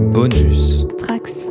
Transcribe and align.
Bonus. 0.00 0.82
Trax. 0.84 1.46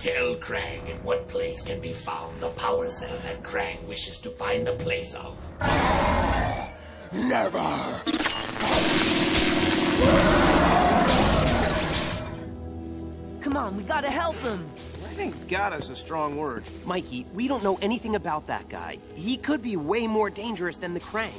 Tell 0.00 0.36
Krang 0.36 0.86
in 0.86 0.96
what 1.02 1.26
place 1.28 1.66
can 1.66 1.80
be 1.80 1.94
found 1.94 2.38
the 2.40 2.50
power 2.50 2.90
cell 2.90 3.16
that 3.22 3.42
Krang 3.42 3.82
wishes 3.88 4.20
to 4.20 4.28
find 4.28 4.66
the 4.66 4.74
place 4.74 5.14
of. 5.14 5.34
Never! 7.10 7.58
Come 13.40 13.56
on, 13.56 13.76
we 13.78 13.82
gotta 13.84 14.10
help 14.10 14.36
him. 14.36 14.62
I 15.04 15.14
think 15.14 15.48
God 15.48 15.74
is 15.80 15.88
a 15.88 15.96
strong 15.96 16.36
word. 16.36 16.64
Mikey, 16.84 17.24
we 17.32 17.48
don't 17.48 17.64
know 17.64 17.78
anything 17.80 18.14
about 18.14 18.46
that 18.48 18.68
guy. 18.68 18.98
He 19.14 19.38
could 19.38 19.62
be 19.62 19.76
way 19.76 20.06
more 20.06 20.28
dangerous 20.28 20.76
than 20.76 20.92
the 20.92 21.00
Krang. 21.00 21.32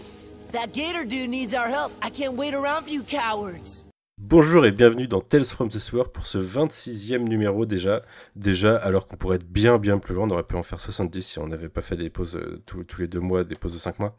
That 0.54 0.72
gator 0.72 1.04
dude 1.04 1.32
needs 1.32 1.56
our 1.56 1.68
help. 1.68 1.92
I 2.04 2.12
can't 2.12 2.36
wait 2.36 2.54
around 2.54 2.84
for 2.84 2.92
you 2.92 3.02
cowards. 3.02 3.86
Bonjour 4.20 4.68
et 4.68 4.72
bienvenue 4.72 5.08
dans 5.08 5.20
Tales 5.20 5.46
from 5.46 5.68
the 5.68 5.80
Sewer 5.80 6.04
pour 6.14 6.28
ce 6.28 6.38
26e 6.38 7.28
numéro 7.28 7.66
déjà. 7.66 8.04
Déjà, 8.36 8.76
alors 8.76 9.08
qu'on 9.08 9.16
pourrait 9.16 9.38
être 9.38 9.48
bien 9.48 9.80
bien 9.80 9.98
plus 9.98 10.14
loin, 10.14 10.28
on 10.28 10.30
aurait 10.30 10.44
pu 10.44 10.56
en 10.56 10.62
faire 10.62 10.80
70 10.80 11.24
si 11.24 11.40
on 11.40 11.48
n'avait 11.48 11.70
pas 11.70 11.82
fait 11.82 11.96
des 11.96 12.12
pauses 12.12 12.36
euh, 12.36 12.62
tous, 12.68 12.86
les 13.00 13.08
deux 13.08 13.20
mois, 13.20 13.44
des 13.44 13.56
pauses 13.56 13.74
de 13.74 13.80
5 13.80 13.98
mois. 13.98 14.16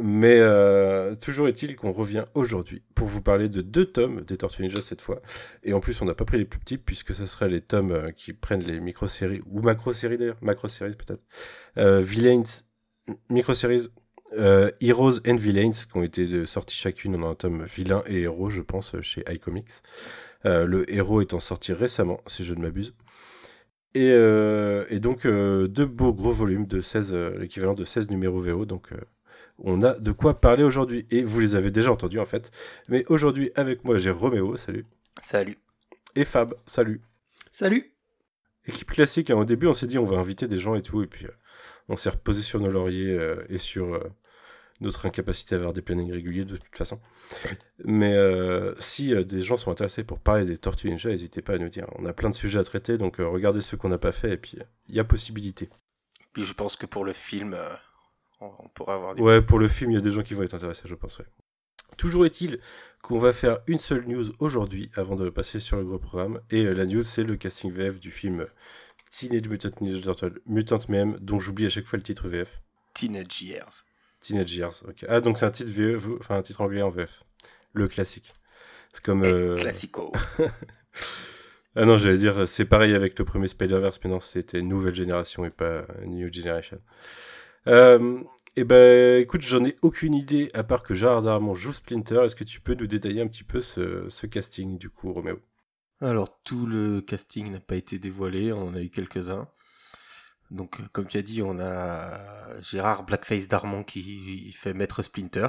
Mais 0.00 0.38
euh, 0.38 1.14
toujours 1.14 1.46
est-il 1.46 1.76
qu'on 1.76 1.92
revient 1.92 2.24
aujourd'hui 2.32 2.82
pour 2.94 3.06
vous 3.06 3.20
parler 3.20 3.50
de 3.50 3.60
deux 3.60 3.84
tomes 3.84 4.22
des 4.22 4.38
Tortues 4.38 4.62
Ninja 4.62 4.80
cette 4.80 5.02
fois. 5.02 5.20
Et 5.62 5.74
en 5.74 5.80
plus, 5.80 6.00
on 6.00 6.06
n'a 6.06 6.14
pas 6.14 6.24
pris 6.24 6.38
les 6.38 6.46
plus 6.46 6.58
petits 6.58 6.78
puisque 6.78 7.14
ce 7.14 7.26
seraient 7.26 7.50
les 7.50 7.60
tomes 7.60 7.92
euh, 7.92 8.12
qui 8.12 8.32
prennent 8.32 8.64
les 8.64 8.80
micro-séries, 8.80 9.42
ou 9.44 9.60
macro-séries 9.60 10.16
d'ailleurs, 10.16 10.38
macro-séries 10.40 10.96
peut-être. 10.96 11.22
Villains, 12.02 12.44
micro-séries, 13.28 13.90
euh, 14.38 14.70
Heroes 14.80 15.20
and 15.26 15.36
Villains 15.36 15.70
qui 15.70 15.96
ont 15.96 16.02
été 16.02 16.22
euh, 16.32 16.46
sortis 16.46 16.76
chacune 16.76 17.16
en 17.16 17.30
un 17.30 17.34
tome 17.34 17.64
vilain 17.64 18.02
et 18.06 18.22
héros, 18.22 18.50
je 18.50 18.62
pense, 18.62 18.94
euh, 18.94 19.02
chez 19.02 19.24
iComics. 19.28 19.82
Euh, 20.46 20.64
le 20.64 20.90
héros 20.92 21.20
étant 21.20 21.40
sorti 21.40 21.72
récemment, 21.72 22.20
si 22.26 22.44
je 22.44 22.54
ne 22.54 22.60
m'abuse. 22.60 22.94
Et, 23.94 24.12
euh, 24.12 24.86
et 24.88 25.00
donc, 25.00 25.26
euh, 25.26 25.66
deux 25.66 25.86
beaux 25.86 26.12
gros 26.12 26.32
volumes 26.32 26.66
de 26.66 26.80
16, 26.80 27.12
euh, 27.12 27.38
l'équivalent 27.38 27.74
de 27.74 27.84
16 27.84 28.10
numéros 28.10 28.40
VO. 28.40 28.64
Donc, 28.64 28.92
euh, 28.92 29.00
on 29.58 29.82
a 29.82 29.94
de 29.94 30.12
quoi 30.12 30.40
parler 30.40 30.62
aujourd'hui. 30.62 31.06
Et 31.10 31.22
vous 31.22 31.40
les 31.40 31.54
avez 31.56 31.70
déjà 31.70 31.90
entendus 31.90 32.20
en 32.20 32.26
fait. 32.26 32.50
Mais 32.88 33.04
aujourd'hui, 33.08 33.50
avec 33.56 33.84
moi, 33.84 33.98
j'ai 33.98 34.10
Roméo, 34.10 34.56
salut. 34.56 34.86
Salut. 35.20 35.58
Et 36.14 36.24
Fab, 36.24 36.54
salut. 36.66 37.00
Salut. 37.50 37.92
Équipe 38.66 38.90
classique, 38.90 39.30
hein, 39.30 39.36
au 39.36 39.44
début, 39.44 39.66
on 39.66 39.74
s'est 39.74 39.86
dit 39.86 39.98
on 39.98 40.04
va 40.04 40.18
inviter 40.18 40.46
des 40.46 40.58
gens 40.58 40.74
et 40.74 40.82
tout. 40.82 41.02
Et 41.02 41.06
puis, 41.06 41.26
euh, 41.26 41.30
on 41.88 41.96
s'est 41.96 42.10
reposé 42.10 42.42
sur 42.42 42.60
nos 42.60 42.70
lauriers 42.70 43.12
euh, 43.12 43.44
et 43.48 43.58
sur 43.58 43.94
euh, 43.94 44.00
notre 44.80 45.06
incapacité 45.06 45.54
à 45.54 45.58
avoir 45.58 45.72
des 45.72 45.82
plannings 45.82 46.12
réguliers 46.12 46.44
de 46.44 46.56
toute 46.56 46.76
façon. 46.76 47.00
Mais 47.84 48.14
euh, 48.14 48.74
si 48.78 49.14
euh, 49.14 49.24
des 49.24 49.42
gens 49.42 49.56
sont 49.56 49.70
intéressés 49.70 50.04
pour 50.04 50.18
parler 50.18 50.44
des 50.44 50.56
Tortues 50.56 50.88
Ninja, 50.88 51.10
n'hésitez 51.10 51.42
pas 51.42 51.54
à 51.54 51.58
nous 51.58 51.68
dire. 51.68 51.86
On 51.96 52.06
a 52.06 52.12
plein 52.12 52.30
de 52.30 52.34
sujets 52.34 52.58
à 52.58 52.64
traiter, 52.64 52.98
donc 52.98 53.20
euh, 53.20 53.28
regardez 53.28 53.60
ceux 53.60 53.76
qu'on 53.76 53.88
n'a 53.88 53.98
pas 53.98 54.12
fait 54.12 54.32
et 54.32 54.36
puis 54.36 54.58
il 54.88 54.94
y 54.94 55.00
a 55.00 55.04
possibilité. 55.04 55.68
Puis 56.32 56.44
je 56.44 56.54
pense 56.54 56.76
que 56.76 56.86
pour 56.86 57.04
le 57.04 57.12
film, 57.12 57.56
on, 58.40 58.50
on 58.58 58.68
pourra 58.68 58.94
avoir 58.94 59.14
des... 59.14 59.22
Ouais, 59.22 59.42
pour 59.42 59.58
le 59.58 59.68
film, 59.68 59.90
il 59.90 59.94
y 59.94 59.98
a 59.98 60.00
des 60.00 60.12
gens 60.12 60.22
qui 60.22 60.34
vont 60.34 60.42
être 60.42 60.54
intéressés, 60.54 60.84
je 60.86 60.94
pense. 60.94 61.18
ouais. 61.18 61.26
Toujours 61.96 62.24
est-il 62.24 62.60
qu'on 63.02 63.18
va 63.18 63.32
faire 63.32 63.58
une 63.66 63.78
seule 63.78 64.06
news 64.06 64.24
aujourd'hui 64.38 64.90
avant 64.94 65.16
de 65.16 65.28
passer 65.28 65.60
sur 65.60 65.76
le 65.76 65.84
gros 65.84 65.98
programme. 65.98 66.40
Et 66.50 66.64
la 66.64 66.86
news, 66.86 67.02
c'est 67.02 67.24
le 67.24 67.36
casting 67.36 67.72
VF 67.72 68.00
du 68.00 68.10
film 68.10 68.46
Teenage 69.10 69.48
Mutant 69.48 69.70
Ninja 69.80 70.00
Turtles 70.14 70.40
Mutant 70.46 70.78
Mayhem, 70.88 71.18
dont 71.20 71.40
j'oublie 71.40 71.66
à 71.66 71.68
chaque 71.68 71.86
fois 71.86 71.96
le 71.96 72.02
titre 72.02 72.28
VF. 72.28 72.62
Teenage 72.94 73.42
Years. 73.42 73.84
Teenage 74.20 74.54
Years, 74.54 74.82
ok. 74.86 75.04
Ah, 75.08 75.20
donc 75.20 75.38
c'est 75.38 75.46
un 75.46 75.50
titre 75.50 75.70
VE, 75.70 76.18
enfin 76.20 76.36
un 76.36 76.42
titre 76.42 76.60
anglais 76.60 76.82
en 76.82 76.90
VF. 76.90 77.24
Le 77.72 77.88
classique. 77.88 78.34
C'est 78.92 79.02
comme. 79.04 79.24
Euh, 79.24 79.56
Classico. 79.56 80.12
Ah 81.76 81.84
non, 81.84 81.98
j'allais 81.98 82.18
dire, 82.18 82.48
c'est 82.48 82.64
pareil 82.64 82.96
avec 82.96 83.16
le 83.16 83.24
premier 83.24 83.46
Spider-Verse, 83.46 84.00
mais 84.02 84.10
non, 84.10 84.18
c'était 84.18 84.60
Nouvelle 84.60 84.94
Génération 84.94 85.44
et 85.44 85.50
pas 85.50 85.86
New 86.04 86.30
Generation. 86.32 86.80
Euh, 87.68 88.18
et 88.56 88.64
ben, 88.64 89.20
écoute, 89.20 89.42
j'en 89.42 89.64
ai 89.64 89.76
aucune 89.82 90.14
idée, 90.14 90.48
à 90.52 90.64
part 90.64 90.82
que 90.82 90.94
Gérard 90.94 91.22
Darmon 91.22 91.54
joue 91.54 91.72
Splinter. 91.72 92.22
Est-ce 92.24 92.34
que 92.34 92.42
tu 92.42 92.60
peux 92.60 92.74
nous 92.74 92.88
détailler 92.88 93.20
un 93.20 93.28
petit 93.28 93.44
peu 93.44 93.60
ce, 93.60 94.08
ce 94.08 94.26
casting, 94.26 94.78
du 94.78 94.90
coup, 94.90 95.12
Roméo? 95.12 95.38
Alors, 96.00 96.42
tout 96.42 96.66
le 96.66 97.00
casting 97.02 97.52
n'a 97.52 97.60
pas 97.60 97.76
été 97.76 98.00
dévoilé, 98.00 98.52
on 98.52 98.68
en 98.68 98.74
a 98.74 98.80
eu 98.80 98.90
quelques-uns. 98.90 99.48
Donc, 100.50 100.80
euh, 100.80 100.84
comme 100.92 101.06
tu 101.06 101.16
as 101.16 101.22
dit, 101.22 101.42
on 101.42 101.58
a 101.60 102.60
Gérard 102.60 103.04
Blackface 103.04 103.48
Darmon 103.48 103.84
qui 103.84 104.52
fait 104.52 104.74
Maître 104.74 105.02
Splinter, 105.02 105.46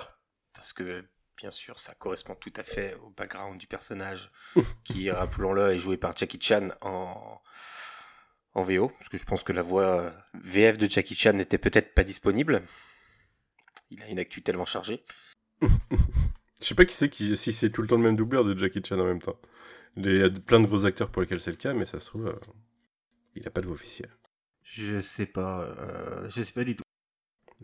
parce 0.54 0.74
que, 0.74 1.04
bien 1.38 1.52
sûr, 1.52 1.80
ça 1.80 1.96
correspond 1.96 2.36
tout 2.36 2.54
à 2.56 2.64
fait 2.64 2.96
au 2.96 3.10
background 3.12 3.60
du 3.60 3.68
personnage, 3.68 4.32
qui, 4.84 5.10
rappelons-le, 5.10 5.72
est 5.72 5.80
joué 5.80 5.98
par 5.98 6.16
Jackie 6.16 6.40
Chan 6.40 6.70
en, 6.82 7.42
en 8.54 8.64
VO, 8.64 8.90
parce 8.90 9.10
que 9.10 9.18
je 9.18 9.26
pense 9.26 9.44
que 9.44 9.54
la 9.54 9.64
voix 9.64 10.02
euh, 10.02 10.12
VF 10.36 10.78
de 10.78 10.90
Jackie 10.90 11.16
Chan 11.16 11.34
n'était 11.34 11.58
peut-être 11.58 11.94
pas 11.94 12.04
disponible. 12.04 12.62
Il 13.90 14.02
a 14.04 14.08
une 14.08 14.20
actu 14.20 14.42
tellement 14.42 14.66
chargée. 14.66 15.04
Je 15.62 16.68
sais 16.68 16.76
pas 16.76 16.86
qui 16.86 16.96
c'est 16.96 17.10
qui, 17.10 17.36
si 17.36 17.52
c'est 17.52 17.72
tout 17.72 17.82
le 17.82 17.88
temps 17.88 17.98
le 17.98 18.04
même 18.04 18.16
doubleur 18.16 18.44
de 18.44 18.58
Jackie 18.58 18.82
Chan 18.86 19.00
en 19.00 19.06
même 19.06 19.22
temps. 19.22 19.40
Il 19.98 20.16
y 20.16 20.24
a 20.24 20.30
plein 20.30 20.60
de 20.60 20.68
gros 20.68 20.86
acteurs 20.86 21.10
pour 21.10 21.22
lesquels 21.22 21.42
c'est 21.42 21.52
le 21.52 21.58
cas, 21.58 21.74
mais 21.74 21.86
ça 21.86 22.00
se 22.00 22.06
trouve, 22.06 22.28
euh, 22.28 22.40
il 23.36 23.46
a 23.48 23.52
pas 23.52 23.62
de 23.62 23.66
voix 23.66 23.74
officielle. 23.74 24.16
Je 24.64 25.02
sais 25.02 25.26
pas, 25.26 25.62
euh, 25.62 26.30
je 26.30 26.42
sais 26.42 26.54
pas 26.54 26.64
du 26.64 26.76
tout. 26.76 26.84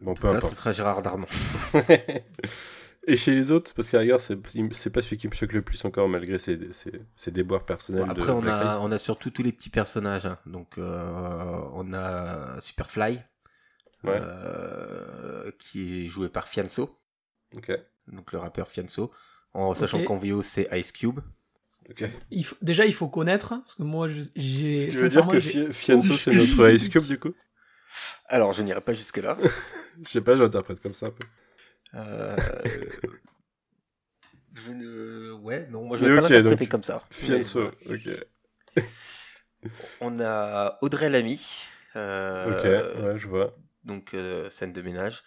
Bon, 0.01 0.11
En 0.11 0.13
tout 0.15 0.21
peu 0.21 0.27
cas, 0.27 0.33
ce 0.33 0.37
importe. 0.45 0.55
sera 0.55 0.71
Gérard 0.73 1.01
Darmon. 1.01 1.27
Et 3.09 3.15
chez 3.15 3.33
les 3.33 3.51
autres, 3.51 3.73
parce 3.73 3.89
qu'à 3.89 3.99
rigueur, 3.99 4.19
c'est 4.19 4.37
c'est 4.73 4.89
pas 4.89 5.01
celui 5.01 5.17
qui 5.17 5.27
me 5.29 5.33
choque 5.33 5.53
le 5.53 5.61
plus 5.61 5.83
encore, 5.85 6.09
malgré 6.09 6.37
ses, 6.37 6.73
ses, 6.73 6.91
ses 7.15 7.31
déboires 7.31 7.65
personnels. 7.65 8.01
Bon, 8.05 8.13
de 8.13 8.19
après, 8.19 8.31
on 8.33 8.39
a, 8.39 8.41
Blackface. 8.41 8.79
on 8.81 8.91
a 8.91 8.97
surtout 8.97 9.29
tous 9.29 9.43
les 9.43 9.53
petits 9.53 9.69
personnages. 9.69 10.25
hein. 10.25 10.37
Donc, 10.45 10.77
euh, 10.77 11.61
on 11.73 11.93
a 11.93 12.59
Superfly, 12.59 13.17
Ouais. 14.03 14.19
euh, 14.21 15.49
qui 15.57 16.05
est 16.05 16.07
joué 16.09 16.27
par 16.27 16.47
Fianso, 16.47 16.99
donc 18.07 18.31
le 18.33 18.39
rappeur 18.39 18.67
Fianso. 18.67 19.11
En 19.53 19.73
sachant 19.73 20.03
qu'en 20.03 20.17
VO, 20.17 20.41
c'est 20.43 20.67
Ice 20.77 20.91
Cube. 20.91 21.19
Ok. 21.89 22.09
Il 22.31 22.45
faut- 22.45 22.55
déjà, 22.61 22.85
il 22.85 22.93
faut 22.93 23.07
connaître, 23.07 23.53
hein, 23.53 23.61
parce 23.65 23.75
que 23.75 23.83
moi, 23.83 24.07
je- 24.09 24.21
j'ai. 24.35 24.79
Ce 24.79 24.87
qui 24.87 24.95
veut 24.95 25.09
dire 25.09 25.27
que 25.27 25.39
Fi- 25.39 25.71
Fianso, 25.73 26.13
c'est 26.13 26.31
notre 26.33 26.69
Ice 26.71 26.89
Cube, 26.89 27.05
du 27.05 27.17
coup 27.19 27.33
Alors, 28.27 28.53
je 28.53 28.63
n'irai 28.63 28.81
pas 28.81 28.93
jusque-là. 28.93 29.37
Je 30.03 30.09
sais 30.09 30.21
pas, 30.21 30.37
j'interprète 30.37 30.79
comme 30.79 30.93
ça 30.93 31.07
un 31.07 31.11
peu. 31.11 31.25
Euh, 31.95 32.35
je 34.53 34.71
ne... 34.71 35.31
Ouais, 35.33 35.67
non, 35.71 35.85
moi 35.85 35.97
je 35.97 36.03
Mais 36.03 36.09
vais 36.09 36.15
ok, 36.19 36.23
pas 36.23 36.29
l'interpréter 36.29 36.65
donc, 36.65 36.71
comme 36.71 36.83
ça. 36.83 37.03
Fianso, 37.09 37.71
Mais, 37.85 37.95
ok. 37.95 38.83
On 40.01 40.19
a 40.19 40.77
Audrey 40.81 41.09
Lamy. 41.09 41.39
euh, 41.95 42.45
Ok, 42.95 43.03
ouais, 43.03 43.17
je 43.17 43.27
vois. 43.27 43.55
donc 43.83 44.13
euh, 44.13 44.49
scène 44.49 44.73
de 44.73 44.81
ménage, 44.81 45.23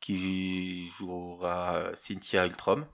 qui 0.00 0.88
jouera 0.98 1.90
Cynthia 1.94 2.46
Ultrom. 2.46 2.86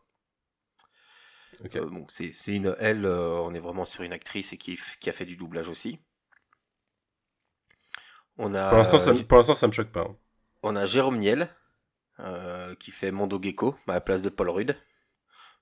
Ok. 1.65 1.77
Euh, 1.77 1.87
bon, 1.91 2.07
c'est 2.09 2.33
une 2.49 2.75
elle, 2.79 3.05
euh, 3.05 3.41
on 3.43 3.53
est 3.55 3.61
vraiment 3.61 3.85
sur 3.85 4.03
une 4.05 4.13
actrice 4.13 4.53
et 4.53 4.57
qui, 4.57 4.79
a 5.07 5.13
fait 5.13 5.27
du 5.27 5.37
doublage 5.37 5.69
aussi. 5.69 5.99
On 8.37 8.55
a 8.55 8.69
Pour 8.69 8.79
l'instant, 8.79 8.99
ça, 8.99 9.13
me- 9.13 9.17
ça 9.55 9.71
choque 9.71 9.91
pas. 9.91 10.03
hein. 10.03 10.17
on 10.63 10.77
a 10.77 10.87
Jérôme 10.87 11.19
Niel 11.19 11.49
euh, 12.21 12.75
qui 12.77 12.91
fait 12.91 13.11
Mondo 13.11 13.41
Gecko 13.43 13.75
à 13.89 13.95
la 13.95 14.01
place 14.01 14.23
de 14.23 14.29
Paul 14.29 14.51
Rudd. 14.51 14.77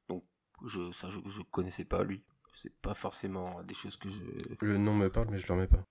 Donc 0.09 0.25
je 0.67 0.93
ça 0.93 1.09
je, 1.11 1.19
je 1.31 1.43
connaissais 1.43 1.85
pas 1.85 2.05
lui. 2.05 2.23
C'est 2.53 2.75
pas 2.81 2.95
forcément 2.95 3.63
des 3.65 3.75
choses 3.75 3.97
que 3.97 4.09
je 4.09 4.23
Le 4.61 4.79
nom 4.79 4.95
me 4.95 5.11
parle, 5.11 5.29
mais 5.31 5.39
je 5.39 5.47
le 5.47 5.55
remets 5.55 5.67
pas. 5.67 5.85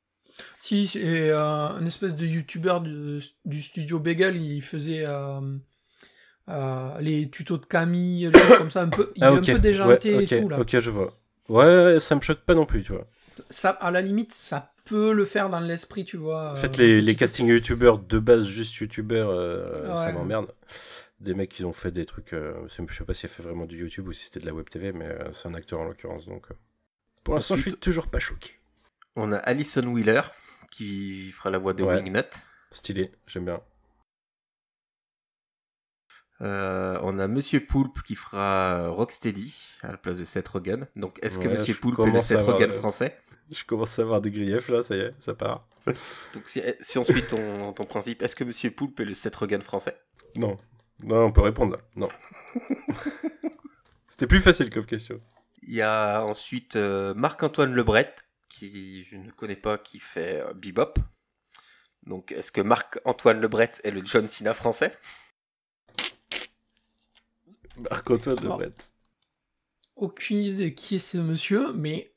Si, 0.59 0.87
c'est 0.87 1.29
euh, 1.29 1.39
un 1.69 1.85
espèce 1.85 2.15
de 2.15 2.25
youtubeur 2.25 2.81
du, 2.81 3.21
du 3.45 3.61
studio 3.61 3.99
Beagle, 3.99 4.35
il 4.35 4.61
faisait 4.61 5.05
euh, 5.05 5.57
euh, 6.49 6.99
les 6.99 7.29
tutos 7.29 7.57
de 7.57 7.65
Camille, 7.65 8.31
comme 8.57 8.71
ça, 8.71 8.81
un 8.81 8.89
peu, 8.89 9.11
il 9.15 9.23
est 9.23 9.25
un 9.27 9.41
peu 9.41 9.59
déjanté 9.59 10.15
ouais, 10.15 10.23
et 10.23 10.35
ok, 10.37 10.41
tout 10.43 10.49
là. 10.49 10.59
ok, 10.59 10.79
je 10.79 10.89
vois. 10.89 11.15
Ouais, 11.49 11.99
ça 11.99 12.15
me 12.15 12.21
choque 12.21 12.39
pas 12.41 12.55
non 12.55 12.65
plus, 12.65 12.83
tu 12.83 12.91
vois. 12.93 13.05
Ça, 13.49 13.69
à 13.71 13.91
la 13.91 14.01
limite, 14.01 14.33
ça 14.33 14.71
peut 14.85 15.13
le 15.13 15.25
faire 15.25 15.49
dans 15.49 15.59
l'esprit, 15.59 16.05
tu 16.05 16.17
vois. 16.17 16.51
En 16.53 16.55
fait, 16.55 16.79
euh, 16.79 16.83
les, 16.83 17.01
les 17.01 17.15
castings 17.15 17.47
youtubeurs 17.47 17.99
de 17.99 18.19
base, 18.19 18.47
juste 18.47 18.75
youtubeurs, 18.75 19.29
euh, 19.29 19.95
ça 19.95 20.11
m'emmerde. 20.11 20.47
Des 21.19 21.33
mecs 21.33 21.49
qui 21.49 21.65
ont 21.65 21.73
fait 21.73 21.91
des 21.91 22.05
trucs. 22.05 22.33
euh, 22.33 22.53
je 22.67 22.93
sais 22.93 23.03
pas 23.03 23.13
s'il 23.13 23.29
a 23.29 23.33
fait 23.33 23.41
vraiment 23.43 23.65
du 23.65 23.77
YouTube 23.79 24.07
ou 24.07 24.13
si 24.13 24.25
c'était 24.25 24.39
de 24.39 24.45
la 24.45 24.53
web 24.53 24.69
TV, 24.69 24.91
mais 24.91 25.05
euh, 25.07 25.31
c'est 25.33 25.47
un 25.47 25.53
acteur 25.53 25.79
en 25.79 25.85
l'occurrence. 25.85 26.27
Donc, 26.27 26.47
pour 27.23 27.33
l'instant, 27.35 27.55
je 27.55 27.61
suis 27.61 27.73
toujours 27.73 28.07
pas 28.07 28.19
choqué. 28.19 28.51
On 29.15 29.31
a 29.31 29.37
Alison 29.37 29.85
Wheeler 29.87 30.21
qui 30.71 31.31
fera 31.31 31.49
la 31.49 31.57
voix 31.57 31.73
de 31.73 31.83
Ouais. 31.83 31.95
Wingnut. 32.01 32.27
Stylé, 32.71 33.11
j'aime 33.27 33.45
bien. 33.45 33.61
Euh, 36.41 36.99
on 37.01 37.17
a 37.19 37.27
Monsieur 37.27 37.65
Poulpe 37.65 38.01
qui 38.03 38.15
fera 38.15 38.89
Rocksteady 38.89 39.77
à 39.81 39.91
la 39.91 39.97
place 39.97 40.17
de 40.17 40.25
Seth 40.25 40.47
Rogen. 40.49 40.87
Donc 40.95 41.17
est-ce 41.21 41.39
que 41.39 41.47
Ouais, 41.47 41.57
Monsieur 41.57 41.75
Poulpe 41.75 41.99
est 41.99 42.11
le 42.11 42.19
Seth 42.19 42.41
Rogen 42.41 42.71
français? 42.71 43.17
Je 43.51 43.63
commence 43.63 43.99
à 43.99 44.01
avoir 44.01 44.21
des 44.21 44.31
griefs 44.31 44.69
là, 44.69 44.83
ça 44.83 44.95
y 44.95 44.99
est, 44.99 45.13
ça 45.19 45.33
part. 45.33 45.67
Donc 46.33 46.43
si, 46.47 46.61
si 46.81 46.97
on 46.97 47.03
suit 47.03 47.23
ton, 47.23 47.73
ton 47.73 47.85
principe, 47.85 48.21
est-ce 48.21 48.35
que 48.35 48.43
Monsieur 48.43 48.71
Poulpe 48.71 48.99
est 48.99 49.05
le 49.05 49.13
Seth 49.13 49.35
Rogen 49.35 49.61
français? 49.61 49.97
Non, 50.35 50.57
non, 51.03 51.25
on 51.25 51.31
peut 51.31 51.41
répondre 51.41 51.77
là. 51.77 51.81
Non. 51.95 52.09
C'était 54.09 54.27
plus 54.27 54.39
facile 54.39 54.69
comme 54.69 54.85
question. 54.85 55.21
Il 55.63 55.73
y 55.73 55.81
a 55.81 56.23
ensuite 56.23 56.75
euh, 56.75 57.13
Marc-Antoine 57.15 57.73
Lebret, 57.73 58.15
qui 58.49 59.03
je 59.03 59.17
ne 59.17 59.29
connais 59.31 59.55
pas, 59.55 59.77
qui 59.77 59.99
fait 59.99 60.41
euh, 60.41 60.53
Bebop. 60.53 60.93
Donc, 62.03 62.31
est-ce 62.31 62.51
que 62.51 62.61
Marc-Antoine 62.61 63.41
Lebret 63.41 63.71
est 63.83 63.91
le 63.91 64.01
John 64.05 64.27
Cena 64.27 64.53
français? 64.53 64.93
Marc-Antoine 67.77 68.41
Lebret. 68.41 68.73
Aucune 69.95 70.37
idée 70.37 70.69
de 70.69 70.75
qui 70.75 70.95
est 70.95 70.99
ce 70.99 71.17
monsieur, 71.17 71.73
mais 71.73 72.11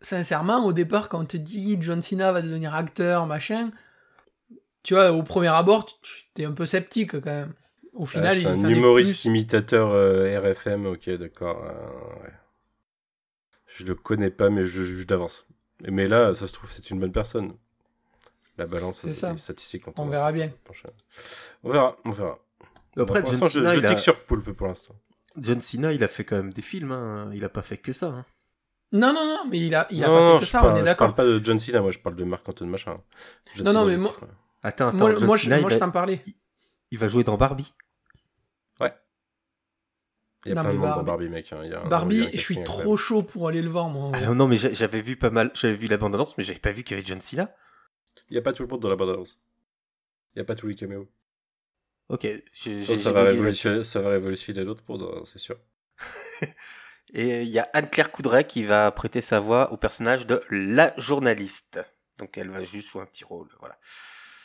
sincèrement, 0.00 0.64
au 0.64 0.72
départ, 0.72 1.08
quand 1.08 1.20
on 1.20 1.24
te 1.24 1.36
dit 1.36 1.76
John 1.80 2.02
Cena 2.02 2.32
va 2.32 2.42
devenir 2.42 2.74
acteur, 2.74 3.26
machin, 3.26 3.70
tu 4.82 4.94
vois, 4.94 5.12
au 5.12 5.22
premier 5.22 5.48
abord, 5.48 5.86
tu 5.86 6.42
es 6.42 6.44
un 6.44 6.52
peu 6.52 6.66
sceptique 6.66 7.12
quand 7.12 7.24
même. 7.24 7.54
Au 7.94 8.06
final, 8.06 8.38
c'est 8.38 8.46
un 8.46 8.68
humoriste 8.68 9.24
imitateur 9.24 9.90
euh, 9.90 10.38
RFM, 10.38 10.86
ok, 10.86 11.10
d'accord. 11.10 11.64
Euh, 11.64 12.22
ouais. 12.22 12.32
Je 13.66 13.84
le 13.84 13.94
connais 13.94 14.30
pas, 14.30 14.50
mais 14.50 14.64
je 14.64 14.82
juge 14.82 15.06
d'avance. 15.06 15.46
Mais 15.82 16.08
là, 16.08 16.34
ça 16.34 16.46
se 16.46 16.52
trouve, 16.52 16.70
c'est 16.70 16.90
une 16.90 17.00
bonne 17.00 17.12
personne. 17.12 17.54
La 18.58 18.66
balance 18.66 19.00
c'est 19.00 19.12
ça. 19.12 19.34
on 19.96 20.06
verra 20.06 20.32
bien. 20.32 20.50
On 21.62 21.70
verra, 21.70 21.96
on 22.04 22.10
verra. 22.10 22.38
Après, 22.96 23.22
John 23.26 23.48
Cena, 23.48 23.74
je, 23.74 23.86
je 23.86 23.96
sur 23.96 24.24
Poulpe 24.24 24.52
pour 24.52 24.66
l'instant. 24.66 24.94
John 25.36 25.60
Cena, 25.60 25.92
il 25.92 26.02
a 26.02 26.08
fait 26.08 26.24
quand 26.24 26.36
même 26.36 26.52
des 26.52 26.62
films. 26.62 26.92
Hein. 26.92 27.30
Il 27.34 27.44
a 27.44 27.48
pas 27.48 27.62
fait 27.62 27.76
que 27.76 27.92
ça. 27.92 28.06
Hein. 28.06 28.24
Non, 28.92 29.12
non, 29.12 29.26
non, 29.26 29.44
mais 29.50 29.58
il 29.58 29.74
a, 29.74 29.86
il 29.90 30.02
a 30.04 30.06
pas 30.06 30.34
fait 30.34 30.40
que 30.40 30.46
ça, 30.46 30.64
on 30.64 30.76
est 30.76 30.82
d'accord. 30.82 31.08
Je 31.10 31.14
parle 31.14 31.14
pas 31.14 31.24
de 31.24 31.44
John 31.44 31.58
Cena, 31.58 31.80
moi 31.80 31.90
je 31.90 31.98
parle 31.98 32.16
de 32.16 32.24
Marc-Antoine 32.24 32.70
Machin. 32.70 33.00
non, 33.62 33.72
non, 33.72 33.84
mais 33.84 33.96
moi. 33.96 34.12
Attends, 34.62 34.88
attends, 34.88 34.98
moi, 34.98 35.14
John 35.16 35.26
moi, 35.26 35.38
Cena, 35.38 35.56
je, 35.56 35.60
moi 35.62 35.70
je 35.70 35.78
t'en 35.78 35.90
parlais. 35.90 36.22
Il, 36.90 36.98
va 36.98 37.08
jouer 37.08 37.24
dans 37.24 37.36
Barbie. 37.36 37.74
Ouais. 38.80 38.94
Il 40.44 40.50
y 40.50 40.52
a 40.52 40.54
non, 40.54 40.62
plein 40.62 40.70
de 40.70 40.76
monde 40.76 40.86
Barbie... 40.86 41.00
dans 41.00 41.04
Barbie, 41.04 41.28
mec. 41.28 41.52
Hein. 41.52 41.60
Il 41.64 41.70
y 41.70 41.74
a 41.74 41.80
Barbie, 41.80 42.28
je 42.32 42.38
suis 42.38 42.62
trop 42.62 42.96
chaud 42.96 43.22
pour 43.22 43.48
aller 43.48 43.60
le 43.62 43.68
voir, 43.68 43.88
moi. 43.88 44.12
Ah, 44.14 44.34
non, 44.34 44.46
mais 44.46 44.56
j'avais 44.56 45.00
vu 45.00 45.16
pas 45.16 45.30
mal, 45.30 45.50
j'avais 45.54 45.76
vu 45.76 45.88
la 45.88 45.98
bande-annonce, 45.98 46.38
mais 46.38 46.44
j'avais 46.44 46.60
pas 46.60 46.72
vu 46.72 46.84
qu'il 46.84 46.96
y 46.96 47.00
avait 47.00 47.06
John 47.06 47.20
Cena. 47.20 47.50
Il 48.30 48.34
y 48.34 48.38
a 48.38 48.42
pas 48.42 48.52
tout 48.52 48.62
le 48.62 48.68
monde 48.68 48.80
dans 48.80 48.88
la 48.88 48.96
bande-annonce. 48.96 49.38
Il 50.34 50.38
y 50.38 50.42
a 50.42 50.44
pas 50.44 50.54
tous 50.54 50.68
les 50.68 50.74
caméos. 50.74 51.08
Ok, 52.08 52.26
ça, 52.54 53.12
va 53.12 53.24
révolutionner, 53.24 53.82
ça 53.82 54.00
va 54.00 54.10
révolutionner 54.10 54.62
l'autre 54.62 54.82
pour, 54.84 55.26
c'est 55.26 55.40
sûr. 55.40 55.58
Et 57.14 57.42
il 57.42 57.48
y 57.48 57.58
a 57.58 57.68
Anne-Claire 57.72 58.10
Coudray 58.10 58.44
qui 58.44 58.64
va 58.64 58.90
prêter 58.92 59.20
sa 59.20 59.40
voix 59.40 59.72
au 59.72 59.76
personnage 59.76 60.26
de 60.26 60.40
la 60.50 60.92
journaliste. 60.98 61.80
Donc 62.18 62.38
elle 62.38 62.50
va 62.50 62.62
juste 62.62 62.90
jouer 62.90 63.02
un 63.02 63.06
petit 63.06 63.24
rôle, 63.24 63.48
voilà. 63.60 63.78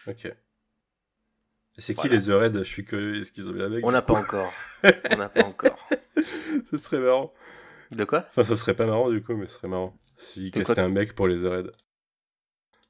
Ok. 0.07 0.25
Et 0.25 1.81
c'est 1.81 1.95
qui 1.95 2.09
les 2.09 2.33
Red 2.33 2.59
Je 2.59 2.63
suis 2.63 2.83
curieux, 2.83 3.19
est-ce 3.19 3.31
qu'ils 3.31 3.49
ont 3.49 3.53
bien 3.53 3.65
avec 3.65 3.85
On 3.85 3.91
n'a 3.91 4.01
pas 4.01 4.13
encore. 4.13 4.51
On 4.83 5.17
n'a 5.17 5.29
pas 5.29 5.43
encore. 5.43 5.87
ce 6.71 6.77
serait 6.77 6.99
marrant. 6.99 7.31
De 7.91 8.05
quoi? 8.05 8.25
Enfin, 8.29 8.43
ça 8.43 8.55
serait 8.55 8.75
pas 8.75 8.85
marrant 8.85 9.09
du 9.09 9.23
coup, 9.23 9.35
mais 9.35 9.47
ce 9.47 9.55
serait 9.55 9.67
marrant. 9.67 9.97
Si 10.17 10.51
castaient 10.51 10.79
un 10.79 10.89
mec 10.89 11.13
pour 11.13 11.27
les 11.27 11.47
Red. 11.47 11.71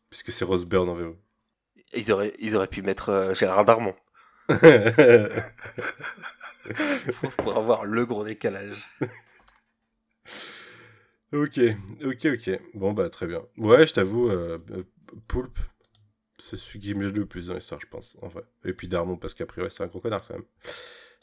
Puisque 0.10 0.32
c'est 0.32 0.46
Rose 0.46 0.66
Byrne 0.66 0.90
en 0.90 0.96
VO. 0.96 1.18
Ils 1.94 2.12
auraient, 2.12 2.34
ils 2.40 2.56
auraient 2.56 2.68
pu 2.68 2.82
mettre 2.82 3.10
euh, 3.10 3.34
Gérard 3.34 3.66
Darmon. 3.66 3.96
pour, 7.20 7.32
pour 7.32 7.58
avoir 7.58 7.86
le 7.86 8.06
gros 8.06 8.24
décalage. 8.24 8.88
Ok, 11.34 11.60
ok, 12.04 12.26
ok. 12.26 12.60
Bon, 12.74 12.92
bah, 12.92 13.10
très 13.10 13.26
bien. 13.26 13.42
Ouais, 13.58 13.88
je 13.88 13.94
t'avoue, 13.94 14.30
euh, 14.30 14.60
euh 14.72 14.84
Poulpe, 15.28 15.60
c'est 16.42 16.58
celui 16.58 16.80
qui 16.80 16.94
me 16.94 17.10
le 17.10 17.26
plus 17.26 17.48
dans 17.48 17.54
l'histoire, 17.54 17.80
je 17.80 17.88
pense, 17.88 18.18
en 18.22 18.28
vrai. 18.28 18.44
Et 18.66 18.74
puis 18.74 18.88
Darmon, 18.88 19.18
parce 19.18 19.34
qu'après, 19.34 19.62
ouais, 19.62 19.70
c'est 19.70 19.84
un 19.84 19.88
gros 19.88 20.00
connard 20.00 20.26
quand 20.28 20.36
même. 20.36 20.46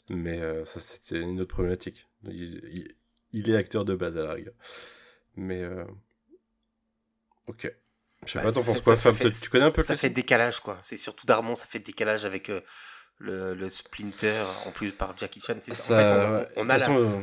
Mais 0.09 0.41
euh, 0.41 0.65
ça, 0.65 0.79
c'était 0.79 1.21
une 1.21 1.39
autre 1.39 1.53
problématique. 1.53 2.07
Il, 2.23 2.95
est 3.33 3.55
acteur 3.55 3.85
de 3.85 3.93
base 3.93 4.17
à 4.17 4.23
la 4.23 4.33
rigueur. 4.33 4.55
Mais. 5.35 5.61
Euh... 5.61 5.85
Ok. 7.45 7.71
Je 8.25 8.31
sais 8.31 8.39
bah, 8.39 8.45
pas, 8.45 8.51
t'en 8.51 8.63
penses 8.63 8.81
quoi? 8.81 8.97
Fab, 8.97 9.15
Tu 9.15 9.49
connais 9.49 9.65
un 9.65 9.71
peu 9.71 9.83
Ça 9.83 9.95
fait 9.95 10.09
décalage, 10.09 10.59
quoi. 10.59 10.79
C'est 10.81 10.97
surtout 10.97 11.27
Darmon, 11.27 11.55
ça 11.55 11.65
fait 11.65 11.79
décalage 11.79 12.25
avec 12.25 12.49
le, 13.19 13.53
le, 13.53 13.69
Splinter, 13.69 14.43
en 14.65 14.71
plus 14.71 14.91
par 14.91 15.15
Jackie 15.17 15.41
Chan. 15.41 15.55
Ça, 15.61 15.93
en 15.93 16.39
fait, 16.39 16.51
on, 16.57 16.65
on 16.65 16.69
a 16.69 16.77
la... 16.77 16.89
Euh, 16.89 17.21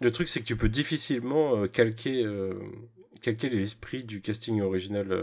le 0.00 0.10
truc, 0.10 0.28
c'est 0.28 0.40
que 0.40 0.46
tu 0.46 0.56
peux 0.56 0.68
difficilement 0.68 1.56
euh, 1.56 1.66
calquer, 1.66 2.24
euh, 2.24 2.54
calquer 3.20 3.50
l'esprit 3.50 4.04
du 4.04 4.22
casting 4.22 4.60
original 4.62 5.14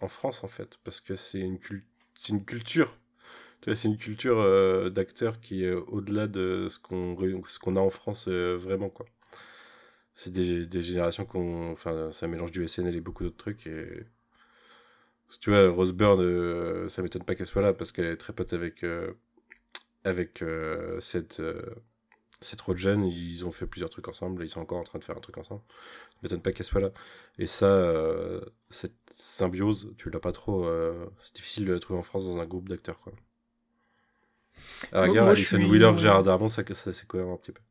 en 0.00 0.08
France, 0.08 0.44
en 0.44 0.48
fait, 0.48 0.78
parce 0.84 1.00
que 1.00 1.16
c'est 1.16 1.40
une, 1.40 1.58
c'est 2.14 2.32
une 2.32 2.44
culture. 2.44 2.98
C'est 3.74 3.88
une 3.88 3.98
culture 3.98 4.90
d'acteurs 4.90 5.40
qui 5.40 5.64
est 5.64 5.72
au-delà 5.72 6.26
de 6.26 6.68
ce 6.70 6.78
qu'on, 6.78 7.16
qu'on 7.60 7.76
a 7.76 7.80
en 7.80 7.90
France 7.90 8.28
vraiment, 8.28 8.88
quoi. 8.88 9.06
C'est 10.14 10.30
des, 10.30 10.64
des 10.64 10.82
générations 10.82 11.24
qu'on. 11.24 11.70
Enfin, 11.72 12.10
ça 12.12 12.26
mélange 12.28 12.50
du 12.50 12.66
SNL 12.66 12.96
et 12.96 13.00
beaucoup 13.00 13.24
d'autres 13.24 13.36
trucs. 13.36 13.66
Et. 13.66 14.04
Tu 15.40 15.50
vois, 15.50 15.68
Rose 15.68 15.92
Byrne, 15.92 16.88
ça 16.88 17.02
m'étonne 17.02 17.24
pas 17.24 17.34
qu'elle 17.34 17.46
soit 17.46 17.62
là, 17.62 17.72
parce 17.72 17.92
qu'elle 17.92 18.06
est 18.06 18.16
très 18.16 18.32
pote 18.32 18.52
avec. 18.52 18.84
avec 20.04 20.42
cette 21.00 21.42
c'est 22.40 22.56
trop 22.56 22.76
jeune, 22.76 23.04
ils 23.04 23.44
ont 23.46 23.50
fait 23.50 23.66
plusieurs 23.66 23.90
trucs 23.90 24.06
ensemble, 24.06 24.44
ils 24.44 24.48
sont 24.48 24.60
encore 24.60 24.78
en 24.78 24.84
train 24.84 24.98
de 24.98 25.04
faire 25.04 25.16
un 25.16 25.20
truc 25.20 25.38
ensemble. 25.38 25.62
Ça 26.10 26.18
m'étonne 26.22 26.40
pas 26.40 26.52
qu'elle 26.52 26.66
soit 26.66 26.80
là. 26.80 26.90
Et 27.38 27.46
ça, 27.46 27.66
euh, 27.66 28.40
cette 28.70 28.94
symbiose, 29.10 29.92
tu 29.96 30.10
l'as 30.10 30.20
pas 30.20 30.32
trop. 30.32 30.66
Euh, 30.66 31.06
c'est 31.22 31.34
difficile 31.34 31.64
de 31.66 31.72
la 31.72 31.80
trouver 31.80 31.98
en 31.98 32.02
France 32.02 32.26
dans 32.26 32.38
un 32.38 32.46
groupe 32.46 32.68
d'acteurs, 32.68 33.00
quoi. 33.00 33.12
À 34.92 35.02
la 35.02 35.08
gare, 35.08 35.28
Alison 35.28 35.58
Wheeler, 35.58 35.96
Gérard 35.98 36.22
Darmon, 36.22 36.48
ça, 36.48 36.62
ça 36.72 36.92
c'est 36.92 37.06
cohérent 37.06 37.34
un 37.34 37.36
petit 37.36 37.52
peu. 37.52 37.62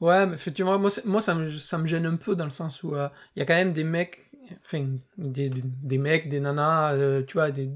Ouais, 0.00 0.26
mais 0.26 0.34
effectivement, 0.34 0.78
moi, 0.78 0.90
moi 1.04 1.20
ça, 1.20 1.34
me, 1.34 1.50
ça 1.50 1.76
me 1.76 1.86
gêne 1.86 2.06
un 2.06 2.16
peu 2.16 2.36
dans 2.36 2.44
le 2.44 2.50
sens 2.50 2.82
où 2.82 2.94
euh, 2.94 3.08
il 3.34 3.40
y 3.40 3.42
a 3.42 3.46
quand 3.46 3.54
même 3.54 3.72
des 3.72 3.84
mecs, 3.84 4.27
enfin, 4.64 4.86
des, 5.16 5.48
des, 5.48 5.62
des 5.64 5.98
mecs, 5.98 6.28
des 6.28 6.40
nanas, 6.40 7.22
tu 7.26 7.34
vois, 7.34 7.50
des. 7.50 7.70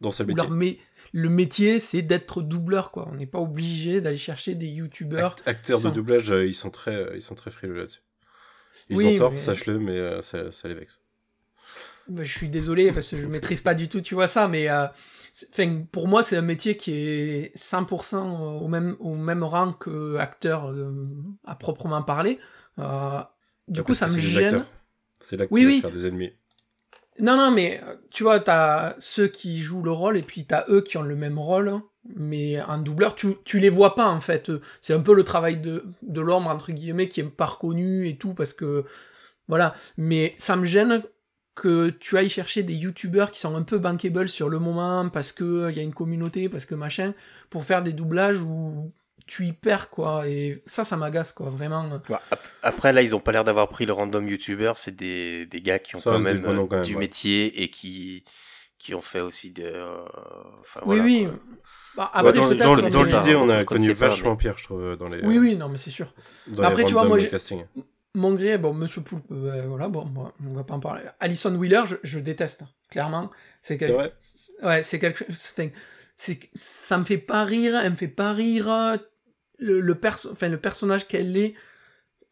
Dans 0.00 0.10
ce 0.10 0.22
métier 0.22 0.78
le 1.12 1.28
métier, 1.28 1.78
c'est 1.78 2.02
d'être 2.02 2.42
doubleur, 2.42 2.90
quoi. 2.90 3.08
On 3.10 3.14
n'est 3.14 3.26
pas 3.26 3.38
obligé 3.38 4.00
d'aller 4.00 4.16
chercher 4.16 4.54
des 4.54 4.66
youtubeurs. 4.66 5.36
acteurs 5.46 5.80
de 5.80 5.90
doublage, 5.90 6.30
euh, 6.30 6.46
ils 6.46 6.54
sont 6.54 6.70
très, 6.70 6.94
euh, 6.94 7.12
ils 7.14 7.22
sont 7.22 7.34
très 7.34 7.50
frileux 7.50 7.74
là-dessus. 7.74 8.02
Ils 8.90 9.06
ont 9.06 9.14
tort, 9.16 9.38
sache-le, 9.38 9.78
mais 9.78 9.96
euh, 9.96 10.22
ça, 10.22 10.50
ça, 10.50 10.68
les 10.68 10.74
vexe. 10.74 11.00
Bah, 12.08 12.24
je 12.24 12.32
suis 12.32 12.48
désolé 12.48 12.90
parce 12.92 13.08
que 13.08 13.16
je 13.16 13.26
maîtrise 13.26 13.60
pas 13.60 13.74
du 13.74 13.88
tout, 13.88 14.00
tu 14.00 14.14
vois 14.14 14.28
ça, 14.28 14.48
mais 14.48 14.68
pour 15.92 16.08
moi, 16.08 16.22
c'est 16.22 16.36
un 16.36 16.42
métier 16.42 16.76
qui 16.76 16.92
est 16.92 17.56
100% 17.56 18.62
au 18.62 18.68
même, 18.68 18.96
au 18.98 19.14
même 19.14 19.44
rang 19.44 19.72
que 19.72 20.16
acteur 20.16 20.74
à 21.44 21.54
proprement 21.54 22.02
parler. 22.02 22.38
du 23.68 23.82
coup, 23.82 23.94
ça 23.94 24.06
me 24.06 24.18
gêne. 24.18 24.64
C'est 25.20 25.36
là 25.36 25.46
que 25.46 25.54
oui, 25.54 25.60
tu 25.60 25.66
vas 25.66 25.72
oui. 25.72 25.80
faire 25.80 25.90
des 25.90 26.06
ennemis. 26.06 26.32
Non, 27.20 27.36
non, 27.36 27.50
mais 27.50 27.80
euh, 27.84 27.96
tu 28.10 28.22
vois, 28.22 28.40
t'as 28.40 28.94
ceux 28.98 29.26
qui 29.26 29.60
jouent 29.62 29.82
le 29.82 29.90
rôle 29.90 30.16
et 30.16 30.22
puis 30.22 30.44
t'as 30.44 30.64
eux 30.68 30.82
qui 30.82 30.96
ont 30.98 31.02
le 31.02 31.16
même 31.16 31.38
rôle, 31.38 31.80
mais 32.14 32.56
un 32.56 32.78
doubleur, 32.78 33.14
tu, 33.14 33.28
tu 33.44 33.58
les 33.58 33.70
vois 33.70 33.94
pas 33.94 34.06
en 34.06 34.20
fait. 34.20 34.50
C'est 34.80 34.94
un 34.94 35.00
peu 35.00 35.14
le 35.14 35.24
travail 35.24 35.56
de, 35.58 35.84
de 36.02 36.20
l'ombre, 36.20 36.48
entre 36.48 36.72
guillemets, 36.72 37.08
qui 37.08 37.20
est 37.20 37.24
pas 37.24 37.46
reconnu 37.46 38.08
et 38.08 38.16
tout, 38.16 38.34
parce 38.34 38.52
que. 38.52 38.84
Voilà. 39.48 39.74
Mais 39.96 40.34
ça 40.36 40.56
me 40.56 40.66
gêne 40.66 41.02
que 41.54 41.90
tu 41.90 42.16
ailles 42.16 42.28
chercher 42.28 42.62
des 42.62 42.74
youtubeurs 42.74 43.32
qui 43.32 43.40
sont 43.40 43.56
un 43.56 43.62
peu 43.62 43.78
bankable 43.78 44.28
sur 44.28 44.48
le 44.48 44.60
moment, 44.60 45.08
parce 45.08 45.32
qu'il 45.32 45.72
y 45.74 45.80
a 45.80 45.82
une 45.82 45.94
communauté, 45.94 46.48
parce 46.48 46.66
que 46.66 46.76
machin, 46.76 47.14
pour 47.50 47.64
faire 47.64 47.82
des 47.82 47.92
doublages 47.92 48.40
où 48.40 48.92
tu 49.28 49.46
y 49.46 49.52
perds, 49.52 49.90
quoi. 49.90 50.26
Et 50.26 50.62
ça, 50.66 50.82
ça 50.82 50.96
m'agace, 50.96 51.32
quoi, 51.32 51.50
vraiment. 51.50 51.88
après, 52.62 52.92
là, 52.92 53.02
ils 53.02 53.14
ont 53.14 53.20
pas 53.20 53.30
l'air 53.30 53.44
d'avoir 53.44 53.68
pris 53.68 53.86
le 53.86 53.92
random 53.92 54.26
YouTuber. 54.26 54.72
C'est 54.76 54.96
des, 54.96 55.46
des 55.46 55.60
gars 55.60 55.78
qui 55.78 55.94
ont 55.94 56.00
quand 56.00 56.18
même, 56.18 56.44
euh, 56.44 56.80
du 56.80 56.96
métier 56.96 57.62
et 57.62 57.68
qui, 57.68 58.24
qui 58.78 58.94
ont 58.94 59.00
fait 59.00 59.20
aussi 59.20 59.52
de. 59.52 59.62
Euh, 59.64 60.02
enfin, 60.60 60.80
oui, 60.86 60.98
oui. 61.00 61.28
Bah, 61.96 62.10
après, 62.12 62.32
dans, 62.32 62.54
dans, 62.54 63.02
l'idée, 63.04 63.34
on 63.34 63.48
a 63.48 63.64
connu 63.64 63.92
vachement 63.92 64.36
pire, 64.36 64.56
je 64.56 64.64
trouve, 64.64 64.96
dans 64.96 65.08
les. 65.08 65.22
Oui, 65.22 65.38
oui, 65.38 65.56
non, 65.56 65.68
mais 65.68 65.78
c'est 65.78 65.90
sûr. 65.90 66.12
après, 66.62 66.84
tu 66.84 66.94
vois, 66.94 67.04
moi, 67.04 67.18
mon 68.14 68.32
gré, 68.32 68.58
bon, 68.58 68.72
Monsieur 68.72 69.02
Poulpe, 69.02 69.26
euh, 69.30 69.66
voilà, 69.68 69.88
bon, 69.88 70.10
on 70.50 70.54
va 70.54 70.64
pas 70.64 70.74
en 70.74 70.80
parler. 70.80 71.02
Alison 71.20 71.54
Wheeler, 71.54 71.82
je, 71.86 71.96
je 72.02 72.18
déteste, 72.18 72.62
clairement. 72.90 73.30
C'est 73.62 73.76
quel... 73.76 73.92
vrai? 73.92 74.14
Ouais, 74.62 74.82
c'est 74.82 74.98
quelque 74.98 75.24
chose. 75.26 75.54
Ça 76.54 76.98
me 76.98 77.04
fait 77.04 77.18
pas 77.18 77.44
rire, 77.44 77.78
elle 77.78 77.90
me 77.90 77.96
fait 77.96 78.08
pas 78.08 78.32
rire 78.32 78.98
le, 79.58 79.80
le, 79.80 79.98
enfin, 80.30 80.48
le 80.48 80.58
personnage 80.58 81.06
qu'elle 81.06 81.36
est, 81.36 81.54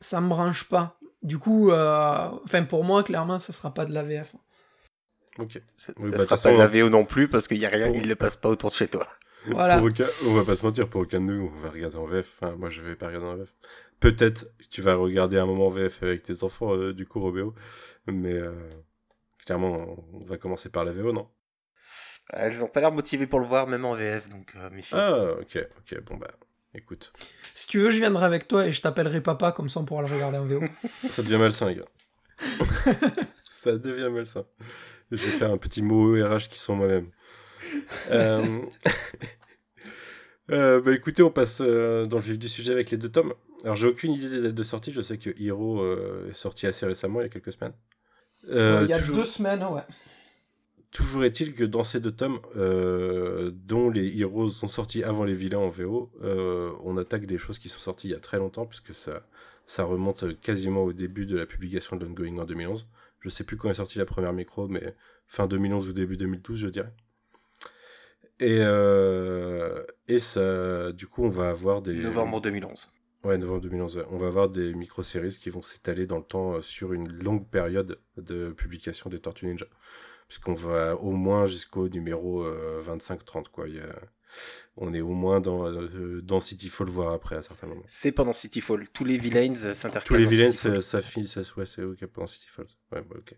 ça 0.01 0.21
me 0.21 0.29
branche 0.29 0.65
pas. 0.65 0.99
Du 1.23 1.39
coup, 1.39 1.71
euh, 1.71 2.31
enfin 2.45 2.65
pour 2.65 2.85
moi, 2.85 3.03
clairement, 3.03 3.39
ça 3.39 3.53
sera 3.53 3.73
pas 3.75 3.85
de 3.85 3.93
la 3.93 4.03
VF. 4.03 4.35
Ok. 5.39 5.61
Ça, 5.77 5.93
oui, 5.99 6.11
ça 6.11 6.19
bah, 6.19 6.23
sera 6.25 6.37
pas 6.37 6.53
de 6.53 6.59
la 6.59 6.67
VO 6.67 6.89
non 6.89 7.05
plus 7.05 7.29
parce 7.29 7.49
qu'il 7.49 7.59
y 7.59 7.67
a 7.67 7.69
rien, 7.69 7.91
il 7.93 8.07
ne 8.07 8.15
passe 8.15 8.37
pas 8.37 8.49
autour 8.49 8.71
de 8.71 8.75
chez 8.75 8.87
toi. 8.87 9.07
Voilà. 9.49 9.81
on 10.25 10.35
va 10.35 10.45
pas 10.45 10.57
se 10.57 10.67
mentir, 10.67 10.89
pour 10.89 11.03
aucun 11.03 11.21
de 11.21 11.27
nous, 11.27 11.53
on 11.57 11.61
va 11.61 11.71
regarder 11.71 11.97
en 11.97 12.07
VF. 12.07 12.33
Enfin, 12.35 12.57
moi, 12.57 12.69
je 12.69 12.83
vais 12.83 12.97
pas 12.97 13.07
regarder 13.07 13.29
en 13.29 13.37
VF. 13.37 13.55
Peut-être 14.01 14.45
tu 14.71 14.83
vas 14.83 14.97
regarder 14.97 15.39
un 15.39 15.47
moment 15.47 15.69
en 15.69 15.71
VF 15.71 16.03
avec 16.03 16.25
tes 16.25 16.43
enfants, 16.43 16.75
euh, 16.75 16.93
du 16.93 17.07
coup, 17.07 17.21
Robéo. 17.21 17.55
Mais 18.09 18.33
euh, 18.33 18.51
clairement, 19.45 20.05
on 20.13 20.25
va 20.25 20.37
commencer 20.37 20.69
par 20.69 20.85
la 20.85 20.91
VO, 20.91 21.13
non? 21.13 21.29
Elles 22.31 22.65
ont 22.65 22.67
pas 22.67 22.81
l'air 22.81 22.91
motivées 22.91 23.29
pour 23.29 23.39
le 23.39 23.47
voir, 23.47 23.69
même 23.69 23.85
en 23.85 23.95
VF, 23.95 24.29
donc 24.31 24.53
Ah, 24.91 25.35
ok, 25.41 25.69
ok, 25.79 26.01
bon 26.03 26.17
bah. 26.17 26.33
Écoute. 26.77 27.13
Si 27.55 27.67
tu 27.67 27.79
veux, 27.79 27.91
je 27.91 27.99
viendrai 27.99 28.25
avec 28.27 28.49
toi 28.49 28.67
et 28.67 28.73
je 28.73 28.81
t'appellerai 28.81 29.21
papa, 29.21 29.53
comme 29.53 29.69
ça 29.69 29.81
on 29.81 29.85
pourra 29.85 30.03
le 30.03 30.09
regarder 30.09 30.39
en 30.39 30.45
VO. 30.45 30.61
Ça 31.09 31.23
devient 31.23 31.39
malsain, 31.39 31.69
les 31.69 31.77
gars. 31.77 31.85
ça 33.45 33.79
devient 33.79 34.11
malsain. 34.13 34.45
Je 35.11 35.17
vais 35.17 35.33
faire 35.33 35.51
un 35.51 35.57
petit 35.57 35.83
mot 35.83 36.13
RH 36.13 36.49
qui 36.51 36.59
sont 36.59 36.77
moi-même. 36.77 37.11
Euh, 38.11 38.61
euh, 40.51 40.81
bah 40.83 40.93
écoutez, 40.93 41.23
on 41.23 41.31
passe 41.31 41.61
euh, 41.63 42.05
dans 42.05 42.19
le 42.19 42.23
vif 42.23 42.39
du 42.39 42.49
sujet 42.49 42.73
avec 42.73 42.91
les 42.91 42.97
deux 42.99 43.09
tomes. 43.09 43.33
Alors 43.65 43.77
j'ai 43.77 43.87
aucune 43.87 44.13
idée 44.13 44.29
des 44.29 44.43
dates 44.43 44.55
de 44.55 44.63
sortie. 44.63 44.93
Je 44.93 45.01
sais 45.01 45.17
que 45.17 45.31
Hero 45.41 45.81
euh, 45.81 46.29
est 46.31 46.35
sorti 46.35 46.67
assez 46.67 46.85
récemment, 46.85 47.21
il 47.21 47.25
y 47.25 47.27
a 47.27 47.31
quelques 47.31 47.53
semaines. 47.53 47.75
Il 48.49 48.55
y 48.89 48.93
a 48.93 48.99
toujours, 48.99 49.17
deux 49.17 49.25
semaines, 49.25 49.65
ouais. 49.65 49.83
Toujours 50.97 51.25
est-il 51.25 51.53
que 51.53 51.65
dans 51.65 51.85
ces 51.85 52.01
deux 52.01 52.11
tomes, 52.11 52.41
euh, 52.57 53.51
dont 53.53 53.91
les 53.91 54.19
Heroes 54.19 54.49
sont 54.49 54.67
sortis 54.67 55.05
avant 55.05 55.25
les 55.25 55.35
vilains 55.35 55.59
en 55.59 55.69
VO, 55.69 56.11
euh, 56.23 56.73
on 56.85 56.97
attaque 56.97 57.27
des 57.27 57.37
choses 57.37 57.59
qui 57.59 57.69
sont 57.69 57.79
sorties 57.79 58.09
il 58.09 58.13
y 58.13 58.15
a 58.15 58.19
très 58.19 58.39
longtemps, 58.39 58.65
puisque 58.65 58.95
ça, 58.95 59.27
ça 59.67 59.85
remonte 59.85 60.41
quasiment 60.41 60.85
au 60.85 60.95
début 60.95 61.27
de 61.27 61.37
la 61.37 61.45
publication 61.45 61.97
de 61.97 62.07
l'Ongoing 62.07 62.39
en 62.39 62.47
2011. 62.47 62.87
Je 63.21 63.29
sais 63.29 63.45
plus 63.45 63.59
quand 63.59 63.69
est 63.69 63.75
sortie 63.75 63.99
la 63.99 64.07
première 64.07 64.33
micro, 64.33 64.69
mais 64.69 64.95
fin 65.27 65.47
2011 65.47 65.91
ou 65.91 65.93
début 65.93 66.17
2012, 66.17 66.59
je 66.59 66.69
dirais. 66.69 66.93
Et, 68.41 68.61
euh, 68.61 69.85
et 70.09 70.19
ça, 70.19 70.93
du 70.93 71.07
coup, 71.07 71.25
on 71.25 71.29
va 71.29 71.51
avoir 71.51 71.83
des. 71.83 71.95
Novembre 71.95 72.41
2011. 72.41 72.91
Ouais, 73.25 73.37
novembre 73.37 73.61
2011. 73.61 73.97
ouais. 73.99 74.05
On 74.11 74.17
va 74.17 74.29
avoir 74.29 74.49
des 74.49 74.73
micro-séries 74.73 75.37
qui 75.39 75.51
vont 75.51 75.63
s'étaler 75.63 76.07
dans 76.07 76.19
le 76.19 76.25
temps 76.25 76.63
sur 76.63 76.95
une 76.95 77.13
longue 77.23 77.47
période 77.47 77.99
de 78.17 78.51
publication 78.53 79.11
des 79.11 79.19
Tortues 79.19 79.47
Ninja. 79.47 79.67
Puisqu'on 80.29 80.55
va 80.55 80.97
au 80.97 81.13
moins 81.13 81.47
jusqu'au 81.47 81.89
numéro 81.89 82.43
euh, 82.43 82.81
25-30, 82.83 83.49
quoi. 83.49 83.69
Il 83.69 83.77
y 83.77 83.81
a- 83.81 83.95
On 84.77 84.93
est 84.93 85.01
au 85.01 85.13
moins 85.15 85.41
dans, 85.41 85.67
euh, 85.67 86.21
dans 86.21 86.41
City 86.41 86.69
Fall, 86.69 86.89
voire 86.89 87.13
après, 87.15 87.37
à 87.37 87.43
certains 87.43 87.67
moments. 87.69 87.85
C'est 87.87 88.13
pendant 88.13 88.33
Cityfall. 88.35 88.89
Tous 88.91 89.05
les 89.05 89.17
villains 89.19 89.55
euh, 89.65 89.75
s'intercalent. 89.75 90.05
Tous 90.05 90.15
les 90.17 90.29
Cityfall. 90.51 90.83
ça, 90.83 91.01
ça 91.01 91.03
finit, 91.03 91.29
ça, 91.29 91.41
ouais, 91.57 91.65
c'est 91.65 91.83
ok 91.83 92.05
pendant 92.07 92.27
City 92.27 92.47
Falls. 92.49 92.67
Ouais, 92.93 93.03
bah, 93.09 93.17
ok. 93.19 93.35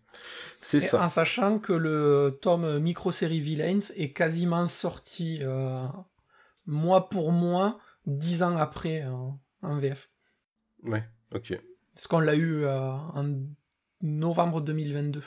C'est 0.60 0.80
ça. 0.80 1.04
en 1.04 1.08
sachant 1.08 1.58
que 1.60 1.72
le 1.74 2.38
tome 2.42 2.78
micro-série 2.80 3.38
Villains 3.40 3.80
est 3.96 4.12
quasiment 4.12 4.66
sorti 4.66 5.38
euh, 5.42 5.86
mois 6.66 7.08
pour 7.10 7.30
mois, 7.32 7.78
dix 8.06 8.42
ans 8.42 8.56
après 8.56 9.02
euh, 9.02 9.12
en 9.62 9.78
VF. 9.78 10.10
Ouais, 10.84 11.04
ok. 11.34 11.52
Parce 11.94 12.06
qu'on 12.08 12.20
l'a 12.20 12.34
eu 12.34 12.64
euh, 12.64 12.80
en 12.80 13.36
novembre 14.02 14.60
2022. 14.62 15.22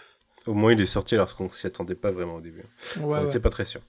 Au 0.48 0.54
moins, 0.54 0.74
il 0.74 0.82
est 0.82 0.86
sorti 0.86 1.16
alors 1.16 1.36
qu'on 1.36 1.50
s'y 1.50 1.68
attendait 1.68 1.96
pas 1.96 2.12
vraiment 2.12 2.36
au 2.36 2.42
début. 2.42 2.60
Ouais, 2.62 2.66
on 3.04 3.10
ouais. 3.10 3.24
n'était 3.24 3.40
pas 3.40 3.50
très 3.50 3.66
sûr. 3.66 3.82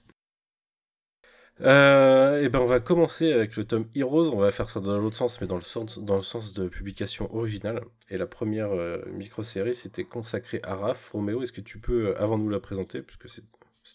Euh, 1.61 2.41
et 2.41 2.49
ben 2.49 2.59
on 2.59 2.65
va 2.65 2.79
commencer 2.79 3.31
avec 3.31 3.55
le 3.57 3.63
tome 3.63 3.87
Heroes, 3.93 4.29
on 4.33 4.37
va 4.37 4.51
faire 4.51 4.71
ça 4.71 4.79
dans 4.79 4.97
l'autre 4.97 5.15
sens, 5.15 5.39
mais 5.39 5.45
dans 5.45 5.55
le 5.55 5.61
sens, 5.61 5.99
dans 5.99 6.15
le 6.15 6.21
sens 6.23 6.53
de 6.53 6.67
publication 6.67 7.33
originale. 7.33 7.83
Et 8.09 8.17
la 8.17 8.25
première 8.25 8.71
euh, 8.71 9.03
micro-série, 9.11 9.75
c'était 9.75 10.03
consacrée 10.03 10.61
à 10.63 10.75
Raph. 10.75 11.11
Roméo, 11.11 11.43
est-ce 11.43 11.51
que 11.51 11.61
tu 11.61 11.79
peux, 11.79 12.07
euh, 12.07 12.21
avant 12.21 12.39
de 12.39 12.43
nous 12.43 12.49
la 12.49 12.59
présenter, 12.59 13.03
puisque 13.03 13.29
c'est 13.29 13.43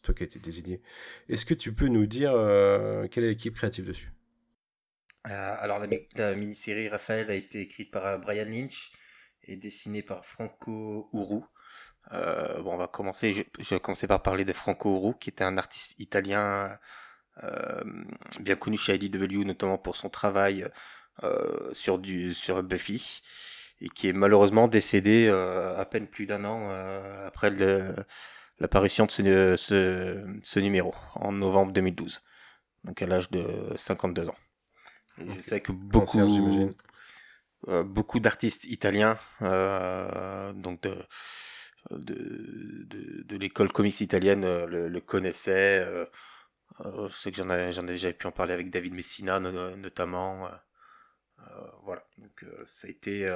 toi 0.03 0.15
qui 0.15 0.23
as 0.23 0.27
été 0.27 0.39
désigné, 0.39 0.81
est-ce 1.29 1.45
que 1.45 1.55
tu 1.55 1.73
peux 1.73 1.89
nous 1.89 2.07
dire 2.07 2.33
euh, 2.33 3.09
quelle 3.09 3.25
est 3.25 3.31
l'équipe 3.31 3.55
créative 3.55 3.87
dessus? 3.87 4.13
Euh, 5.27 5.55
alors 5.59 5.81
la, 5.81 5.89
mi- 5.89 6.07
la 6.15 6.35
mini-série 6.35 6.89
Raphaël 6.89 7.29
a 7.29 7.35
été 7.35 7.61
écrite 7.61 7.91
par 7.91 8.21
Brian 8.21 8.45
Lynch 8.45 8.93
et 9.43 9.57
dessinée 9.57 10.03
par 10.03 10.25
Franco 10.25 11.11
Uru. 11.13 11.43
Euh, 12.13 12.63
bon, 12.63 12.75
on 12.75 12.77
va 12.77 12.87
commencer. 12.89 13.33
Je, 13.33 13.43
je 13.59 13.75
vais 13.75 13.81
commencer 13.81 14.07
par 14.07 14.23
parler 14.23 14.45
de 14.45 14.53
Franco 14.53 14.99
Uru, 15.03 15.15
qui 15.19 15.31
était 15.31 15.45
un 15.45 15.59
artiste 15.59 15.95
italien 16.01 16.77
euh, 17.45 17.83
bien 18.41 18.57
connu 18.57 18.77
chez 18.79 18.97
IDW, 18.97 19.45
notamment 19.45 19.79
pour 19.79 19.97
son 19.97 20.11
travail 20.11 20.67
euh, 21.25 21.73
sur 21.75 21.99
du 21.99 22.35
sur 22.35 22.63
Buffy, 22.63 23.23
et 23.83 23.89
qui 23.91 24.09
est 24.09 24.13
malheureusement 24.15 24.69
décédé 24.69 25.29
euh, 25.29 25.77
à 25.79 25.87
peine 25.87 26.09
plus 26.09 26.27
d'un 26.27 26.45
an 26.45 26.71
euh, 26.71 27.27
après 27.29 27.51
le- 27.51 27.95
l'apparition 28.61 29.07
de 29.07 29.11
ce, 29.13 29.57
ce, 29.57 30.27
ce 30.45 30.61
numéro 30.61 30.95
en 31.17 31.33
novembre 31.33 31.73
2012, 31.73 32.23
donc 32.85 33.03
à 33.03 33.07
l'âge 33.07 33.31
de 33.31 33.45
52 33.77 34.29
ans. 34.31 34.37
Je 35.29 35.41
sais 35.43 35.61
que 35.61 35.73
Cancer, 35.91 36.27
beaucoup, 36.27 36.31
j'imagine. 36.31 36.73
euh, 37.69 37.83
beaucoup 37.85 38.21
d'artistes 38.21 38.65
italiens, 38.65 39.17
euh, 39.43 40.53
donc 40.53 40.81
de, 40.83 40.95
de, 41.91 42.85
de, 42.87 43.23
de 43.23 43.37
l'école 43.37 43.73
comics 43.73 44.01
italienne 44.01 44.45
euh, 44.45 44.67
le, 44.67 44.89
le 44.89 45.01
connaissaient. 45.01 45.81
Euh, 45.81 46.07
euh, 46.81 47.09
je 47.09 47.15
sais 47.15 47.31
que 47.31 47.37
j'en 47.37 47.51
ai, 47.51 47.73
j'en 47.73 47.85
ai 47.85 47.93
déjà 47.93 48.13
pu 48.13 48.27
en 48.27 48.33
parler 48.33 48.53
avec 48.55 48.71
David 48.71 48.95
Messina 48.95 49.41
no- 49.41 49.77
notamment. 49.77 50.47
euh, 50.47 50.51
voilà, 51.85 52.03
donc 52.19 52.45
euh, 52.45 52.65
ça 52.67 52.87
a 52.89 52.91
été... 52.91 53.35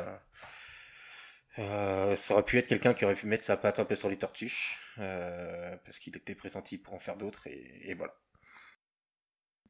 ça 1.56 2.34
aurait 2.34 2.44
pu 2.44 2.58
être 2.58 2.66
quelqu'un 2.68 2.94
qui 2.94 3.04
aurait 3.04 3.14
pu 3.14 3.26
mettre 3.26 3.44
sa 3.44 3.56
patte 3.56 3.78
un 3.78 3.84
peu 3.84 3.96
sur 3.96 4.08
les 4.08 4.18
tortues, 4.18 4.76
parce 4.96 5.98
qu'il 5.98 6.16
était 6.16 6.34
pressenti 6.34 6.78
pour 6.78 6.94
en 6.94 6.98
faire 6.98 7.16
d'autres, 7.16 7.46
et, 7.46 7.90
et 7.90 7.94
voilà. 7.94 8.14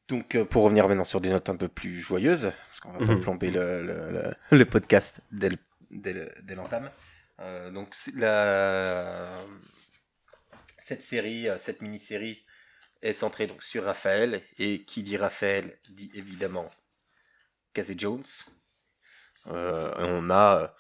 Donc 0.09 0.43
pour 0.45 0.65
revenir 0.65 0.89
maintenant 0.89 1.05
sur 1.05 1.21
des 1.21 1.31
notes 1.31 1.49
un 1.49 1.57
peu 1.57 1.69
plus 1.69 1.99
joyeuses, 2.01 2.53
parce 2.67 2.81
qu'on 2.81 2.93
va 2.93 2.99
pas 3.07 3.15
Mhm. 3.15 3.21
plomber 3.21 3.51
le, 3.51 3.83
le, 3.83 4.11
le, 4.11 4.59
le 4.59 4.65
podcast 4.65 5.21
dès 5.31 5.49
le- 5.51 5.59
dès 5.91 6.13
le- 6.13 6.33
dès 6.43 6.55
l'entame. 6.55 6.91
Euh, 7.43 7.71
donc 7.71 7.95
cette 10.83 11.03
série, 11.03 11.49
euh, 11.49 11.59
cette 11.59 11.83
mini-série 11.83 12.45
est 13.03 13.13
centrée 13.13 13.47
donc 13.47 13.63
sur 13.63 13.85
Raphaël, 13.85 14.43
et 14.59 14.85
qui 14.85 15.03
dit 15.03 15.17
Raphaël 15.17 15.79
dit 15.89 16.11
évidemment 16.15 16.71
Casey 17.73 17.95
Jones. 17.97 18.25
Euh, 19.49 19.93
on 19.99 20.31
a 20.31 20.75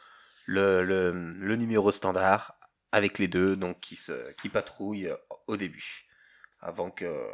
le, 0.46 0.82
le, 0.82 1.56
numéro 1.56 1.90
standard 1.90 2.58
avec 2.92 3.18
les 3.18 3.26
deux 3.26 3.56
donc 3.56 3.80
qui 3.80 3.96
se 3.96 4.32
qui 4.34 4.48
patrouillent 4.48 5.08
euh, 5.08 5.16
au 5.48 5.56
début 5.56 6.06
avant 6.60 6.90
que 6.90 7.28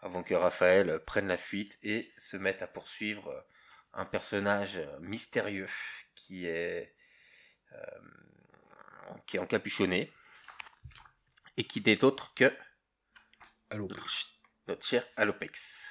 avant 0.00 0.22
que 0.22 0.34
Raphaël 0.34 1.00
prenne 1.04 1.28
la 1.28 1.36
fuite 1.36 1.78
et 1.82 2.12
se 2.16 2.38
mette 2.38 2.62
à 2.62 2.66
poursuivre 2.66 3.44
un 3.92 4.06
personnage 4.06 4.80
mystérieux 5.00 5.68
qui 6.14 6.46
est 6.46 6.94
qui 9.26 9.36
est 9.36 9.40
encapuchonné 9.40 10.12
et 11.56 11.64
qui 11.64 11.80
n'est 11.80 12.02
autre 12.04 12.34
que 12.34 12.52
notre, 13.74 14.08
ch- 14.08 14.28
notre 14.68 14.84
cher 14.84 15.04
Alopex. 15.16 15.88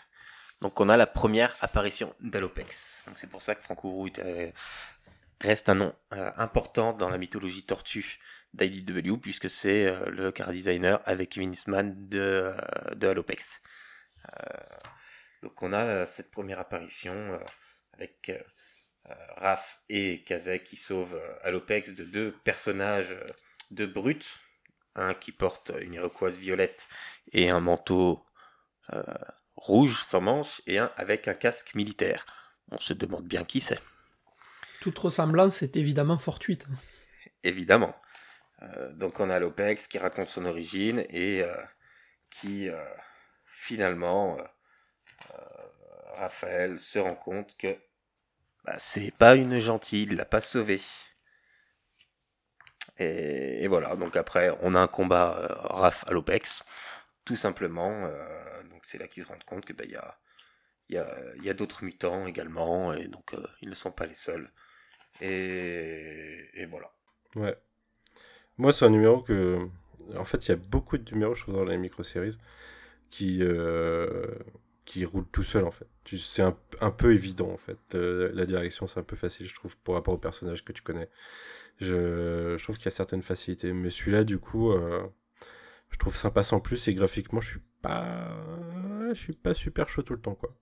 Donc 0.62 0.80
on 0.80 0.88
a 0.90 0.98
la 0.98 1.08
première 1.08 1.56
apparition 1.62 2.16
d'Alopex. 2.22 3.04
Donc 3.08 3.18
c'est 3.18 3.28
pour 3.30 3.42
ça 3.42 3.56
que 3.56 3.64
Franco 3.64 3.90
Roux 3.92 4.08
était- 4.08 4.54
reste 5.42 5.68
un 5.70 5.76
nom 5.76 5.96
euh, 6.14 6.32
important 6.38 6.94
dans 6.94 7.10
la 7.10 7.18
mythologie 7.18 7.66
tortue 7.66 8.20
d'IDW 8.54 9.18
puisque 9.18 9.50
c'est 9.50 9.88
euh, 9.88 10.06
le 10.10 10.32
car 10.32 10.52
designer 10.52 11.02
avec 11.06 11.38
Mann 11.68 12.08
de, 12.08 12.20
euh, 12.20 12.96
de 12.96 13.08
Alopex. 13.08 13.62
Euh, 14.26 14.58
donc 15.42 15.62
on 15.62 15.74
a 15.74 15.84
euh, 15.84 16.06
cette 16.06 16.32
première 16.32 16.60
apparition 16.60 17.14
euh, 17.14 17.40
avec 17.94 18.30
euh, 18.30 18.38
euh, 18.40 18.44
Raph 19.38 19.80
et 19.90 20.24
Kazek 20.24 20.64
qui 20.64 20.78
sauvent 20.78 21.16
euh, 21.16 21.36
Alopex 21.42 21.92
de 21.94 22.04
deux 22.04 22.34
personnages 22.44 23.12
euh, 23.12 23.28
de 23.72 23.86
brutes. 23.86 24.38
Un 24.96 25.16
qui 25.16 25.32
porte 25.32 25.72
une 25.82 25.94
iroquoise 25.94 26.38
violette 26.38 26.88
et 27.32 27.50
un 27.50 27.60
manteau 27.60 28.24
euh, 28.94 29.02
rouge 29.56 30.04
sans 30.04 30.22
manches 30.22 30.62
et 30.68 30.78
un 30.78 30.92
avec 30.98 31.28
un 31.28 31.34
casque 31.34 31.74
militaire. 31.74 32.26
On 32.72 32.78
se 32.78 32.94
demande 32.94 33.26
bien 33.28 33.44
qui 33.44 33.60
c'est, 33.60 33.80
Toute 34.82 35.00
ressemblance 35.00 35.64
est 35.64 35.76
évidemment 35.78 36.20
fortuite. 36.20 36.68
évidemment. 37.44 37.96
Euh, 38.62 38.94
donc 38.94 39.20
on 39.20 39.30
a 39.32 39.40
l'OPEX 39.40 39.88
qui 39.88 39.98
raconte 39.98 40.28
son 40.30 40.46
origine 40.46 41.04
et 41.10 41.42
euh, 41.42 41.56
qui 42.30 42.70
euh, 42.70 42.84
finalement, 43.46 44.38
euh, 44.38 44.44
euh, 45.32 45.68
Raphaël 46.18 46.78
se 46.80 47.00
rend 47.00 47.16
compte 47.16 47.56
que 47.58 47.76
bah, 48.66 48.76
c'est 48.80 49.12
pas 49.12 49.36
une 49.36 49.60
gentille, 49.60 50.04
il 50.04 50.16
l'a 50.16 50.26
pas 50.26 50.42
sauvé. 50.42 50.80
Et, 52.98 53.68
voilà, 53.68 53.96
donc 53.96 54.16
après 54.16 54.56
on 54.62 54.76
a 54.76 54.82
un 54.82 54.88
combat 54.88 55.38
euh, 55.38 55.48
Raph 55.76 56.06
à 56.08 56.12
l'OPEX, 56.12 56.64
tout 57.26 57.36
simplement. 57.36 57.92
euh, 58.06 58.64
donc 58.70 58.82
c'est 58.84 58.98
là 58.98 59.08
qu'ils 59.08 59.24
se 59.24 59.30
rendent 59.30 59.44
compte 59.44 59.66
que 59.66 59.74
bah, 59.74 59.86
y 59.86 60.98
a, 60.98 61.54
d'autres 61.54 61.84
mutants 61.84 62.28
également, 62.28 62.94
et 62.94 63.08
donc 63.08 63.34
euh, 63.34 63.46
ils 63.62 63.70
ne 63.70 63.76
sont 63.76 63.92
pas 63.92 64.06
les 64.06 64.16
seuls. 64.16 64.52
Et, 65.22 66.66
voilà. 66.68 66.92
Ouais. 67.36 67.58
Moi, 68.58 68.72
c'est 68.74 68.86
un 68.86 68.90
numéro 68.90 69.22
que. 69.22 69.68
En 70.18 70.26
fait, 70.26 70.46
il 70.48 70.50
y 70.50 70.52
a 70.54 70.58
beaucoup 70.58 70.98
de 70.98 71.12
numéros, 71.14 71.36
je 71.36 71.44
trouve, 71.44 71.56
dans 71.56 71.66
les 71.66 71.78
micro-séries 71.78 72.38
qui, 73.10 73.42
qui 74.86 75.06
roulent 75.06 75.30
tout 75.32 75.44
seul, 75.44 75.66
en 75.66 75.72
fait. 75.72 75.88
C'est 76.06 76.42
un, 76.44 76.58
un 76.82 76.92
peu 76.92 77.14
évident, 77.14 77.50
en 77.52 77.58
fait. 77.58 77.78
Euh, 77.96 78.32
la 78.34 78.46
direction, 78.46 78.88
c'est 78.88 79.00
un 79.00 79.04
peu 79.04 79.16
facile, 79.16 79.48
je 79.48 79.56
trouve, 79.56 79.78
pour 79.78 79.96
rapport 79.96 80.14
au 80.14 80.18
personnage 80.18 80.64
que 80.66 80.74
tu 80.74 80.82
connais. 80.84 81.10
Je, 81.80 82.56
je 82.58 82.64
trouve 82.64 82.78
qu'il 82.78 82.86
y 82.86 82.90
a 82.90 82.92
certaines 82.92 83.24
facilités. 83.24 83.74
Mais 83.74 83.90
celui-là, 83.90 84.24
du 84.24 84.40
coup, 84.40 84.72
euh, 84.72 85.04
je 85.90 85.98
trouve 85.98 86.16
sympa 86.16 86.44
sans 86.44 86.60
plus. 86.60 86.88
Et 86.88 86.94
graphiquement, 86.94 87.42
je 87.42 87.50
suis 87.52 87.62
pas. 87.82 88.38
Je 89.10 89.20
suis 89.20 89.34
pas 89.34 89.54
super 89.54 89.90
chaud 89.90 90.02
tout 90.04 90.14
le 90.14 90.22
temps, 90.22 90.36
quoi. 90.36 90.56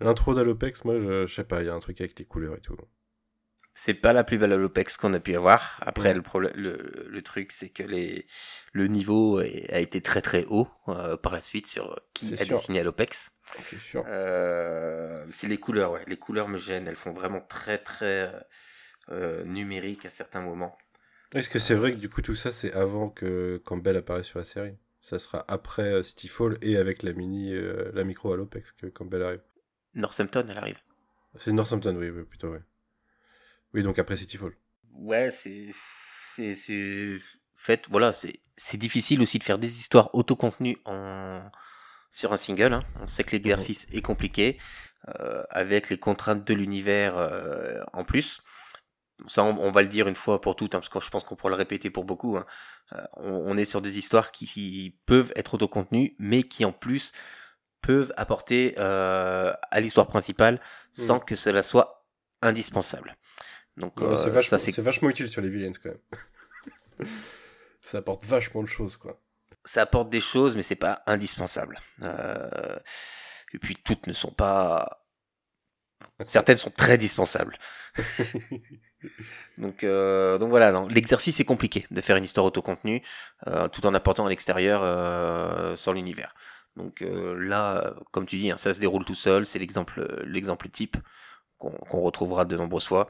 L'intro 0.00 0.34
d'Alopex, 0.34 0.84
moi, 0.84 1.00
je, 1.00 1.26
je 1.26 1.34
sais 1.34 1.44
pas, 1.44 1.62
il 1.62 1.66
y 1.66 1.70
a 1.70 1.74
un 1.74 1.80
truc 1.80 2.00
avec 2.00 2.18
les 2.18 2.24
couleurs 2.24 2.56
et 2.56 2.60
tout. 2.60 2.76
C'est 3.76 3.94
pas 3.94 4.12
la 4.12 4.22
plus 4.22 4.38
belle 4.38 4.52
Alopex 4.52 4.96
qu'on 4.96 5.12
a 5.14 5.20
pu 5.20 5.34
avoir. 5.36 5.78
Après, 5.80 6.14
le, 6.14 6.22
problème, 6.22 6.52
le, 6.54 7.08
le 7.08 7.22
truc, 7.22 7.50
c'est 7.50 7.70
que 7.70 7.82
les, 7.82 8.24
le 8.72 8.86
niveau 8.86 9.38
a 9.38 9.78
été 9.80 10.00
très 10.00 10.22
très 10.22 10.44
haut 10.44 10.68
euh, 10.88 11.16
par 11.16 11.32
la 11.32 11.40
suite 11.40 11.66
sur 11.66 12.00
qui 12.14 12.32
a 12.32 12.36
sûr. 12.36 12.46
dessiné 12.54 12.80
Alopex. 12.80 13.32
C'est 13.64 13.78
sûr. 13.80 14.04
Euh, 14.06 15.26
c'est 15.28 15.48
les 15.48 15.58
couleurs, 15.58 15.90
ouais. 15.90 16.04
Les 16.06 16.16
couleurs 16.16 16.48
me 16.48 16.56
gênent. 16.56 16.86
Elles 16.86 16.94
font 16.96 17.12
vraiment 17.12 17.40
très 17.40 17.78
très 17.78 18.32
euh, 19.10 19.44
numériques 19.44 20.06
à 20.06 20.10
certains 20.10 20.40
moments. 20.40 20.78
Est-ce 21.34 21.50
que 21.50 21.58
c'est 21.58 21.74
vrai 21.74 21.90
que 21.92 21.96
du 21.98 22.08
coup 22.08 22.22
tout 22.22 22.36
ça 22.36 22.52
c'est 22.52 22.72
avant 22.76 23.10
que 23.10 23.60
Campbell 23.64 23.96
apparaisse 23.96 24.26
sur 24.26 24.38
la 24.38 24.44
série 24.44 24.76
Ça 25.00 25.18
sera 25.18 25.44
après 25.48 26.04
City 26.04 26.28
Fall 26.28 26.56
et 26.62 26.76
avec 26.76 27.02
la 27.02 27.12
mini, 27.12 27.52
la 27.92 28.04
micro 28.04 28.32
à 28.32 28.36
l'Opex 28.36 28.70
que 28.70 28.86
Campbell 28.86 29.22
arrive. 29.24 29.42
Northampton, 29.94 30.46
elle 30.48 30.58
arrive. 30.58 30.78
C'est 31.36 31.50
Northampton, 31.50 31.96
oui, 31.96 32.10
oui, 32.10 32.22
plutôt, 32.22 32.52
oui. 32.52 32.58
Oui, 33.74 33.82
donc 33.82 33.98
après 33.98 34.16
City 34.16 34.36
Fall. 34.38 34.52
Ouais, 34.92 35.30
c'est 35.30 35.68
c'est 35.72 36.54
c'est 36.54 37.18
fait 37.56 37.86
voilà, 37.90 38.12
c'est 38.12 38.40
c'est 38.56 38.76
difficile 38.76 39.20
aussi 39.20 39.38
de 39.38 39.44
faire 39.44 39.58
des 39.58 39.78
histoires 39.78 40.14
autocontenues 40.14 40.78
en 40.84 41.40
sur 42.10 42.32
un 42.32 42.36
single. 42.36 42.72
hein. 42.72 42.84
On 43.00 43.06
sait 43.08 43.24
que 43.24 43.32
l'exercice 43.32 43.86
est 43.92 44.00
compliqué 44.02 44.58
euh, 45.20 45.42
avec 45.50 45.90
les 45.90 45.98
contraintes 45.98 46.44
de 46.46 46.54
l'univers 46.54 47.16
euh, 47.18 47.82
en 47.92 48.04
plus. 48.04 48.40
Ça, 49.26 49.42
on, 49.44 49.56
on 49.58 49.70
va 49.72 49.82
le 49.82 49.88
dire 49.88 50.06
une 50.08 50.14
fois 50.14 50.40
pour 50.40 50.54
toutes, 50.56 50.74
hein, 50.74 50.78
parce 50.80 50.88
que 50.88 51.00
je 51.00 51.10
pense 51.10 51.24
qu'on 51.24 51.36
pourra 51.36 51.50
le 51.50 51.56
répéter 51.56 51.90
pour 51.90 52.04
beaucoup. 52.04 52.36
hein. 52.36 52.46
Euh, 52.92 53.02
on, 53.16 53.32
on 53.52 53.56
est 53.56 53.64
sur 53.64 53.80
des 53.82 53.98
histoires 53.98 54.30
qui, 54.32 54.46
qui 54.46 54.98
peuvent 55.06 55.32
être 55.36 55.54
autocontenues, 55.54 56.14
mais 56.18 56.42
qui 56.42 56.64
en 56.64 56.72
plus 56.72 57.12
peuvent 57.80 58.12
apporter 58.16 58.74
euh, 58.78 59.52
à 59.70 59.80
l'histoire 59.80 60.06
principale 60.08 60.60
sans 60.92 61.20
que 61.20 61.36
cela 61.36 61.62
soit 61.62 62.06
indispensable. 62.42 63.12
Donc 63.76 64.00
Ouais, 64.00 64.06
euh, 64.06 64.16
c'est 64.16 64.30
vachement, 64.30 64.50
ça 64.50 64.58
c'est 64.58 64.72
c'est 64.72 64.82
vachement 64.82 65.10
utile 65.10 65.28
sur 65.28 65.42
les 65.42 65.48
villains 65.48 65.72
quand 65.82 65.90
même. 65.90 67.08
ça 67.82 67.98
apporte 67.98 68.24
vachement 68.24 68.62
de 68.62 68.68
choses, 68.68 68.96
quoi. 68.96 69.20
ça 69.64 69.82
apporte 69.82 70.10
des 70.10 70.20
choses, 70.20 70.54
mais 70.56 70.62
c'est 70.62 70.76
pas 70.76 71.02
indispensable. 71.06 71.80
Euh, 72.02 72.78
et 73.54 73.58
puis 73.58 73.76
toutes 73.76 74.06
ne 74.06 74.12
sont 74.12 74.32
pas. 74.32 75.06
Certaines 76.20 76.56
sont 76.56 76.70
très 76.70 76.98
dispensables. 76.98 77.56
donc, 79.58 79.84
euh, 79.84 80.38
donc 80.38 80.50
voilà, 80.50 80.84
l'exercice 80.90 81.40
est 81.40 81.44
compliqué 81.44 81.86
de 81.90 82.00
faire 82.00 82.16
une 82.16 82.24
histoire 82.24 82.44
autocontenue 82.46 83.02
euh, 83.46 83.68
tout 83.68 83.86
en 83.86 83.94
apportant 83.94 84.26
à 84.26 84.28
l'extérieur 84.28 84.80
euh, 84.82 85.74
sans 85.76 85.92
l'univers. 85.92 86.34
Donc 86.76 87.04
là, 87.36 87.94
comme 88.10 88.26
tu 88.26 88.36
dis, 88.36 88.50
hein, 88.50 88.56
ça 88.56 88.74
se 88.74 88.80
déroule 88.80 89.04
tout 89.04 89.14
seul. 89.14 89.46
C'est 89.46 89.60
l'exemple, 89.60 90.24
l'exemple 90.26 90.68
type 90.68 90.96
qu'on 91.56 91.70
qu'on 91.70 92.00
retrouvera 92.00 92.44
de 92.44 92.56
nombreuses 92.56 92.86
fois. 92.86 93.08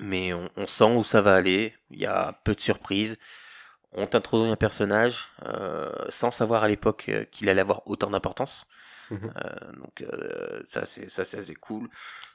Mais 0.00 0.32
on, 0.32 0.50
on 0.56 0.66
sent 0.66 0.96
où 0.96 1.04
ça 1.04 1.20
va 1.20 1.34
aller. 1.34 1.74
Il 1.90 1.98
y 2.00 2.06
a 2.06 2.40
peu 2.44 2.54
de 2.54 2.60
surprises 2.60 3.16
on 3.92 4.06
t'introduit 4.06 4.50
un 4.50 4.56
personnage 4.56 5.32
euh, 5.46 5.90
sans 6.08 6.30
savoir 6.30 6.62
à 6.62 6.68
l'époque 6.68 7.06
euh, 7.08 7.24
qu'il 7.24 7.48
allait 7.48 7.60
avoir 7.60 7.82
autant 7.86 8.10
d'importance. 8.10 8.68
Mhm. 9.10 9.32
Euh, 9.36 9.72
donc 9.72 10.02
euh, 10.02 10.60
ça 10.64 10.86
c'est 10.86 11.10
ça 11.10 11.24
c'est 11.24 11.38
assez 11.38 11.54
cool. 11.54 11.88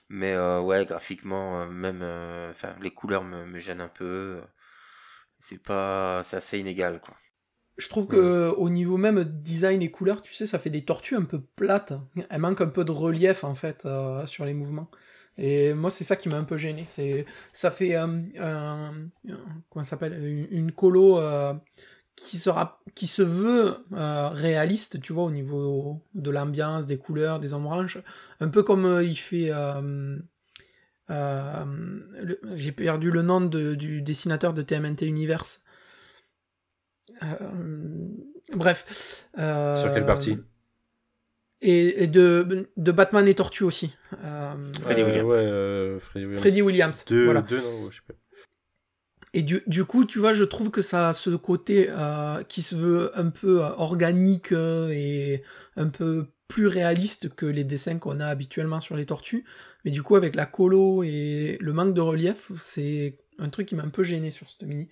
Mais 0.09 0.33
euh, 0.33 0.59
ouais 0.59 0.85
graphiquement 0.85 1.61
euh, 1.61 1.67
même 1.67 2.01
euh, 2.01 2.51
enfin 2.51 2.75
les 2.81 2.91
couleurs 2.91 3.23
me, 3.23 3.45
me 3.45 3.59
gênent 3.59 3.81
un 3.81 3.87
peu. 3.87 4.41
C'est 5.39 5.61
pas 5.61 6.21
c'est 6.23 6.37
assez 6.37 6.59
inégal 6.59 6.99
quoi. 6.99 7.15
Je 7.77 7.89
trouve 7.89 8.07
que 8.07 8.53
au 8.55 8.69
niveau 8.69 8.95
même 8.95 9.23
design 9.23 9.81
et 9.81 9.91
couleurs, 9.91 10.21
tu 10.21 10.33
sais, 10.33 10.47
ça 10.47 10.59
fait 10.59 10.69
des 10.69 10.85
tortues 10.85 11.17
un 11.17 11.25
peu 11.25 11.41
plates. 11.41 11.91
Elles 12.29 12.39
manquent 12.39 12.61
un 12.61 12.69
peu 12.69 12.85
de 12.85 12.91
relief 12.91 13.43
en 13.43 13.53
fait 13.53 13.85
euh, 13.85 14.25
sur 14.25 14.45
les 14.45 14.53
mouvements. 14.53 14.89
Et 15.37 15.73
moi, 15.73 15.91
c'est 15.91 16.03
ça 16.03 16.15
qui 16.15 16.29
m'a 16.29 16.37
un 16.37 16.43
peu 16.43 16.57
gêné. 16.57 16.85
C'est, 16.87 17.25
ça 17.51 17.71
fait 17.71 17.95
euh, 17.95 18.07
comment 19.69 19.83
s'appelle, 19.83 20.47
une, 20.51 20.71
colo 20.71 21.19
euh, 21.19 21.53
qui 22.15 22.37
sera, 22.37 22.81
qui 22.95 23.07
se 23.07 23.21
veut 23.21 23.75
euh, 23.93 24.29
réaliste, 24.29 25.01
tu 25.01 25.13
vois, 25.13 25.23
au 25.23 25.31
niveau 25.31 26.01
de 26.13 26.29
l'ambiance, 26.31 26.85
des 26.85 26.97
couleurs, 26.97 27.39
des 27.39 27.53
ombranges, 27.53 28.01
un 28.39 28.47
peu 28.47 28.63
comme 28.63 29.01
il 29.03 29.17
fait. 29.17 29.51
j'ai 31.09 32.71
perdu 32.71 33.11
le 33.11 33.21
nom 33.21 33.41
de- 33.41 33.75
du 33.75 34.01
dessinateur 34.01 34.53
de 34.53 34.61
TMNT 34.61 35.05
Universe. 35.05 35.63
Bref. 38.53 39.27
Sur 39.35 39.93
quelle 39.93 40.05
partie? 40.05 40.37
Et, 41.65 42.03
et 42.03 42.07
de, 42.07 42.69
de 42.77 42.91
Batman 42.91 43.27
et 43.27 43.35
Tortue 43.35 43.63
aussi. 43.63 43.91
Euh, 44.23 44.53
Freddy 44.79 45.01
Euh, 45.01 45.05
Williams. 45.05 45.33
Ouais, 45.33 45.41
euh, 45.43 45.99
Freddy 45.99 46.25
Williams. 46.25 46.41
Freddy 46.41 46.61
Williams. 46.61 47.05
Deux, 47.07 47.25
voilà. 47.25 47.41
deux, 47.41 47.59
non, 47.61 47.89
je 47.91 47.95
sais 47.97 48.01
pas. 48.07 48.13
Et 49.33 49.43
du, 49.43 49.61
du 49.67 49.83
coup, 49.83 50.05
tu 50.05 50.19
vois, 50.19 50.31
je 50.33 50.45
trouve 50.45 50.71
que 50.71 50.81
ça 50.81 51.09
a 51.09 51.13
ce 51.13 51.31
côté 51.31 51.87
euh, 51.89 52.41
qui 52.43 52.61
se 52.61 52.75
veut 52.75 53.11
un 53.19 53.29
peu 53.29 53.63
euh, 53.63 53.69
organique 53.77 54.53
euh, 54.53 54.89
et 54.93 55.43
un 55.75 55.89
peu 55.89 56.27
plus 56.47 56.67
réaliste 56.67 57.35
que 57.35 57.45
les 57.45 57.63
dessins 57.65 57.97
qu'on 57.97 58.19
a 58.21 58.27
habituellement 58.27 58.79
sur 58.79 58.95
les 58.95 59.05
tortues. 59.05 59.43
Mais 59.83 59.91
du 59.91 60.03
coup, 60.03 60.15
avec 60.15 60.35
la 60.35 60.45
colo 60.45 61.03
et 61.03 61.57
le 61.59 61.73
manque 61.73 61.93
de 61.93 62.01
relief, 62.01 62.51
c'est 62.57 63.17
un 63.39 63.49
truc 63.49 63.67
qui 63.67 63.75
m'a 63.75 63.83
un 63.83 63.89
peu 63.89 64.03
gêné 64.03 64.31
sur 64.31 64.49
cette 64.49 64.63
mini. 64.63 64.87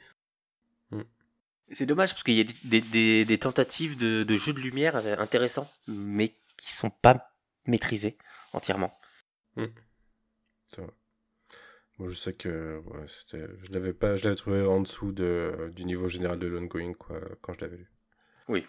C'est 1.69 1.85
dommage 1.85 2.11
parce 2.11 2.23
qu'il 2.23 2.35
y 2.37 2.41
a 2.41 2.43
des, 2.65 2.81
des, 2.81 3.25
des- 3.25 3.37
tentatives 3.39 3.97
de, 3.97 4.23
de 4.23 4.37
jeux 4.37 4.53
de 4.53 4.59
lumière 4.59 4.95
intéressants, 5.17 5.71
mais 5.87 6.35
qui 6.63 6.71
sont 6.73 6.89
pas 6.89 7.35
maîtrisés 7.65 8.17
entièrement. 8.53 8.97
Moi, 11.99 12.09
je 12.09 12.15
sais 12.15 12.33
que 12.33 12.79
ouais, 12.79 13.05
je 13.31 13.71
l'avais 13.71 13.93
pas, 13.93 14.15
je 14.15 14.23
l'avais 14.23 14.35
trouvé 14.35 14.61
en 14.61 14.81
dessous 14.81 15.11
de, 15.11 15.69
du 15.75 15.85
niveau 15.85 16.07
général 16.07 16.39
de 16.39 16.47
l'ongoing, 16.47 16.93
quoi, 16.93 17.19
quand 17.41 17.53
je 17.53 17.61
l'avais 17.61 17.77
lu. 17.77 17.91
Oui. 18.47 18.65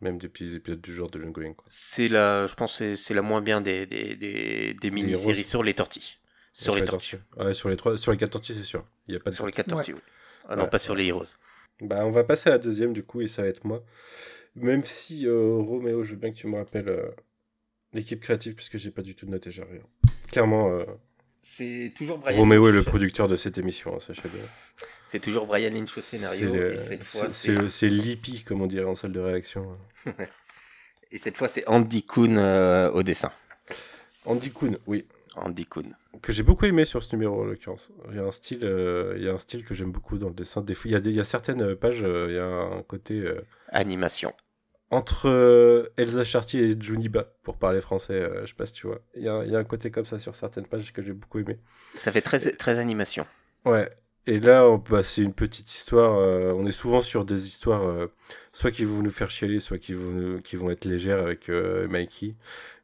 Même 0.00 0.18
des 0.18 0.28
petits 0.28 0.54
épisodes 0.54 0.80
du 0.80 0.94
genre 0.94 1.10
de 1.10 1.18
l'ongoing. 1.18 1.54
C'est 1.66 2.08
la, 2.08 2.46
je 2.46 2.54
pense, 2.54 2.78
que 2.78 2.96
c'est 2.96 3.14
la 3.14 3.22
moins 3.22 3.42
bien 3.42 3.60
des 3.60 3.86
des, 3.86 4.14
des, 4.14 4.74
des 4.74 4.90
mini-séries 4.90 5.44
sur 5.44 5.62
les 5.62 5.74
tortilles. 5.74 6.18
Sur 6.52 6.76
les 6.76 6.84
tortues. 6.84 7.18
Ouais, 7.36 7.54
sur 7.54 7.68
les 7.68 7.76
trois, 7.76 7.96
sur 7.96 8.12
les 8.12 8.18
quatre 8.18 8.32
tortilles, 8.32 8.56
c'est 8.56 8.62
sûr. 8.62 8.86
Il 9.08 9.14
y 9.14 9.16
a 9.16 9.20
pas 9.20 9.30
de 9.30 9.34
Sur 9.34 9.46
les 9.46 9.52
quatre 9.52 9.68
Ouais. 9.68 9.76
tortues, 9.76 9.94
oui. 9.94 10.00
Ah 10.48 10.56
non, 10.56 10.68
pas 10.68 10.78
sur 10.78 10.94
les 10.94 11.06
heroes. 11.06 11.36
Bah, 11.80 12.04
on 12.04 12.10
va 12.10 12.24
passer 12.24 12.48
à 12.48 12.52
la 12.52 12.58
deuxième, 12.58 12.92
du 12.92 13.02
coup, 13.02 13.20
et 13.22 13.28
ça 13.28 13.42
va 13.42 13.48
être 13.48 13.64
moi. 13.64 13.82
Même 14.54 14.84
si, 14.84 15.26
euh, 15.26 15.56
Roméo, 15.58 16.04
je 16.04 16.10
veux 16.12 16.16
bien 16.16 16.30
que 16.30 16.36
tu 16.36 16.46
me 16.46 16.56
rappelles 16.56 16.88
euh, 16.88 17.10
l'équipe 17.92 18.20
créative, 18.20 18.54
puisque 18.54 18.76
j'ai 18.76 18.90
pas 18.90 19.02
du 19.02 19.14
tout 19.14 19.26
de 19.26 19.30
noté, 19.30 19.50
j'ai 19.50 19.62
rien. 19.62 19.80
Clairement, 20.30 20.70
euh, 20.72 20.84
C'est 21.40 21.92
toujours 21.96 22.18
Brian 22.18 22.38
Roméo 22.38 22.68
est 22.68 22.72
le 22.72 22.82
producteur 22.82 23.28
de 23.28 23.36
cette 23.36 23.58
émission, 23.58 23.96
hein, 23.96 24.00
sachez 24.00 24.28
bien. 24.28 24.42
C'est 25.06 25.20
toujours 25.20 25.46
Brian 25.46 25.70
Lynch 25.70 25.96
au 25.96 26.00
scénario. 26.00 26.50
C'est 26.52 26.56
le- 26.58 26.72
Et 26.74 26.78
cette 26.78 27.02
fois, 27.04 27.28
c'est- 27.28 27.88
l'IPI, 27.88 28.44
comme 28.44 28.62
on 28.62 28.66
dirait 28.66 28.84
en 28.86 28.94
salle 28.94 29.12
de 29.12 29.20
réaction. 29.20 29.76
et 31.10 31.18
cette 31.18 31.36
fois, 31.36 31.48
c'est 31.48 31.66
Andy 31.68 32.04
Kuhn 32.04 32.38
au 32.38 33.02
dessin. 33.02 33.32
Andy 34.24 34.50
Kuhn, 34.52 34.78
oui. 34.86 35.06
Andy 35.36 35.66
Kuhn. 35.66 35.94
que 36.22 36.32
j'ai 36.32 36.42
beaucoup 36.42 36.64
aimé 36.66 36.84
sur 36.84 37.02
ce 37.02 37.14
numéro 37.16 37.40
en 37.42 37.44
l'occurrence. 37.44 37.90
Il 38.10 38.16
y 38.16 38.18
a 38.18 38.24
un 38.24 38.30
style, 38.30 38.60
euh, 38.64 39.14
il 39.16 39.24
y 39.24 39.28
a 39.28 39.32
un 39.32 39.38
style 39.38 39.64
que 39.64 39.74
j'aime 39.74 39.92
beaucoup 39.92 40.18
dans 40.18 40.28
le 40.28 40.34
dessin. 40.34 40.60
Des 40.62 40.74
il 40.84 40.90
y 40.90 40.94
a 40.94 41.00
des, 41.00 41.10
il 41.10 41.16
y 41.16 41.20
a 41.20 41.24
certaines 41.24 41.74
pages, 41.76 42.02
euh, 42.02 42.26
il 42.28 42.34
y 42.36 42.38
a 42.38 42.46
un 42.46 42.82
côté 42.82 43.20
euh, 43.20 43.40
Animation. 43.68 44.32
entre 44.90 45.28
euh, 45.28 45.86
Elsa 45.96 46.22
Chartier 46.24 46.64
et 46.70 46.76
Juniba 46.80 47.32
pour 47.42 47.56
parler 47.56 47.80
français. 47.80 48.14
euh, 48.14 48.42
je 48.42 48.48
sais 48.48 48.54
pas 48.54 48.66
si 48.66 48.72
tu 48.74 48.86
vois. 48.86 49.00
Il 49.16 49.22
y 49.22 49.28
a, 49.28 49.42
il 49.44 49.50
y 49.50 49.56
a 49.56 49.58
un 49.58 49.64
côté 49.64 49.90
comme 49.90 50.04
ça 50.06 50.18
sur 50.18 50.36
certaines 50.36 50.66
pages 50.66 50.92
que 50.92 51.02
j'ai 51.02 51.12
beaucoup 51.12 51.38
aimé. 51.38 51.58
Ça 51.94 52.12
fait 52.12 52.20
très, 52.20 52.38
très 52.38 52.78
animation. 52.78 53.24
Ouais. 53.64 53.88
Et 54.26 54.38
là, 54.38 54.78
bah, 54.88 55.02
c'est 55.02 55.22
une 55.22 55.32
petite 55.34 55.68
histoire. 55.72 56.16
euh, 56.16 56.52
on 56.52 56.64
est 56.66 56.72
souvent 56.72 57.02
sur 57.02 57.24
des 57.24 57.46
histoires, 57.48 57.82
euh, 57.88 58.06
soit 58.52 58.70
qui 58.70 58.84
vont 58.84 59.02
nous 59.02 59.10
faire 59.10 59.30
chialer, 59.30 59.58
soit 59.58 59.78
qui 59.78 59.94
vont, 59.94 60.10
nous- 60.12 60.40
qui 60.42 60.54
vont 60.56 60.70
être 60.70 60.84
légères 60.84 61.18
avec 61.20 61.48
euh, 61.48 61.88
Mikey. 61.88 62.36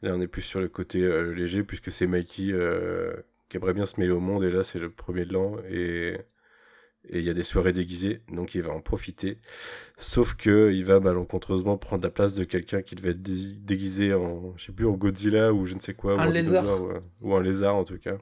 Là, 0.02 0.12
on 0.14 0.20
est 0.20 0.26
plus 0.26 0.42
sur 0.42 0.60
le 0.60 0.68
côté 0.68 1.00
euh, 1.02 1.32
léger, 1.32 1.62
puisque 1.62 1.92
c'est 1.92 2.08
Mikey 2.08 2.50
euh, 2.52 3.12
qui 3.48 3.56
aimerait 3.56 3.74
bien 3.74 3.86
se 3.86 4.00
mêler 4.00 4.12
au 4.12 4.18
monde. 4.20 4.42
Et 4.44 4.50
là, 4.50 4.64
c'est 4.64 4.80
le 4.80 4.90
premier 4.90 5.24
de 5.26 5.32
l'an. 5.34 5.56
Et 5.70 6.18
et 7.10 7.20
il 7.20 7.24
y 7.24 7.30
a 7.30 7.34
des 7.34 7.44
soirées 7.44 7.72
déguisées, 7.72 8.20
donc 8.32 8.54
il 8.54 8.62
va 8.62 8.72
en 8.72 8.80
profiter. 8.80 9.38
Sauf 9.96 10.34
que 10.34 10.72
il 10.72 10.84
va 10.84 11.00
malencontreusement 11.00 11.78
prendre 11.78 12.02
la 12.04 12.10
place 12.10 12.34
de 12.34 12.44
quelqu'un 12.44 12.82
qui 12.82 12.96
devait 12.96 13.10
être 13.10 13.22
dé- 13.22 13.54
déguisé 13.56 14.12
en, 14.14 14.54
je 14.58 14.66
sais 14.66 14.72
plus, 14.72 14.86
en 14.86 14.92
Godzilla 14.92 15.52
ou 15.54 15.64
je 15.66 15.74
ne 15.74 15.80
sais 15.80 15.94
quoi, 15.94 16.16
ou 16.16 16.20
Un 16.20 16.26
en 16.28 16.30
lézard. 16.30 16.64
ou, 16.82 16.86
un- 16.90 17.02
ou 17.22 17.34
un 17.34 17.42
lézard 17.42 17.76
en 17.76 17.84
tout 17.84 17.98
cas 17.98 18.18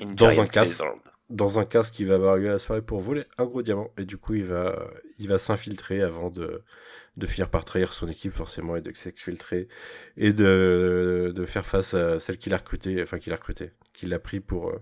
Une 0.00 0.14
Dans 0.16 0.40
un 0.40 0.46
casque. 0.46 0.72
lizard. 0.82 0.96
Dans 1.30 1.58
un 1.58 1.64
casque 1.64 1.94
qui 1.94 2.04
va 2.04 2.14
avoir 2.14 2.36
lieu 2.36 2.48
à 2.48 2.52
la 2.52 2.58
soirée 2.58 2.82
pour 2.82 3.00
voler 3.00 3.24
un 3.36 3.44
gros 3.44 3.62
diamant. 3.62 3.90
Et 3.98 4.04
du 4.04 4.16
coup, 4.16 4.34
il 4.34 4.44
va, 4.44 4.90
il 5.18 5.28
va 5.28 5.38
s'infiltrer 5.38 6.00
avant 6.02 6.30
de, 6.30 6.62
de 7.16 7.26
finir 7.26 7.50
par 7.50 7.64
trahir 7.64 7.92
son 7.92 8.08
équipe, 8.08 8.32
forcément, 8.32 8.76
et 8.76 8.80
de 8.80 8.92
s'exfiltrer. 8.94 9.68
Et 10.16 10.32
de, 10.32 11.32
de 11.34 11.44
faire 11.44 11.66
face 11.66 11.94
à 11.94 12.18
celle 12.18 12.38
qu'il 12.38 12.54
a 12.54 12.56
recrutée, 12.56 13.02
enfin, 13.02 13.18
qu'il 13.18 13.32
a 13.32 13.36
recrutée, 13.36 13.72
qu'il 13.92 14.14
a 14.14 14.18
pris 14.18 14.40
pour, 14.40 14.70
euh, 14.70 14.80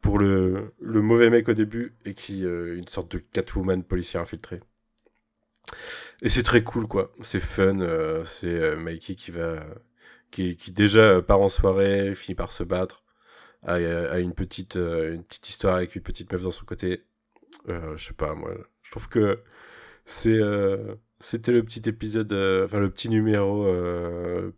pour 0.00 0.18
le, 0.18 0.72
le 0.80 1.00
mauvais 1.00 1.28
mec 1.28 1.48
au 1.48 1.54
début, 1.54 1.96
et 2.04 2.14
qui, 2.14 2.44
euh, 2.44 2.76
une 2.76 2.88
sorte 2.88 3.10
de 3.10 3.18
Catwoman 3.18 3.82
policier 3.82 4.20
infiltré. 4.20 4.60
Et 6.22 6.28
c'est 6.28 6.44
très 6.44 6.62
cool, 6.62 6.86
quoi. 6.86 7.12
C'est 7.20 7.40
fun, 7.40 7.80
euh, 7.80 8.24
c'est 8.24 8.76
Mikey 8.76 9.16
qui 9.16 9.32
va, 9.32 9.64
qui, 10.30 10.56
qui 10.56 10.70
déjà 10.70 11.20
part 11.20 11.40
en 11.40 11.48
soirée, 11.48 12.14
finit 12.14 12.36
par 12.36 12.52
se 12.52 12.62
battre, 12.62 13.02
a 13.64 14.18
une 14.20 14.34
petite 14.34 14.76
une 14.76 15.24
petite 15.24 15.48
histoire 15.48 15.76
avec 15.76 15.96
une 15.96 16.02
petite 16.02 16.32
meuf 16.32 16.42
dans 16.42 16.50
son 16.50 16.64
côté. 16.64 17.04
je 17.68 17.96
sais 17.96 18.14
pas, 18.14 18.34
moi, 18.34 18.52
je 18.82 18.90
trouve 18.90 19.08
que 19.08 19.40
c'est 20.04 20.40
c'était 21.20 21.52
le 21.52 21.62
petit 21.64 21.88
épisode, 21.88 22.32
le 22.32 22.88
petit 22.88 23.08
numéro, 23.08 23.64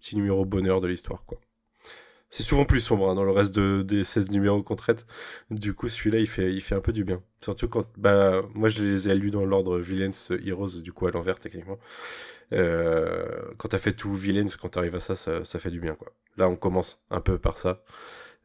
petit 0.00 0.16
numéro 0.16 0.44
bonheur 0.44 0.80
de 0.80 0.88
l'histoire, 0.88 1.24
quoi. 1.24 1.40
C'est 2.30 2.44
souvent 2.44 2.64
plus 2.64 2.80
sombre 2.80 3.10
hein, 3.10 3.14
dans 3.16 3.24
le 3.24 3.32
reste 3.32 3.54
de, 3.56 3.82
des 3.82 4.04
16 4.04 4.30
numéros 4.30 4.62
qu'on 4.62 4.76
traite. 4.76 5.04
Du 5.50 5.74
coup, 5.74 5.88
celui-là, 5.88 6.20
il 6.20 6.28
fait, 6.28 6.54
il 6.54 6.60
fait 6.60 6.76
un 6.76 6.80
peu 6.80 6.92
du 6.92 7.02
bien. 7.02 7.22
Surtout 7.42 7.68
quand, 7.68 7.86
bah, 7.96 8.40
moi, 8.54 8.68
je 8.68 8.82
les 8.84 9.08
ai 9.08 9.14
lus 9.16 9.32
dans 9.32 9.44
l'ordre 9.44 9.78
Villains 9.80 10.10
Heroes, 10.44 10.80
du 10.80 10.92
coup, 10.92 11.08
à 11.08 11.10
l'envers, 11.10 11.40
techniquement. 11.40 11.78
Euh, 12.52 13.26
quand 13.58 13.68
t'as 13.70 13.78
fait 13.78 13.92
tout 13.92 14.14
Villains, 14.14 14.46
quand 14.60 14.70
t'arrives 14.70 14.94
à 14.94 15.00
ça, 15.00 15.16
ça, 15.16 15.42
ça, 15.44 15.58
fait 15.58 15.72
du 15.72 15.80
bien, 15.80 15.96
quoi. 15.96 16.12
Là, 16.36 16.48
on 16.48 16.54
commence 16.54 17.02
un 17.10 17.20
peu 17.20 17.36
par 17.36 17.58
ça. 17.58 17.82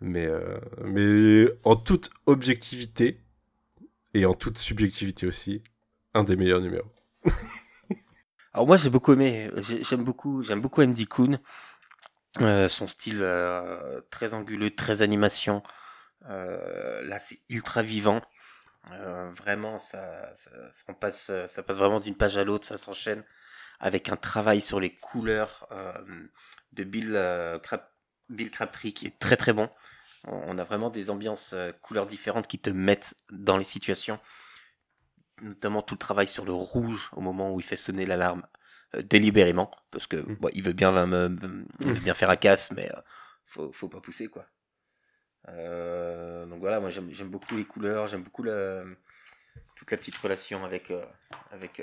Mais, 0.02 0.26
euh, 0.26 0.60
mais 0.84 1.48
en 1.64 1.76
toute 1.76 2.10
objectivité, 2.26 3.22
et 4.14 4.26
en 4.26 4.34
toute 4.34 4.58
subjectivité 4.58 5.28
aussi, 5.28 5.64
un 6.14 6.24
des 6.24 6.36
meilleurs 6.36 6.62
numéros. 6.62 6.92
Alors 8.54 8.68
moi 8.68 8.78
j'ai 8.78 8.90
beaucoup 8.90 9.14
aimé, 9.14 9.52
j'aime 9.58 10.04
beaucoup, 10.04 10.44
j'aime 10.44 10.62
beaucoup 10.62 10.82
Andy 10.82 11.08
Kuhn. 11.08 11.40
Euh, 12.42 12.68
son 12.68 12.88
style 12.88 13.20
euh, 13.22 14.02
très 14.10 14.34
anguleux, 14.34 14.70
très 14.70 15.02
animation. 15.02 15.64
Là, 16.28 17.20
c'est 17.20 17.40
ultra 17.50 17.84
vivant. 17.84 18.20
vraiment, 19.36 19.78
ça, 19.78 20.34
passe, 21.00 21.32
ça 21.48 21.64
passe 21.64 21.78
vraiment 21.78 22.00
d'une 22.00 22.18
page 22.18 22.38
à 22.38 22.44
l'autre, 22.44 22.66
ça 22.66 22.78
s'enchaîne 22.78 23.24
avec 23.80 24.10
un 24.10 24.16
travail 24.16 24.62
sur 24.62 24.80
les 24.80 24.96
couleurs 24.96 25.68
de 26.74 26.84
Bill, 26.84 27.14
Crab, 27.62 27.82
Bill 28.30 28.52
Crabtree 28.52 28.94
qui 28.94 29.08
est 29.08 29.20
très 29.20 29.38
très 29.38 29.54
bon. 29.54 29.70
On 30.28 30.58
a 30.58 30.64
vraiment 30.64 30.90
des 30.90 31.12
ambiances 31.12 31.54
couleurs 31.82 32.08
différentes 32.08 32.48
qui 32.48 32.58
te 32.58 32.72
mettent 32.72 33.14
dans 33.32 33.58
les 33.58 33.64
situations. 33.64 34.20
Notamment 35.42 35.82
tout 35.82 35.96
le 35.96 36.00
travail 36.00 36.28
sur 36.28 36.46
le 36.46 36.54
rouge 36.54 37.12
au 37.14 37.22
moment 37.22 37.54
où 37.54 37.60
il 37.60 37.66
fait 37.66 37.76
sonner 37.76 38.06
l'alarme 38.06 38.44
euh, 38.96 39.02
délibérément 39.02 39.72
parce 39.92 40.08
que 40.08 40.18
mm. 40.18 40.38
il 40.54 40.64
veut 40.64 40.74
bien 40.74 42.14
faire 42.14 42.30
à 42.30 42.36
casse 42.36 42.72
mais 42.72 42.90
euh, 42.92 43.02
faut 43.44 43.72
faut 43.72 43.90
pas 43.90 44.02
pousser 44.02 44.28
quoi 44.28 44.46
euh, 45.48 46.46
donc 46.46 46.60
voilà 46.60 46.80
moi 46.80 46.90
j'aime 46.90 47.30
beaucoup 47.30 47.56
les 47.56 47.66
couleurs 47.66 48.08
j'aime 48.08 48.24
beaucoup 48.24 48.44
toute 48.44 49.92
la 49.92 49.98
petite 49.98 50.18
relation 50.18 50.64
avec 50.66 50.92
avec 51.52 51.82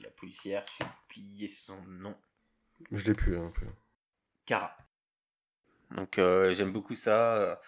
la 0.00 0.10
policière 0.10 0.64
j'ai 0.78 0.84
oublié 1.04 1.48
son 1.48 1.80
nom 1.86 2.16
je 2.92 3.06
l'ai 3.06 3.14
plus 3.14 3.38
un 3.38 3.50
peu 3.50 3.66
Cara 4.46 4.76
donc 5.92 6.16
j'aime 6.16 6.72
beaucoup 6.72 6.94
ça 6.94 7.60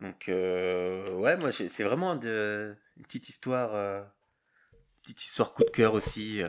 donc 0.00 0.24
ouais 0.28 1.36
moi 1.36 1.50
c'est 1.52 1.84
vraiment 1.84 2.16
de, 2.16 2.76
une 2.96 3.04
petite 3.04 3.28
histoire 3.28 4.06
petite 5.02 5.22
histoire 5.22 5.52
coup 5.52 5.64
de 5.64 5.70
cœur 5.70 5.94
aussi 5.94 6.42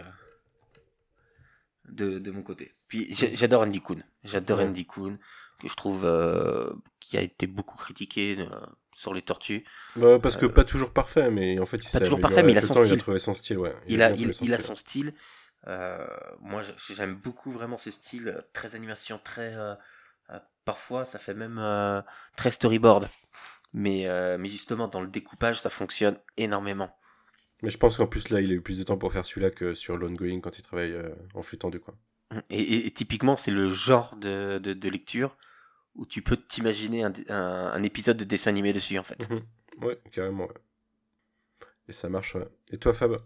de, 1.89 2.19
de 2.19 2.31
mon 2.31 2.43
côté. 2.43 2.75
Puis 2.87 3.07
j'adore 3.11 3.63
Andy 3.63 3.81
Kuhn. 3.81 4.03
J'adore 4.23 4.59
Andy 4.59 4.85
Kuhn, 4.85 5.17
que 5.59 5.67
je 5.67 5.75
trouve 5.75 6.05
euh, 6.05 6.71
qui 6.99 7.17
a 7.17 7.21
été 7.21 7.47
beaucoup 7.47 7.77
critiqué 7.77 8.37
euh, 8.39 8.45
sur 8.93 9.13
les 9.13 9.21
tortues. 9.21 9.63
Bah, 9.95 10.19
parce 10.19 10.37
que 10.37 10.45
euh, 10.45 10.49
pas 10.49 10.63
toujours 10.63 10.91
parfait, 10.91 11.29
mais 11.29 11.59
en 11.59 11.65
fait, 11.65 11.77
il 11.77 11.89
pas 11.89 11.99
toujours 11.99 12.19
parfait, 12.19 12.43
mais 12.43 12.53
il 12.53 12.57
a 12.57 12.61
son 12.61 12.73
style. 12.73 12.87
Il 12.87 12.93
a 12.93 12.97
trouvé 12.97 13.19
son 13.19 13.33
style, 13.33 13.57
ouais. 13.57 13.71
Il, 13.87 14.01
a, 14.01 14.11
il, 14.11 14.33
il 14.41 14.53
a 14.53 14.59
son 14.59 14.75
style. 14.75 15.13
moi, 15.65 16.61
j'aime 16.89 17.15
beaucoup 17.15 17.51
vraiment 17.51 17.77
ce 17.77 17.91
style, 17.91 18.43
très 18.53 18.75
animation, 18.75 19.19
très. 19.23 19.53
Parfois, 20.67 21.03
ça 21.05 21.17
fait 21.17 21.33
même 21.33 21.59
très 22.35 22.51
storyboard. 22.51 23.09
Mais, 23.73 24.07
mais 24.37 24.49
justement, 24.49 24.87
dans 24.87 25.01
le 25.01 25.07
découpage, 25.07 25.59
ça 25.59 25.71
fonctionne 25.71 26.17
énormément. 26.37 26.91
Mais 27.63 27.69
je 27.69 27.77
pense 27.77 27.97
qu'en 27.97 28.07
plus, 28.07 28.29
là, 28.29 28.41
il 28.41 28.51
a 28.51 28.53
eu 28.53 28.61
plus 28.61 28.77
de 28.77 28.83
temps 28.83 28.97
pour 28.97 29.11
faire 29.11 29.25
celui-là 29.25 29.49
que 29.49 29.73
sur 29.73 29.97
l'ongoing 29.97 30.41
quand 30.41 30.57
il 30.57 30.61
travaille 30.61 30.93
euh, 30.93 31.09
en 31.33 31.41
flux 31.41 31.57
tendu, 31.57 31.79
quoi. 31.79 31.95
Et, 32.49 32.91
typiquement, 32.91 33.37
c'est 33.37 33.51
le 33.51 33.69
genre 33.69 34.15
de, 34.17 34.57
de, 34.59 34.89
lecture 34.89 35.37
où 35.95 36.05
tu 36.05 36.21
peux 36.21 36.35
t'imaginer 36.35 37.03
un, 37.03 37.13
un, 37.29 37.83
épisode 37.83 38.17
de 38.17 38.25
dessin 38.25 38.49
animé 38.49 38.73
dessus, 38.73 38.99
en 38.99 39.03
fait. 39.03 39.29
Mhm. 39.29 39.41
Ouais, 39.81 39.97
carrément, 40.11 40.45
ouais. 40.45 40.53
Et 41.87 41.93
ça 41.93 42.09
marche, 42.09 42.35
ouais. 42.35 42.47
Et 42.73 42.77
toi, 42.77 42.93
Fab? 42.93 43.17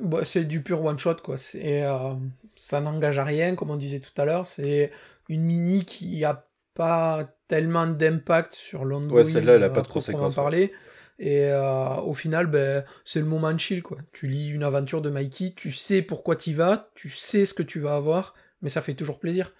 Bah, 0.00 0.24
C'est 0.24 0.44
du 0.44 0.62
pur 0.62 0.82
one-shot, 0.82 1.16
quoi. 1.16 1.36
C'est, 1.36 1.82
euh, 1.82 2.14
ça 2.54 2.80
n'engage 2.80 3.18
à 3.18 3.24
rien, 3.24 3.56
comme 3.56 3.70
on 3.70 3.76
disait 3.76 4.00
tout 4.00 4.18
à 4.20 4.24
l'heure. 4.24 4.46
C'est 4.46 4.92
une 5.28 5.42
mini 5.42 5.84
qui 5.84 6.24
a 6.24 6.47
pas 6.78 7.28
tellement 7.48 7.88
d'impact 7.88 8.54
sur 8.54 8.84
l'ongoing. 8.84 9.10
Ouais, 9.10 9.24
celle-là, 9.24 9.56
elle 9.56 9.64
a 9.64 9.68
pas 9.68 9.82
de 9.82 9.88
conséquences. 9.88 10.36
parler. 10.36 10.72
Et 11.18 11.46
euh, 11.46 11.96
au 11.96 12.14
final, 12.14 12.46
ben, 12.46 12.84
c'est 13.04 13.18
le 13.18 13.26
moment 13.26 13.52
de 13.52 13.58
chill, 13.58 13.82
quoi. 13.82 13.98
Tu 14.12 14.28
lis 14.28 14.50
une 14.50 14.62
aventure 14.62 15.02
de 15.02 15.10
Mikey, 15.10 15.54
tu 15.56 15.72
sais 15.72 16.02
pourquoi 16.02 16.36
tu 16.36 16.54
vas, 16.54 16.90
tu 16.94 17.10
sais 17.10 17.44
ce 17.46 17.52
que 17.52 17.64
tu 17.64 17.80
vas 17.80 17.96
avoir, 17.96 18.34
mais 18.62 18.70
ça 18.70 18.80
fait 18.80 18.94
toujours 18.94 19.18
plaisir. 19.18 19.52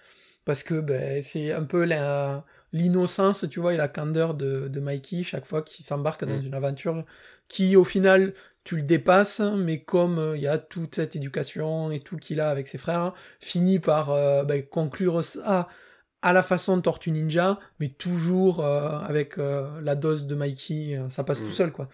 Parce 0.45 0.63
que 0.63 0.79
ben, 0.79 1.21
c'est 1.21 1.51
un 1.51 1.65
peu 1.65 1.85
l'innocence, 2.71 3.45
tu 3.51 3.59
vois, 3.59 3.73
et 3.73 3.77
la 3.77 3.89
candeur 3.89 4.35
de, 4.35 4.69
de 4.69 4.79
Mikey 4.79 5.23
chaque 5.23 5.45
fois 5.45 5.61
qu'il 5.61 5.83
s'embarque 5.83 6.23
dans 6.23 6.37
mm. 6.37 6.45
une 6.45 6.53
aventure 6.53 7.03
qui, 7.49 7.75
au 7.75 7.83
final, 7.83 8.33
tu 8.63 8.77
le 8.77 8.83
dépasses, 8.83 9.41
mais 9.41 9.81
comme 9.83 10.19
euh, 10.19 10.37
il 10.37 10.43
y 10.43 10.47
a 10.47 10.57
toute 10.57 10.95
cette 10.95 11.17
éducation 11.17 11.91
et 11.91 11.99
tout 11.99 12.15
qu'il 12.15 12.39
a 12.39 12.49
avec 12.49 12.67
ses 12.69 12.77
frères, 12.77 13.13
finit 13.41 13.79
par 13.79 14.11
euh, 14.11 14.45
ben, 14.45 14.63
conclure 14.65 15.21
ça 15.25 15.67
à 16.21 16.33
la 16.33 16.43
façon 16.43 16.77
de 16.77 16.81
Tortue 16.81 17.11
Ninja, 17.11 17.59
mais 17.79 17.89
toujours 17.89 18.63
euh, 18.63 18.99
avec 18.99 19.37
euh, 19.37 19.69
la 19.81 19.95
dose 19.95 20.27
de 20.27 20.35
Mikey, 20.35 20.97
euh, 20.97 21.09
ça 21.09 21.23
passe 21.23 21.39
tout 21.39 21.47
mm. 21.47 21.51
seul, 21.51 21.71
quoi. 21.71 21.87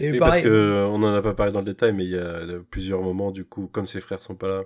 Et 0.00 0.16
parce 0.16 0.38
que 0.38 0.86
on 0.88 1.02
en 1.02 1.14
a 1.14 1.20
pas 1.20 1.34
parlé 1.34 1.52
dans 1.52 1.58
le 1.58 1.66
détail, 1.66 1.92
mais 1.92 2.04
il 2.04 2.10
y 2.10 2.18
a 2.18 2.46
plusieurs 2.70 3.02
moments, 3.02 3.30
du 3.30 3.44
coup, 3.44 3.68
comme 3.70 3.84
ses 3.84 4.00
frères 4.00 4.22
sont 4.22 4.34
pas 4.34 4.48
là, 4.48 4.62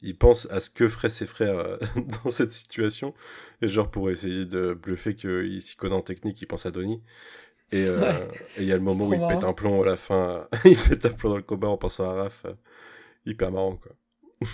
il 0.00 0.16
pense 0.16 0.50
à 0.50 0.58
ce 0.58 0.70
que 0.70 0.88
feraient 0.88 1.10
ses 1.10 1.26
frères 1.26 1.78
dans 2.24 2.30
cette 2.30 2.50
situation, 2.50 3.12
et 3.60 3.68
genre 3.68 3.90
pour 3.90 4.10
essayer 4.10 4.46
de 4.46 4.72
bluffer 4.72 5.14
qu'il 5.16 5.60
s'y 5.60 5.76
connaît 5.76 5.94
en 5.94 6.00
technique, 6.00 6.40
il 6.40 6.46
pense 6.46 6.64
à 6.64 6.70
Donnie. 6.70 7.02
Et 7.72 7.86
il 8.58 8.64
y 8.64 8.72
a 8.72 8.76
le 8.76 8.80
moment 8.82 9.06
où 9.06 9.12
il 9.12 9.26
pète 9.26 9.44
un 9.44 9.52
plomb 9.52 9.82
à 9.82 9.86
la 9.86 9.96
fin, 9.96 10.48
il 10.64 10.78
pète 10.78 11.04
un 11.04 11.10
plomb 11.10 11.30
dans 11.30 11.36
le 11.36 11.42
combat 11.42 11.68
en 11.68 11.76
pensant 11.76 12.08
à 12.08 12.14
Raph, 12.14 12.46
hyper 13.26 13.50
marrant, 13.52 13.76
quoi. 13.76 13.92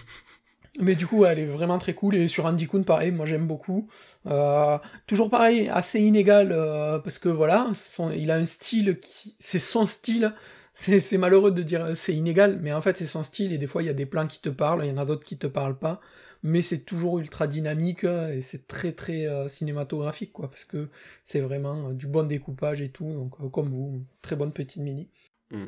Mais 0.78 0.94
du 0.94 1.06
coup, 1.06 1.24
elle 1.24 1.38
est 1.40 1.46
vraiment 1.46 1.78
très 1.78 1.94
cool. 1.94 2.14
Et 2.14 2.28
sur 2.28 2.46
Andy 2.46 2.68
Kuhn, 2.68 2.84
pareil, 2.84 3.10
moi 3.10 3.26
j'aime 3.26 3.46
beaucoup. 3.46 3.88
Euh, 4.26 4.78
toujours 5.06 5.28
pareil, 5.28 5.68
assez 5.68 6.00
inégal, 6.00 6.52
euh, 6.52 6.98
parce 7.00 7.18
que 7.18 7.28
voilà, 7.28 7.70
il 8.16 8.30
a 8.30 8.36
un 8.36 8.46
style 8.46 8.98
qui. 9.00 9.36
C'est 9.38 9.58
son 9.58 9.86
style. 9.86 10.34
C'est 10.72 11.18
malheureux 11.18 11.50
de 11.50 11.62
dire 11.62 11.96
c'est 11.96 12.14
inégal, 12.14 12.58
mais 12.62 12.72
en 12.72 12.80
fait 12.80 12.96
c'est 12.96 13.06
son 13.06 13.24
style. 13.24 13.52
Et 13.52 13.58
des 13.58 13.66
fois, 13.66 13.82
il 13.82 13.86
y 13.86 13.90
a 13.90 13.92
des 13.92 14.06
plans 14.06 14.26
qui 14.26 14.40
te 14.40 14.48
parlent, 14.48 14.84
il 14.84 14.88
y 14.88 14.92
en 14.92 14.98
a 14.98 15.04
d'autres 15.04 15.24
qui 15.24 15.36
te 15.36 15.48
parlent 15.48 15.78
pas. 15.78 16.00
Mais 16.42 16.62
c'est 16.62 16.80
toujours 16.84 17.18
ultra 17.18 17.46
dynamique 17.48 18.04
et 18.04 18.40
c'est 18.40 18.66
très 18.66 18.92
très 18.92 19.26
euh, 19.26 19.48
cinématographique, 19.48 20.32
quoi, 20.32 20.48
parce 20.48 20.64
que 20.64 20.88
c'est 21.24 21.40
vraiment 21.40 21.90
du 21.90 22.06
bon 22.06 22.26
découpage 22.26 22.80
et 22.80 22.90
tout. 22.90 23.12
Donc, 23.12 23.50
comme 23.52 23.68
vous, 23.68 24.06
très 24.22 24.36
bonne 24.36 24.52
petite 24.52 24.82
mini. 24.82 25.10
Mm. 25.50 25.66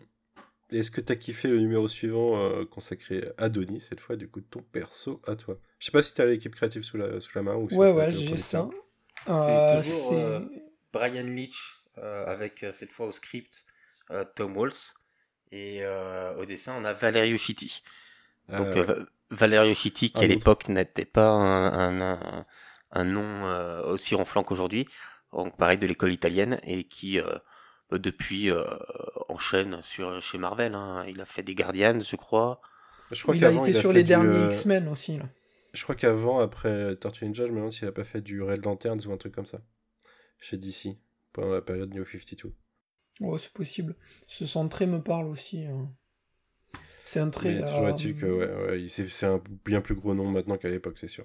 Est-ce 0.73 0.91
que 0.91 1.01
tu 1.01 1.13
as 1.13 1.17
kiffé 1.17 1.49
le 1.49 1.59
numéro 1.59 1.87
suivant 1.89 2.37
euh, 2.37 2.65
consacré 2.65 3.25
à 3.39 3.49
Denis, 3.49 3.81
cette 3.81 4.01
fois, 4.01 4.17
du 4.17 4.29
coup, 4.29 4.41
ton 4.41 4.61
perso 4.61 5.21
à 5.27 5.37
toi? 5.37 5.59
Je 5.79 5.87
sais 5.87 5.93
pas 5.93 6.03
si 6.03 6.15
tu 6.15 6.21
as 6.23 6.27
l'équipe 6.27 6.55
créative 6.55 6.83
sous 6.83 6.97
la, 6.97 7.21
sous 7.21 7.31
la 7.35 7.43
main 7.43 7.57
ou 7.57 7.69
si 7.69 7.77
Ouais, 7.77 7.91
ouais, 7.93 8.13
j'ai 8.13 8.37
ça. 8.37 8.69
c'est 9.27 9.31
euh, 9.31 9.81
toujours 9.83 10.13
euh, 10.15 10.41
Brian 10.93 11.25
Leach, 11.25 11.83
avec 11.97 12.65
cette 12.73 12.91
fois 12.91 13.07
au 13.07 13.13
script 13.13 13.65
Tom 14.35 14.57
Walls, 14.57 14.73
et 15.51 15.83
au 16.39 16.45
dessin, 16.47 16.75
on 16.81 16.85
a 16.85 16.93
Valerio 16.93 17.37
Chitti. 17.37 17.83
Donc, 18.49 18.75
Valerio 19.31 19.75
Chitti, 19.75 20.11
qui 20.11 20.25
à 20.25 20.27
l'époque 20.27 20.69
n'était 20.69 21.05
pas 21.05 21.29
un, 21.29 22.01
un, 22.01 22.47
un 22.93 23.05
nom 23.05 23.85
aussi 23.85 24.15
ronflant 24.15 24.43
qu'aujourd'hui, 24.43 24.87
donc 25.33 25.57
pareil 25.57 25.79
de 25.79 25.87
l'école 25.87 26.13
italienne, 26.13 26.61
et 26.65 26.85
qui 26.85 27.19
euh, 27.19 27.25
depuis 27.99 28.51
euh, 28.51 28.65
enchaîne 29.29 29.81
sur 29.83 30.21
chez 30.21 30.39
Marvel. 30.39 30.75
Hein. 30.75 31.05
Il 31.09 31.21
a 31.21 31.25
fait 31.25 31.43
des 31.43 31.55
Guardians, 31.55 32.01
je 32.01 32.17
crois. 32.17 32.61
Je 33.11 33.23
crois 33.23 33.37
il 33.37 33.45
a 33.45 33.53
été 33.53 33.73
sur 33.73 33.93
les 33.93 34.05
derniers 34.05 34.29
euh, 34.29 34.47
X-Men 34.47 34.89
aussi. 34.89 35.19
Là. 35.19 35.25
Je 35.73 35.83
crois 35.83 35.95
qu'avant, 35.95 36.41
après 36.41 36.97
Tortue 36.97 37.25
Ninja, 37.25 37.47
je 37.47 37.53
me 37.53 37.57
demande 37.57 37.73
s'il 37.73 37.89
a 37.89 37.93
pas 37.93 38.05
fait 38.05 38.21
du 38.21 38.43
Red 38.43 38.65
Lanterns 38.65 39.07
ou 39.07 39.13
un 39.13 39.17
truc 39.17 39.35
comme 39.35 39.47
ça. 39.47 39.61
Chez 40.39 40.57
DC, 40.57 40.97
pendant 41.33 41.53
la 41.53 41.63
période 41.63 41.95
New 41.95 42.05
52. 42.05 42.53
Oh, 43.21 43.39
c'est 43.39 43.53
possible. 43.53 43.95
Ce 44.27 44.47
centré 44.47 44.87
me 44.87 45.01
parle 45.03 45.27
aussi. 45.27 45.65
Hein. 45.65 45.91
C'est 47.05 47.21
un 47.21 47.31
trait. 47.31 47.55
Mais 47.55 47.67
toujours 47.67 47.89
est-il 47.89 48.15
que 48.17 48.27
ouais, 48.27 48.83
ouais, 48.83 48.89
c'est 48.89 49.27
un 49.27 49.43
bien 49.65 49.81
plus 49.81 49.95
gros 49.95 50.15
nom 50.15 50.31
maintenant 50.31 50.57
qu'à 50.57 50.69
l'époque, 50.69 50.99
c'est 50.99 51.09
sûr. 51.09 51.25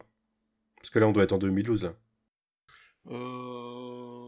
Parce 0.77 0.89
que 0.89 0.99
là, 0.99 1.07
on 1.07 1.11
doit 1.11 1.23
être 1.23 1.33
en 1.33 1.37
2012, 1.37 1.85
là. 1.85 1.93
Euh... 3.09 4.26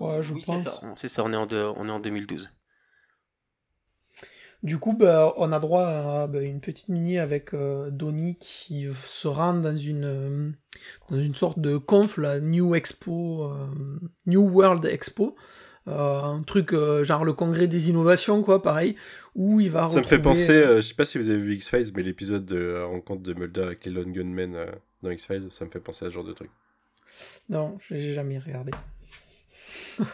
Ouais, 0.00 0.22
je 0.22 0.34
oui, 0.34 0.42
pense. 0.44 0.62
C'est 0.94 1.08
ça. 1.08 1.22
ça, 1.22 1.24
on 1.24 1.32
est 1.32 1.36
en, 1.36 1.46
on 1.76 1.86
est 1.86 1.90
en 1.90 2.00
2012. 2.00 2.50
Du 4.64 4.78
coup, 4.78 4.92
bah, 4.92 5.34
on 5.36 5.52
a 5.52 5.60
droit 5.60 5.86
à 5.86 6.26
bah, 6.26 6.42
une 6.42 6.60
petite 6.60 6.88
mini 6.88 7.18
avec 7.18 7.54
euh, 7.54 7.90
Donnie 7.90 8.36
qui 8.40 8.88
se 9.04 9.28
rend 9.28 9.54
dans 9.54 9.76
une, 9.76 10.04
euh, 10.04 10.50
dans 11.10 11.18
une 11.18 11.34
sorte 11.36 11.60
de 11.60 11.76
conf, 11.76 12.18
la 12.18 12.40
New 12.40 12.74
Expo, 12.74 13.44
euh, 13.44 13.68
New 14.26 14.42
World 14.42 14.84
Expo. 14.84 15.36
Euh, 15.88 16.20
un 16.20 16.42
truc 16.42 16.74
euh, 16.74 17.02
genre 17.02 17.24
le 17.24 17.32
congrès 17.32 17.66
des 17.66 17.88
innovations, 17.88 18.42
quoi, 18.42 18.62
pareil, 18.62 18.96
où 19.34 19.58
il 19.60 19.70
va 19.70 19.86
Ça 19.86 20.00
me 20.00 20.04
fait 20.04 20.18
penser, 20.18 20.52
euh, 20.52 20.76
je 20.76 20.82
sais 20.82 20.94
pas 20.94 21.06
si 21.06 21.16
vous 21.16 21.30
avez 21.30 21.38
vu 21.38 21.54
X-Files, 21.54 21.92
mais 21.94 22.02
l'épisode 22.02 22.44
de 22.44 22.56
la 22.56 22.84
rencontre 22.84 23.22
de 23.22 23.32
Mulder 23.32 23.62
avec 23.62 23.84
les 23.86 23.92
Lone 23.92 24.12
Gunmen 24.12 24.54
euh, 24.54 24.66
dans 25.02 25.10
X-Files, 25.10 25.46
ça 25.50 25.64
me 25.64 25.70
fait 25.70 25.80
penser 25.80 26.04
à 26.04 26.08
ce 26.08 26.14
genre 26.14 26.24
de 26.24 26.34
truc. 26.34 26.50
Non, 27.48 27.78
j'ai 27.88 28.12
jamais 28.12 28.38
regardé. 28.38 28.72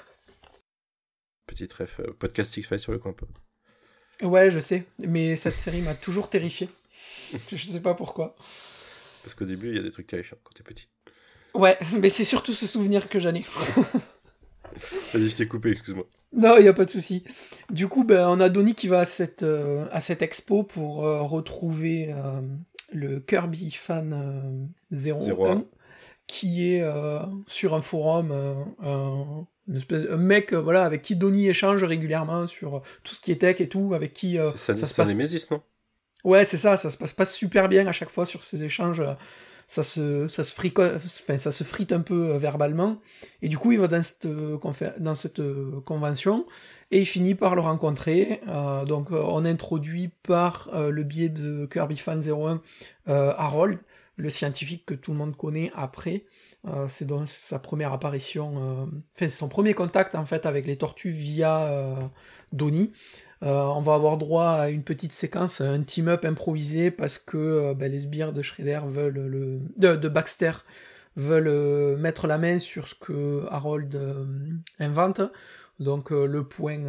Petite 1.46 1.72
ref, 1.72 2.00
euh, 2.00 2.12
podcast 2.18 2.56
X-Files 2.56 2.78
sur 2.78 2.92
le 2.92 2.98
coin 2.98 3.12
un 3.12 3.14
peu. 3.14 3.26
Ouais, 4.26 4.50
je 4.50 4.60
sais, 4.60 4.84
mais 4.98 5.36
cette 5.36 5.54
série 5.54 5.82
m'a 5.82 5.94
toujours 5.94 6.30
terrifié. 6.30 6.68
je 7.52 7.64
sais 7.64 7.80
pas 7.80 7.94
pourquoi. 7.94 8.36
Parce 9.22 9.34
qu'au 9.34 9.44
début, 9.44 9.68
il 9.70 9.76
y 9.76 9.78
a 9.78 9.82
des 9.82 9.90
trucs 9.90 10.06
terrifiants 10.06 10.38
quand 10.42 10.52
t'es 10.54 10.62
petit. 10.62 10.88
Ouais, 11.54 11.78
mais 12.00 12.10
c'est 12.10 12.24
surtout 12.24 12.52
ce 12.52 12.66
souvenir 12.66 13.08
que 13.08 13.20
j'en 13.20 13.34
ai. 13.34 13.44
Vas-y, 15.12 15.28
je 15.28 15.36
t'ai 15.36 15.46
coupé, 15.46 15.70
excuse-moi. 15.70 16.06
Non, 16.32 16.56
il 16.56 16.62
n'y 16.62 16.68
a 16.68 16.72
pas 16.72 16.84
de 16.84 16.90
souci. 16.90 17.24
Du 17.70 17.86
coup, 17.88 18.04
ben, 18.04 18.28
on 18.28 18.40
a 18.40 18.48
Donnie 18.48 18.74
qui 18.74 18.88
va 18.88 19.00
à 19.00 19.04
cette, 19.04 19.42
euh, 19.42 19.86
à 19.92 20.00
cette 20.00 20.22
expo 20.22 20.64
pour 20.64 21.06
euh, 21.06 21.22
retrouver 21.22 22.12
euh, 22.12 22.40
le 22.92 23.20
Kirby 23.20 23.70
Fan 23.70 24.68
euh, 24.92 25.12
01, 25.12 25.20
01. 25.30 25.64
qui 26.26 26.72
est 26.72 26.84
sur 27.46 27.74
un 27.74 27.82
forum, 27.82 28.32
un, 28.82 29.46
une 29.68 29.76
espèce- 29.76 30.06
un 30.10 30.16
mec 30.16 30.52
euh, 30.52 30.60
voilà, 30.60 30.84
avec 30.84 31.02
qui 31.02 31.16
Donnie 31.16 31.48
échange 31.48 31.84
régulièrement 31.84 32.46
sur 32.46 32.82
tout 33.02 33.14
ce 33.14 33.20
qui 33.20 33.32
est 33.32 33.36
tech 33.40 33.60
et 33.60 33.68
tout, 33.68 33.94
avec 33.94 34.12
qui 34.12 34.38
euh, 34.38 34.50
C'est 34.52 34.58
ça 34.58 34.76
ça, 34.76 34.86
se 34.86 34.94
passe 34.94 35.08
Nemesis, 35.10 35.48
non? 35.50 35.62
Ouais, 36.24 36.44
c'est 36.44 36.56
ça, 36.58 36.76
ça 36.76 36.90
se 36.90 36.96
passe 36.96 37.12
pas 37.12 37.26
super 37.26 37.68
bien 37.68 37.86
à 37.86 37.92
chaque 37.92 38.10
fois 38.10 38.24
sur 38.26 38.44
ces 38.44 38.64
échanges. 38.64 39.00
euh, 39.00 39.14
Ça 39.66 39.82
se, 39.82 40.28
ça 40.28 40.44
se, 40.44 40.54
frico- 40.54 40.82
enfin, 40.96 41.38
ça 41.38 41.50
se 41.52 41.64
frite 41.64 41.92
un 41.92 42.00
peu 42.02 42.32
euh, 42.34 42.38
verbalement. 42.38 42.98
Et 43.42 43.48
du 43.48 43.56
coup, 43.58 43.72
il 43.72 43.78
va 43.80 43.88
dans 43.88 44.02
cette, 44.02 44.26
euh, 44.26 44.58
confé- 44.58 44.98
dans 45.00 45.14
cette 45.14 45.40
euh, 45.40 45.80
convention 45.86 46.46
et 46.90 47.00
il 47.00 47.06
finit 47.06 47.34
par 47.34 47.54
le 47.54 47.62
rencontrer. 47.62 48.40
Euh, 48.48 48.84
donc, 48.84 49.10
euh, 49.10 49.22
on 49.24 49.44
introduit 49.46 50.10
par 50.22 50.68
euh, 50.74 50.90
le 50.90 51.02
biais 51.02 51.30
de 51.30 51.66
Kirby 51.66 51.96
Fan 51.96 52.20
01 52.22 52.60
euh, 53.08 53.32
Harold, 53.38 53.78
le 54.16 54.28
scientifique 54.30 54.84
que 54.86 54.94
tout 54.94 55.12
le 55.12 55.18
monde 55.18 55.34
connaît 55.36 55.70
après. 55.74 56.24
Euh, 56.66 56.86
c'est 56.88 57.04
donc 57.04 57.28
sa 57.28 57.58
première 57.58 57.92
apparition, 57.92 58.54
euh, 58.56 58.86
enfin, 59.14 59.28
son 59.28 59.48
premier 59.48 59.74
contact 59.74 60.14
en 60.14 60.24
fait 60.24 60.46
avec 60.46 60.66
les 60.66 60.76
tortues 60.76 61.10
via 61.10 61.64
euh, 61.64 61.94
Donnie. 62.52 62.92
On 63.42 63.82
va 63.82 63.92
avoir 63.92 64.16
droit 64.16 64.52
à 64.52 64.70
une 64.70 64.82
petite 64.82 65.12
séquence, 65.12 65.60
un 65.60 65.82
team-up 65.82 66.24
improvisé 66.24 66.90
parce 66.90 67.18
que 67.18 67.74
ben, 67.74 67.92
les 67.92 68.00
sbires 68.00 68.32
de 68.32 68.40
Shredder 68.40 68.80
veulent 68.86 69.60
Baxter 70.08 70.52
veulent 71.14 71.98
mettre 71.98 72.26
la 72.26 72.38
main 72.38 72.58
sur 72.58 72.88
ce 72.88 72.94
que 72.94 73.44
Harold 73.50 74.00
invente. 74.78 75.20
Donc 75.78 76.08
le 76.10 76.42
point 76.48 76.80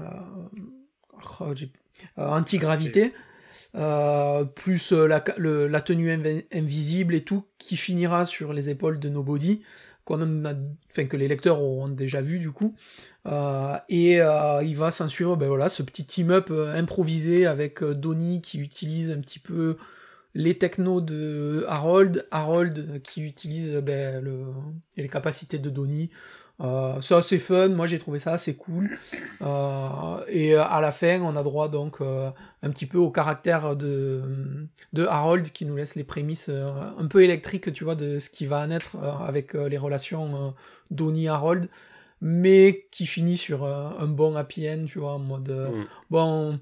oh, 0.00 1.54
antigravité. 2.16 3.12
Euh, 3.76 4.44
plus 4.44 4.92
euh, 4.92 5.06
la, 5.06 5.80
tenue 5.80 6.10
invi- 6.10 6.44
invisible 6.52 7.14
et 7.14 7.22
tout, 7.22 7.44
qui 7.58 7.76
finira 7.76 8.24
sur 8.24 8.52
les 8.52 8.68
épaules 8.68 8.98
de 8.98 9.08
Nobody, 9.08 9.62
qu'on 10.04 10.20
a, 10.44 10.54
enfin, 10.90 11.04
que 11.04 11.16
les 11.16 11.28
lecteurs 11.28 11.60
auront 11.60 11.88
déjà 11.88 12.20
vu 12.20 12.38
du 12.38 12.50
coup. 12.50 12.74
Euh, 13.26 13.76
et 13.88 14.20
euh, 14.20 14.62
il 14.64 14.76
va 14.76 14.90
s'en 14.90 15.08
suivre 15.08 15.36
ben 15.36 15.46
voilà, 15.46 15.68
ce 15.68 15.82
petit 15.82 16.04
team-up 16.04 16.48
euh, 16.50 16.74
improvisé 16.74 17.46
avec 17.46 17.84
Donnie 17.84 18.40
qui 18.40 18.58
utilise 18.58 19.10
un 19.10 19.20
petit 19.20 19.38
peu 19.38 19.76
les 20.34 20.56
technos 20.56 21.00
de 21.00 21.64
Harold, 21.68 22.26
Harold 22.30 23.02
qui 23.02 23.22
utilise 23.22 23.72
ben, 23.72 24.22
le, 24.22 24.44
les 24.96 25.08
capacités 25.08 25.58
de 25.58 25.70
Donnie. 25.70 26.10
Euh, 26.60 27.00
c'est 27.00 27.14
assez 27.14 27.38
fun, 27.38 27.68
moi 27.68 27.86
j'ai 27.86 27.98
trouvé 27.98 28.18
ça 28.20 28.32
assez 28.32 28.54
cool. 28.54 28.98
Euh, 29.42 30.20
et 30.28 30.54
euh, 30.54 30.62
à 30.64 30.80
la 30.80 30.92
fin, 30.92 31.20
on 31.22 31.34
a 31.36 31.42
droit 31.42 31.68
donc 31.68 32.00
euh, 32.00 32.30
un 32.62 32.70
petit 32.70 32.86
peu 32.86 32.98
au 32.98 33.10
caractère 33.10 33.76
de, 33.76 34.22
de 34.92 35.06
Harold 35.06 35.50
qui 35.52 35.64
nous 35.64 35.76
laisse 35.76 35.94
les 35.94 36.04
prémices 36.04 36.50
euh, 36.50 36.70
un 36.98 37.06
peu 37.06 37.24
électriques, 37.24 37.72
tu 37.72 37.84
vois, 37.84 37.94
de 37.94 38.18
ce 38.18 38.28
qui 38.28 38.44
va 38.46 38.66
naître 38.66 38.96
euh, 39.02 39.10
avec 39.26 39.54
les 39.54 39.78
relations 39.78 40.54
Donnie-Harold 40.90 41.68
mais 42.22 42.86
qui 42.90 43.06
finit 43.06 43.38
sur 43.38 43.64
un 43.64 44.06
bon 44.06 44.36
happy 44.36 44.68
end, 44.68 44.84
tu 44.86 44.98
vois, 44.98 45.12
en 45.14 45.18
mode 45.18 45.48
Mm. 45.48 45.84
bon, 46.10 46.58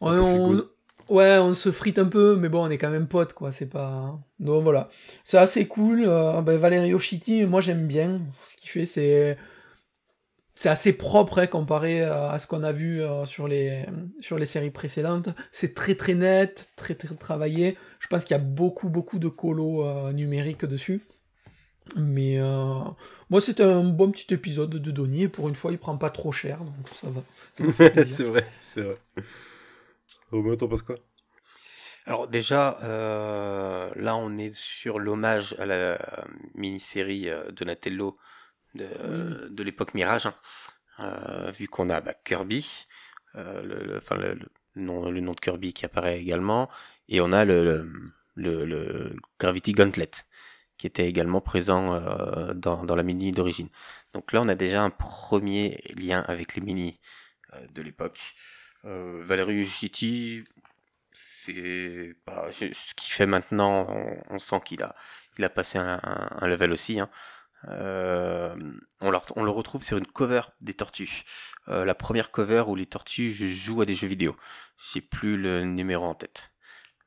on, 0.00 0.10
on-. 0.10 0.62
Ouais, 1.08 1.38
on 1.38 1.54
se 1.54 1.70
frite 1.70 1.98
un 1.98 2.06
peu, 2.06 2.36
mais 2.36 2.48
bon, 2.48 2.66
on 2.66 2.70
est 2.70 2.78
quand 2.78 2.90
même 2.90 3.08
potes, 3.08 3.32
quoi, 3.34 3.52
c'est 3.52 3.66
pas. 3.68 4.18
Donc 4.40 4.62
voilà, 4.64 4.88
c'est 5.24 5.38
assez 5.38 5.66
cool. 5.66 6.04
euh, 6.06 6.40
ben, 6.42 6.56
Valerio 6.58 6.98
Chitti, 6.98 7.44
moi 7.44 7.60
j'aime 7.60 7.86
bien 7.86 8.20
ce 8.46 8.56
qu'il 8.56 8.70
fait, 8.70 8.86
c'est 8.86 9.36
c'est 10.54 10.68
assez 10.70 10.96
propre 10.96 11.38
hein, 11.40 11.46
comparé 11.46 12.02
à 12.02 12.38
ce 12.38 12.46
qu'on 12.46 12.62
a 12.62 12.72
vu 12.72 13.02
euh, 13.02 13.24
sur 13.26 13.46
les 13.46 13.84
sur 14.20 14.38
les 14.38 14.46
séries 14.46 14.70
précédentes. 14.70 15.28
C'est 15.52 15.74
très 15.74 15.94
très 15.94 16.14
net, 16.14 16.70
très 16.76 16.94
très 16.94 17.14
travaillé. 17.14 17.76
Je 18.00 18.08
pense 18.08 18.24
qu'il 18.24 18.34
y 18.34 18.40
a 18.40 18.42
beaucoup 18.42 18.88
beaucoup 18.88 19.18
de 19.18 19.28
colos 19.28 19.84
euh, 19.86 20.12
numériques 20.12 20.64
dessus. 20.64 21.02
Mais 21.96 22.38
euh, 22.40 22.80
moi, 23.30 23.40
c'était 23.40 23.62
un 23.62 23.84
bon 23.84 24.10
petit 24.10 24.34
épisode 24.34 24.70
de 24.70 24.90
Donnie, 24.90 25.22
et 25.24 25.28
pour 25.28 25.48
une 25.48 25.54
fois, 25.54 25.70
il 25.72 25.78
prend 25.78 25.96
pas 25.96 26.10
trop 26.10 26.32
cher, 26.32 26.58
donc 26.58 26.88
ça 26.92 27.08
va. 27.10 27.22
C'est 28.04 28.24
vrai, 28.24 28.44
c'est 28.58 28.82
vrai. 28.82 28.98
Romain, 30.30 30.56
t'en 30.56 30.68
penses 30.68 30.82
quoi? 30.82 30.94
Alors 32.06 32.28
déjà, 32.28 32.78
euh, 32.82 33.90
là 33.96 34.16
on 34.16 34.36
est 34.36 34.54
sur 34.54 34.98
l'hommage 34.98 35.54
à 35.58 35.66
la 35.66 35.98
mini-série 36.54 37.28
euh, 37.28 37.50
Donatello 37.50 38.16
de, 38.74 39.48
de 39.50 39.62
l'époque 39.62 39.94
Mirage, 39.94 40.26
hein. 40.26 40.34
Euh, 41.00 41.50
vu 41.52 41.68
qu'on 41.68 41.90
a 41.90 42.00
bah, 42.02 42.14
Kirby, 42.24 42.86
euh, 43.36 43.62
le, 43.62 43.84
le- 43.86 43.98
enfin, 43.98 44.16
le, 44.16 44.34
le 44.34 44.82
nom, 44.82 45.10
le 45.10 45.20
nom 45.20 45.34
de 45.34 45.40
Kirby 45.40 45.72
qui 45.74 45.86
apparaît 45.86 46.20
également, 46.20 46.70
et 47.08 47.20
on 47.20 47.32
a 47.32 47.44
le, 47.44 47.90
Gravity 49.38 49.72
Gauntlet 49.72 50.10
qui 50.78 50.86
était 50.86 51.08
également 51.08 51.40
présent 51.40 51.94
euh, 51.94 52.54
dans, 52.54 52.84
dans 52.84 52.96
la 52.96 53.02
mini 53.02 53.32
d'origine. 53.32 53.68
Donc 54.12 54.32
là 54.32 54.42
on 54.42 54.48
a 54.48 54.54
déjà 54.54 54.82
un 54.82 54.90
premier 54.90 55.80
lien 55.98 56.22
avec 56.28 56.54
les 56.54 56.60
mini 56.62 57.00
euh, 57.54 57.66
de 57.74 57.82
l'époque. 57.82 58.34
Euh, 58.86 59.20
Valérie 59.22 59.64
Gitti, 59.66 60.44
c'est 61.12 62.16
bah, 62.26 62.50
je- 62.52 62.72
ce 62.72 62.94
qu'il 62.94 63.12
fait 63.12 63.26
maintenant, 63.26 63.86
on, 63.90 64.16
on 64.30 64.38
sent 64.38 64.60
qu'il 64.64 64.82
a, 64.82 64.94
il 65.38 65.44
a 65.44 65.50
passé 65.50 65.78
un, 65.78 66.00
un- 66.02 66.28
un 66.40 66.46
level 66.46 66.72
aussi. 66.72 67.00
Hein. 67.00 67.10
Euh, 67.68 68.56
on, 69.00 69.10
le, 69.10 69.18
on 69.36 69.44
le 69.44 69.50
retrouve 69.50 69.82
sur 69.82 69.98
une 69.98 70.06
cover 70.06 70.42
des 70.60 70.74
Tortues. 70.74 71.24
Euh, 71.68 71.84
la 71.84 71.94
première 71.94 72.30
cover 72.30 72.64
où 72.68 72.76
les 72.76 72.86
Tortues 72.86 73.32
jouent 73.32 73.82
à 73.82 73.86
des 73.86 73.94
jeux 73.94 74.06
vidéo. 74.08 74.36
J'ai 74.92 75.00
plus 75.00 75.36
le 75.36 75.64
numéro 75.64 76.04
en 76.04 76.14
tête. 76.14 76.52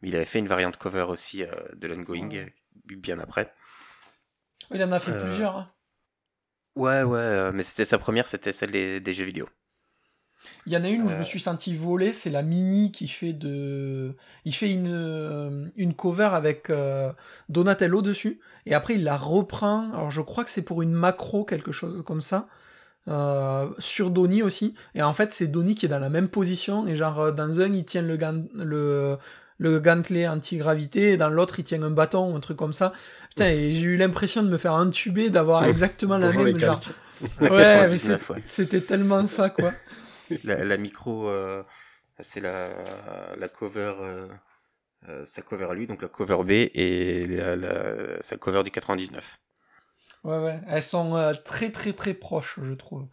Mais 0.01 0.09
il 0.09 0.15
avait 0.15 0.25
fait 0.25 0.39
une 0.39 0.47
variante 0.47 0.77
cover 0.77 1.03
aussi 1.09 1.43
euh, 1.43 1.51
de 1.75 1.87
l'ongoing 1.87 2.29
bien 2.85 3.19
après. 3.19 3.53
Il 4.71 4.83
en 4.83 4.91
a 4.91 4.99
fait 4.99 5.11
Euh, 5.11 5.23
plusieurs. 5.27 5.55
hein. 5.57 5.67
Ouais, 6.75 7.03
ouais, 7.03 7.51
mais 7.51 7.63
c'était 7.63 7.85
sa 7.85 7.97
première, 7.99 8.27
c'était 8.27 8.53
celle 8.53 8.71
des, 8.71 8.99
des 8.99 9.13
jeux 9.13 9.25
vidéo. 9.25 9.47
Il 10.65 10.73
y 10.73 10.77
en 10.77 10.83
a 10.83 10.89
une 10.89 11.01
où 11.03 11.09
je 11.09 11.15
me 11.15 11.21
euh, 11.21 11.25
suis 11.25 11.39
senti 11.39 11.73
voler, 11.75 12.13
c'est 12.13 12.29
la 12.29 12.41
mini 12.43 12.91
qui 12.91 13.07
fait 13.07 13.33
de. 13.33 14.15
Il 14.45 14.53
fait 14.55 14.71
une, 14.71 14.87
euh, 14.89 15.65
une 15.75 15.93
cover 15.93 16.29
avec 16.33 16.69
euh, 16.69 17.11
Donatello 17.49 18.01
dessus, 18.01 18.39
et 18.65 18.73
après 18.73 18.95
il 18.95 19.03
la 19.03 19.17
reprend. 19.17 19.91
Alors 19.93 20.11
je 20.11 20.21
crois 20.21 20.43
que 20.43 20.49
c'est 20.49 20.61
pour 20.61 20.81
une 20.81 20.93
macro, 20.93 21.43
quelque 21.45 21.71
chose 21.71 22.03
comme 22.05 22.21
ça. 22.21 22.47
euh, 23.07 23.67
sur 23.79 24.11
Donnie 24.11 24.43
aussi 24.43 24.75
et 24.93 25.01
en 25.01 25.13
fait 25.13 25.33
c'est 25.33 25.47
Donnie 25.47 25.73
qui 25.73 25.85
est 25.85 25.89
dans 25.89 25.99
la 25.99 26.09
même 26.09 26.27
position 26.27 26.85
et 26.87 26.95
genre 26.95 27.31
dans 27.33 27.59
un 27.61 27.73
il 27.73 27.85
tient 27.85 28.01
le, 28.03 28.17
gan- 28.17 28.45
le, 28.53 29.17
le 29.57 29.79
gantelet 29.79 30.27
anti-gravité 30.27 31.13
et 31.13 31.17
dans 31.17 31.29
l'autre 31.29 31.59
il 31.59 31.63
tient 31.63 31.81
un 31.81 31.89
bâton 31.91 32.31
ou 32.31 32.35
un 32.35 32.39
truc 32.41 32.57
comme 32.57 32.73
ça 32.73 32.93
putain 33.29 33.47
et 33.49 33.73
j'ai 33.73 33.87
eu 33.87 33.97
l'impression 33.97 34.43
de 34.43 34.49
me 34.49 34.57
faire 34.57 34.73
entuber 34.73 35.29
d'avoir 35.31 35.63
exactement 35.65 36.17
la 36.17 36.27
Bonjour 36.27 36.43
même 36.43 36.59
genre 36.59 36.79
calques. 36.81 36.95
ouais, 37.41 37.49
mais 37.49 37.87
99, 37.87 38.21
c'est- 38.21 38.33
ouais. 38.33 38.43
c'était 38.47 38.81
tellement 38.81 39.25
ça 39.25 39.49
quoi 39.49 39.71
La, 40.43 40.63
la 40.63 40.77
micro, 40.77 41.27
euh, 41.29 41.63
c'est 42.19 42.41
la, 42.41 43.35
la 43.35 43.47
cover, 43.49 43.95
euh, 43.99 44.27
euh, 45.09 45.25
sa 45.25 45.41
cover 45.41 45.67
à 45.71 45.73
lui, 45.73 45.87
donc 45.87 46.01
la 46.01 46.09
cover 46.09 46.43
B 46.43 46.51
et 46.73 47.27
la, 47.27 47.55
la- 47.55 48.21
sa 48.21 48.37
cover 48.37 48.63
du 48.63 48.71
99. 48.71 49.39
Ouais, 50.23 50.37
ouais, 50.37 50.59
elles 50.67 50.83
sont 50.83 51.33
très 51.45 51.71
très 51.71 51.93
très 51.93 52.13
proches, 52.13 52.59
je 52.61 52.73
trouve. 52.73 53.07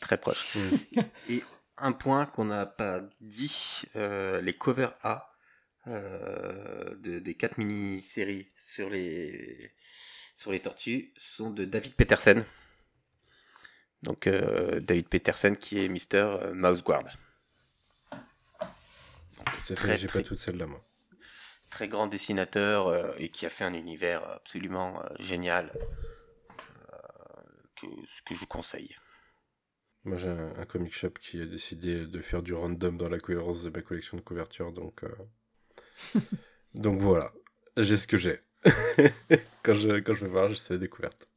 Très 0.00 0.18
proche. 0.18 0.46
et 1.30 1.42
un 1.78 1.92
point 1.92 2.26
qu'on 2.26 2.46
n'a 2.46 2.66
pas 2.66 3.02
dit, 3.20 3.82
les 3.94 4.54
covers 4.58 4.94
A 5.02 5.28
euh, 5.88 6.94
de- 6.96 7.18
des 7.18 7.34
quatre 7.34 7.58
mini-séries 7.58 8.48
sur 8.56 8.90
les, 8.90 9.72
sur 10.34 10.52
les 10.52 10.60
tortues 10.60 11.12
sont 11.16 11.50
de 11.50 11.64
David 11.64 11.94
Petersen. 11.94 12.44
Donc 14.02 14.26
euh, 14.26 14.80
David 14.80 15.08
Petersen 15.08 15.56
qui 15.56 15.84
est 15.84 15.88
Mister 15.88 16.36
Mouse 16.54 16.82
Guard. 16.82 17.04
Tout 19.66 19.72
à 19.72 19.76
fait, 19.76 19.96
Très, 19.96 19.98
j'ai 19.98 20.08
pas 20.08 20.22
toutes 20.22 20.38
celles-là, 20.40 20.66
moi. 20.66 20.84
très 21.70 21.88
grand 21.88 22.06
dessinateur 22.06 22.88
euh, 22.88 23.12
et 23.18 23.30
qui 23.30 23.46
a 23.46 23.50
fait 23.50 23.64
un 23.64 23.74
univers 23.74 24.22
absolument 24.28 25.02
euh, 25.02 25.06
génial 25.18 25.72
euh, 26.92 26.96
que, 27.80 27.86
que 28.24 28.34
je 28.34 28.40
vous 28.40 28.46
conseille. 28.46 28.94
Moi, 30.04 30.16
j'ai 30.16 30.28
un, 30.28 30.52
un 30.56 30.64
comic 30.66 30.92
shop 30.94 31.10
qui 31.20 31.40
a 31.40 31.46
décidé 31.46 32.06
de 32.06 32.20
faire 32.20 32.42
du 32.42 32.54
random 32.54 32.96
dans 32.96 33.08
la 33.08 33.18
cohérence 33.18 33.62
de 33.62 33.70
ma 33.70 33.82
collection 33.82 34.16
de 34.16 34.22
couvertures, 34.22 34.72
donc... 34.72 35.04
euh, 35.04 36.20
donc 36.74 37.00
voilà, 37.00 37.32
j'ai 37.76 37.96
ce 37.96 38.06
que 38.08 38.16
j'ai. 38.16 38.40
quand, 39.62 39.74
je, 39.74 40.00
quand 40.00 40.14
je 40.14 40.24
vais 40.24 40.30
voir, 40.30 40.48
j'ai 40.48 40.60
la 40.70 40.78
découverte. 40.78 41.28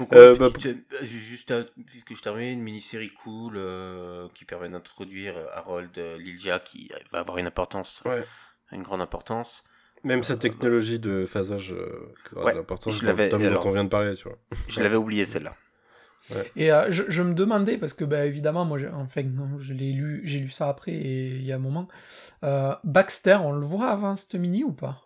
Donc, 0.00 0.12
Euh, 0.14 0.34
bah, 0.36 0.50
petite, 0.50 0.84
euh, 0.94 1.04
juste 1.04 1.50
à- 1.50 1.62
puisque 1.86 2.16
je 2.16 2.22
termine, 2.22 2.48
une 2.58 2.62
mini-série 2.62 3.10
cool 3.10 3.54
euh, 3.56 4.26
qui 4.34 4.44
permet 4.44 4.68
d'introduire 4.68 5.34
Harold 5.54 5.90
euh, 5.98 6.16
Liljia 6.18 6.58
qui 6.58 6.90
va 7.12 7.18
avoir 7.20 7.38
une 7.38 7.46
importance, 7.46 8.02
Ouais. 8.06 8.24
une 8.72 8.82
grande 8.82 9.02
importance. 9.02 9.62
Même 10.02 10.22
sa 10.22 10.36
technologie 10.36 10.98
de 10.98 11.26
phasage 11.26 11.72
euh, 11.74 12.14
aura 12.34 12.46
Ouais, 12.46 12.52
de 12.52 12.56
l'importance 12.58 13.02
alors- 13.04 13.14
dont 13.62 13.68
on 13.68 13.72
vient 13.72 13.84
de 13.84 13.90
parler, 13.90 14.14
tu 14.14 14.24
vois. 14.24 14.38
Je 14.68 14.80
l'avais 14.80 14.96
oublié 14.96 15.26
celle-là. 15.26 15.54
Et 16.56 16.72
euh, 16.72 16.90
je, 16.90 17.02
je 17.08 17.22
me 17.22 17.34
demandais, 17.34 17.76
parce 17.76 17.92
que 17.92 18.04
bah, 18.04 18.24
évidemment, 18.24 18.64
moi, 18.64 18.78
j'ai- 18.78 18.88
enfin, 18.88 19.22
non, 19.24 19.58
je 19.58 19.74
l'ai 19.74 19.92
lu, 19.92 20.22
j'ai 20.24 20.38
lu 20.38 20.48
ça 20.48 20.68
après, 20.70 20.92
et 20.92 21.28
il 21.36 21.44
y 21.44 21.52
a 21.52 21.56
un 21.56 21.58
moment. 21.58 21.88
Euh, 22.44 22.74
Baxter, 22.84 23.36
on 23.42 23.52
le 23.52 23.66
voit 23.66 23.88
avant 23.90 24.16
cette 24.16 24.34
mini 24.36 24.64
ou 24.64 24.72
pas? 24.72 25.02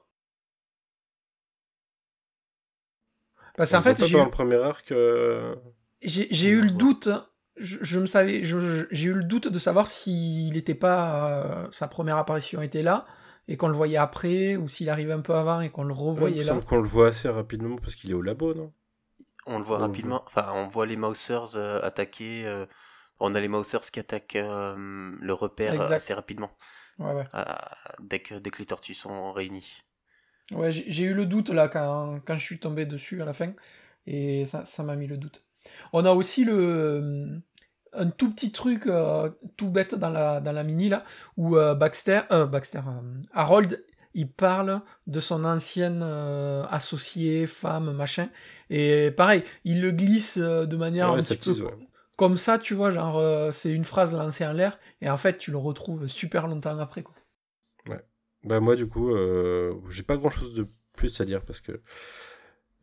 Parce 3.56 3.70
On 3.70 3.76
qu'en 3.76 3.78
le 3.78 3.82
voit 3.82 3.94
fait, 3.94 3.98
pas 3.98 4.08
j'ai 4.08 4.18
dans 4.18 4.22
eu, 4.22 4.24
le 4.24 4.30
premier 4.30 4.56
arc... 4.56 4.90
euh, 4.92 5.54
j'ai- 6.02 6.48
eu 6.48 6.60
le 6.60 6.70
doute, 6.70 7.08
je, 7.56 7.78
je 7.82 7.98
me 8.00 8.06
savais, 8.06 8.44
j'ai 8.44 9.06
eu 9.08 9.12
le 9.14 9.24
doute 9.24 9.48
de 9.48 9.58
savoir 9.58 9.86
s'il 9.86 10.52
n'était 10.54 10.74
pas, 10.74 11.64
euh, 11.66 11.68
sa 11.72 11.88
première 11.88 12.16
apparition 12.16 12.62
était 12.62 12.82
là, 12.82 13.06
et 13.48 13.56
qu'on 13.56 13.68
le 13.68 13.74
voyait 13.76 13.96
après, 13.96 14.56
ou 14.56 14.68
s'il 14.68 14.88
arrivait 14.90 15.12
un 15.12 15.20
peu 15.20 15.34
avant 15.34 15.60
et 15.60 15.70
qu'on 15.70 15.84
le 15.84 15.94
ouais, 16.16 16.30
il 16.30 16.34
revoyait 16.34 16.36
me 16.36 16.44
là. 16.44 16.62
semble 16.62 16.64
qu'on 16.64 16.76
le 16.80 16.88
voit 16.88 17.08
assez 17.08 17.28
rapidement 17.28 17.76
parce 17.76 17.94
qu'il 17.94 18.10
est 18.10 18.14
au 18.14 18.22
labo, 18.22 18.54
non? 18.54 18.72
On 19.46 19.58
le 19.58 19.64
voit 19.64 19.78
On 19.78 19.86
le 19.88 19.88
rapidement. 19.88 20.22
Enfin, 20.26 20.52
on 20.54 20.68
voit 20.68 20.86
les 20.86 20.96
Mousers 20.96 21.56
euh, 21.56 21.80
attaquer. 21.82 22.46
euh, 22.46 22.66
on 23.20 23.34
a 23.34 23.40
les 23.40 23.48
Mousers 23.48 23.80
qui 23.92 24.00
attaquent 24.00 24.36
euh, 24.36 24.76
le 25.20 25.34
repère 25.34 25.74
Exact. 25.74 25.94
assez 25.96 26.14
rapidement. 26.14 26.52
Ouais, 26.98 27.12
ouais. 27.14 27.24
euh, 27.36 27.44
dès, 28.00 28.20
que, 28.20 28.36
dès 28.36 28.50
que 28.50 28.58
les 28.60 28.66
tortues 28.66 28.94
sont 28.94 29.32
réunies. 29.32 29.83
Ouais, 30.52 30.70
j'ai 30.72 31.04
eu 31.04 31.14
le 31.14 31.24
doute 31.26 31.48
là 31.50 31.68
quand, 31.68 32.20
quand 32.26 32.36
je 32.36 32.44
suis 32.44 32.58
tombé 32.58 32.84
dessus 32.86 33.22
à 33.22 33.24
la 33.24 33.32
fin, 33.32 33.52
et 34.06 34.44
ça 34.44 34.66
ça 34.66 34.82
m'a 34.82 34.94
mis 34.96 35.06
le 35.06 35.16
doute. 35.16 35.42
On 35.92 36.04
a 36.04 36.12
aussi 36.12 36.44
le 36.44 36.54
euh, 36.54 37.38
un 37.94 38.10
tout 38.10 38.30
petit 38.32 38.52
truc 38.52 38.86
euh, 38.86 39.30
tout 39.56 39.70
bête 39.70 39.94
dans 39.94 40.10
la, 40.10 40.40
dans 40.40 40.52
la 40.52 40.62
mini 40.64 40.88
là, 40.90 41.04
où 41.38 41.56
euh, 41.56 41.74
Baxter, 41.74 42.22
euh, 42.30 42.46
Baxter, 42.46 42.80
Harold, 43.32 43.84
il 44.14 44.30
parle 44.30 44.82
de 45.06 45.20
son 45.20 45.44
ancienne 45.44 46.02
associée, 46.70 47.46
femme, 47.46 47.92
machin, 47.92 48.28
et 48.70 49.10
pareil, 49.10 49.44
il 49.64 49.80
le 49.80 49.90
glisse 49.92 50.38
de 50.38 50.76
manière 50.76 51.10
Ouais, 51.10 51.14
un 51.18 51.22
petit 51.22 51.36
peu 51.38 51.52
ouais. 51.62 51.72
comme 52.16 52.36
ça, 52.36 52.58
tu 52.58 52.74
vois, 52.74 52.90
genre 52.92 53.52
c'est 53.52 53.72
une 53.72 53.84
phrase 53.84 54.14
lancée 54.14 54.46
en 54.46 54.52
l'air, 54.52 54.78
et 55.00 55.10
en 55.10 55.16
fait 55.16 55.38
tu 55.38 55.50
le 55.50 55.58
retrouves 55.58 56.06
super 56.06 56.46
longtemps 56.48 56.78
après 56.78 57.02
quoi. 57.02 57.14
Bah 58.44 58.60
moi 58.60 58.76
du 58.76 58.86
coup, 58.86 59.10
euh, 59.14 59.74
j'ai 59.88 60.02
pas 60.02 60.16
grand 60.16 60.30
chose 60.30 60.54
de 60.54 60.66
plus 60.96 61.20
à 61.20 61.24
dire 61.24 61.42
parce 61.44 61.60
que 61.60 61.80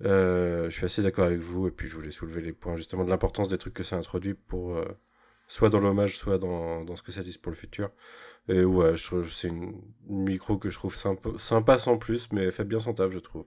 euh, 0.03 0.69
je 0.69 0.75
suis 0.75 0.85
assez 0.85 1.03
d'accord 1.03 1.25
avec 1.25 1.39
vous 1.39 1.67
et 1.67 1.71
puis 1.71 1.87
je 1.87 1.95
voulais 1.95 2.11
soulever 2.11 2.41
les 2.41 2.53
points 2.53 2.75
justement 2.75 3.03
de 3.05 3.09
l'importance 3.09 3.49
des 3.49 3.57
trucs 3.59 3.75
que 3.75 3.83
ça 3.83 3.95
introduit 3.97 4.33
pour 4.33 4.75
euh, 4.75 4.85
soit 5.47 5.69
dans 5.69 5.79
l'hommage, 5.79 6.17
soit 6.17 6.39
dans, 6.39 6.83
dans 6.83 6.95
ce 6.95 7.03
que 7.03 7.11
ça 7.11 7.21
dit 7.23 7.37
pour 7.37 7.51
le 7.51 7.57
futur. 7.57 7.91
Et 8.47 8.65
ouais, 8.65 8.95
c'est 8.97 9.49
une, 9.49 9.81
micro 10.09 10.57
que 10.57 10.69
je 10.71 10.77
trouve 10.77 10.95
sympa, 10.95 11.29
sympa 11.37 11.77
sans 11.77 11.97
plus, 11.97 12.31
mais 12.31 12.45
elle 12.45 12.51
fait 12.51 12.65
bien 12.65 12.79
son 12.79 12.93
taf, 12.93 13.11
je 13.11 13.19
trouve. 13.19 13.45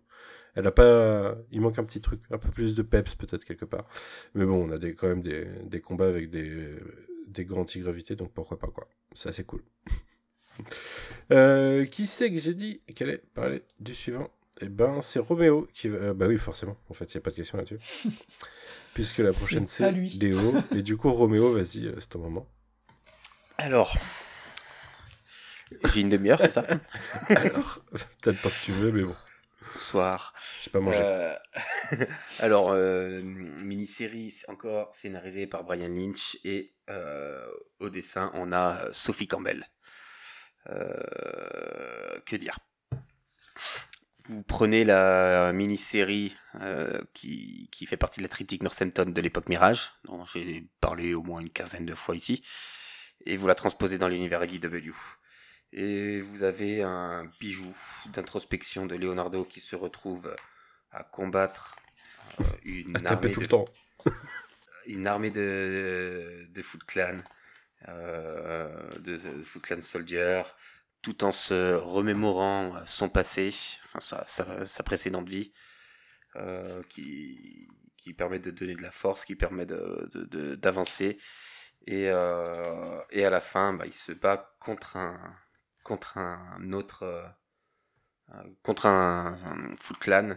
Elle 0.55 0.67
a 0.69 0.73
pas, 0.73 1.37
il 1.51 1.61
manque 1.61 1.79
un 1.81 1.85
petit 1.85 2.01
truc, 2.01 2.23
un 2.31 2.39
peu 2.39 2.51
plus 2.51 2.75
de 2.77 2.83
peps 2.83 3.17
peut-être 3.17 3.45
quelque 3.45 3.65
part. 3.65 3.89
Mais 4.35 4.45
bon, 4.47 4.69
on 4.69 4.71
a 4.71 4.79
des, 4.79 4.95
quand 4.95 5.09
même 5.09 5.23
des, 5.23 5.47
des 5.65 5.81
combats 5.81 6.09
avec 6.09 6.31
des, 6.31 6.77
des 7.27 7.45
grands 7.45 7.63
anti-gravités, 7.63 8.17
donc 8.17 8.33
pourquoi 8.33 8.59
pas 8.59 8.69
quoi. 8.69 8.89
C'est 9.15 9.29
assez 9.31 9.45
cool. 9.45 9.63
Euh, 11.33 11.85
qui 11.87 12.07
c'est 12.07 12.31
que 12.31 12.39
j'ai 12.39 12.55
dit 12.55 12.81
qu'elle 12.95 13.09
allait 13.09 13.23
parler 13.35 13.63
du 13.81 13.95
suivant? 13.95 14.29
Eh 14.61 14.69
ben, 14.69 15.01
c'est 15.03 15.19
Roméo 15.19 15.67
qui 15.75 15.89
va. 15.89 15.99
euh, 15.99 16.15
bah 16.15 16.27
oui, 16.29 16.39
forcément. 16.39 16.77
En 16.89 16.95
fait, 16.95 17.13
il 17.13 17.17
n'y 17.17 17.19
a 17.19 17.23
pas 17.23 17.31
de 17.31 17.37
question 17.37 17.59
là-dessus. 17.59 17.79
Puisque 18.95 19.19
la 19.19 19.33
prochaine, 19.33 19.67
C'est. 19.67 19.91
Léo. 19.91 20.55
Et 20.75 20.83
du 20.83 20.97
coup, 20.97 21.13
Roméo, 21.13 21.53
vas-y, 21.53 21.87
euh, 21.87 21.95
c'est 21.99 22.11
ton 22.11 22.21
moment. 22.21 22.49
Alors, 23.59 23.97
j'ai 25.93 26.01
une 26.03 26.09
demi-heure, 26.09 26.41
c'est 26.41 26.51
ça? 26.51 26.65
Alors, 27.29 27.81
t'as 28.23 28.31
le 28.31 28.37
temps 28.37 28.49
que 28.49 28.65
tu 28.65 28.73
veux, 28.73 28.93
mais 28.93 29.03
bon, 29.03 29.15
Bonsoir. 29.75 30.35
j'ai 30.63 30.71
pas 30.71 30.81
mangé. 30.81 30.99
Euh, 31.01 31.35
Alors, 32.39 32.71
euh, 32.73 33.23
mini-série 33.65 34.33
encore 34.49 34.95
scénarisée 34.95 35.47
par 35.49 35.65
Brian 35.65 35.89
Lynch 35.89 36.37
et 36.45 36.75
euh, 36.91 37.45
au 37.81 37.91
dessin, 37.91 38.31
on 38.35 38.53
a 38.53 38.79
Sophie 38.93 39.27
Campbell. 39.27 39.67
Euh, 40.69 42.21
que 42.27 42.37
dire? 42.37 42.59
Vous 44.29 44.43
prenez 44.43 44.85
la 44.85 45.53
mini-série 45.53 46.35
euh, 46.63 47.03
qui, 47.13 47.69
qui 47.71 47.85
fait 47.85 47.99
partie 47.99 48.21
de 48.21 48.25
la 48.25 48.31
triptyque 48.31 48.63
Northampton 48.63 49.11
de 49.11 49.21
l'époque 49.21 49.49
Mirage, 49.51 49.93
dont 50.05 50.25
j'ai 50.25 50.67
parlé 50.81 51.13
au 51.13 51.23
moins 51.23 51.41
une 51.41 51.51
quinzaine 51.51 51.85
de 51.85 51.95
fois 51.95 52.17
ici, 52.17 52.43
et 53.27 53.37
vous 53.37 53.47
la 53.47 53.55
transposez 53.55 53.99
dans 53.99 54.09
l'univers 54.09 54.43
IDW. 54.43 54.93
Et 55.73 56.21
vous 56.21 56.43
avez 56.43 56.83
un 56.83 57.31
bijou 57.39 57.75
d'introspection 58.13 58.87
de 58.87 58.95
Leonardo 58.97 59.45
qui 59.45 59.61
se 59.61 59.77
retrouve 59.77 60.35
à 60.91 61.05
combattre 61.05 61.77
euh, 62.41 62.45
une, 62.65 62.97
À 63.05 63.13
armée 63.13 63.33
tout 63.33 63.41
de, 63.41 63.45
le 63.45 63.49
temps. 63.49 63.65
une 64.87 65.07
armée 65.07 65.31
de, 65.31 66.47
de 66.49 66.63
Foot 66.63 66.85
Clan, 66.85 67.19
de, 67.87 69.01
de 69.17 69.43
Foot 69.43 69.63
Clan 69.63 69.81
Soldier, 69.81 70.43
tout 71.03 71.25
en 71.25 71.33
se 71.33 71.75
remémorant 71.75 72.75
son 72.87 73.09
passé, 73.09 73.55
enfin 73.85 74.01
sa, 74.01 74.67
sa, 74.67 74.83
précédente 74.83 75.29
vie, 75.29 75.53
euh, 76.37 76.83
qui, 76.89 77.69
qui 77.97 78.15
permet 78.15 78.39
de 78.39 78.51
donner 78.51 78.75
de 78.75 78.83
la 78.83 78.91
force, 78.91 79.25
qui 79.25 79.37
permet 79.37 79.67
de, 79.67 80.09
de, 80.13 80.25
de- 80.25 80.55
d'avancer. 80.55 81.19
Et, 81.87 82.09
euh, 82.09 82.99
et 83.11 83.25
à 83.25 83.31
la 83.31 83.41
fin, 83.43 83.75
bah, 83.75 83.85
il 83.87 83.93
se 83.93 84.13
bat 84.13 84.57
contre 84.59 84.97
un, 84.97 85.37
contre 85.83 86.17
un 86.17 86.73
autre, 86.73 87.03
euh, 87.03 87.23
euh, 88.35 88.43
contre 88.63 88.87
un, 88.87 89.37
Foot 89.79 89.99
Clan 89.99 90.37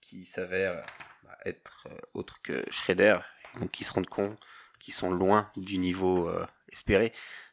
qui 0.00 0.24
s'avère 0.24 0.86
bah, 1.24 1.36
être 1.44 1.88
euh, 1.90 1.98
autre 2.14 2.40
que 2.42 2.64
Shredder, 2.70 3.18
donc 3.58 3.72
qui 3.72 3.82
se 3.82 3.92
rendent 3.92 4.06
compte 4.06 4.38
qu'ils 4.78 4.94
sont 4.94 5.10
loin 5.10 5.50
du 5.56 5.78
niveau 5.78 6.30
euh, 6.74 7.04
espéré. 7.04 7.12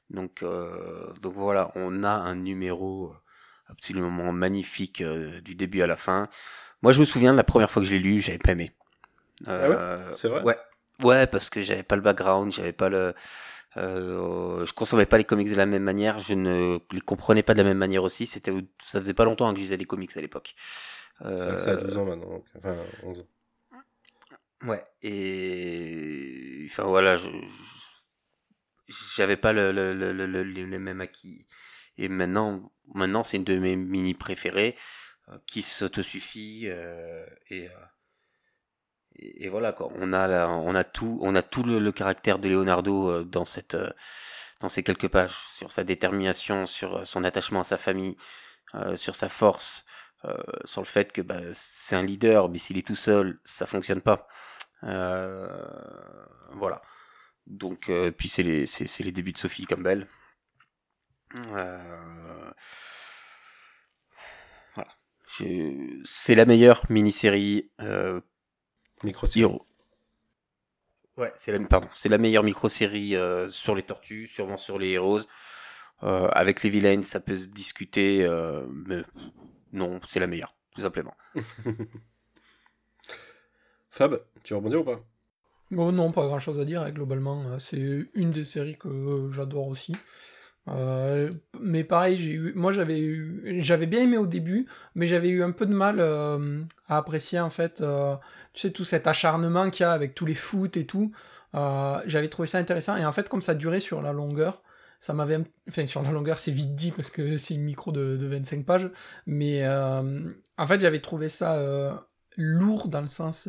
Donc, 0.10 0.44
euh, 0.44 1.14
donc 1.22 1.34
voilà, 1.36 1.72
on 1.76 2.04
a 2.04 2.10
un 2.12 2.36
numéro 2.36 3.14
absolument 3.68 4.34
magnifique 4.34 5.02
euh, 5.02 5.42
du 5.42 5.56
début 5.56 5.82
à 5.82 5.88
la 5.88 5.96
fin. 5.96 6.28
Moi, 6.82 6.92
je 6.92 7.00
me 7.02 7.06
souviens 7.06 7.32
de 7.32 7.38
la 7.38 7.44
première 7.46 7.72
fois 7.72 7.82
que 7.82 7.88
je 7.88 7.94
l'ai 7.94 8.00
lu, 8.00 8.20
j'avais 8.22 8.40
pas 8.40 8.54
aimé. 8.54 8.72
Euh, 9.48 10.14
C'est 10.16 10.28
vrai? 10.28 10.44
Ouais, 10.44 10.58
ouais, 11.04 11.28
parce 11.28 11.50
que 11.50 11.62
j'avais 11.62 11.84
pas 11.84 11.96
le 11.96 12.02
background, 12.02 12.52
j'avais 12.52 12.74
pas 12.74 12.90
le, 12.90 13.14
euh, 13.78 14.66
je 14.66 14.74
consommais 14.74 15.06
pas 15.06 15.18
les 15.18 15.24
comics 15.24 15.50
de 15.50 15.56
la 15.56 15.66
même 15.66 15.84
manière, 15.84 16.20
je 16.20 16.34
ne 16.36 16.80
les 16.92 17.02
comprenais 17.02 17.44
pas 17.44 17.54
de 17.54 17.60
la 17.60 17.64
même 17.66 17.78
manière 17.78 18.04
aussi. 18.04 18.26
C'était, 18.26 18.52
ça 18.84 19.00
faisait 19.00 19.14
pas 19.14 19.26
longtemps 19.26 19.50
que 19.52 19.58
je 19.58 19.64
lisais 19.64 19.78
des 19.78 19.86
comics 19.86 20.16
à 20.18 20.22
l'époque. 20.22 20.56
Euh, 21.22 21.58
Ça, 21.58 21.66
ça 21.66 21.72
a 21.72 21.76
12 21.78 21.98
ans 21.98 22.06
maintenant, 22.06 22.30
donc, 22.30 22.46
enfin 22.58 22.76
11 23.04 23.20
ans. 23.20 23.28
Ouais, 24.64 24.84
et 25.02 26.66
enfin 26.68 26.84
voilà, 26.84 27.18
je 27.18 27.30
je- 27.30 27.91
j'avais 29.16 29.38
pas 29.38 29.54
le, 29.54 29.72
le, 29.72 29.94
le, 29.94 30.12
le, 30.14 30.26
le- 30.28 30.44
les 30.44 30.80
mêmes 30.80 31.02
acquis. 31.02 31.46
Et 31.98 32.10
maintenant, 32.10 32.72
maintenant 32.94 33.24
c'est 33.24 33.38
une 33.38 33.44
de 33.44 33.58
mes 33.60 33.76
mini 33.76 34.14
préférées 34.14 34.76
euh, 35.30 35.38
qui 35.48 35.62
s'autosuffit 35.62 36.64
euh, 36.68 37.26
et, 37.50 37.68
euh, 37.68 37.72
et 39.16 39.46
et 39.46 39.50
voilà 39.50 39.72
quoi. 39.74 39.89
On 39.96 40.14
a 40.14 40.28
la, 40.28 40.50
on 40.50 40.76
a 40.76 40.84
tout, 40.84 41.20
on 41.22 41.36
a 41.36 41.42
tout 41.42 41.64
le, 41.64 41.92
caractère 41.92 42.39
de 42.39 42.50
Leonardo 42.50 43.10
euh, 43.10 43.24
dans 43.24 43.46
cette 43.46 43.78
dans 44.60 44.70
ces 44.70 44.84
quelques 44.84 45.08
pages 45.10 45.36
sur 45.36 45.72
sa 45.72 45.84
détermination, 45.84 46.68
sur 46.68 47.06
son 47.08 47.24
attachement 47.24 47.62
à 47.62 47.64
sa 47.64 47.78
famille, 47.78 48.16
sur 48.96 49.16
sa 49.16 49.28
force, 49.30 49.86
sur 50.66 50.82
le 50.82 50.86
fait 50.88 51.12
que 51.12 51.22
bah, 51.22 51.39
c'est 51.54 51.96
un 51.96 52.04
leader, 52.04 52.48
mais 52.50 52.60
s'il 52.60 52.78
est 52.78 52.86
tout 52.86 52.96
seul, 52.96 53.39
ça 53.44 53.66
fonctionne 53.66 54.02
pas. 54.02 54.28
Voilà. 56.54 56.82
Donc, 57.52 57.89
euh, 57.89 58.12
puis 58.12 58.30
c'est 58.30 58.43
les, 58.43 58.66
c'est, 58.66 58.88
c'est 58.88 59.04
les 59.04 59.12
débuts 59.12 59.34
de 59.34 59.38
Sophie 59.38 59.66
Campbell. 59.66 60.08
Euh, 61.36 62.52
voilà. 64.74 64.91
C'est 66.06 66.36
la 66.36 66.45
meilleure 66.45 66.84
mini-série 66.89 67.70
euh, 67.82 68.22
Micro 69.04 69.28
Hero. 69.36 69.62
Ouais, 71.18 71.32
c'est 71.36 71.52
la, 71.52 71.60
pardon, 71.68 71.89
c'est 71.91 72.08
la 72.08 72.18
meilleure 72.18 72.43
micro-série 72.43 73.18
euh, 73.18 73.49
sur 73.49 73.76
les 73.76 73.84
tortues, 73.84 74.28
sûrement 74.28 74.58
sur 74.58 74.80
les 74.80 74.91
héros. 74.91 75.20
Avec 76.02 76.64
les 76.64 76.72
villains, 76.72 77.04
ça 77.04 77.20
peut 77.20 77.38
se 77.38 77.47
discuter, 77.47 78.28
mais 78.88 79.04
non, 79.72 80.02
c'est 80.08 80.20
la 80.20 80.26
meilleure, 80.26 80.56
tout 80.74 80.82
simplement. 80.82 81.14
Fab, 83.91 84.26
tu 84.43 84.54
veux 84.54 84.58
rebondir 84.58 84.82
ou 84.82 84.84
pas? 84.84 85.11
Bon, 85.72 85.91
non, 85.93 86.11
pas 86.11 86.26
grand 86.28 86.39
chose 86.39 86.59
à 86.59 86.65
dire, 86.65 86.82
hein, 86.82 86.91
globalement. 86.91 87.43
euh, 87.47 87.59
C'est 87.59 87.80
une 88.13 88.32
des 88.32 88.43
séries 88.45 88.78
que 88.78 88.89
euh, 88.89 89.32
j'adore 89.32 89.67
aussi. 89.67 89.95
Euh, 90.69 91.32
mais 91.59 91.84
pareil, 91.84 92.17
j'ai 92.19 92.34
eu, 92.34 92.53
moi 92.55 92.72
j'avais 92.72 92.99
eu, 92.99 93.57
j'avais 93.63 93.88
bien 93.88 94.01
aimé 94.03 94.17
au 94.17 94.28
début, 94.28 94.67
mais 94.95 95.07
j'avais 95.07 95.30
eu 95.30 95.43
un 95.43 95.51
peu 95.51 95.65
de 95.65 95.74
mal 95.74 95.99
à 96.01 96.97
apprécier 96.97 97.39
en 97.39 97.49
fait, 97.49 97.84
tu 98.53 98.61
sais, 98.61 98.72
tout 98.72 98.86
cet 98.86 99.07
acharnement 99.07 99.69
qu'il 99.72 99.84
y 99.84 99.88
a 99.88 99.93
avec 99.93 100.15
tous 100.15 100.26
les 100.26 100.36
foot 100.36 100.78
et 100.78 100.86
tout. 100.86 101.11
J'avais 101.53 102.30
trouvé 102.30 102.47
ça 102.47 102.59
intéressant 102.59 102.97
et 102.97 103.05
en 103.05 103.11
fait, 103.11 103.30
comme 103.30 103.41
ça 103.41 103.55
durait 103.55 103.80
sur 103.82 104.01
la 104.03 104.13
longueur, 104.13 104.63
ça 105.01 105.13
m'avait, 105.13 105.39
enfin 105.69 105.86
sur 105.88 106.03
la 106.03 106.11
longueur, 106.11 106.39
c'est 106.39 106.51
vite 106.51 106.76
dit 106.76 106.91
parce 106.91 107.09
que 107.11 107.38
c'est 107.39 107.55
une 107.55 107.63
micro 107.63 107.91
de, 107.91 108.17
de 108.17 108.28
25 108.28 108.65
pages, 108.65 108.89
mais 109.28 109.67
en 109.67 110.67
fait, 110.67 110.80
j'avais 110.82 111.01
trouvé 111.01 111.30
ça 111.30 112.05
lourd 112.38 112.88
dans 112.89 113.01
le 113.01 113.07
sens. 113.07 113.47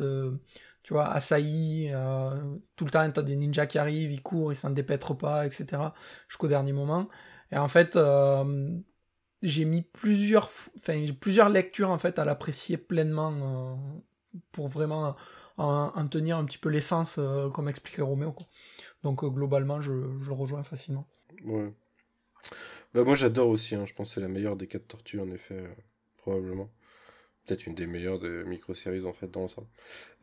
Tu 0.83 0.93
vois, 0.93 1.07
assailli, 1.07 1.89
euh, 1.91 2.29
tout 2.75 2.83
le 2.83 2.91
temps, 2.91 3.09
t'as 3.09 3.21
des 3.21 3.37
ninjas 3.37 3.65
qui 3.65 3.77
arrivent, 3.77 4.11
ils 4.11 4.21
courent, 4.21 4.51
ils 4.51 4.57
s'en 4.57 4.69
dépêtrent 4.69 5.15
pas, 5.15 5.45
etc. 5.45 5.81
jusqu'au 6.27 6.47
dernier 6.47 6.73
moment. 6.73 7.07
Et 7.51 7.57
en 7.57 7.69
fait, 7.69 7.95
euh, 7.95 8.77
j'ai 9.41 9.63
mis 9.63 9.81
plusieurs, 9.81 10.49
enfin, 10.77 11.05
plusieurs 11.19 11.49
lectures 11.49 11.89
en 11.89 11.97
fait 11.97 12.19
à 12.19 12.25
l'apprécier 12.25 12.77
pleinement 12.77 13.33
euh, 14.33 14.39
pour 14.51 14.67
vraiment 14.67 15.15
en, 15.57 15.91
en 15.95 16.07
tenir 16.07 16.37
un 16.37 16.45
petit 16.45 16.57
peu 16.57 16.69
l'essence, 16.69 17.19
comme 17.53 17.69
expliquait 17.69 18.01
Roméo. 18.01 18.35
Donc 19.03 19.23
globalement, 19.23 19.81
je, 19.81 19.93
le 19.93 20.33
rejoins 20.33 20.63
facilement. 20.63 21.07
Ouais. 21.45 21.73
Bah, 22.93 23.03
moi 23.05 23.15
j'adore 23.15 23.47
aussi, 23.47 23.75
hein. 23.75 23.85
je 23.85 23.93
pense 23.93 24.09
que 24.09 24.15
c'est 24.15 24.21
la 24.21 24.27
meilleure 24.27 24.57
des 24.57 24.67
quatre 24.67 24.87
tortues 24.87 25.21
en 25.21 25.29
effet, 25.31 25.63
probablement. 26.17 26.69
Peut-être 27.45 27.67
une 27.67 27.75
des 27.75 27.87
meilleures 27.87 28.19
des 28.19 28.43
micro-séries 28.45 29.03
en 29.05 29.13
fait 29.13 29.29
dans 29.29 29.41
l'ensemble. 29.41 29.67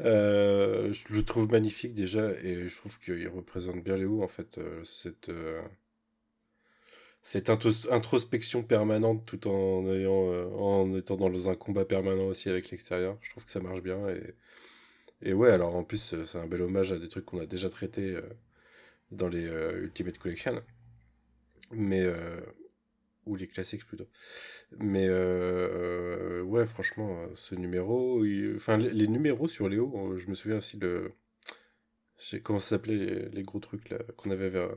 Euh, 0.01 0.93
je 0.93 1.13
le 1.13 1.23
trouve 1.23 1.51
magnifique 1.51 1.93
déjà 1.95 2.31
et 2.43 2.67
je 2.67 2.77
trouve 2.77 2.99
qu'il 2.99 3.29
représente 3.29 3.83
bien 3.85 3.97
Léo 3.97 4.23
en 4.23 4.29
fait, 4.29 4.57
euh, 4.59 4.83
cette, 4.85 5.29
euh, 5.29 5.61
cette 7.23 7.51
introspection 7.51 8.63
permanente 8.63 9.27
tout 9.27 9.49
en, 9.49 9.87
ayant, 9.93 10.33
euh, 10.33 10.47
en 10.47 10.97
étant 10.97 11.17
dans 11.17 11.49
un 11.49 11.55
combat 11.55 11.85
permanent 11.85 12.25
aussi 12.27 12.49
avec 12.49 12.71
l'extérieur. 12.71 13.19
Je 13.21 13.31
trouve 13.31 13.45
que 13.45 13.51
ça 13.51 13.61
marche 13.61 13.83
bien 13.83 14.09
et, 14.09 14.35
et 15.23 15.33
ouais, 15.35 15.51
alors 15.51 15.75
en 15.77 15.85
plus 15.85 16.17
c'est 16.25 16.39
un 16.39 16.47
bel 16.47 16.63
hommage 16.63 16.93
à 16.93 16.99
des 16.99 17.09
trucs 17.09 17.27
qu'on 17.27 17.41
a 17.41 17.47
déjà 17.47 17.69
traités 17.69 18.19
dans 19.11 19.29
les 19.29 19.45
Ultimate 19.83 20.19
Collection 20.19 20.63
mais 21.73 22.05
ou 23.27 23.37
les 23.37 23.47
classiques 23.47 23.87
plutôt. 23.87 24.09
Mais 24.79 25.07
euh, 25.09 26.43
ouais 26.43 26.67
franchement 26.67 27.27
ce 27.35 27.55
numéro 27.55 28.25
il- 28.25 28.55
enfin 28.57 28.77
les, 28.79 28.91
les 28.93 29.09
numéros 29.09 29.49
sur 29.49 29.69
Léo 29.69 29.93
euh, 30.13 30.19
je 30.19 30.29
me 30.29 30.35
souviens 30.35 30.59
aussi 30.59 30.79
de 30.79 31.13
comment 32.43 32.59
ça 32.59 32.71
s'appelait 32.71 32.97
les, 32.97 33.29
les 33.31 33.43
gros 33.43 33.61
trucs 33.61 33.89
là 33.91 33.99
qu'on 34.17 34.31
avait 34.31 34.51
vers 34.51 34.71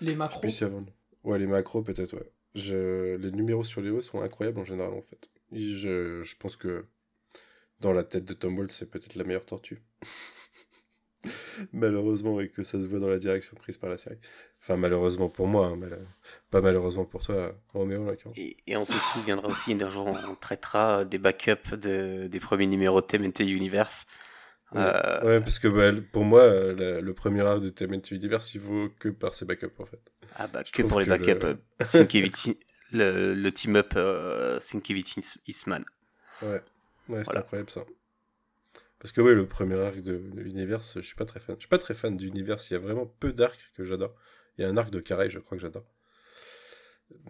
Les 0.00 0.14
macros. 0.14 0.62
avant. 0.62 0.86
Ouais 1.24 1.38
les 1.38 1.46
macros 1.46 1.82
peut-être 1.82 2.14
ouais. 2.16 2.32
Je, 2.54 3.16
les 3.16 3.30
numéros 3.30 3.64
sur 3.64 3.80
Léo 3.82 4.00
sont 4.00 4.22
incroyables 4.22 4.58
en 4.58 4.64
général 4.64 4.92
en 4.94 5.02
fait. 5.02 5.28
Je, 5.52 6.22
je 6.22 6.36
pense 6.36 6.56
que 6.56 6.86
dans 7.80 7.92
la 7.92 8.04
tête 8.04 8.24
de 8.24 8.34
Tom 8.34 8.66
c'est 8.68 8.90
peut-être 8.90 9.14
la 9.16 9.24
meilleure 9.24 9.46
tortue 9.46 9.82
malheureusement 11.72 12.40
et 12.40 12.48
que 12.48 12.62
ça 12.62 12.80
se 12.80 12.86
voit 12.86 12.98
dans 13.00 13.08
la 13.08 13.18
direction 13.18 13.56
prise 13.56 13.76
par 13.76 13.90
la 13.90 13.98
série 13.98 14.18
enfin 14.60 14.76
malheureusement 14.76 15.28
pour 15.28 15.46
moi 15.46 15.66
hein, 15.66 15.76
mal- 15.76 16.06
pas 16.50 16.60
malheureusement 16.60 17.04
pour 17.04 17.22
toi 17.22 17.54
Roméo 17.72 18.04
là 18.06 18.12
Et, 18.36 18.56
et 18.66 18.76
on 18.76 18.84
se 18.84 18.92
souviendra 18.98 19.48
aussi 19.48 19.74
d'un 19.74 19.90
jour, 19.90 20.06
on 20.06 20.34
traitera 20.34 21.04
des 21.04 21.18
backups 21.18 21.74
de, 21.76 22.26
des 22.28 22.40
premiers 22.40 22.66
numéros 22.66 23.00
de 23.00 23.06
TMNT 23.06 23.40
Universe. 23.40 24.06
Euh, 24.76 25.24
Ouais, 25.24 25.40
parce 25.40 25.58
que 25.58 25.68
bah, 25.68 25.98
pour 26.12 26.24
moi, 26.24 26.42
euh, 26.42 26.74
la- 26.74 27.00
le 27.00 27.14
premier 27.14 27.40
arc 27.40 27.60
de 27.62 27.70
TMNT 27.70 28.12
Universe, 28.16 28.54
il 28.54 28.60
vaut 28.60 28.90
que 28.98 29.08
par 29.08 29.34
ses 29.34 29.44
backups 29.46 29.80
en 29.80 29.86
fait. 29.86 30.00
Ah 30.36 30.46
bah 30.46 30.62
que 30.62 30.82
pour 30.82 31.00
les 31.00 31.06
que 31.06 31.10
backups, 31.10 31.42
le- 31.42 31.48
euh, 31.50 31.54
Sienkiewicz- 31.84 32.56
le, 32.92 33.34
le 33.34 33.52
team-up 33.52 33.94
euh, 33.96 34.60
Sienkiewicz-Eastman. 34.60 35.82
Ouais, 36.42 36.48
ouais 37.08 37.24
c'est 37.24 37.24
Voilà. 37.24 37.40
incroyable 37.40 37.70
ça. 37.70 37.84
Parce 39.00 39.12
que 39.12 39.20
ouais, 39.20 39.34
le 39.34 39.46
premier 39.46 39.80
arc 39.80 40.00
de, 40.00 40.18
de 40.18 40.42
Universe, 40.42 40.94
je 40.96 41.00
suis 41.06 41.14
pas 41.14 41.24
très 41.24 41.38
fan. 41.40 41.54
Je 41.56 41.60
suis 41.62 41.68
pas 41.68 41.78
très 41.78 41.94
fan 41.94 42.16
d'Universe, 42.16 42.70
il 42.70 42.74
y 42.74 42.76
a 42.76 42.80
vraiment 42.80 43.06
peu 43.06 43.32
d'arcs 43.32 43.70
que 43.76 43.84
j'adore. 43.84 44.14
Il 44.56 44.62
y 44.62 44.64
a 44.64 44.68
un 44.68 44.76
arc 44.76 44.90
de 44.90 44.98
Carré, 45.00 45.30
je 45.30 45.38
crois 45.38 45.56
que 45.56 45.62
j'adore. 45.62 45.84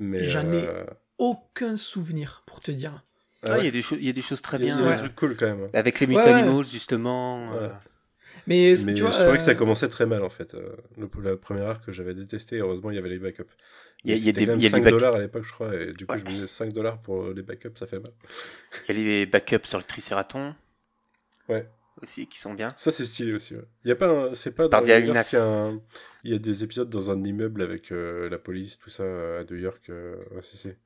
Mais 0.00 0.24
J'en 0.24 0.50
ai- 0.52 0.66
euh, 0.66 0.84
Aucun 1.18 1.76
souvenir, 1.76 2.42
pour 2.46 2.60
te 2.60 2.70
dire. 2.70 3.04
ah 3.42 3.48
Ah, 3.50 3.54
il 3.56 3.58
ouais. 3.58 3.64
y 3.66 3.68
a 3.68 3.70
des 3.70 3.82
choses, 3.82 3.98
il 4.00 4.06
y 4.06 4.10
a 4.10 4.12
des 4.12 4.22
choses 4.22 4.40
très 4.42 4.58
bien. 4.58 4.78
il 4.78 4.84
y 4.84 4.88
a 4.88 4.92
des 4.92 4.98
trucs 4.98 5.14
cool 5.14 5.36
quand 5.36 5.46
même. 5.46 5.66
Avec 5.74 6.00
les 6.00 6.06
Ouais, 6.06 6.16
Mutanimals, 6.16 6.64
justement. 6.64 7.52
Ouais. 7.52 7.58
euh, 7.64 7.68
Mais, 8.46 8.74
Mais 8.86 8.94
tu 8.94 9.02
vois, 9.02 9.10
je 9.10 9.18
trouvais 9.18 9.36
que 9.36 9.42
ça 9.42 9.50
euh, 9.50 9.54
commençait 9.54 9.88
très 9.90 10.06
mal 10.06 10.22
en 10.22 10.30
fait. 10.30 10.54
Le, 10.54 11.08
le 11.20 11.36
premier 11.36 11.60
arc 11.62 11.84
que 11.84 11.92
j'avais 11.92 12.14
détesté, 12.14 12.56
heureusement 12.58 12.90
il 12.90 12.94
y 12.94 12.98
avait 12.98 13.10
les 13.10 13.18
backups. 13.18 13.42
Il 14.04 14.10
y 14.10 14.14
a- 14.14 14.16
y 14.16 14.28
a 14.30 14.32
des- 14.32 14.44
y 14.44 14.50
a 14.50 14.56
des 14.56 14.68
5 14.70 14.82
back- 14.84 14.92
dollars 14.92 15.16
à 15.16 15.18
l'époque, 15.18 15.44
je 15.44 15.52
crois, 15.52 15.74
et 15.74 15.92
du 15.92 16.06
coup 16.06 16.12
Ouais. 16.14 16.20
je 16.20 16.24
me 16.24 16.30
disais 16.30 16.46
5 16.46 16.72
dollars 16.72 17.02
pour 17.02 17.28
les 17.28 17.42
backups, 17.42 17.76
ça 17.78 17.86
fait 17.86 17.98
mal. 17.98 18.12
Il 18.88 18.96
y 18.98 19.00
a 19.00 19.02
les 19.02 19.26
backups 19.26 19.66
sur 19.68 19.78
le 19.78 19.84
Triceraton. 19.84 20.54
Ouais. 21.49 21.68
Aussi, 22.01 22.28
qui 22.28 22.38
sont 22.38 22.55
bien. 22.55 22.72
Ça 22.76 22.90
c'est 22.92 23.05
stylé 23.05 23.32
aussi. 23.32 23.57
Ouais. 23.57 23.64
Il 23.84 23.88
y 23.88 23.90
a 23.92 23.96
pas, 23.96 24.07
un- 24.07 24.34
c'est 24.34 24.53
pas 24.53 24.68
dans 24.68 24.78
un- 25.42 25.80
Il 26.24 26.30
y 26.32 26.34
a 26.34 26.38
des 26.38 26.62
épisodes 26.62 26.88
dans 26.90 27.11
un 27.11 27.22
immeuble 27.24 27.61
avec 27.62 27.90
euh, 27.90 28.28
la 28.28 28.38
police, 28.38 28.78
tout 28.78 28.90
ça 28.90 29.03
à 29.03 29.44
New 29.51 29.57
York. 29.57 29.82
euh, 29.90 30.16
ouais, 30.32 30.40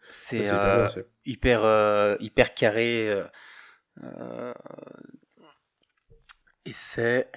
C'est 0.08 0.50
euh, 0.50 0.88
c'est- 0.88 1.06
hyper, 1.26 2.16
hyper 2.20 2.54
carré. 2.54 3.10
et 6.64 6.72
c'est 6.72 7.30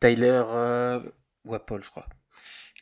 Tyler 0.00 0.42
Wapol, 1.44 1.82
je 1.84 1.90
crois. 1.90 2.06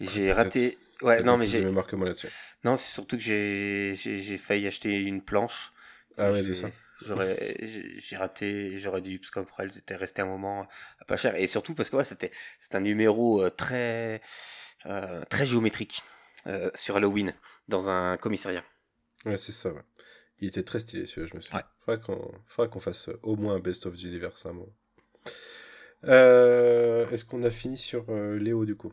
Et 0.00 0.06
j'ai 0.06 0.32
raté. 0.32 0.78
Ouais, 1.02 1.22
non, 1.22 1.36
mais 1.36 1.46
j'ai. 1.46 1.62
là-dessus. 2.06 2.28
Non, 2.64 2.76
c'est 2.76 2.92
surtout 2.92 3.16
que 3.16 3.22
j'ai 3.22 3.94
j'ai 3.96 4.20
j'ai 4.20 4.38
failli 4.38 4.66
acheter 4.66 5.02
une 5.02 5.22
planche. 5.22 5.72
Ah 6.16 6.30
ouais, 6.30 6.44
J'ai- 6.44 6.54
ça. 6.54 6.70
J'aurais, 7.04 7.56
j'ai 7.60 8.16
raté, 8.16 8.78
j'aurais 8.78 9.00
dû, 9.00 9.18
parce 9.18 9.30
que 9.30 9.40
pour 9.40 9.58
elles 9.60 9.76
étaient 9.76 9.96
restées 9.96 10.22
un 10.22 10.26
moment 10.26 10.66
à 11.00 11.04
pas 11.04 11.16
cher. 11.16 11.34
Et 11.34 11.48
surtout 11.48 11.74
parce 11.74 11.90
que 11.90 11.96
ouais, 11.96 12.04
c'était, 12.04 12.30
c'est 12.58 12.76
un 12.76 12.80
numéro 12.80 13.42
euh, 13.42 13.50
très, 13.50 14.20
euh, 14.86 15.22
très 15.28 15.44
géométrique, 15.44 16.02
euh, 16.46 16.70
sur 16.74 16.96
Halloween, 16.96 17.34
dans 17.66 17.90
un 17.90 18.16
commissariat. 18.16 18.62
Ouais, 19.26 19.36
c'est 19.36 19.52
ça, 19.52 19.70
ouais. 19.72 19.82
Il 20.38 20.48
était 20.48 20.62
très 20.62 20.78
stylé 20.78 21.04
celui-là, 21.06 21.28
je 21.32 21.36
me 21.36 21.40
suis 21.40 21.50
dit. 21.50 21.56
Ouais. 21.88 21.98
Faudra 22.46 22.68
qu'on 22.68 22.80
fasse 22.80 23.08
euh, 23.08 23.18
au 23.22 23.34
moins 23.36 23.56
un 23.56 23.60
best-of 23.60 23.96
d'univers 23.96 24.32
un 24.44 24.52
moment. 24.52 24.72
Euh, 26.04 27.08
Est-ce 27.10 27.24
qu'on 27.24 27.42
a 27.42 27.50
fini 27.50 27.76
sur 27.76 28.04
euh, 28.08 28.38
Léo 28.38 28.64
du 28.64 28.76
coup? 28.76 28.92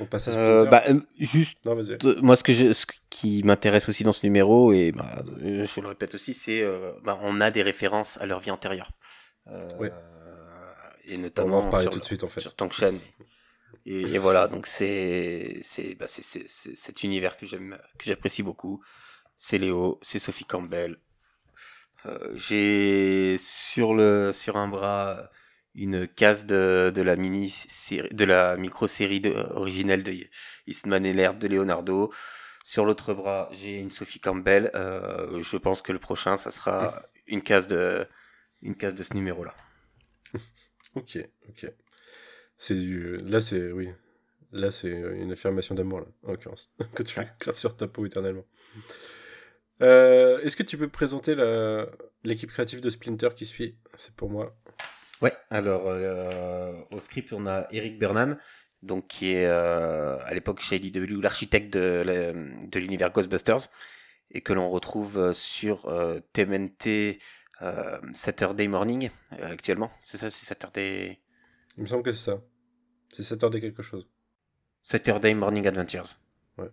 On 0.00 0.06
passe 0.06 0.28
à 0.28 0.32
Euh, 0.32 0.64
Splinter 0.66 0.70
bah, 0.70 0.82
euh, 0.94 1.00
juste, 1.18 1.58
Non, 1.64 1.76
euh, 1.76 2.20
moi, 2.22 2.36
ce 2.36 2.42
que 2.44 2.52
je, 2.52 2.72
ce 2.72 2.86
qui 3.18 3.42
m'intéresse 3.42 3.88
aussi 3.88 4.04
dans 4.04 4.12
ce 4.12 4.24
numéro, 4.24 4.72
et 4.72 4.92
bah, 4.92 5.24
euh, 5.42 5.64
je 5.64 5.80
le 5.80 5.88
répète 5.88 6.14
aussi, 6.14 6.34
c'est, 6.34 6.62
euh, 6.62 6.92
bah, 7.02 7.18
on 7.22 7.40
a 7.40 7.50
des 7.50 7.62
références 7.62 8.16
à 8.18 8.26
leur 8.26 8.38
vie 8.38 8.52
antérieure. 8.52 8.90
Euh, 9.48 9.78
Ouais. 9.80 9.90
Et 11.10 11.16
notamment 11.18 11.72
sur, 11.72 11.90
tout 11.90 11.98
de 12.00 12.04
suite 12.04 12.22
en 12.22 12.28
fait. 12.28 12.40
sur 12.40 12.54
Tangshan. 12.54 12.94
Et, 13.86 14.02
et 14.14 14.18
voilà, 14.18 14.46
donc 14.46 14.66
c'est 14.66 15.58
c'est 15.62 15.94
bah, 15.94 16.06
cet 16.06 17.02
univers 17.02 17.36
que 17.38 17.46
j'aime 17.46 17.78
que 17.98 18.04
j'apprécie 18.04 18.42
beaucoup. 18.42 18.82
C'est 19.38 19.58
Léo, 19.58 19.98
c'est 20.02 20.18
Sophie 20.18 20.44
Campbell. 20.44 20.98
Euh, 22.06 22.32
J'ai 22.36 23.36
sur 23.38 23.94
le 23.94 24.32
sur 24.32 24.56
un 24.56 24.68
bras 24.68 25.30
une 25.74 26.06
case 26.06 26.44
de, 26.44 26.92
de 26.94 27.02
la 27.02 27.16
mini 27.16 27.48
série 27.48 28.10
de 28.10 28.24
la 28.26 28.56
micro 28.58 28.86
série 28.86 29.20
de, 29.20 29.30
originelle 29.54 30.02
de 30.02 30.12
Eastman 30.66 31.06
et 31.06 31.14
Laird 31.14 31.38
de 31.38 31.48
Leonardo. 31.48 32.12
Sur 32.68 32.84
l'autre 32.84 33.14
bras, 33.14 33.48
j'ai 33.50 33.80
une 33.80 33.90
Sophie 33.90 34.20
Campbell. 34.20 34.70
Euh, 34.74 35.40
je 35.40 35.56
pense 35.56 35.80
que 35.80 35.90
le 35.90 35.98
prochain, 35.98 36.36
ça 36.36 36.50
sera 36.50 37.02
une 37.26 37.40
case 37.40 37.66
de 37.66 38.06
une 38.60 38.74
case 38.76 38.94
de 38.94 39.02
ce 39.02 39.14
numéro 39.14 39.42
là. 39.42 39.54
Ok, 40.94 41.18
ok. 41.48 41.72
C'est 42.58 42.74
du. 42.74 43.16
Là, 43.24 43.40
c'est. 43.40 43.72
Oui. 43.72 43.88
Là, 44.52 44.70
c'est 44.70 44.90
une 44.90 45.32
affirmation 45.32 45.74
d'amour, 45.74 46.00
là, 46.00 46.06
en 46.24 46.32
l'occurrence. 46.32 46.70
que 46.94 47.02
tu 47.02 47.18
graves 47.40 47.56
sur 47.58 47.74
ta 47.74 47.86
peau 47.88 48.04
éternellement. 48.04 48.44
Euh, 49.80 50.38
Est-ce 50.40 50.54
que 50.56 50.62
tu 50.62 50.76
peux 50.76 50.88
présenter 50.88 51.34
la- 51.34 51.86
l'équipe 52.22 52.50
créative 52.50 52.82
de 52.82 52.90
Splinter 52.90 53.30
qui 53.34 53.46
suit? 53.46 53.78
C'est 53.96 54.14
pour 54.14 54.28
moi. 54.28 54.52
Ouais, 55.22 55.32
alors 55.48 55.84
euh, 55.86 56.72
au 56.90 57.00
script 57.00 57.32
on 57.32 57.46
a 57.46 57.66
Eric 57.70 57.98
Burnham, 57.98 58.36
donc 58.82 59.08
qui 59.08 59.32
est 59.32 59.46
euh, 59.46 60.18
à 60.24 60.34
l'époque 60.34 60.60
chez 60.60 60.76
IDW 60.76 61.20
l'architecte 61.20 61.72
de, 61.72 62.66
de 62.66 62.78
l'univers 62.78 63.10
Ghostbusters 63.10 63.68
et 64.30 64.40
que 64.40 64.52
l'on 64.52 64.68
retrouve 64.68 65.18
euh, 65.18 65.32
sur 65.32 65.86
euh, 65.86 66.20
TMNT 66.32 67.18
euh, 67.62 68.00
Saturday 68.12 68.68
Morning 68.68 69.10
actuellement. 69.30 69.90
C'est 70.02 70.18
ça, 70.18 70.30
c'est 70.30 70.46
Saturday 70.46 71.20
Il 71.76 71.82
me 71.82 71.88
semble 71.88 72.02
que 72.02 72.12
c'est 72.12 72.30
ça. 72.30 72.40
C'est 73.14 73.22
7 73.22 73.44
heures 73.44 73.50
de 73.50 73.58
quelque 73.58 73.82
chose. 73.82 74.08
Saturday 74.82 75.34
Morning 75.34 75.66
Adventures. 75.66 76.16
Ouais. 76.56 76.70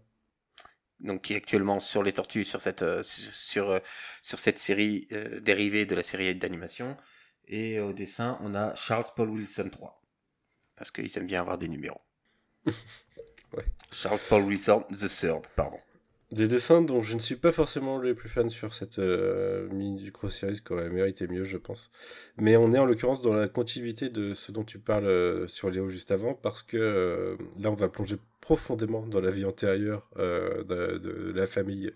donc 1.00 1.24
qui 1.24 1.34
est 1.34 1.38
actuellement 1.38 1.80
sur 1.80 2.04
les 2.04 2.14
tortues, 2.14 2.46
sur 2.46 2.62
cette, 2.62 2.84
sur, 3.04 3.80
sur 4.22 4.40
cette 4.40 4.60
série 4.60 5.08
dérivée 5.42 5.86
de 5.86 5.96
la 5.96 6.04
série 6.04 6.36
d'animation. 6.36 6.98
Et 7.48 7.80
au 7.80 7.94
dessin, 7.94 8.38
on 8.42 8.56
a 8.56 8.74
Charles 8.76 9.06
Paul 9.16 9.30
Wilson 9.30 9.70
3. 9.72 10.05
Parce 10.76 10.92
qu'ils 10.92 11.18
aiment 11.18 11.28
bien 11.28 11.42
avoir 11.42 11.58
des 11.58 11.68
numéros. 11.68 12.02
Ouais. 13.56 13.64
Charles 13.90 14.20
Paul 14.28 14.44
Wilson 14.44 14.84
The 14.92 15.08
Third, 15.08 15.44
pardon. 15.56 15.78
Des 16.32 16.48
dessins 16.48 16.82
dont 16.82 17.04
je 17.04 17.14
ne 17.14 17.20
suis 17.20 17.36
pas 17.36 17.52
forcément 17.52 17.98
le 17.98 18.16
plus 18.16 18.28
fan 18.28 18.50
sur 18.50 18.74
cette 18.74 19.00
euh, 19.00 19.70
mini-micro-série, 19.70 20.60
qui 20.60 20.74
aurait 20.74 20.90
mérité 20.90 21.28
mieux, 21.28 21.46
je 21.46 21.56
pense. 21.56 21.92
Mais 22.38 22.58
on 22.58 22.74
est 22.74 22.80
en 22.80 22.86
l'occurrence 22.86 23.22
dans 23.22 23.34
la 23.34 23.48
continuité 23.48 24.10
de 24.10 24.34
ce 24.34 24.52
dont 24.52 24.64
tu 24.64 24.80
parles 24.80 25.06
euh, 25.06 25.48
sur 25.48 25.70
Léo 25.70 25.88
juste 25.88 26.12
avant, 26.12 26.34
parce 26.34 26.64
que 26.64 26.78
euh, 26.78 27.38
là, 27.60 27.70
on 27.70 27.76
va 27.76 27.88
plonger 27.88 28.18
profondément 28.42 29.06
dans 29.06 29.22
la 29.22 29.32
vie 29.32 29.46
antérieure 29.46 30.10
euh, 30.18 30.64
de, 30.64 30.98
de 30.98 31.32
la 31.32 31.48
famille 31.48 31.92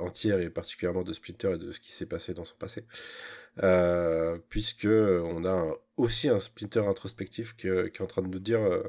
entière, 0.00 0.40
et 0.40 0.50
particulièrement 0.50 1.02
de 1.02 1.12
Splinter 1.12 1.52
et 1.54 1.58
de 1.58 1.72
ce 1.72 1.80
qui 1.80 1.92
s'est 1.92 2.06
passé 2.06 2.34
dans 2.34 2.44
son 2.44 2.56
passé. 2.56 2.84
Euh, 3.62 4.38
puisque 4.48 4.86
on 4.86 5.44
a 5.44 5.74
aussi 5.96 6.28
un 6.28 6.40
Splinter 6.40 6.80
introspectif 6.80 7.56
qui 7.56 7.68
est 7.68 8.00
en 8.00 8.06
train 8.06 8.22
de 8.22 8.28
nous 8.28 8.38
dire 8.38 8.60
euh, 8.60 8.82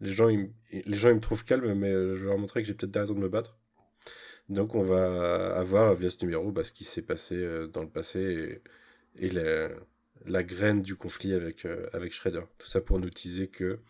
les 0.00 0.12
gens, 0.12 0.28
ils, 0.28 0.50
les 0.70 0.96
gens, 0.96 1.08
ils 1.10 1.16
me 1.16 1.20
trouvent 1.20 1.44
calme, 1.44 1.74
mais 1.74 1.90
euh, 1.92 2.16
je 2.16 2.22
vais 2.22 2.28
leur 2.28 2.38
montrer 2.38 2.62
que 2.62 2.68
j'ai 2.68 2.74
peut-être 2.74 2.90
des 2.92 3.00
raisons 3.00 3.14
de 3.14 3.20
me 3.20 3.28
battre. 3.28 3.58
Donc 4.48 4.74
on 4.74 4.82
va 4.82 5.56
avoir 5.56 5.94
via 5.94 6.10
ce 6.10 6.24
numéro 6.24 6.50
bah, 6.52 6.64
ce 6.64 6.72
qui 6.72 6.84
s'est 6.84 7.02
passé 7.02 7.36
euh, 7.36 7.66
dans 7.66 7.82
le 7.82 7.88
passé 7.88 8.62
et, 9.16 9.30
la, 9.30 10.42
graine 10.42 10.82
du 10.82 10.96
conflit 10.96 11.34
avec, 11.34 11.64
euh, 11.66 11.88
avec 11.92 12.12
Shredder. 12.12 12.42
Tout 12.58 12.66
ça 12.66 12.80
pour 12.80 12.98
nous 12.98 13.10
teaser 13.10 13.48
que 13.48 13.80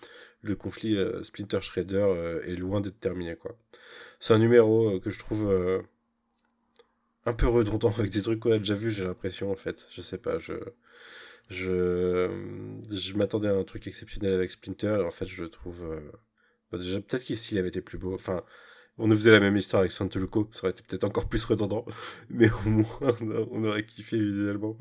le 0.43 0.57
conflit 0.57 0.97
euh, 0.97 1.23
Splinter-Shredder 1.23 1.97
euh, 1.97 2.43
est 2.45 2.57
loin 2.57 2.81
d'être 2.81 3.01
terminé. 3.01 3.37
C'est 4.21 4.35
un 4.35 4.39
numéro 4.39 4.97
euh, 4.97 5.01
que 5.01 5.11
je 5.11 5.19
trouve 5.19 5.51
euh, 5.51 5.83
un 7.29 7.35
peu 7.35 7.49
redondant 7.49 7.91
avec 7.99 8.11
des 8.11 8.23
trucs 8.23 8.41
qu'on 8.41 8.53
a 8.53 8.59
déjà 8.59 8.75
vu, 8.75 8.91
j'ai 8.91 9.05
l'impression 9.05 9.51
en 9.51 9.57
fait. 9.57 9.89
Je 9.93 10.01
sais 10.03 10.19
pas, 10.19 10.39
je... 10.39 10.55
Je, 11.51 12.29
je 12.91 13.15
m'attendais 13.15 13.49
à 13.49 13.55
un 13.55 13.65
truc 13.65 13.87
exceptionnel 13.87 14.35
avec 14.35 14.51
Splinter 14.51 14.99
et 15.01 15.05
en 15.05 15.11
fait 15.11 15.25
je 15.25 15.45
trouve... 15.45 15.83
euh, 15.83 16.13
bah, 16.71 16.77
déjà 16.77 17.01
peut-être 17.01 17.25
qu'il 17.25 17.39
s'il 17.39 17.57
avait 17.57 17.69
été 17.69 17.81
plus 17.81 17.97
beau, 17.97 18.15
enfin 18.15 18.45
on 18.99 19.07
nous 19.07 19.15
faisait 19.15 19.31
la 19.31 19.41
même 19.41 19.57
histoire 19.57 19.81
avec 19.81 19.93
Santoluco, 19.93 20.49
ça 20.51 20.65
aurait 20.65 20.73
été 20.73 20.83
peut-être 20.83 21.05
encore 21.05 21.29
plus 21.29 21.45
redondant, 21.45 21.87
mais 22.31 22.51
au 22.51 22.69
moins 22.69 23.17
on, 23.21 23.65
aurait 23.65 23.87
kiffé 23.87 24.19
visuellement. 24.19 24.77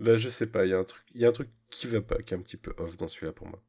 Là, 0.00 0.16
je 0.16 0.28
sais 0.28 0.46
pas, 0.46 0.64
il 0.66 0.70
y 0.70 0.74
a 0.74 0.78
un 0.78 0.84
truc, 0.84 1.02
il 1.14 1.20
y 1.20 1.24
a 1.24 1.28
un 1.28 1.32
truc 1.32 1.48
qui 1.70 1.86
va 1.86 2.00
pas, 2.00 2.18
qui 2.18 2.34
est 2.34 2.36
un 2.36 2.40
petit 2.40 2.56
peu 2.56 2.74
off 2.76 2.96
dans 2.96 3.08
celui-là 3.08 3.32
pour 3.32 3.46
moi. 3.46 3.62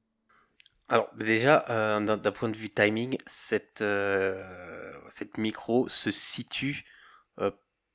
Alors 0.90 1.10
déjà, 1.16 1.64
euh, 1.70 2.18
d'un 2.18 2.32
point 2.32 2.50
de 2.50 2.58
vue 2.58 2.70
timing, 2.70 3.18
cette, 3.26 3.82
euh, 3.82 4.92
cette 5.10 5.38
micro 5.38 5.88
se 5.88 6.12
situe 6.12 6.84
euh, 7.40 7.52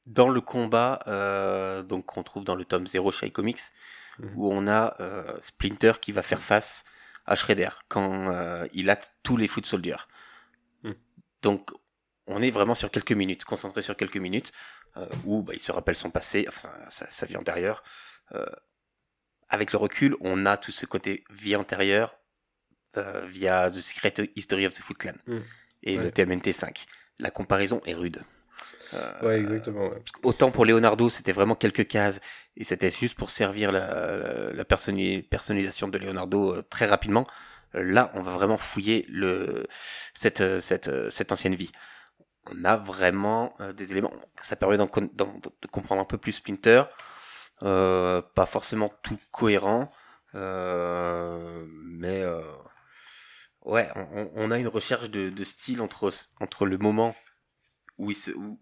dans 0.09 0.29
le 0.29 0.41
combat 0.41 1.01
euh, 1.07 1.83
donc 1.83 2.07
qu'on 2.07 2.23
trouve 2.23 2.45
dans 2.45 2.55
le 2.55 2.65
tome 2.65 2.87
0 2.87 3.13
chez 3.13 3.27
iComics, 3.29 3.61
Mhm. 4.19 4.33
où 4.35 4.53
on 4.53 4.67
a 4.67 4.97
euh, 5.01 5.37
Splinter 5.39 5.93
qui 6.01 6.11
va 6.11 6.23
faire 6.23 6.43
face 6.43 6.85
à 7.25 7.37
Shredder 7.37 7.69
quand 7.89 8.31
euh, 8.31 8.67
il 8.73 8.91
a 8.91 8.97
tous 9.23 9.37
les 9.37 9.47
Foot 9.47 9.65
Soldiers. 9.65 10.03
Mhm. 10.83 10.95
Donc 11.43 11.71
on 12.27 12.43
est 12.43 12.51
vraiment 12.51 12.75
sur 12.75 12.91
quelques 12.91 13.13
minutes, 13.13 13.45
concentré 13.45 13.81
sur 13.81 13.97
quelques 13.97 14.17
minutes, 14.17 14.51
où 15.25 15.43
bah, 15.43 15.53
il 15.55 15.61
se 15.61 15.71
rappelle 15.71 15.95
son 15.97 16.11
passé, 16.11 16.45
enfin 16.49 16.71
sa, 16.89 17.25
vie 17.27 17.37
antérieure. 17.37 17.85
Avec 19.49 19.73
le 19.73 19.79
recul, 19.79 20.17
on 20.21 20.45
a 20.45 20.57
tout 20.57 20.73
ce 20.73 20.85
côté 20.87 21.25
vie 21.31 21.55
antérieure 21.57 22.19
via 23.25 23.71
The 23.71 23.75
Secret 23.81 24.15
History 24.35 24.67
of 24.67 24.75
the 24.75 24.81
Foot 24.83 24.99
Clan 24.99 25.15
Mm. 25.27 25.39
et 25.85 25.97
le. 25.97 26.11
TMNT 26.11 26.53
5. 26.53 26.87
La 27.21 27.31
comparaison 27.31 27.81
est 27.87 27.95
rude. 27.95 28.23
Euh, 28.95 29.27
Ouais, 29.27 29.39
exactement. 29.41 29.89
ouais. 29.89 30.03
Autant 30.25 30.51
pour 30.51 30.65
Leonardo, 30.65 31.11
c'était 31.11 31.33
vraiment 31.33 31.55
quelques 31.55 31.87
cases 31.87 32.21
et 32.57 32.65
c'était 32.65 32.91
juste 32.91 33.17
pour 33.19 33.31
servir 33.31 33.71
la, 33.73 34.17
la, 34.17 34.53
la 34.53 34.65
personni- 34.65 35.23
personnalisation 35.23 35.89
de 35.89 35.99
Leonardo 35.99 36.55
euh, 36.55 36.63
très 36.71 36.87
rapidement. 36.87 37.27
Euh, 37.75 37.83
Là, 37.83 38.11
on 38.15 38.23
va 38.23 38.33
vraiment 38.33 38.57
fouiller 38.59 39.05
le 39.09 39.67
cette 40.15 40.61
cette 40.61 40.91
cette 41.11 41.33
ancienne 41.33 41.55
vie. 41.55 41.71
On 42.51 42.65
a 42.65 42.77
vraiment 42.77 43.55
des 43.77 43.93
éléments. 43.93 44.11
Ça 44.43 44.57
permet 44.57 44.79
de 44.79 45.67
comprendre 45.71 46.01
un 46.01 46.07
peu 46.07 46.17
plus 46.17 46.33
Splinter. 46.33 46.85
Euh, 47.63 48.23
pas 48.35 48.47
forcément 48.47 48.91
tout 49.03 49.19
cohérent, 49.33 49.91
euh, 50.35 51.67
mais 51.85 52.23
euh, 52.23 52.41
ouais, 53.65 53.89
on 54.35 54.51
a 54.51 54.59
une 54.59 54.69
recherche 54.69 55.11
de, 55.11 55.29
de 55.31 55.45
style 55.45 55.83
entre 55.83 56.11
entre 56.41 56.67
le 56.67 56.79
moment 56.79 57.15
où, 57.99 58.13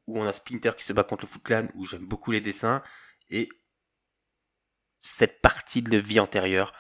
on 0.07 0.26
a 0.26 0.32
Splinter 0.32 0.72
qui 0.76 0.84
se 0.84 0.93
bat 0.93 1.05
contre 1.05 1.24
le 1.24 1.28
Foot 1.28 1.43
Clan, 1.43 1.68
où 1.74 1.84
j'aime 1.84 2.07
beaucoup 2.07 2.32
les 2.32 2.41
dessins, 2.41 2.82
et 3.30 3.49
cette 5.01 5.41
partie 5.41 5.82
de 5.82 5.91
la 5.93 6.01
vie 6.01 6.18
antérieure, 6.20 6.72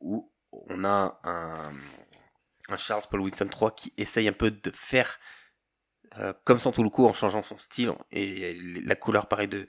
où 0.00 0.32
on 0.52 0.84
a 0.84 1.20
un, 1.24 1.72
Charles 2.76 3.04
Paul 3.10 3.20
Wilson 3.20 3.48
3 3.48 3.74
qui 3.74 3.92
essaye 3.96 4.28
un 4.28 4.32
peu 4.32 4.50
de 4.50 4.70
faire 4.74 5.18
euh, 6.18 6.32
comme 6.44 6.58
Santoluco 6.58 7.06
en 7.06 7.12
changeant 7.12 7.42
son 7.42 7.58
style, 7.58 7.92
et 8.10 8.58
la 8.84 8.96
couleur 8.96 9.28
pareil 9.28 9.48
de, 9.48 9.68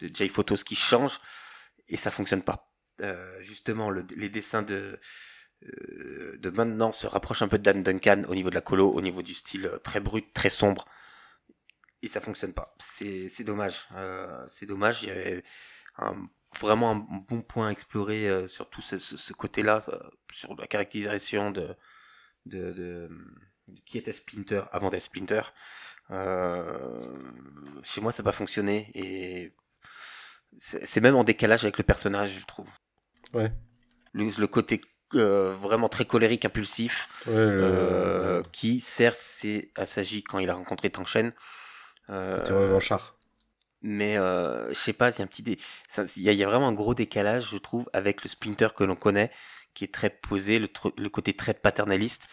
Jay 0.00 0.28
Photos 0.28 0.64
qui 0.64 0.76
change, 0.76 1.20
et 1.88 1.96
ça 1.96 2.10
fonctionne 2.10 2.42
pas. 2.42 2.72
Euh, 3.02 3.42
justement, 3.42 3.90
le- 3.90 4.06
les 4.16 4.28
dessins 4.30 4.62
de, 4.62 4.98
euh, 5.64 6.36
de 6.38 6.50
maintenant 6.50 6.92
se 6.92 7.06
rapprochent 7.06 7.42
un 7.42 7.48
peu 7.48 7.58
de 7.58 7.62
Dan 7.62 7.82
Duncan 7.82 8.22
au 8.28 8.34
niveau 8.34 8.48
de 8.50 8.54
la 8.54 8.60
colo, 8.62 8.88
au 8.90 9.00
niveau 9.02 9.22
du 9.22 9.34
style 9.34 9.66
euh, 9.66 9.78
très 9.78 10.00
brut, 10.00 10.32
très 10.32 10.48
sombre, 10.50 10.86
et 12.02 12.08
ça 12.08 12.20
fonctionne 12.20 12.52
pas. 12.54 12.74
C'est 12.78 13.28
c'est 13.28 13.44
dommage. 13.44 13.86
Euh, 13.94 14.44
c'est 14.48 14.66
dommage. 14.66 15.02
Il 15.02 15.08
y 15.08 15.12
avait 15.12 15.42
un- 15.98 16.28
vraiment 16.60 16.90
un 16.92 16.96
bon 17.28 17.42
point 17.42 17.68
à 17.68 17.70
explorer 17.70 18.28
euh, 18.28 18.48
sur 18.48 18.68
tout 18.70 18.82
ce, 18.82 18.98
ce- 18.98 19.16
ce 19.16 19.32
côté-là, 19.32 19.80
ça, 19.80 19.98
sur 20.32 20.56
la 20.56 20.66
caractérisation 20.66 21.50
de, 21.52 21.68
de, 22.46 22.72
de, 22.72 22.72
de 22.72 23.10
qui 23.84 23.98
était 23.98 24.12
Splinter 24.12 24.62
avant 24.72 24.90
d'être 24.90 25.02
Splinter. 25.04 25.42
Euh, 26.10 27.16
chez 27.84 28.00
moi, 28.00 28.12
ça 28.12 28.22
n'a 28.22 28.24
pas 28.24 28.32
fonctionné 28.32 28.90
et 28.94 29.52
c'est 30.58 31.00
même 31.00 31.14
en 31.14 31.22
décalage 31.24 31.64
avec 31.64 31.78
le 31.78 31.84
personnage, 31.84 32.38
je 32.40 32.44
trouve. 32.46 32.68
Ouais. 33.32 33.52
Le, 34.12 34.28
le 34.38 34.46
côté 34.48 34.80
euh, 35.14 35.52
vraiment 35.54 35.88
très 35.88 36.04
colérique, 36.04 36.44
impulsif, 36.44 37.08
Ouais, 37.26 37.34
euh, 37.36 38.42
qui 38.52 38.80
certes 38.80 39.20
c'est 39.20 39.70
assagi 39.76 40.24
quand 40.24 40.38
il 40.40 40.50
a 40.50 40.54
rencontré 40.54 40.90
Tang 40.90 41.06
Shen. 41.06 41.32
Euh, 42.10 42.44
T'es 42.44 42.52
revanchard. 42.52 43.16
mais 43.82 44.18
euh, 44.18 44.68
je 44.70 44.74
sais 44.74 44.92
pas, 44.92 45.10
il 45.10 45.18
y 45.18 45.22
a 45.22 45.24
un 45.24 45.26
petit 45.26 45.42
dé... 45.42 45.56
il 46.16 46.22
y, 46.22 46.28
a- 46.28 46.32
il 46.32 46.38
y 46.38 46.44
a 46.44 46.48
vraiment 46.48 46.68
un 46.68 46.72
gros 46.74 46.94
décalage, 46.94 47.50
je 47.50 47.58
trouve, 47.58 47.88
avec 47.92 48.22
le 48.24 48.28
Splinter 48.28 48.68
que 48.76 48.84
l'on 48.84 48.96
connaît, 48.96 49.30
qui 49.74 49.84
est 49.84 49.94
très 49.94 50.10
posé, 50.10 50.58
le, 50.58 50.66
tr- 50.66 50.92
le 51.00 51.08
côté 51.08 51.34
très 51.34 51.54
paternaliste. 51.54 52.28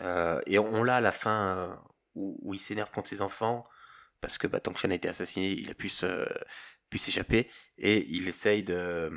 Euh, 0.00 0.40
et 0.46 0.58
on, 0.58 0.66
on 0.74 0.84
l'a 0.84 0.96
à 0.96 1.00
la 1.00 1.12
fin 1.12 1.56
euh, 1.58 1.74
où, 2.14 2.38
où 2.42 2.54
il 2.54 2.60
s'énerve 2.60 2.90
contre 2.90 3.08
ses 3.10 3.20
enfants 3.22 3.64
parce 4.20 4.38
que 4.38 4.46
bah, 4.48 4.60
tant 4.60 4.72
que 4.72 4.80
Shen 4.80 4.92
a 4.92 4.96
été 4.96 5.08
assassiné, 5.08 5.50
il 5.52 5.70
a 5.70 5.74
pu 5.74 5.88
se 5.90 6.26
pu 6.90 6.98
s'échapper 6.98 7.48
et 7.78 8.06
il 8.10 8.28
essaye 8.28 8.62
de 8.64 9.10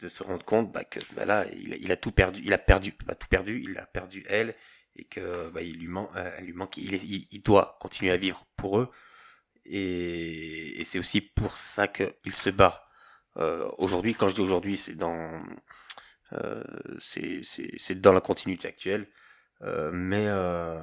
de 0.00 0.08
se 0.08 0.22
rendre 0.22 0.44
compte 0.44 0.70
bah, 0.72 0.84
que 0.84 1.00
bah, 1.14 1.24
là 1.24 1.44
il, 1.52 1.72
a- 1.72 1.76
il 1.76 1.90
a 1.92 1.96
tout 1.96 2.12
perdu, 2.12 2.40
il 2.44 2.52
a 2.52 2.58
perdu, 2.58 2.92
pas 2.92 3.14
tout 3.14 3.28
perdu, 3.28 3.62
il 3.68 3.76
a 3.78 3.86
perdu 3.86 4.24
elle 4.28 4.54
et 4.96 5.04
que 5.04 5.50
bah, 5.50 5.62
il 5.62 5.78
lui 5.78 5.88
manque, 5.88 6.10
elle 6.38 6.44
lui 6.46 6.52
manque, 6.52 6.76
il, 6.76 6.94
est- 6.94 7.04
il, 7.04 7.26
il 7.32 7.42
doit 7.42 7.78
continuer 7.80 8.12
à 8.12 8.16
vivre 8.16 8.46
pour 8.56 8.78
eux 8.80 8.90
et, 9.68 10.80
et 10.80 10.84
c'est 10.84 10.98
aussi 10.98 11.20
pour 11.20 11.56
ça 11.56 11.88
qu'il 11.88 12.32
se 12.34 12.50
bat. 12.50 12.84
Euh, 13.36 13.68
aujourd'hui, 13.78 14.14
quand 14.14 14.28
je 14.28 14.34
dis 14.36 14.40
aujourd'hui, 14.42 14.76
c'est 14.76 14.94
dans 14.94 15.42
euh, 16.32 16.62
c'est 16.98 17.40
c'est 17.42 17.70
c'est 17.78 18.00
dans 18.00 18.12
la 18.12 18.20
continuité 18.20 18.68
actuelle, 18.68 19.06
Euh, 19.62 19.90
mais 19.92 20.26
euh, 20.28 20.80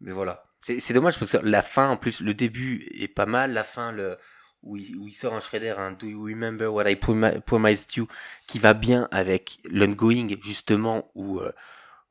mais 0.00 0.12
voilà. 0.12 0.42
C'est 0.60 0.80
c'est 0.80 0.94
dommage 0.94 1.18
parce 1.18 1.32
que 1.32 1.38
la 1.38 1.62
fin, 1.62 1.88
en 1.90 1.96
plus, 1.96 2.20
le 2.20 2.34
début 2.34 2.86
est 2.94 3.08
pas 3.08 3.26
mal. 3.26 3.52
La 3.52 3.64
fin, 3.64 3.92
le 3.92 4.16
où 4.62 4.76
il, 4.78 4.96
où 4.96 5.08
il 5.08 5.12
sort 5.12 5.34
un 5.34 5.40
shredder, 5.40 5.74
un 5.76 5.92
Do 5.92 6.06
you 6.06 6.24
remember 6.24 6.68
what 6.72 6.88
I 6.90 6.94
promi- 6.96 7.40
promised 7.42 7.96
you, 7.96 8.06
qui 8.46 8.58
va 8.58 8.72
bien 8.74 9.08
avec 9.10 9.58
l'ongoing 9.70 10.28
justement 10.42 11.10
où 11.14 11.40
euh, 11.40 11.52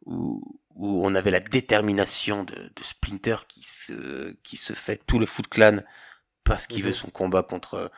où, 0.06 0.42
où 0.76 1.06
on 1.06 1.16
avait 1.16 1.32
la 1.32 1.40
détermination 1.40 2.44
de, 2.44 2.56
de 2.56 2.84
Splinter 2.84 3.38
qui 3.48 3.64
se, 3.64 4.34
qui 4.44 4.58
se 4.58 4.74
fait 4.74 5.02
tout 5.08 5.20
le 5.20 5.26
Foot 5.26 5.48
Clan 5.48 5.78
parce 6.44 6.68
qu'il 6.68 6.84
Mhm. 6.84 6.86
veut 6.86 6.94
son 6.94 7.10
combat 7.10 7.44
contre, 7.44 7.92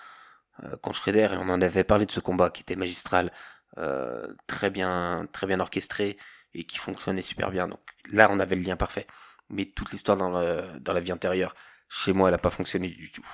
euh, 0.63 0.77
contre 0.77 0.97
Shredder 0.97 1.29
et 1.33 1.37
on 1.37 1.49
en 1.49 1.61
avait 1.61 1.83
parlé 1.83 2.05
de 2.05 2.11
ce 2.11 2.19
combat 2.19 2.49
qui 2.49 2.61
était 2.61 2.75
magistral, 2.75 3.31
euh, 3.77 4.27
très 4.47 4.69
bien, 4.69 5.27
très 5.33 5.47
bien 5.47 5.59
orchestré 5.59 6.17
et 6.53 6.65
qui 6.65 6.77
fonctionnait 6.77 7.21
super 7.21 7.51
bien. 7.51 7.67
Donc 7.67 7.81
là, 8.11 8.29
on 8.31 8.39
avait 8.39 8.55
le 8.55 8.63
lien 8.63 8.77
parfait. 8.77 9.07
Mais 9.49 9.65
toute 9.65 9.91
l'histoire 9.91 10.17
dans, 10.17 10.31
le, 10.39 10.79
dans 10.79 10.93
la 10.93 11.01
vie 11.01 11.11
antérieure, 11.13 11.55
chez 11.89 12.13
moi, 12.13 12.29
elle 12.29 12.35
a 12.35 12.39
pas 12.39 12.49
fonctionné 12.49 12.89
du 12.89 13.11
tout. 13.11 13.25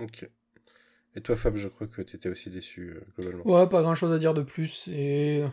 Ok. 0.00 0.28
Et 1.16 1.22
toi, 1.22 1.36
Fab, 1.36 1.56
je 1.56 1.68
crois 1.68 1.88
que 1.88 2.02
t'étais 2.02 2.28
aussi 2.30 2.50
déçu 2.50 2.90
euh, 2.90 3.02
globalement. 3.16 3.46
Ouais, 3.46 3.68
pas 3.68 3.82
grand 3.82 3.94
chose 3.94 4.12
à 4.12 4.18
dire 4.18 4.34
de 4.34 4.42
plus. 4.42 4.88
Et 4.88 5.44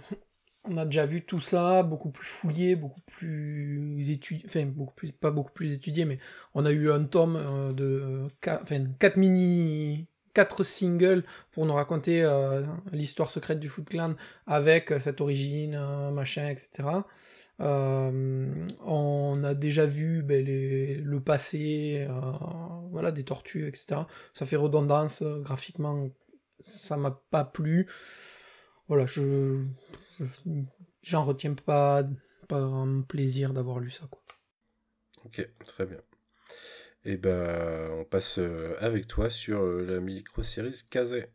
on 0.70 0.78
a 0.78 0.86
déjà 0.86 1.05
vu 1.05 1.24
tout 1.26 1.39
ça, 1.39 1.84
beaucoup 1.84 2.09
plus 2.11 2.26
fouillé, 2.26 2.76
beaucoup 2.76 3.01
plus 3.01 4.09
étudié, 4.09 4.45
enfin 4.47 4.65
beaucoup 4.65 4.93
plus, 4.93 5.11
pas 5.11 5.32
beaucoup 5.32 5.51
plus 5.51 5.74
étudié, 5.74 6.05
mais 6.05 6.20
on 6.53 6.65
a 6.65 6.72
eu 6.72 6.91
un 6.91 7.03
tome 7.05 7.36
euh, 7.38 7.74
de 7.74 8.28
quatre, 8.41 8.63
enfin, 8.63 8.84
quatre 8.99 9.17
mini, 9.17 10.07
quatre 10.34 10.63
singles 10.63 11.24
pour 11.51 11.65
nous 11.65 11.74
raconter 11.74 12.24
euh, 12.24 12.63
l'histoire 12.91 13.32
secrète 13.32 13.59
du 13.59 13.67
Foot 13.70 13.89
Clan 13.89 14.13
avec 14.47 14.93
cette 14.99 15.22
origine, 15.22 15.76
euh, 15.76 16.11
machin, 16.11 16.47
etc. 16.49 17.05
Euh, 17.61 18.53
on 18.86 19.43
a 19.43 19.53
déjà 19.53 19.86
vu 19.86 20.22
ben, 20.24 20.45
le 20.45 21.20
passé, 21.20 22.07
euh, 22.09 22.13
voilà, 22.91 23.11
des 23.11 23.24
tortues, 23.26 23.67
etc. 23.67 24.07
Ça 24.34 24.45
fait 24.45 24.55
redondance 24.55 25.22
euh, 25.24 25.39
graphiquement, 25.41 26.09
ça 26.61 26.95
m'a 26.97 27.11
pas 27.32 27.43
plu. 27.43 27.88
Voilà, 28.88 29.05
je- 29.05 29.63
j'en 31.01 31.24
retiens 31.24 31.53
pas 31.53 32.03
pas 32.47 32.59
un 32.59 33.01
plaisir 33.01 33.53
d'avoir 33.53 33.80
lu 33.80 33.91
ça 33.91 34.07
quoi. 34.09 34.22
Ok, 35.26 35.47
très 35.65 35.86
bien. 35.86 35.99
Et 37.05 37.17
ben, 37.17 37.91
on 37.93 38.03
passe 38.03 38.39
euh, 38.39 38.76
avec 38.80 39.07
toi 39.07 39.30
sur 39.30 39.61
euh, 39.61 39.86
la 39.86 39.99
micro-série 39.99 40.76
Kazé. 40.89 41.28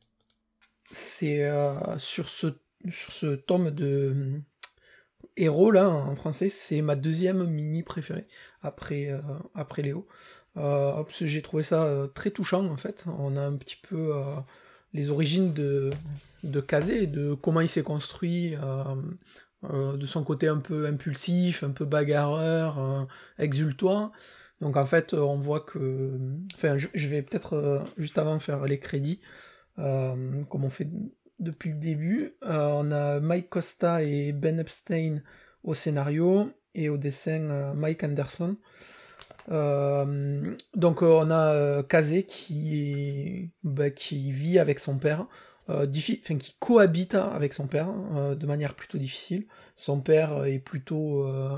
C'est 0.91 1.45
euh, 1.45 1.99
sur 1.99 2.29
ce 2.29 2.49
sur 2.91 3.13
ce 3.13 3.35
tome 3.35 3.71
de 3.71 4.43
héros 5.37 5.71
là 5.71 5.89
en 5.89 6.15
français, 6.17 6.51
c'est 6.51 6.83
ma 6.83 6.97
deuxième 6.97 7.47
mini 7.47 7.83
préférée 7.83 8.27
après 8.61 9.09
euh, 9.09 9.21
après 9.55 9.83
Léo. 9.83 10.07
Euh, 10.57 11.03
j'ai 11.09 11.43
trouvé 11.43 11.63
ça 11.63 12.09
très 12.15 12.31
touchant 12.31 12.67
en 12.67 12.77
fait. 12.77 13.05
On 13.19 13.37
a 13.37 13.41
un 13.41 13.57
petit 13.57 13.79
peu 13.89 14.13
les 14.93 15.11
origines 15.11 15.53
de 15.53 15.91
de 16.45 16.61
Kazé, 16.61 17.07
de 17.07 17.35
comment 17.35 17.61
il 17.61 17.69
s'est 17.69 17.83
construit, 17.83 18.55
euh, 18.57 18.85
euh, 19.65 19.97
de 19.97 20.07
son 20.07 20.23
côté 20.25 20.47
un 20.47 20.59
peu 20.59 20.87
impulsif, 20.87 21.65
un 21.65 21.71
peu 21.71 21.85
bagarreur, 21.85 22.79
euh, 22.79 23.05
exultoire. 23.39 24.13
Donc 24.61 24.77
en 24.77 24.87
fait, 24.87 25.15
on 25.15 25.39
voit 25.39 25.61
que, 25.61 26.19
enfin, 26.55 26.77
je, 26.79 27.09
vais 27.09 27.23
peut-être 27.23 27.85
juste 27.97 28.19
avant 28.19 28.39
faire 28.39 28.65
les 28.65 28.79
crédits, 28.79 29.21
comme 29.77 30.65
on 30.65 30.71
fait 30.71 30.89
depuis 31.41 31.71
le 31.71 31.79
début. 31.79 32.37
On 32.43 32.93
a 32.93 33.21
Mike 33.21 33.51
Costa 33.51 34.03
et 34.03 34.33
Ben 34.33 34.59
Epstein 34.61 35.23
au 35.65 35.75
scénario 35.75 36.51
et 36.75 36.89
au 36.89 36.97
dessin 36.97 37.75
Mike 37.75 38.05
Anderson. 38.05 38.57
Donc 39.49 41.03
on 41.03 41.31
a 41.31 41.83
Kazé 41.83 42.23
qui, 42.23 43.51
bah, 43.65 43.91
qui 43.91 44.31
vit 44.31 44.59
avec 44.59 44.79
son 44.79 44.99
père, 44.99 45.27
euh, 45.71 45.87
qui 45.87 46.57
cohabite 46.59 47.15
avec 47.15 47.53
son 47.55 47.67
père 47.67 47.89
euh, 48.15 48.35
de 48.35 48.47
manière 48.47 48.75
plutôt 48.75 48.99
difficile. 48.99 49.47
Son 49.77 50.01
père 50.01 50.45
est 50.45 50.59
plutôt 50.59 51.27
euh, 51.27 51.57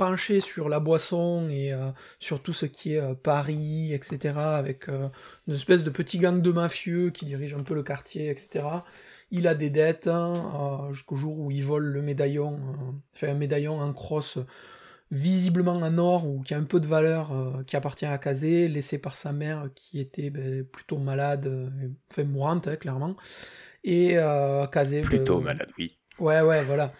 penché 0.00 0.40
sur 0.40 0.70
la 0.70 0.80
boisson 0.80 1.48
et 1.50 1.74
euh, 1.74 1.90
sur 2.20 2.42
tout 2.42 2.54
ce 2.54 2.64
qui 2.64 2.94
est 2.94 3.00
euh, 3.00 3.14
Paris, 3.14 3.92
etc. 3.92 4.34
Avec 4.38 4.88
euh, 4.88 5.08
une 5.46 5.54
espèce 5.54 5.84
de 5.84 5.90
petit 5.90 6.18
gang 6.18 6.40
de 6.40 6.52
mafieux 6.52 7.10
qui 7.10 7.26
dirige 7.26 7.52
un 7.54 7.62
peu 7.62 7.74
le 7.74 7.82
quartier, 7.82 8.30
etc. 8.30 8.64
Il 9.30 9.46
a 9.46 9.54
des 9.54 9.68
dettes 9.68 10.06
hein, 10.06 10.88
euh, 10.88 10.92
jusqu'au 10.92 11.16
jour 11.16 11.38
où 11.38 11.50
il 11.50 11.62
vole 11.62 11.84
le 11.84 12.00
médaillon, 12.02 12.54
euh, 12.54 12.92
enfin 13.14 13.28
un 13.28 13.34
médaillon 13.34 13.78
en 13.78 13.92
crosse 13.92 14.38
visiblement 15.10 15.72
en 15.72 15.98
or 15.98 16.26
ou 16.26 16.40
qui 16.42 16.54
a 16.54 16.58
un 16.58 16.64
peu 16.64 16.78
de 16.78 16.86
valeur, 16.86 17.32
euh, 17.32 17.62
qui 17.64 17.76
appartient 17.76 18.06
à 18.06 18.16
Kazé, 18.18 18.68
laissé 18.68 18.98
par 18.98 19.16
sa 19.16 19.32
mère 19.32 19.68
qui 19.74 19.98
était 19.98 20.30
ben, 20.30 20.64
plutôt 20.64 20.98
malade, 20.98 21.46
euh, 21.46 21.68
enfin 22.10 22.24
mourante 22.24 22.68
hein, 22.68 22.76
clairement. 22.76 23.16
Et 23.82 24.12
euh, 24.14 24.66
Kazé... 24.66 25.00
Plutôt 25.00 25.38
ben, 25.38 25.46
malade, 25.46 25.70
oui. 25.78 25.98
Ouais, 26.18 26.40
ouais, 26.42 26.62
voilà. 26.62 26.92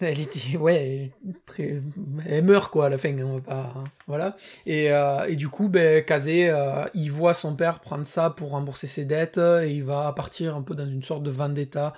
Elle 0.00 0.20
était, 0.20 0.56
ouais, 0.56 1.12
très, 1.44 1.82
elle 2.24 2.44
meurt 2.44 2.70
quoi 2.70 2.86
à 2.86 2.88
la 2.88 2.98
fin, 2.98 3.18
on 3.18 3.38
va 3.38 3.40
pas, 3.40 3.72
hein, 3.74 3.84
voilà. 4.06 4.36
Et, 4.64 4.92
euh, 4.92 5.24
et 5.26 5.34
du 5.34 5.48
coup, 5.48 5.68
ben, 5.68 6.04
Kazé, 6.04 6.54
il 6.94 7.10
voit 7.10 7.34
son 7.34 7.56
père 7.56 7.80
prendre 7.80 8.06
ça 8.06 8.30
pour 8.30 8.50
rembourser 8.50 8.86
ses 8.86 9.06
dettes 9.06 9.38
et 9.38 9.72
il 9.72 9.82
va 9.82 10.12
partir 10.12 10.54
un 10.54 10.62
peu 10.62 10.76
dans 10.76 10.86
une 10.86 11.02
sorte 11.02 11.24
de 11.24 11.30
vendetta 11.30 11.94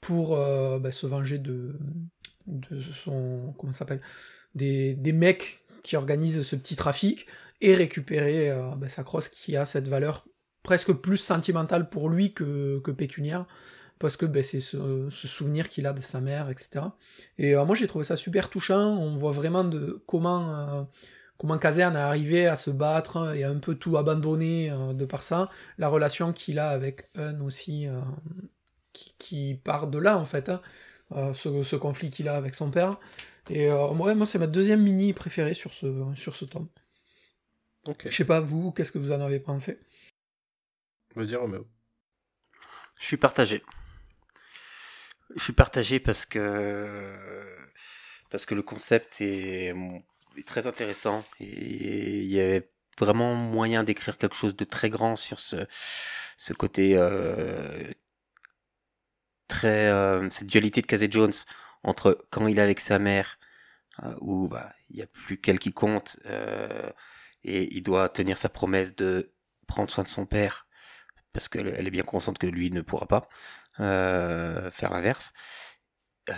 pour 0.00 0.36
ben, 0.36 0.90
se 0.90 1.06
venger 1.06 1.38
de, 1.38 1.78
de 2.46 2.80
son, 3.04 3.54
comment 3.58 3.72
ça 3.72 3.80
s'appelle, 3.80 4.00
des, 4.56 5.12
mecs 5.12 5.64
qui 5.82 5.96
organisent 5.96 6.42
ce 6.42 6.56
petit 6.56 6.76
trafic 6.76 7.26
et 7.60 7.74
récupérer 7.74 8.50
euh, 8.50 8.74
ben, 8.76 8.88
sa 8.88 9.04
crosse 9.04 9.28
qui 9.28 9.56
a 9.56 9.64
cette 9.64 9.88
valeur 9.88 10.26
presque 10.62 10.92
plus 10.92 11.18
sentimentale 11.18 11.88
pour 11.88 12.08
lui 12.08 12.32
que, 12.34 12.80
que 12.80 12.90
pécuniaire 12.90 13.46
parce 13.98 14.16
que 14.16 14.26
ben, 14.26 14.42
c'est 14.42 14.60
ce, 14.60 15.08
souvenir 15.10 15.68
qu'il 15.68 15.86
a 15.86 15.92
de 15.92 16.00
sa 16.00 16.20
mère, 16.20 16.50
etc. 16.50 16.86
Et 17.38 17.54
euh, 17.54 17.64
moi 17.64 17.74
j'ai 17.74 17.86
trouvé 17.86 18.04
ça 18.04 18.16
super 18.16 18.50
touchant, 18.50 18.96
on 18.96 19.16
voit 19.16 19.32
vraiment 19.32 19.64
de 19.64 20.02
comment, 20.06 20.54
euh, 20.54 20.82
comment 21.38 21.58
arrivé 21.58 22.46
à 22.46 22.56
se 22.56 22.70
battre 22.70 23.34
et 23.34 23.44
à 23.44 23.50
un 23.50 23.58
peu 23.58 23.74
tout 23.74 23.96
abandonner 23.96 24.70
euh, 24.70 24.92
de 24.92 25.04
par 25.04 25.22
ça, 25.22 25.50
la 25.78 25.88
relation 25.88 26.32
qu'il 26.32 26.58
a 26.58 26.68
avec 26.68 27.08
Un 27.14 27.40
aussi, 27.40 27.86
qui, 28.92 29.60
part 29.62 29.88
de 29.88 29.98
là 29.98 30.18
en 30.18 30.24
fait, 30.24 30.50
hein, 30.50 31.32
ce 31.32 31.76
conflit 31.76 32.10
qu'il 32.10 32.28
a 32.28 32.36
avec 32.36 32.54
son 32.54 32.70
père. 32.70 32.98
Et 33.48 33.68
euh, 33.70 33.88
ouais, 33.88 34.14
moi 34.14 34.26
c'est 34.26 34.38
ma 34.38 34.46
deuxième 34.46 34.82
mini 34.82 35.12
préférée 35.12 35.54
sur 35.54 35.72
ce, 35.74 35.86
sur 36.16 36.34
ce 36.34 36.44
tome. 36.44 36.68
Ok. 37.86 38.08
Je 38.10 38.14
sais 38.14 38.24
pas 38.24 38.40
vous, 38.40 38.72
qu'est-ce 38.72 38.90
que 38.90 38.98
vous 38.98 39.12
en 39.12 39.20
avez 39.20 39.40
pensé? 39.40 39.78
Vas-y, 41.14 41.36
Roméo. 41.36 41.66
Je 42.98 43.06
suis 43.06 43.16
partagé. 43.16 43.62
Je 45.34 45.42
suis 45.42 45.52
partagé 45.52 46.00
parce 46.00 46.26
que 46.26 47.14
parce 48.30 48.46
que 48.46 48.54
le 48.54 48.62
concept 48.62 49.20
est, 49.20 49.74
est 50.36 50.46
très 50.46 50.66
intéressant 50.66 51.24
et 51.40 52.22
il 52.22 52.32
y 52.32 52.40
avait 52.40 52.70
vraiment 52.98 53.34
moyen 53.34 53.84
d'écrire 53.84 54.18
quelque 54.18 54.36
chose 54.36 54.56
de 54.56 54.64
très 54.64 54.90
grand 54.90 55.16
sur 55.16 55.38
ce 55.38 55.66
ce 56.36 56.52
côté 56.52 56.96
euh, 56.96 57.92
très 59.48 59.88
euh, 59.90 60.28
cette 60.30 60.48
dualité 60.48 60.80
de 60.80 60.86
Casey 60.86 61.08
Jones 61.10 61.32
entre 61.86 62.26
quand 62.30 62.46
il 62.46 62.58
est 62.58 62.62
avec 62.62 62.80
sa 62.80 62.98
mère 62.98 63.38
euh, 64.02 64.14
où 64.20 64.48
bah 64.48 64.72
il 64.90 64.96
y 64.96 65.02
a 65.02 65.06
plus 65.06 65.38
qu'elle 65.38 65.58
qui 65.58 65.72
compte 65.72 66.18
euh, 66.26 66.90
et 67.44 67.74
il 67.74 67.82
doit 67.82 68.08
tenir 68.10 68.36
sa 68.36 68.50
promesse 68.50 68.94
de 68.94 69.32
prendre 69.66 69.90
soin 69.90 70.04
de 70.04 70.08
son 70.08 70.26
père 70.26 70.66
parce 71.32 71.48
qu'elle 71.48 71.68
elle 71.68 71.86
est 71.86 71.90
bien 71.90 72.02
consciente 72.02 72.38
que 72.38 72.46
lui 72.46 72.70
ne 72.70 72.82
pourra 72.82 73.06
pas 73.06 73.28
euh, 73.80 74.70
faire 74.70 74.90
l'inverse. 74.90 75.34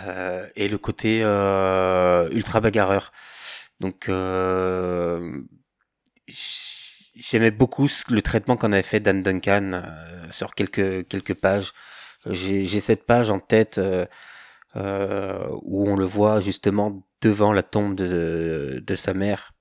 Euh, 0.05 0.45
et 0.55 0.67
le 0.67 0.77
côté 0.77 1.21
euh, 1.23 2.29
ultra 2.31 2.59
bagarreur. 2.59 3.11
Donc 3.79 4.09
j'aimais 7.15 7.51
beaucoup 7.51 7.87
le 8.09 8.21
traitement 8.21 8.57
qu'en 8.57 8.73
avait 8.73 8.83
fait 8.83 8.99
Dan 8.99 9.23
Duncan 9.23 9.81
sur 10.29 10.53
quelques 10.53 11.07
quelques 11.07 11.33
pages. 11.33 11.73
J'ai 12.25 12.81
cette 12.81 13.05
page 13.05 13.31
en 13.31 13.39
tête 13.39 13.79
où 14.75 15.89
on 15.89 15.95
le 15.95 16.05
voit 16.05 16.39
justement 16.41 17.03
devant 17.21 17.53
la 17.53 17.63
tombe 17.63 17.95
de, 17.95 18.81
de 18.85 18.95
sa 18.95 19.13
mère 19.13 19.53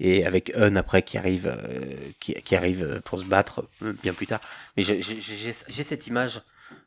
et 0.00 0.24
avec 0.24 0.52
Un 0.56 0.76
après 0.76 1.02
qui 1.02 1.18
arrive 1.18 1.46
euh, 1.46 1.96
qui, 2.20 2.34
qui 2.34 2.56
arrive 2.56 3.00
pour 3.04 3.18
se 3.18 3.24
battre 3.24 3.68
euh, 3.82 3.92
bien 4.02 4.14
plus 4.14 4.26
tard. 4.26 4.40
Mais 4.76 4.84
j'ai 4.84 5.02
cette 5.02 6.06
image 6.06 6.42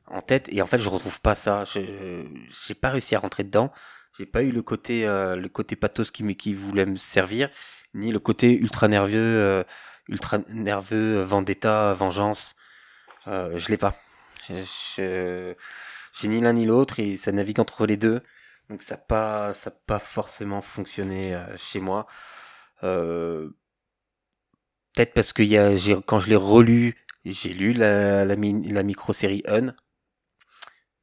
en 0.07 0.21
tête 0.21 0.47
et 0.51 0.61
en 0.61 0.67
fait 0.67 0.79
je 0.79 0.89
retrouve 0.89 1.21
pas 1.21 1.35
ça. 1.35 1.65
Je 1.65 2.25
j'ai 2.65 2.73
pas 2.73 2.89
réussi 2.89 3.15
à 3.15 3.19
rentrer 3.19 3.43
dedans. 3.43 3.71
J'ai 4.17 4.25
pas 4.25 4.43
eu 4.43 4.51
le 4.51 4.61
côté 4.61 5.07
euh, 5.07 5.35
le 5.35 5.49
côté 5.49 5.75
pathos 5.75 6.11
qui 6.11 6.35
qui 6.35 6.53
voulait 6.53 6.85
me 6.85 6.97
servir, 6.97 7.49
ni 7.93 8.11
le 8.11 8.19
côté 8.19 8.53
ultra 8.53 8.87
nerveux 8.87 9.17
euh, 9.17 9.63
ultra 10.07 10.39
nerveux 10.49 11.19
euh, 11.19 11.25
vendetta 11.25 11.93
vengeance. 11.93 12.55
Euh, 13.27 13.57
je 13.57 13.69
l'ai 13.69 13.77
pas. 13.77 13.95
Je 14.49 15.53
j'ai 16.13 16.27
ni 16.29 16.41
l'un 16.41 16.53
ni 16.53 16.65
l'autre 16.65 16.99
et 16.99 17.17
ça 17.17 17.31
navigue 17.31 17.59
entre 17.59 17.85
les 17.85 17.97
deux. 17.97 18.21
Donc 18.69 18.81
ça 18.81 18.97
pas 18.97 19.53
ça 19.53 19.71
pas 19.71 19.99
forcément 19.99 20.61
fonctionné 20.61 21.35
euh, 21.35 21.57
chez 21.57 21.79
moi. 21.79 22.07
Euh, 22.83 23.49
Peut-être 24.93 25.13
parce 25.13 25.33
que 25.33 25.43
y 25.43 25.57
a, 25.57 25.71
quand 26.05 26.19
je 26.21 26.29
l'ai 26.29 26.35
relu, 26.37 26.95
j'ai 27.25 27.53
lu 27.53 27.73
la, 27.73 28.23
la, 28.25 28.35
la 28.35 28.83
micro-série 28.83 29.43
Un. 29.47 29.75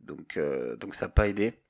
Donc, 0.00 0.36
euh, 0.36 0.76
donc 0.76 0.94
ça 0.94 1.06
n'a 1.06 1.12
pas 1.12 1.28
aidé. 1.28 1.62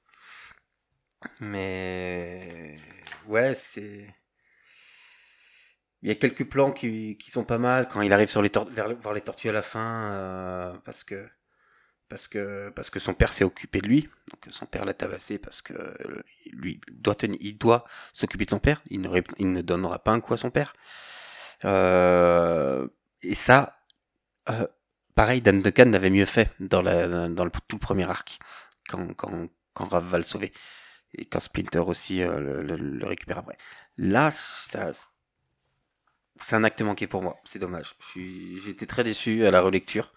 Mais 1.41 2.79
ouais, 3.27 3.55
c'est. 3.55 4.07
Il 6.03 6.09
y 6.09 6.13
a 6.13 6.15
quelques 6.15 6.49
plans 6.49 6.73
qui, 6.73 7.17
qui 7.19 7.31
sont 7.31 7.45
pas 7.45 7.59
mal 7.59 7.89
quand 7.89 8.01
il 8.03 8.13
arrive 8.13 8.29
sur 8.29 8.43
les 8.43 8.51
vers, 8.71 8.89
les 9.15 9.21
tortues 9.21 9.49
à 9.49 9.53
la 9.53 9.63
fin, 9.63 10.13
euh, 10.13 10.75
parce 10.85 11.03
que 11.05 11.29
parce 12.09 12.29
que 12.29 12.71
parce 12.71 12.91
que 12.91 12.99
son 13.01 13.15
père 13.15 13.33
s'est 13.33 13.45
occupé 13.45 13.81
de 13.81 13.89
lui, 13.89 14.03
donc 14.31 14.47
son 14.53 14.67
père 14.67 14.85
l'a 14.85 14.95
tabassé 14.95 15.39
parce 15.39 15.63
que 15.63 15.75
euh, 15.75 16.23
lui 16.53 16.81
doit 16.93 17.15
tenir, 17.15 17.39
il 17.41 17.59
doit 17.59 17.85
s'occuper 18.13 18.45
de 18.47 18.51
son 18.51 18.59
père, 18.61 18.83
il 18.91 19.01
ne 19.01 19.09
il 19.39 19.53
ne 19.53 19.63
donnera 19.63 19.99
pas 20.01 20.13
un 20.13 20.21
coup 20.21 20.35
à 20.35 20.39
son 20.39 20.51
père. 20.51 20.75
Euh, 21.65 22.87
et 23.23 23.35
ça, 23.35 23.79
euh, 24.51 24.67
pareil, 25.15 25.41
Dan 25.43 25.63
Duncan 25.63 25.87
l'avait 25.91 26.11
mieux 26.11 26.27
fait 26.27 26.53
dans, 26.61 26.83
la, 26.83 27.29
dans 27.29 27.45
le 27.45 27.51
tout 27.69 27.79
premier 27.79 28.05
arc. 28.05 28.39
Quand, 28.89 29.15
quand, 29.15 29.49
quand 29.75 29.89
Rav 29.89 30.05
va 30.07 30.19
le 30.19 30.25
sauver. 30.25 30.53
Et 31.15 31.27
quand 31.27 31.41
Splinter 31.41 31.81
aussi 31.81 32.23
euh, 32.23 32.41
le, 32.41 32.63
le- 32.63 32.77
le 32.77 33.07
récupère 33.07 33.39
après. 33.39 33.59
Là, 33.99 34.31
ça, 34.31 34.93
c'est 36.41 36.57
un 36.57 36.65
acte 36.65 36.83
manqué 36.83 37.07
pour 37.07 37.23
moi. 37.23 37.37
C'est 37.45 37.59
dommage. 37.59 37.95
J'étais 38.15 38.87
très 38.87 39.05
déçu 39.05 39.47
à 39.47 39.51
la 39.51 39.61
relecture. 39.61 40.13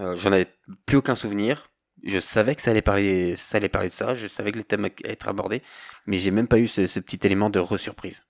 Euh, 0.00 0.16
j'en 0.16 0.32
avais 0.32 0.46
plus 0.86 0.96
aucun 0.96 1.14
souvenir. 1.14 1.68
Je 2.02 2.18
savais 2.18 2.54
que 2.54 2.62
ça 2.62 2.70
allait 2.70 2.80
parler, 2.82 3.36
ça 3.36 3.58
allait 3.58 3.68
parler 3.68 3.88
de 3.88 3.92
ça. 3.92 4.14
Je 4.14 4.26
savais 4.26 4.50
que 4.52 4.56
les 4.58 4.64
thèmes 4.64 4.84
allaient 4.86 4.94
être 5.04 5.28
abordés, 5.28 5.62
mais 6.06 6.16
j'ai 6.16 6.30
même 6.30 6.48
pas 6.48 6.58
eu 6.58 6.66
ce, 6.66 6.86
ce 6.86 6.98
petit 6.98 7.20
élément 7.26 7.50
de 7.50 7.58
resurprise. 7.58 8.24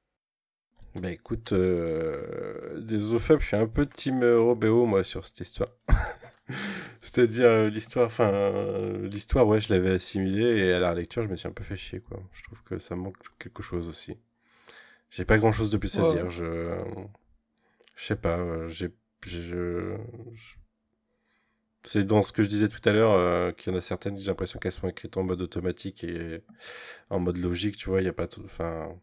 Bah 0.96 1.12
écoute, 1.12 1.52
euh, 1.52 2.80
désolé 2.80 3.20
Fab, 3.20 3.40
je 3.40 3.46
suis 3.46 3.56
un 3.56 3.68
peu 3.68 3.86
team 3.86 4.24
Robéo 4.24 4.86
moi 4.86 5.04
sur 5.04 5.24
cette 5.24 5.38
histoire. 5.40 5.68
C'est-à-dire 7.00 7.46
euh, 7.46 7.70
l'histoire, 7.70 8.06
enfin 8.06 8.28
euh, 8.28 9.06
l'histoire, 9.06 9.46
ouais, 9.46 9.60
je 9.60 9.72
l'avais 9.72 9.90
assimilée 9.92 10.58
et 10.66 10.72
à 10.72 10.80
la 10.80 10.92
lecture, 10.94 11.22
je 11.22 11.28
me 11.28 11.36
suis 11.36 11.46
un 11.48 11.52
peu 11.52 11.62
fait 11.62 11.76
chier 11.76 12.00
quoi. 12.00 12.20
Je 12.32 12.42
trouve 12.42 12.60
que 12.64 12.78
ça 12.80 12.96
manque 12.96 13.16
quelque 13.38 13.62
chose 13.62 13.86
aussi. 13.86 14.18
J'ai 15.10 15.24
pas 15.24 15.38
grand-chose 15.38 15.70
de 15.70 15.76
plus 15.78 15.96
à 15.98 16.02
Ouais. 16.02 16.12
dire. 16.12 16.28
Je, 16.30 16.74
je 17.94 18.04
sais 18.04 18.16
pas. 18.16 18.66
J'ai, 18.68 18.90
j'ai- 19.26 19.40
je, 19.42 19.96
je- 20.34 20.54
c'est 21.84 22.04
dans 22.04 22.22
ce 22.22 22.32
que 22.32 22.42
je 22.42 22.48
disais 22.48 22.68
tout 22.68 22.80
à 22.88 22.92
l'heure 22.92 23.12
euh, 23.12 23.52
qu'il 23.52 23.72
y 23.72 23.76
en 23.76 23.78
a 23.78 23.82
certaines, 23.82 24.18
j'ai 24.18 24.26
l'impression 24.28 24.58
qu'elles 24.58 24.72
sont 24.72 24.88
écrites 24.88 25.16
en 25.16 25.22
mode 25.24 25.42
automatique 25.42 26.04
et 26.04 26.42
en 27.10 27.20
mode 27.20 27.38
logique, 27.38 27.76
tu 27.76 27.90
vois. 27.90 28.00
Il 28.02 28.06
y 28.06 28.08
a 28.08 28.12
pas, 28.14 28.28
tout- 28.28 28.42
enfin. 28.44 28.94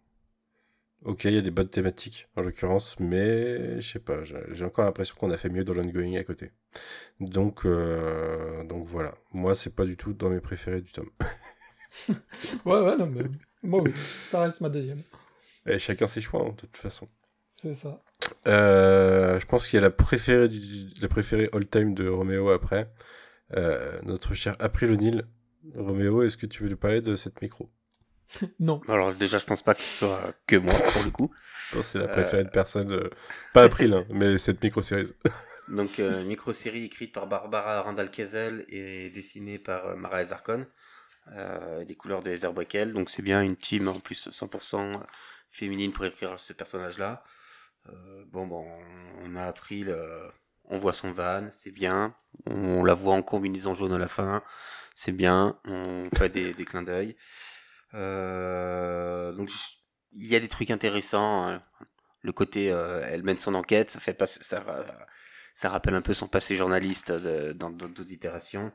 Ok, 1.03 1.25
il 1.25 1.33
y 1.35 1.37
a 1.37 1.41
des 1.41 1.51
bonnes 1.51 1.69
thématiques 1.69 2.27
en 2.35 2.41
l'occurrence, 2.41 2.99
mais 2.99 3.79
je 3.79 3.87
sais 3.93 3.99
pas, 3.99 4.23
j'ai 4.23 4.37
j'ai 4.51 4.65
encore 4.65 4.83
l'impression 4.85 5.15
qu'on 5.15 5.29
a 5.31 5.37
fait 5.37 5.49
mieux 5.49 5.63
dans 5.63 5.73
l'ongoing 5.75 6.15
à 6.17 6.23
côté. 6.23 6.51
Donc, 7.19 7.65
euh, 7.65 8.63
donc 8.65 8.87
voilà. 8.87 9.13
Moi, 9.33 9.55
c'est 9.55 9.75
pas 9.75 9.85
du 9.85 9.97
tout 9.97 10.13
dans 10.13 10.29
mes 10.29 10.41
préférés 10.41 10.81
du 10.81 10.91
tome. 10.91 11.11
Ouais, 12.65 12.79
ouais, 12.81 12.97
non, 12.97 13.07
mais 13.07 13.23
moi, 13.63 13.81
oui, 13.81 13.91
ça 14.29 14.41
reste 14.41 14.61
ma 14.61 14.69
deuxième. 14.69 14.99
Et 15.67 15.77
chacun 15.77 16.07
ses 16.07 16.21
choix, 16.21 16.41
hein, 16.41 16.49
de 16.49 16.55
toute 16.61 16.77
façon. 16.77 17.07
C'est 17.49 17.73
ça. 17.75 18.01
Euh, 18.47 19.39
je 19.39 19.45
pense 19.45 19.67
qu'il 19.67 19.77
y 19.77 19.79
a 19.79 19.81
la 19.81 19.89
préférée, 19.89 20.49
du, 20.49 20.59
la 21.01 21.07
préférée 21.07 21.49
all-time 21.53 21.93
de 21.93 22.07
Roméo 22.07 22.49
après. 22.49 22.91
Euh, 23.55 23.97
notre 24.03 24.33
cher 24.33 24.55
April 24.59 24.91
O'Neil. 24.93 25.23
Roméo, 25.75 26.23
est-ce 26.23 26.37
que 26.37 26.45
tu 26.45 26.63
veux 26.63 26.69
lui 26.69 26.75
parler 26.75 27.01
de 27.01 27.15
cette 27.15 27.41
micro? 27.41 27.69
Non. 28.59 28.81
Alors 28.87 29.13
déjà, 29.13 29.37
je 29.37 29.45
pense 29.45 29.61
pas 29.61 29.73
que 29.73 29.81
ce 29.81 30.05
soit 30.05 30.33
que 30.45 30.55
moi 30.57 30.73
pour 30.73 31.03
le 31.03 31.11
coup. 31.11 31.31
Je 31.69 31.75
pense 31.75 31.85
que 31.85 31.91
c'est 31.93 31.99
la 31.99 32.07
préférée 32.07 32.43
de 32.43 32.49
personne. 32.49 32.91
euh, 32.91 33.09
pas 33.53 33.63
April, 33.63 33.93
hein, 33.93 34.05
mais 34.09 34.37
cette 34.37 34.61
micro-série. 34.63 35.11
Donc, 35.67 35.99
euh, 35.99 36.23
micro-série 36.23 36.85
écrite 36.85 37.13
par 37.13 37.27
Barbara 37.27 37.81
Randall 37.81 38.09
Kezel 38.09 38.65
et 38.69 39.09
dessinée 39.09 39.59
par 39.59 39.85
euh, 39.85 39.95
Mara 39.95 40.23
Zarkon. 40.23 40.65
Euh, 41.33 41.83
des 41.83 41.95
couleurs 41.95 42.21
de 42.23 42.31
Heather 42.31 42.53
Breckel. 42.53 42.93
Donc, 42.93 43.09
c'est 43.09 43.21
bien 43.21 43.41
une 43.43 43.57
team 43.57 43.89
en 43.89 43.99
plus 43.99 44.29
100% 44.29 45.01
féminine 45.49 45.91
pour 45.91 46.05
écrire 46.05 46.39
ce 46.39 46.53
personnage-là. 46.53 47.23
Euh, 47.89 48.25
bon, 48.27 48.47
bon, 48.47 48.65
on 49.23 49.35
a 49.35 49.43
appris 49.43 49.83
le... 49.83 50.31
On 50.69 50.77
voit 50.77 50.93
son 50.93 51.11
van, 51.11 51.47
c'est 51.51 51.71
bien. 51.71 52.15
On 52.45 52.83
la 52.83 52.93
voit 52.93 53.13
en 53.13 53.21
combinaison 53.21 53.73
jaune 53.73 53.93
à 53.93 53.97
la 53.97 54.07
fin, 54.07 54.43
c'est 54.95 55.13
bien. 55.13 55.59
On 55.65 56.09
fait 56.17 56.29
des, 56.29 56.53
des 56.53 56.65
clins 56.65 56.83
d'œil. 56.83 57.15
Euh, 57.93 59.31
donc, 59.31 59.49
il 60.11 60.27
y 60.27 60.35
a 60.35 60.39
des 60.39 60.49
trucs 60.49 60.71
intéressants. 60.71 61.47
hein. 61.47 61.63
Le 62.21 62.33
côté, 62.33 62.71
euh, 62.71 63.01
elle 63.09 63.23
mène 63.23 63.37
son 63.37 63.55
enquête, 63.55 63.91
ça 63.91 63.99
fait 63.99 64.13
pas, 64.13 64.27
ça, 64.27 65.69
rappelle 65.69 65.93
un 65.95 66.01
peu 66.01 66.13
son 66.13 66.27
passé 66.27 66.55
journaliste 66.57 67.11
dans 67.13 67.69
d'autres 67.69 68.11
itérations. 68.11 68.73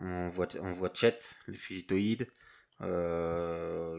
On 0.00 0.28
voit, 0.30 0.48
on 0.60 0.72
voit 0.72 0.90
Chet, 0.92 1.18
le 1.46 1.56
fugitoïde, 1.56 2.26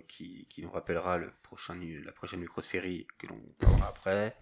qui, 0.07 0.47
nous 0.57 0.71
rappellera 0.71 1.17
la 1.19 1.31
prochaine 1.41 2.39
micro-série 2.39 3.07
que 3.17 3.27
l'on 3.27 3.39
parlera 3.59 3.87
après. 3.87 4.35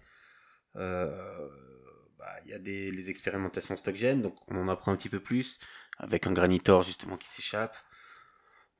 Euh, 0.78 1.48
bah, 2.18 2.34
Il 2.44 2.50
y 2.50 2.54
a 2.54 2.58
des 2.58 2.90
les 2.90 3.10
expérimentations 3.10 3.76
stock-gen, 3.76 4.22
donc 4.22 4.36
on 4.48 4.56
en 4.56 4.68
apprend 4.68 4.92
un 4.92 4.96
petit 4.96 5.08
peu 5.10 5.20
plus, 5.22 5.58
avec 5.98 6.26
un 6.26 6.32
granitor 6.32 6.82
justement 6.82 7.16
qui 7.16 7.28
s'échappe. 7.28 7.76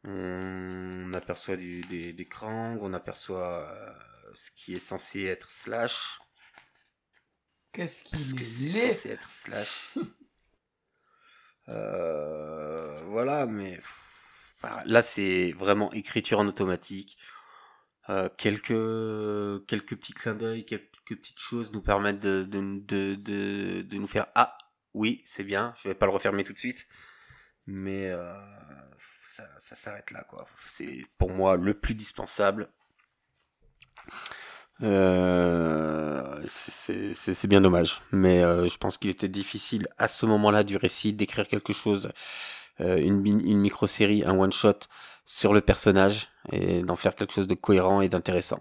On 0.05 1.13
aperçoit 1.15 1.57
du, 1.57 1.81
des, 1.83 2.13
des 2.13 2.25
Krang, 2.27 2.79
on 2.83 2.95
aperçoit 2.95 3.69
euh, 3.69 3.93
ce 4.35 4.51
qui 4.53 4.75
est 4.75 4.79
censé 4.79 5.25
être 5.25 5.51
Slash. 5.51 6.19
Qu'est-ce 7.73 8.09
Parce 8.11 8.33
que 8.33 8.45
c'est 8.45 8.67
est 8.67 8.91
censé 8.91 9.11
être 9.11 9.31
slash? 9.31 9.99
Euh, 11.69 13.03
voilà, 13.09 13.47
mais 13.47 13.79
enfin, 14.57 14.83
là 14.87 15.03
c'est 15.03 15.53
vraiment 15.53 15.93
écriture 15.93 16.39
en 16.39 16.47
automatique. 16.47 17.19
Euh, 18.09 18.31
quelques 18.39 19.67
quelques 19.67 19.97
petits 19.97 20.15
clins 20.15 20.35
d'œil, 20.35 20.65
quelques 20.65 20.98
petites 21.17 21.39
choses 21.39 21.73
nous 21.73 21.83
permettent 21.83 22.21
de 22.21 22.45
de, 22.45 23.15
de, 23.17 23.83
de, 23.83 23.97
nous 23.97 24.07
faire 24.07 24.27
ah 24.35 24.57
oui 24.95 25.21
c'est 25.25 25.45
bien. 25.45 25.75
Je 25.83 25.89
vais 25.89 25.95
pas 25.95 26.07
le 26.07 26.13
refermer 26.13 26.45
tout 26.45 26.53
de 26.53 26.59
suite, 26.59 26.87
mais 27.67 28.11
euh, 28.11 28.33
ça, 29.27 29.45
ça 29.59 29.77
s'arrête 29.77 30.11
là 30.11 30.25
quoi. 30.25 30.47
C'est 30.59 31.05
pour 31.19 31.31
moi 31.31 31.57
le 31.57 31.75
plus 31.75 31.95
dispensable. 31.95 32.69
Euh, 34.83 36.41
c'est- 36.47 37.47
bien 37.49 37.61
dommage, 37.61 38.01
mais 38.13 38.43
euh, 38.45 38.69
je 38.69 38.79
pense 38.79 38.97
qu'il 38.99 39.11
était 39.11 39.29
difficile 39.29 39.89
à 39.99 40.07
ce 40.09 40.27
moment-là 40.27 40.63
du 40.65 40.77
récit 40.77 41.15
d'écrire 41.15 41.49
quelque 41.49 41.73
chose, 41.73 42.11
euh, 42.81 42.97
une, 42.99 43.27
une 43.27 43.59
micro-série, 43.59 44.23
un 44.25 44.37
one-shot 44.39 44.81
sur 45.25 45.53
le 45.53 45.61
personnage 45.61 46.29
et 46.53 46.83
d'en 46.83 46.97
faire 46.97 47.15
quelque 47.17 47.33
chose 47.33 47.47
de 47.47 47.55
cohérent 47.55 48.01
et 48.03 48.09
d'intéressant. 48.09 48.61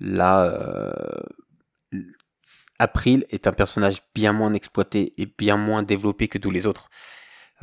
Là, 0.00 0.44
euh, 0.46 0.92
April 2.82 3.24
est 3.30 3.46
un 3.46 3.52
personnage 3.52 4.02
bien 4.12 4.32
moins 4.32 4.52
exploité 4.54 5.12
et 5.16 5.26
bien 5.26 5.56
moins 5.56 5.84
développé 5.84 6.26
que 6.26 6.36
tous 6.36 6.50
les 6.50 6.66
autres, 6.66 6.90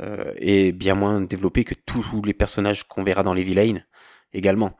euh, 0.00 0.32
et 0.38 0.72
bien 0.72 0.94
moins 0.94 1.20
développé 1.20 1.62
que 1.62 1.74
tous 1.74 2.22
les 2.24 2.32
personnages 2.32 2.84
qu'on 2.88 3.02
verra 3.02 3.22
dans 3.22 3.34
les 3.34 3.42
villains 3.42 3.80
également. 4.32 4.78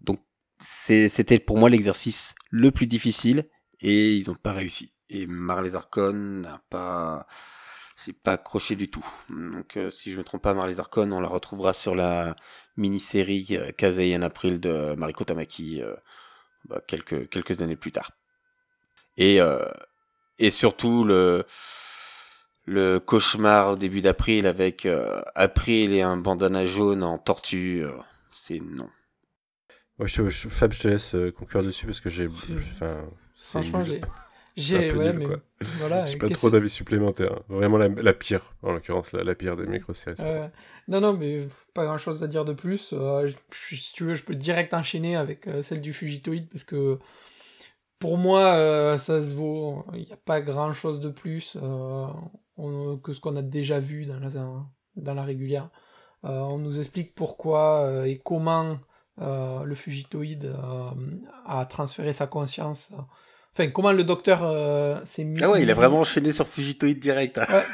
Donc 0.00 0.20
c'était 0.60 1.38
pour 1.38 1.56
moi 1.56 1.70
l'exercice 1.70 2.34
le 2.50 2.70
plus 2.70 2.86
difficile 2.86 3.48
et 3.80 4.14
ils 4.14 4.30
ont 4.30 4.34
pas 4.34 4.52
réussi. 4.52 4.92
Et 5.08 5.26
Marley 5.26 5.70
Zarkon 5.70 6.12
n'a 6.12 6.60
pas, 6.68 7.26
j'ai 8.04 8.12
pas 8.12 8.32
accroché 8.32 8.76
du 8.76 8.90
tout. 8.90 9.06
Donc 9.30 9.78
euh, 9.78 9.88
si 9.88 10.10
je 10.10 10.18
me 10.18 10.24
trompe 10.24 10.42
pas, 10.42 10.52
Marley 10.52 10.74
Zarkon, 10.74 11.10
on 11.12 11.20
la 11.20 11.28
retrouvera 11.28 11.72
sur 11.72 11.94
la 11.94 12.36
mini-série 12.76 13.46
euh, 13.52 13.72
Kazei 13.72 14.14
en 14.14 14.20
April 14.20 14.60
de 14.60 14.94
Mariko 14.96 15.24
Tamaki 15.24 15.80
bah, 16.66 16.82
quelques 16.86 17.30
quelques 17.30 17.62
années 17.62 17.76
plus 17.76 17.92
tard. 17.92 18.17
Et 19.18 19.40
euh, 19.42 19.58
et 20.38 20.50
surtout 20.50 21.04
le 21.04 21.44
le 22.66 22.98
cauchemar 22.98 23.70
au 23.72 23.76
début 23.76 24.00
d'April 24.02 24.46
avec 24.46 24.84
euh, 24.86 25.22
April 25.34 25.92
et 25.92 26.02
un 26.02 26.16
bandana 26.18 26.64
jaune 26.64 27.02
en 27.02 27.18
tortue, 27.18 27.82
euh, 27.84 27.92
c'est 28.30 28.60
non. 28.60 28.88
Ouais, 29.98 30.06
je, 30.06 30.28
je- 30.28 30.48
Fab, 30.48 30.72
je 30.72 30.80
te 30.80 30.88
laisse 30.88 31.16
conclure 31.36 31.62
dessus 31.62 31.86
parce 31.86 32.00
que 32.00 32.10
j'ai. 32.10 32.28
Enfin, 32.28 33.04
c'est 33.36 33.50
Franchement, 33.62 33.84
j'ai. 33.84 34.00
J'ai. 34.56 34.90
Ouais, 34.92 35.12
nul, 35.12 35.18
mais. 35.18 35.24
quoi. 35.24 35.36
Voilà. 35.60 36.04
J'ai 36.06 36.16
pas 36.16 36.28
trop 36.30 36.50
d'avis 36.50 36.68
supplémentaires. 36.68 37.32
hein. 37.32 37.42
Vraiment 37.48 37.78
la, 37.78 37.86
la 37.88 38.12
pire, 38.12 38.54
en 38.62 38.72
l'occurrence, 38.72 39.12
la, 39.12 39.22
la 39.22 39.36
pire 39.36 39.56
des 39.56 39.66
micro-séries. 39.66 40.16
Non, 40.88 41.00
non, 41.00 41.12
mais 41.12 41.46
pas 41.74 41.84
grand 41.84 41.96
chose 41.98 42.24
à 42.24 42.26
dire 42.26 42.44
de 42.44 42.54
plus. 42.54 42.92
Euh, 42.92 43.28
je- 43.28 43.76
si 43.76 43.92
tu 43.92 44.02
veux, 44.02 44.16
je 44.16 44.24
peux 44.24 44.34
direct 44.34 44.74
enchaîner 44.74 45.14
avec 45.16 45.46
euh, 45.46 45.62
celle 45.62 45.80
du 45.80 45.92
Fugitoïde 45.92 46.48
parce 46.48 46.64
que 46.64 46.98
pour 47.98 48.16
moi, 48.18 48.54
euh, 48.54 48.98
ça 48.98 49.20
se 49.20 49.34
vaut. 49.34 49.84
Il 49.94 50.04
n'y 50.04 50.12
a 50.12 50.16
pas 50.16 50.40
grand 50.40 50.72
chose 50.72 51.00
de 51.00 51.08
plus 51.08 51.56
euh, 51.62 52.06
on- 52.56 52.96
que 52.98 53.12
ce 53.12 53.20
qu'on 53.20 53.36
a 53.36 53.42
déjà 53.42 53.80
vu 53.80 54.06
dans 54.06 54.18
la, 54.20 54.28
dans 54.96 55.14
la 55.14 55.22
régulière. 55.22 55.70
Euh, 56.24 56.40
on 56.40 56.58
nous 56.58 56.78
explique 56.78 57.14
pourquoi 57.14 57.82
euh, 57.82 58.04
et 58.04 58.18
comment 58.18 58.78
euh, 59.20 59.62
le 59.64 59.74
Fugitoïde 59.74 60.46
euh, 60.46 60.90
a 61.46 61.64
transféré 61.66 62.12
sa 62.12 62.26
conscience. 62.26 62.92
Enfin, 63.52 63.70
comment 63.70 63.92
le 63.92 64.04
docteur 64.04 64.40
euh, 64.44 65.00
s'est 65.04 65.24
mis. 65.24 65.38
Ah 65.42 65.50
ouais, 65.50 65.62
il 65.62 65.70
a 65.70 65.74
vraiment 65.74 66.00
enchaîné 66.00 66.32
sur 66.32 66.46
Fugitoid 66.46 66.94
direct. 66.98 67.38
hein. 67.38 67.46
Ouais. 67.50 67.64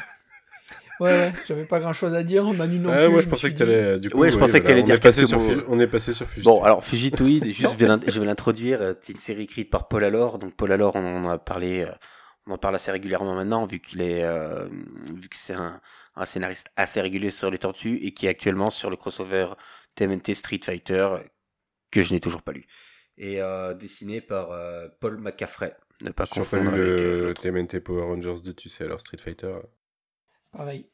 Ouais, 0.99 1.09
ouais, 1.11 1.33
j'avais 1.47 1.65
pas 1.65 1.79
grand 1.79 1.93
chose 1.93 2.13
à 2.13 2.23
dire. 2.23 2.45
Manu 2.53 2.79
non 2.79 2.89
Ah, 2.91 3.05
plus. 3.05 3.09
moi, 3.09 3.21
je 3.21 3.27
pensais 3.27 3.49
que 3.49 3.55
t'allais. 3.55 3.99
Du 3.99 4.09
coup, 4.09 4.17
Ouais, 4.19 4.31
je 4.31 4.37
pensais 4.37 4.59
que 4.61 4.65
voilà, 4.67 4.81
t'allais 4.81 4.81
on 4.81 4.85
dire 4.85 4.95
est 4.95 4.99
passé 5.03 5.21
quelques 5.21 5.29
sur 5.29 5.39
mots. 5.39 5.63
On 5.69 5.79
est 5.79 5.87
passé 5.87 6.13
sur 6.13 6.27
Fugitoid. 6.27 6.55
Bon, 6.57 6.63
alors 6.63 6.83
Fugitoid, 6.83 7.43
juste 7.51 7.77
je 7.79 8.19
vais 8.19 8.25
l'introduire. 8.25 8.81
euh, 8.81 8.93
C'est 9.01 9.13
une 9.13 9.19
série 9.19 9.43
écrite 9.43 9.69
par 9.69 9.87
Paul 9.87 10.03
Allor. 10.03 10.39
Donc 10.39 10.55
Paul 10.55 10.71
Allor, 10.71 10.95
on 10.95 11.25
en 11.25 11.29
a 11.29 11.37
parlé, 11.37 11.81
euh, 11.83 11.91
on 12.47 12.53
en 12.53 12.57
parle 12.57 12.75
assez 12.75 12.91
régulièrement 12.91 13.35
maintenant, 13.35 13.65
vu 13.65 13.79
qu'il 13.79 14.01
est, 14.01 14.23
euh, 14.23 14.67
vu 15.13 15.27
que 15.29 15.35
c'est 15.35 15.53
un, 15.53 15.81
un 16.15 16.25
scénariste 16.25 16.67
assez 16.77 17.01
régulier 17.01 17.31
sur 17.31 17.51
les 17.51 17.57
Tortues 17.57 17.97
et 18.01 18.13
qui 18.13 18.27
est 18.27 18.29
actuellement 18.29 18.69
sur 18.69 18.89
le 18.89 18.95
crossover 18.95 19.47
TMNT 19.95 20.33
Street 20.33 20.59
Fighter 20.63 21.07
que 21.91 22.03
je 22.03 22.13
n'ai 22.13 22.19
toujours 22.19 22.41
pas 22.41 22.51
lu 22.51 22.65
et 23.17 23.41
euh, 23.41 23.73
dessiné 23.73 24.19
par 24.21 24.51
euh, 24.51 24.87
Paul 24.99 25.17
McCaffrey. 25.17 25.73
Ne 26.03 26.11
pas 26.11 26.25
confondre 26.27 26.63
lu 26.71 26.81
avec 26.83 26.99
euh, 26.99 27.27
le. 27.29 27.33
TMNT 27.33 27.79
Power 27.79 28.01
Rangers 28.03 28.41
2, 28.43 28.53
tu 28.53 28.67
sais, 28.67 28.83
alors 28.83 28.99
Street 28.99 29.17
Fighter. 29.17 29.55
Pareil. 30.55 30.89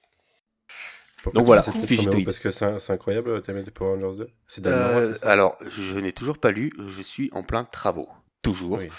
Pourquoi 1.24 1.40
Donc 1.40 1.46
voilà, 1.46 1.62
numéro 2.08 2.26
Parce 2.26 2.40
que 2.40 2.50
c'est 2.52 2.92
incroyable, 2.92 3.42
t'as 3.44 3.54
mis 3.54 3.64
des 3.64 3.70
Power 3.72 4.02
Rangers 4.02 4.18
2 4.18 4.30
C'est 4.48 4.62
Dan 4.62 4.74
Euh, 4.74 5.14
alors, 5.22 5.56
je 5.68 6.00
n'ai 6.00 6.14
toujours 6.14 6.40
pas 6.40 6.52
lu, 6.52 6.72
je 6.88 7.02
suis 7.02 7.30
en 7.34 7.44
plein 7.44 7.64
travaux. 7.64 8.10
Toujours. 8.42 8.80
Oui. 8.80 8.90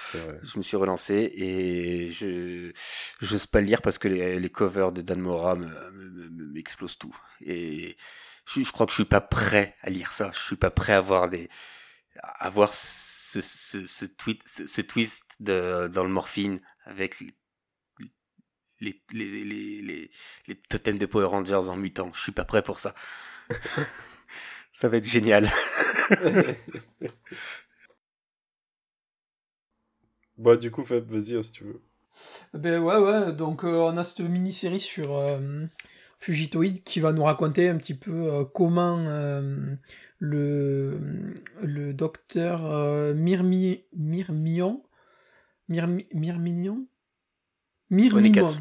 Je 0.45 0.57
me 0.59 0.63
suis 0.63 0.77
relancé 0.77 1.33
et 1.35 2.11
je 2.13 2.71
j'ose 3.21 3.47
pas 3.49 3.61
le 3.61 3.67
lire 3.67 3.83
parce 3.83 3.99
que 3.99 4.07
les, 4.07 4.39
les 4.39 4.51
covers 4.51 4.93
de 4.93 5.01
Dan 5.03 5.21
Mora 5.21 5.57
me- 5.57 5.67
me- 5.67 6.31
me- 6.31 6.53
m'explosent 6.53 6.97
tout. 6.97 7.17
Et 7.45 7.97
je, 8.47 8.63
je 8.63 8.71
crois 8.71 8.87
que 8.87 8.93
je 8.93 8.97
suis 8.97 9.05
pas 9.05 9.21
prêt 9.21 9.75
à 9.83 9.91
lire 9.91 10.13
ça. 10.13 10.31
Je 10.33 10.39
suis 10.39 10.55
pas 10.57 10.71
prêt 10.71 10.93
à 10.93 11.01
voir 11.01 11.29
des 11.29 11.49
à 12.39 12.51
voir 12.51 12.73
ce, 12.73 13.41
ce, 13.41 13.85
ce, 13.85 14.05
tweet, 14.05 14.41
ce, 14.47 14.67
ce 14.69 14.81
twist 14.81 15.25
de, 15.41 15.89
dans 15.89 16.05
le 16.05 16.11
morphine 16.11 16.61
avec 16.85 17.17
les, 18.83 19.03
les, 19.13 19.45
les, 19.45 20.11
les, 20.49 20.55
totems 20.69 20.99
de 20.99 21.07
Power 21.07 21.27
Rangers 21.27 21.69
en 21.69 21.77
mutant. 21.77 22.11
Je 22.15 22.21
suis 22.21 22.33
pas 22.33 22.45
prêt 22.45 22.63
pour 22.63 22.79
ça. 22.79 22.95
ça 24.75 24.89
va 24.89 24.99
être 24.99 25.09
génial. 25.09 25.49
Bah, 30.39 30.57
du 30.57 30.73
coup, 30.73 30.83
Fab, 30.85 31.09
vas-y, 31.09 31.37
hein, 31.37 31.43
si 31.43 31.53
tu 31.53 31.63
veux. 31.63 31.81
Ben 32.53 32.81
ouais, 32.81 32.97
ouais, 32.97 33.33
donc 33.33 33.65
euh, 33.65 33.79
on 33.79 33.97
a 33.97 34.03
cette 34.03 34.21
mini-série 34.21 34.81
sur 34.81 35.17
euh, 35.17 35.67
Fugitoid 36.23 36.83
qui 36.85 37.01
va 37.01 37.13
nous 37.13 37.25
raconter 37.25 37.69
un 37.69 37.77
petit 37.79 37.95
peu 37.95 38.33
euh, 38.33 38.45
comment 38.45 39.05
euh, 39.09 39.75
le, 40.21 41.35
le 41.63 41.93
docteur 41.93 42.65
euh, 42.67 43.13
Mirmi, 43.13 43.85
Mirmion, 43.93 44.85
Mirmi, 45.69 46.07
Honeycutt. 47.93 48.61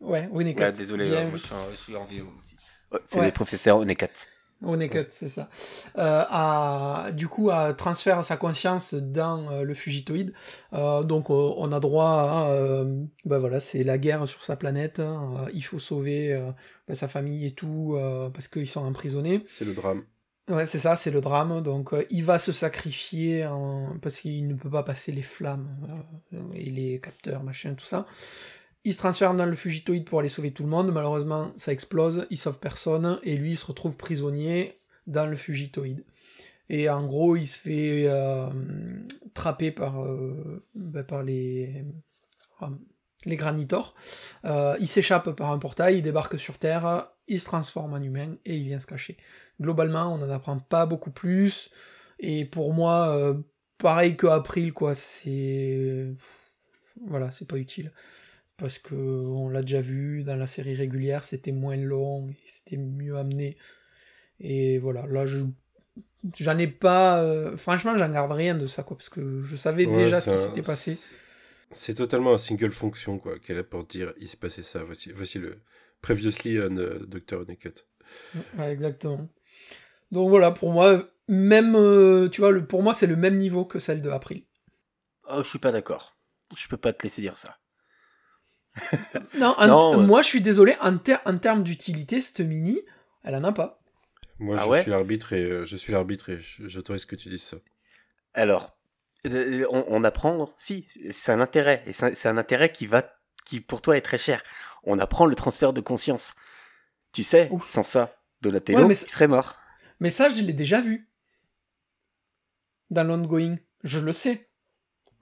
Ouais, 0.00 0.28
Honeycutt. 0.32 0.62
Ouais, 0.62 0.72
désolé, 0.72 1.08
Bien 1.08 1.20
euh, 1.20 1.28
moi 1.28 1.36
je 1.36 1.42
suis 1.44 1.54
en, 1.54 1.70
je 1.70 1.76
suis 1.76 1.96
en 1.96 2.04
VO 2.04 2.26
aussi. 2.38 2.56
Ouais, 2.92 2.98
c'est 3.04 3.18
Ouais. 3.20 3.26
les 3.26 3.32
professeurs 3.32 3.78
Honeycutt. 3.78 4.28
Honeycutt, 4.64 5.08
c'est 5.10 5.28
ça. 5.28 5.48
Euh, 5.98 6.24
a, 6.30 7.10
du 7.12 7.26
coup, 7.26 7.50
à 7.50 7.74
transfère 7.74 8.24
sa 8.24 8.36
conscience 8.36 8.94
dans 8.94 9.50
euh, 9.50 9.62
le 9.64 9.74
Fugitoid. 9.74 10.32
Euh, 10.72 11.02
donc, 11.02 11.30
euh, 11.30 11.52
on 11.56 11.72
a 11.72 11.80
droit 11.80 12.06
à. 12.06 12.50
euh, 12.50 13.02
ben 13.24 13.38
voilà, 13.38 13.58
c'est 13.58 13.82
la 13.82 13.98
guerre 13.98 14.28
sur 14.28 14.44
sa 14.44 14.54
planète. 14.54 15.00
hein. 15.00 15.46
Euh, 15.46 15.50
il 15.52 15.64
faut 15.64 15.80
sauver 15.80 16.32
euh, 16.32 16.52
ben, 16.86 16.94
sa 16.94 17.08
famille 17.08 17.44
et 17.46 17.54
tout, 17.54 17.94
euh, 17.96 18.30
parce 18.30 18.46
qu'ils 18.46 18.68
sont 18.68 18.84
emprisonnés. 18.84 19.42
C'est 19.46 19.64
le 19.64 19.74
drame. 19.74 20.04
Ouais, 20.48 20.66
c'est 20.66 20.80
ça, 20.80 20.96
c'est 20.96 21.10
le 21.10 21.20
drame. 21.20 21.62
Donc, 21.62 21.92
euh, 21.92 22.04
il 22.10 22.24
va 22.24 22.38
se 22.38 22.50
sacrifier 22.52 23.48
parce 24.00 24.20
qu'il 24.20 24.48
ne 24.48 24.54
peut 24.54 24.70
pas 24.70 24.82
passer 24.82 25.12
les 25.12 25.22
flammes 25.22 25.68
euh, 26.32 26.40
et 26.54 26.70
les 26.70 27.00
capteurs, 27.00 27.42
machin, 27.44 27.74
tout 27.74 27.84
ça. 27.84 28.06
Il 28.84 28.92
se 28.92 28.98
transfère 28.98 29.34
dans 29.34 29.46
le 29.46 29.54
Fugitoid 29.54 30.04
pour 30.04 30.18
aller 30.18 30.28
sauver 30.28 30.50
tout 30.50 30.64
le 30.64 30.68
monde. 30.68 30.92
Malheureusement, 30.92 31.52
ça 31.56 31.72
explose, 31.72 32.26
il 32.30 32.38
sauve 32.38 32.58
personne, 32.58 33.20
et 33.22 33.36
lui, 33.36 33.52
il 33.52 33.56
se 33.56 33.66
retrouve 33.66 33.96
prisonnier 33.96 34.80
dans 35.06 35.26
le 35.26 35.36
Fugitoid. 35.36 36.02
Et 36.68 36.88
en 36.88 37.06
gros, 37.06 37.36
il 37.36 37.46
se 37.46 37.58
fait 37.58 38.04
euh, 38.08 38.48
trapper 39.34 39.70
par, 39.70 40.04
ben, 40.74 41.04
par 41.04 41.22
les, 41.22 41.84
les 43.24 43.36
granitors. 43.36 43.94
Euh, 44.44 44.76
il 44.80 44.88
s'échappe 44.88 45.30
par 45.32 45.50
un 45.50 45.58
portail, 45.58 45.98
il 45.98 46.02
débarque 46.02 46.38
sur 46.38 46.58
Terre, 46.58 47.08
il 47.28 47.40
se 47.40 47.44
transforme 47.44 47.94
en 47.94 48.00
humain 48.02 48.36
et 48.44 48.56
il 48.56 48.64
vient 48.64 48.78
se 48.78 48.86
cacher. 48.86 49.16
Globalement, 49.60 50.12
on 50.14 50.18
n'en 50.18 50.30
apprend 50.30 50.58
pas 50.58 50.86
beaucoup 50.86 51.10
plus. 51.10 51.70
Et 52.18 52.44
pour 52.44 52.72
moi, 52.72 53.16
euh, 53.16 53.34
pareil 53.78 54.16
que 54.16 54.26
April, 54.26 54.72
quoi, 54.72 54.94
c'est. 54.94 56.12
Voilà, 57.06 57.30
c'est 57.30 57.46
pas 57.48 57.56
utile. 57.56 57.92
Parce 58.56 58.78
que 58.78 58.94
on 58.94 59.48
l'a 59.48 59.62
déjà 59.62 59.80
vu 59.80 60.22
dans 60.24 60.36
la 60.36 60.46
série 60.46 60.74
régulière, 60.74 61.24
c'était 61.24 61.52
moins 61.52 61.76
long, 61.76 62.28
et 62.28 62.36
c'était 62.48 62.76
mieux 62.76 63.16
amené. 63.16 63.56
Et 64.40 64.78
voilà, 64.78 65.06
là, 65.06 65.26
je. 65.26 65.38
J'en 66.38 66.56
ai 66.58 66.68
pas. 66.68 67.18
euh, 67.20 67.56
Franchement, 67.56 67.98
j'en 67.98 68.08
garde 68.08 68.30
rien 68.32 68.54
de 68.54 68.66
ça, 68.66 68.82
quoi, 68.84 68.96
parce 68.96 69.08
que 69.08 69.42
je 69.42 69.56
savais 69.56 69.86
Ouais, 69.86 70.04
déjà 70.04 70.20
ce 70.20 70.30
qui 70.30 70.36
s'était 70.38 70.62
passé. 70.62 70.96
C'est- 71.72 71.94
totalement 71.94 72.34
un 72.34 72.38
single 72.38 72.72
fonction, 72.72 73.18
quoi, 73.18 73.38
qu'elle 73.38 73.58
a 73.58 73.64
pour 73.64 73.84
dire 73.86 74.12
il 74.18 74.28
s'est 74.28 74.36
passé 74.36 74.62
ça. 74.62 74.82
Voici, 74.84 75.12
voici 75.12 75.38
le 75.38 75.60
Previously 76.00 76.58
on 76.58 76.76
euh, 76.76 76.98
Dr. 77.06 77.44
Ouais, 78.58 78.72
exactement. 78.72 79.28
Donc 80.10 80.28
voilà, 80.28 80.50
pour 80.50 80.72
moi, 80.72 81.08
même, 81.28 81.74
euh, 81.76 82.28
tu 82.28 82.40
vois, 82.40 82.50
le, 82.50 82.66
pour 82.66 82.82
moi, 82.82 82.92
c'est 82.94 83.06
le 83.06 83.16
même 83.16 83.36
niveau 83.36 83.64
que 83.64 83.78
celle 83.78 84.02
de 84.02 84.10
April. 84.10 84.44
Oh, 85.30 85.42
je 85.42 85.48
suis 85.48 85.58
pas 85.58 85.72
d'accord. 85.72 86.12
Je 86.56 86.68
peux 86.68 86.76
pas 86.76 86.92
te 86.92 87.02
laisser 87.04 87.22
dire 87.22 87.36
ça. 87.36 87.58
Non, 89.38 89.54
euh. 89.58 90.06
moi, 90.06 90.22
je 90.22 90.26
suis 90.28 90.40
désolé, 90.40 90.74
en, 90.80 90.98
ter- 90.98 91.20
en 91.24 91.38
termes 91.38 91.62
d'utilité, 91.62 92.20
cette 92.20 92.40
mini, 92.40 92.80
elle 93.22 93.34
en 93.36 93.44
a 93.44 93.52
pas. 93.52 93.80
Moi, 94.38 94.56
Ah 94.58 94.64
je 94.64 94.68
ouais 94.70 94.82
suis 94.82 94.90
l'arbitre 94.90 95.32
et 95.34 95.42
euh, 95.42 95.64
je 95.64 95.76
suis 95.76 95.92
l'arbitre 95.92 96.30
et 96.30 96.38
j'autorise 96.40 97.04
que 97.04 97.16
tu 97.16 97.28
dises 97.28 97.42
ça. 97.42 97.58
Alors, 98.34 98.76
on, 99.24 99.84
on 99.88 100.04
apprend, 100.04 100.48
si, 100.58 100.86
c'est 101.10 101.32
un 101.32 101.40
intérêt, 101.40 101.82
et 101.86 101.92
c'est 101.92 102.26
un- 102.28 102.36
intérêt 102.38 102.70
qui 102.72 102.86
va, 102.86 103.04
qui 103.44 103.60
pour 103.60 103.82
toi 103.82 103.96
est 103.96 104.00
très 104.00 104.18
cher. 104.18 104.42
On 104.84 104.98
apprend 104.98 105.26
le 105.26 105.34
transfert 105.34 105.72
de 105.72 105.80
conscience. 105.80 106.34
Tu 107.12 107.22
sais, 107.22 107.48
Ouf. 107.52 107.64
sans 107.66 107.82
ça, 107.82 108.14
Donatello, 108.40 108.80
Ouais, 108.82 108.88
mais 108.88 108.94
il 108.94 109.08
serait 109.08 109.28
mort. 109.28 109.56
Mais 110.00 110.10
ça, 110.10 110.28
je 110.28 110.42
l'ai 110.42 110.52
déjà 110.52 110.80
vu. 110.80 111.08
Dans 112.90 113.04
l'ongoing. 113.04 113.56
Je 113.84 113.98
le 113.98 114.12
sais. 114.12 114.48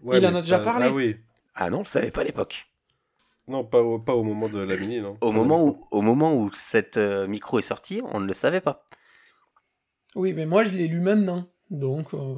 Il 0.04 0.26
en 0.26 0.34
a 0.34 0.40
déjà 0.42 0.58
pas- 0.58 0.64
parlé. 0.64 0.86
Ah 0.86 0.92
oui. 0.92 1.16
Ah 1.54 1.70
non, 1.70 1.78
on 1.78 1.82
le 1.82 1.86
savait 1.86 2.10
pas 2.10 2.22
à 2.22 2.24
l'époque. 2.24 2.66
Non, 3.48 3.64
pas 3.64 3.80
au, 3.82 3.98
pas 3.98 4.14
au 4.14 4.22
moment 4.22 4.48
de 4.48 4.60
la 4.60 4.76
mini, 4.76 5.00
non. 5.00 5.18
Au 5.20 5.32
moment 5.32 5.64
où, 5.64 5.82
au 5.90 6.02
moment 6.02 6.34
où 6.34 6.50
cette 6.52 6.96
euh, 6.96 7.26
micro 7.26 7.58
est 7.58 7.62
sortie, 7.62 8.00
on 8.04 8.20
ne 8.20 8.26
le 8.26 8.34
savait 8.34 8.60
pas. 8.60 8.84
Oui, 10.14 10.32
mais 10.32 10.46
moi, 10.46 10.62
je 10.64 10.70
l'ai 10.70 10.86
lu 10.88 11.00
maintenant. 11.00 11.48
Donc, 11.70 12.14
euh, 12.14 12.36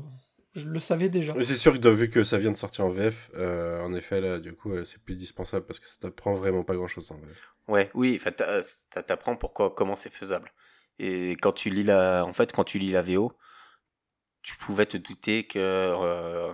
je 0.55 0.67
le 0.69 0.81
savais 0.81 1.09
déjà. 1.09 1.35
Mais 1.35 1.45
c'est 1.45 1.55
sûr 1.55 1.79
que 1.79 1.89
vu 1.89 2.11
que 2.11 2.25
ça 2.25 2.39
vient 2.39 2.51
de 2.51 2.57
sortir 2.57 2.85
en 2.87 2.91
VF, 2.91 3.31
euh, 3.35 3.81
en 3.81 3.95
effet, 3.95 4.21
là, 4.21 4.39
du 4.39 4.53
coup, 4.53 4.73
euh, 4.73 4.85
c'est 4.85 5.03
plus 5.03 5.15
dispensable 5.17 5.65
parce 5.67 5.79
que 5.81 5.89
ça 5.89 5.97
t'apprend 6.01 6.35
vraiment 6.35 6.63
pas 6.65 6.75
grand 6.75 6.89
chose 6.89 7.11
en 7.11 7.17
VF. 7.17 7.51
Ouais, 7.69 7.91
oui, 7.95 8.21
ça 8.21 9.03
t'apprend 9.03 9.37
pourquoi, 9.37 9.75
comment 9.75 9.97
c'est 9.97 10.13
faisable. 10.13 10.53
Et 10.99 11.33
quand 11.41 11.53
tu 11.53 11.71
lis 11.71 11.85
la, 11.85 12.25
en 12.27 12.33
fait, 12.33 12.53
quand 12.53 12.65
tu 12.65 12.79
lis 12.79 12.91
la 12.91 13.03
VO, 13.03 13.33
tu 14.43 14.57
pouvais 14.57 14.87
te 14.87 14.97
douter 14.97 15.47
que 15.47 15.59
euh, 15.59 16.53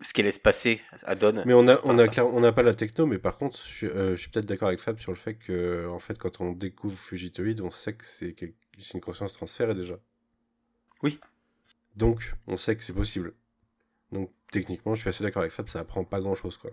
ce 0.00 0.12
qui 0.12 0.20
allait 0.20 0.32
se 0.32 0.40
passer 0.40 0.80
à 1.04 1.14
Don. 1.14 1.42
Mais 1.44 1.54
on 1.54 1.66
a, 1.68 1.80
on 1.84 1.98
a, 1.98 2.06
clair- 2.08 2.26
on 2.32 2.40
n'a 2.40 2.52
pas 2.52 2.62
la 2.62 2.74
techno, 2.74 3.06
mais 3.06 3.18
par 3.18 3.36
contre, 3.36 3.56
je, 3.56 3.62
suis- 3.62 3.86
euh, 3.86 4.10
je 4.14 4.20
suis 4.20 4.30
peut-être 4.30 4.46
d'accord 4.46 4.68
avec 4.68 4.80
Fab 4.80 4.98
sur 4.98 5.10
le 5.10 5.16
fait 5.16 5.34
que, 5.34 5.86
en 5.88 5.98
fait, 5.98 6.18
quand 6.18 6.40
on 6.40 6.52
découvre 6.52 6.96
Fugitoid, 6.98 7.60
on 7.62 7.70
sait 7.70 7.94
que 7.94 8.04
c'est 8.06 8.34
une 8.94 9.00
conscience 9.00 9.32
transférée 9.32 9.74
déjà. 9.74 9.98
Oui. 11.02 11.18
Donc, 11.96 12.34
on 12.46 12.56
sait 12.56 12.76
que 12.76 12.84
c'est 12.84 12.92
possible. 12.92 13.34
Donc, 14.12 14.30
techniquement, 14.52 14.94
je 14.94 15.00
suis 15.00 15.08
assez 15.08 15.24
d'accord 15.24 15.40
avec 15.42 15.52
Fab, 15.52 15.68
ça 15.68 15.80
apprend 15.80 16.04
pas 16.04 16.20
grand 16.20 16.34
chose, 16.34 16.56
quoi. 16.56 16.70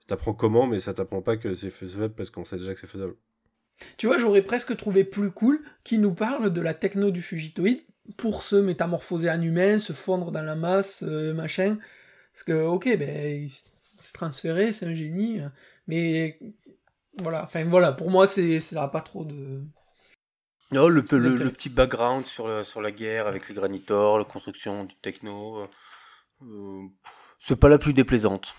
Ça 0.00 0.06
t'apprend 0.08 0.34
comment, 0.34 0.66
mais 0.66 0.80
ça 0.80 0.94
t'apprend 0.94 1.22
pas 1.22 1.36
que 1.36 1.54
c'est 1.54 1.70
faisable 1.70 2.14
parce 2.14 2.30
qu'on 2.30 2.44
sait 2.44 2.56
déjà 2.58 2.74
que 2.74 2.80
c'est 2.80 2.86
faisable. 2.86 3.14
Tu 3.96 4.06
vois, 4.06 4.18
j'aurais 4.18 4.42
presque 4.42 4.76
trouvé 4.76 5.04
plus 5.04 5.30
cool 5.30 5.62
qu'il 5.82 6.00
nous 6.00 6.14
parle 6.14 6.52
de 6.52 6.60
la 6.60 6.74
techno 6.74 7.10
du 7.10 7.22
Fugitoid 7.22 7.76
pour 8.16 8.42
se 8.42 8.56
métamorphoser 8.56 9.30
en 9.30 9.40
humain, 9.40 9.78
se 9.78 9.92
fondre 9.92 10.30
dans 10.30 10.42
la 10.42 10.54
masse, 10.56 11.02
euh, 11.02 11.34
machin. 11.34 11.78
Parce 12.32 12.44
que, 12.44 12.64
ok, 12.64 12.84
ben, 12.98 13.42
il 13.42 13.46
s- 13.46 13.70
se 14.00 14.12
transférer, 14.12 14.72
c'est 14.72 14.86
un 14.86 14.94
génie. 14.94 15.40
euh, 15.40 15.48
Mais 15.88 16.38
voilà, 17.18 17.44
enfin 17.44 17.64
voilà, 17.64 17.92
pour 17.92 18.10
moi, 18.10 18.26
c'est 18.26 18.60
ça 18.60 18.80
n'a 18.80 18.88
pas 18.88 19.00
trop 19.02 19.24
de. 19.24 19.62
Non, 20.72 20.88
le, 20.88 21.00
le, 21.12 21.50
petit 21.52 21.68
background 21.68 22.26
sur, 22.26 22.48
la 22.48 22.90
guerre 22.90 23.26
avec 23.26 23.48
les 23.48 23.54
granitors, 23.54 24.18
la 24.18 24.24
construction 24.24 24.84
du 24.84 24.94
techno, 24.96 25.58
euh, 25.60 25.68
euh, 26.42 26.82
c'est 27.38 27.56
pas 27.56 27.68
la 27.68 27.78
plus 27.78 27.92
déplaisante. 27.92 28.54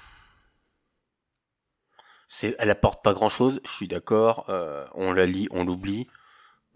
C'est, 2.28 2.56
elle 2.60 2.70
apporte 2.70 3.04
pas 3.04 3.14
grand 3.14 3.30
chose, 3.30 3.62
je 3.66 3.72
suis 3.72 3.88
d'accord, 3.88 4.46
euh, 4.50 4.86
on 4.94 5.12
la 5.14 5.26
lit, 5.26 5.48
on 5.52 5.64
l'oublie, 5.66 6.08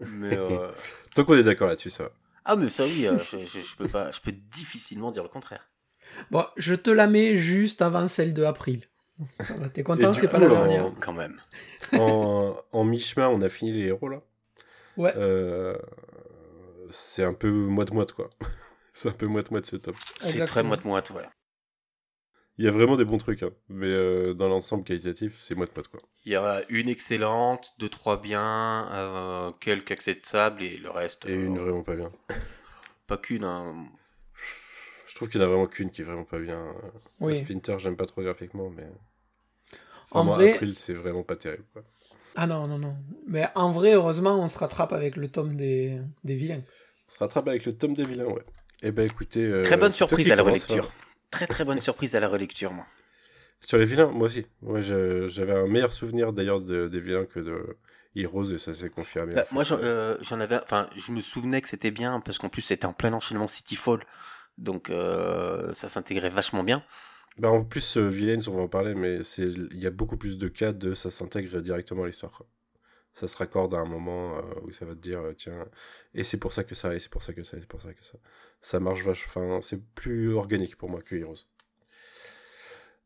mais 0.00 0.36
euh, 0.36 0.70
Tant 1.14 1.24
qu'on 1.24 1.34
est 1.34 1.42
d'accord 1.42 1.68
là-dessus, 1.68 1.90
ça 1.90 2.04
va. 2.04 2.10
ah 2.44 2.56
mais 2.56 2.68
ça 2.68 2.84
oui, 2.84 3.06
euh, 3.06 3.18
je, 3.18 3.38
je, 3.38 3.60
je 3.60 3.76
peux 3.76 3.88
pas, 3.88 4.10
je 4.12 4.20
peux 4.20 4.32
difficilement 4.32 5.10
dire 5.10 5.22
le 5.22 5.28
contraire. 5.28 5.68
Bon, 6.30 6.44
je 6.56 6.74
te 6.74 6.90
la 6.90 7.06
mets 7.06 7.36
juste 7.36 7.82
avant 7.82 8.08
celle 8.08 8.34
de 8.34 8.44
April. 8.44 8.84
T'es 9.74 9.82
content, 9.82 10.12
c'est 10.14 10.28
pas 10.28 10.38
coup, 10.38 10.44
la 10.44 10.48
en- 10.48 10.66
dernière. 10.66 10.90
Quand 11.00 11.12
même. 11.12 11.40
en, 11.92 12.56
en 12.72 12.84
mi-chemin, 12.84 13.28
on 13.28 13.42
a 13.42 13.48
fini 13.48 13.72
les 13.72 13.86
héros, 13.86 14.08
là? 14.08 14.22
Ouais. 14.96 15.12
Euh, 15.16 15.76
c'est 16.90 17.24
un 17.24 17.34
peu 17.34 17.50
moite-moite, 17.50 18.12
quoi. 18.12 18.28
c'est 18.94 19.08
un 19.08 19.12
peu 19.12 19.26
moite-moite, 19.26 19.66
ce 19.66 19.76
top. 19.76 19.96
C'est 20.18 20.44
très 20.44 20.62
moite-moite, 20.62 21.10
ouais. 21.10 21.24
Il 22.58 22.64
y 22.64 22.68
a 22.68 22.70
vraiment 22.72 22.96
des 22.96 23.06
bons 23.06 23.16
trucs, 23.16 23.42
hein. 23.42 23.50
mais 23.70 23.86
euh, 23.86 24.34
dans 24.34 24.48
l'ensemble 24.48 24.84
qualitatif, 24.84 25.38
c'est 25.40 25.54
moite-moite, 25.54 25.88
quoi. 25.88 26.00
Il 26.26 26.32
y 26.32 26.36
en 26.36 26.44
a 26.44 26.60
une 26.68 26.90
excellente, 26.90 27.70
deux, 27.78 27.88
trois 27.88 28.20
bien, 28.20 28.86
euh, 28.92 29.50
quelques 29.60 29.92
acceptables 29.92 30.62
et 30.62 30.76
le 30.76 30.90
reste, 30.90 31.24
Et 31.24 31.32
une 31.34 31.58
vraiment 31.58 31.82
pas 31.82 31.96
bien. 31.96 32.12
pas 33.06 33.16
qu'une. 33.16 33.44
hein. 33.44 33.86
Je 35.06 35.14
trouve 35.14 35.28
qu'il 35.30 35.40
y 35.40 35.44
en 35.44 35.46
a 35.46 35.50
vraiment 35.50 35.66
qu'une 35.68 35.90
qui 35.90 36.02
est 36.02 36.04
vraiment 36.04 36.24
pas 36.24 36.38
bien. 36.38 36.74
Oui. 37.20 37.38
Splinter, 37.38 37.78
j'aime 37.78 37.96
pas 37.96 38.06
trop 38.06 38.22
graphiquement, 38.22 38.68
mais. 38.68 38.86
En 40.10 40.24
vrai- 40.24 40.54
April, 40.54 40.74
c'est 40.76 40.92
vraiment 40.94 41.22
pas 41.22 41.36
terrible, 41.36 41.64
quoi. 41.72 41.82
Ah 42.36 42.46
non, 42.46 42.66
non, 42.66 42.78
non. 42.78 42.96
Mais 43.26 43.46
en 43.54 43.72
vrai, 43.72 43.94
heureusement, 43.94 44.40
on 44.40 44.48
se 44.48 44.58
rattrape 44.58 44.92
avec 44.92 45.16
le 45.16 45.28
tome 45.28 45.56
des, 45.56 45.98
des 46.24 46.34
vilains. 46.34 46.62
On 47.08 47.10
se 47.12 47.18
rattrape 47.18 47.48
avec 47.48 47.66
le 47.66 47.72
tome 47.76 47.94
des 47.94 48.04
vilains, 48.04 48.26
ouais. 48.26 48.44
Eh 48.82 48.92
ben 48.92 49.04
écoutez. 49.04 49.42
euh, 49.44 49.62
Très 49.62 49.76
bonne 49.76 49.92
surprise 49.92 50.30
à 50.30 50.36
la 50.36 50.42
relecture. 50.42 50.84
hein. 50.84 51.04
Très 51.30 51.46
très 51.46 51.64
bonne 51.64 51.80
surprise 51.80 52.14
à 52.16 52.20
la 52.20 52.28
relecture, 52.28 52.72
moi. 52.72 52.86
Sur 53.60 53.78
les 53.78 53.84
vilains, 53.84 54.06
moi 54.08 54.26
aussi. 54.28 54.46
Je- 54.62 55.26
j'avais 55.28 55.54
un 55.54 55.66
meilleur 55.66 55.92
souvenir 55.92 56.32
d'ailleurs 56.32 56.60
de- 56.60 56.88
des 56.88 57.00
vilains 57.00 57.26
que 57.26 57.40
de 57.40 57.76
Heroes 58.16 58.52
et 58.52 58.58
ça 58.58 58.72
s'est 58.72 58.88
confirmé. 58.90 59.34
Bah, 59.34 59.44
moi, 59.52 59.62
j'en 59.64 59.78
euh, 59.82 60.16
j'en 60.22 60.40
avais, 60.40 60.58
enfin, 60.62 60.88
je 60.96 61.12
me 61.12 61.20
souvenais 61.20 61.60
que 61.60 61.68
c'était 61.68 61.90
bien 61.90 62.20
parce 62.20 62.38
qu'en 62.38 62.48
plus 62.48 62.62
c'était 62.62 62.86
en 62.86 62.92
plein 62.94 63.12
enchaînement 63.12 63.46
Cityfall, 63.48 64.00
donc 64.58 64.88
euh, 64.90 65.72
ça 65.74 65.88
s'intégrait 65.88 66.30
vachement 66.30 66.64
bien. 66.64 66.82
Bah, 67.40 67.50
en 67.50 67.64
plus, 67.64 67.96
euh, 67.96 68.06
Villains, 68.06 68.46
on 68.48 68.52
va 68.52 68.60
en 68.60 68.68
parler, 68.68 68.94
mais 68.94 69.20
il 69.38 69.78
y 69.78 69.86
a 69.86 69.90
beaucoup 69.90 70.18
plus 70.18 70.36
de 70.36 70.46
cas 70.48 70.72
de 70.72 70.92
ça 70.92 71.10
s'intègre 71.10 71.60
directement 71.62 72.04
à 72.04 72.06
l'histoire. 72.06 72.32
quoi. 72.32 72.46
Ça 73.14 73.26
se 73.26 73.34
raccorde 73.38 73.74
à 73.74 73.78
un 73.78 73.86
moment 73.86 74.36
euh, 74.36 74.42
où 74.64 74.72
ça 74.72 74.84
va 74.84 74.94
te 74.94 75.00
dire, 75.00 75.20
euh, 75.20 75.32
tiens, 75.32 75.66
et 76.12 76.22
c'est 76.22 76.36
pour 76.36 76.52
ça 76.52 76.64
que 76.64 76.74
ça, 76.74 76.94
et 76.94 76.98
c'est 76.98 77.08
pour 77.08 77.22
ça 77.22 77.32
que 77.32 77.42
ça, 77.42 77.56
et 77.56 77.60
c'est 77.60 77.66
pour 77.66 77.80
ça 77.80 77.94
que 77.94 78.04
ça. 78.04 78.18
Ça 78.60 78.78
marche 78.78 79.02
vachement. 79.02 79.56
Enfin, 79.56 79.66
c'est 79.66 79.82
plus 79.94 80.34
organique 80.34 80.76
pour 80.76 80.90
moi 80.90 81.00
que 81.00 81.16
Heroes. 81.16 81.46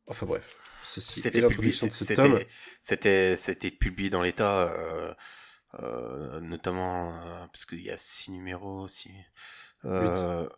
Enfin 0.09 0.27
bref, 0.27 0.59
ceci 0.83 1.21
C'était 1.21 1.41
publié, 1.41 1.49
l'introduction 1.49 1.87
de 1.87 1.93
cet 1.93 2.49
c'était, 2.83 3.37
c'était, 3.37 3.71
publié 3.71 4.11
dans 4.11 4.21
l'état, 4.21 4.69
euh, 4.69 5.15
euh, 5.75 6.41
notamment 6.41 7.17
parce 7.53 7.67
qu'il 7.67 7.83
y 7.83 7.91
a 7.91 7.97
six 7.99 8.33
numéros 8.33 8.81
aussi. 8.81 9.13
Euh, 9.85 10.49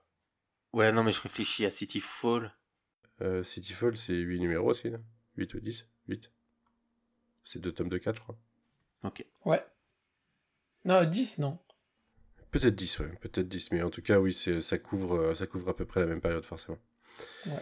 ouais, 0.72 0.92
non, 0.92 1.04
mais 1.04 1.12
je 1.12 1.20
réfléchis 1.20 1.66
à 1.66 1.70
Cityfall. 1.70 2.52
Euh, 3.22 3.42
Cityfall, 3.42 3.96
c'est 3.96 4.14
8 4.14 4.40
numéros 4.40 4.70
aussi, 4.70 4.90
là 4.90 4.98
8 5.36 5.54
ou 5.54 5.60
10 5.60 5.86
8. 6.08 6.30
C'est 7.44 7.58
deux 7.60 7.72
tomes 7.72 7.88
de 7.88 7.98
4, 7.98 8.16
je 8.16 8.20
crois. 8.20 8.38
Ok. 9.04 9.24
Ouais. 9.44 9.64
Non, 10.84 11.04
10, 11.04 11.38
non. 11.38 11.58
Peut-être 12.50 12.74
10, 12.74 12.98
ouais, 13.00 13.08
peut-être 13.20 13.48
10, 13.48 13.72
mais 13.72 13.82
en 13.82 13.90
tout 13.90 14.02
cas, 14.02 14.18
oui, 14.18 14.32
c'est- 14.32 14.60
ça 14.60 14.78
couvre, 14.78 15.34
ça 15.34 15.46
couvre 15.46 15.68
à 15.68 15.76
peu 15.76 15.84
près 15.84 16.00
la 16.00 16.06
même 16.06 16.20
période, 16.20 16.44
forcément. 16.44 16.78
Ouais. 17.46 17.52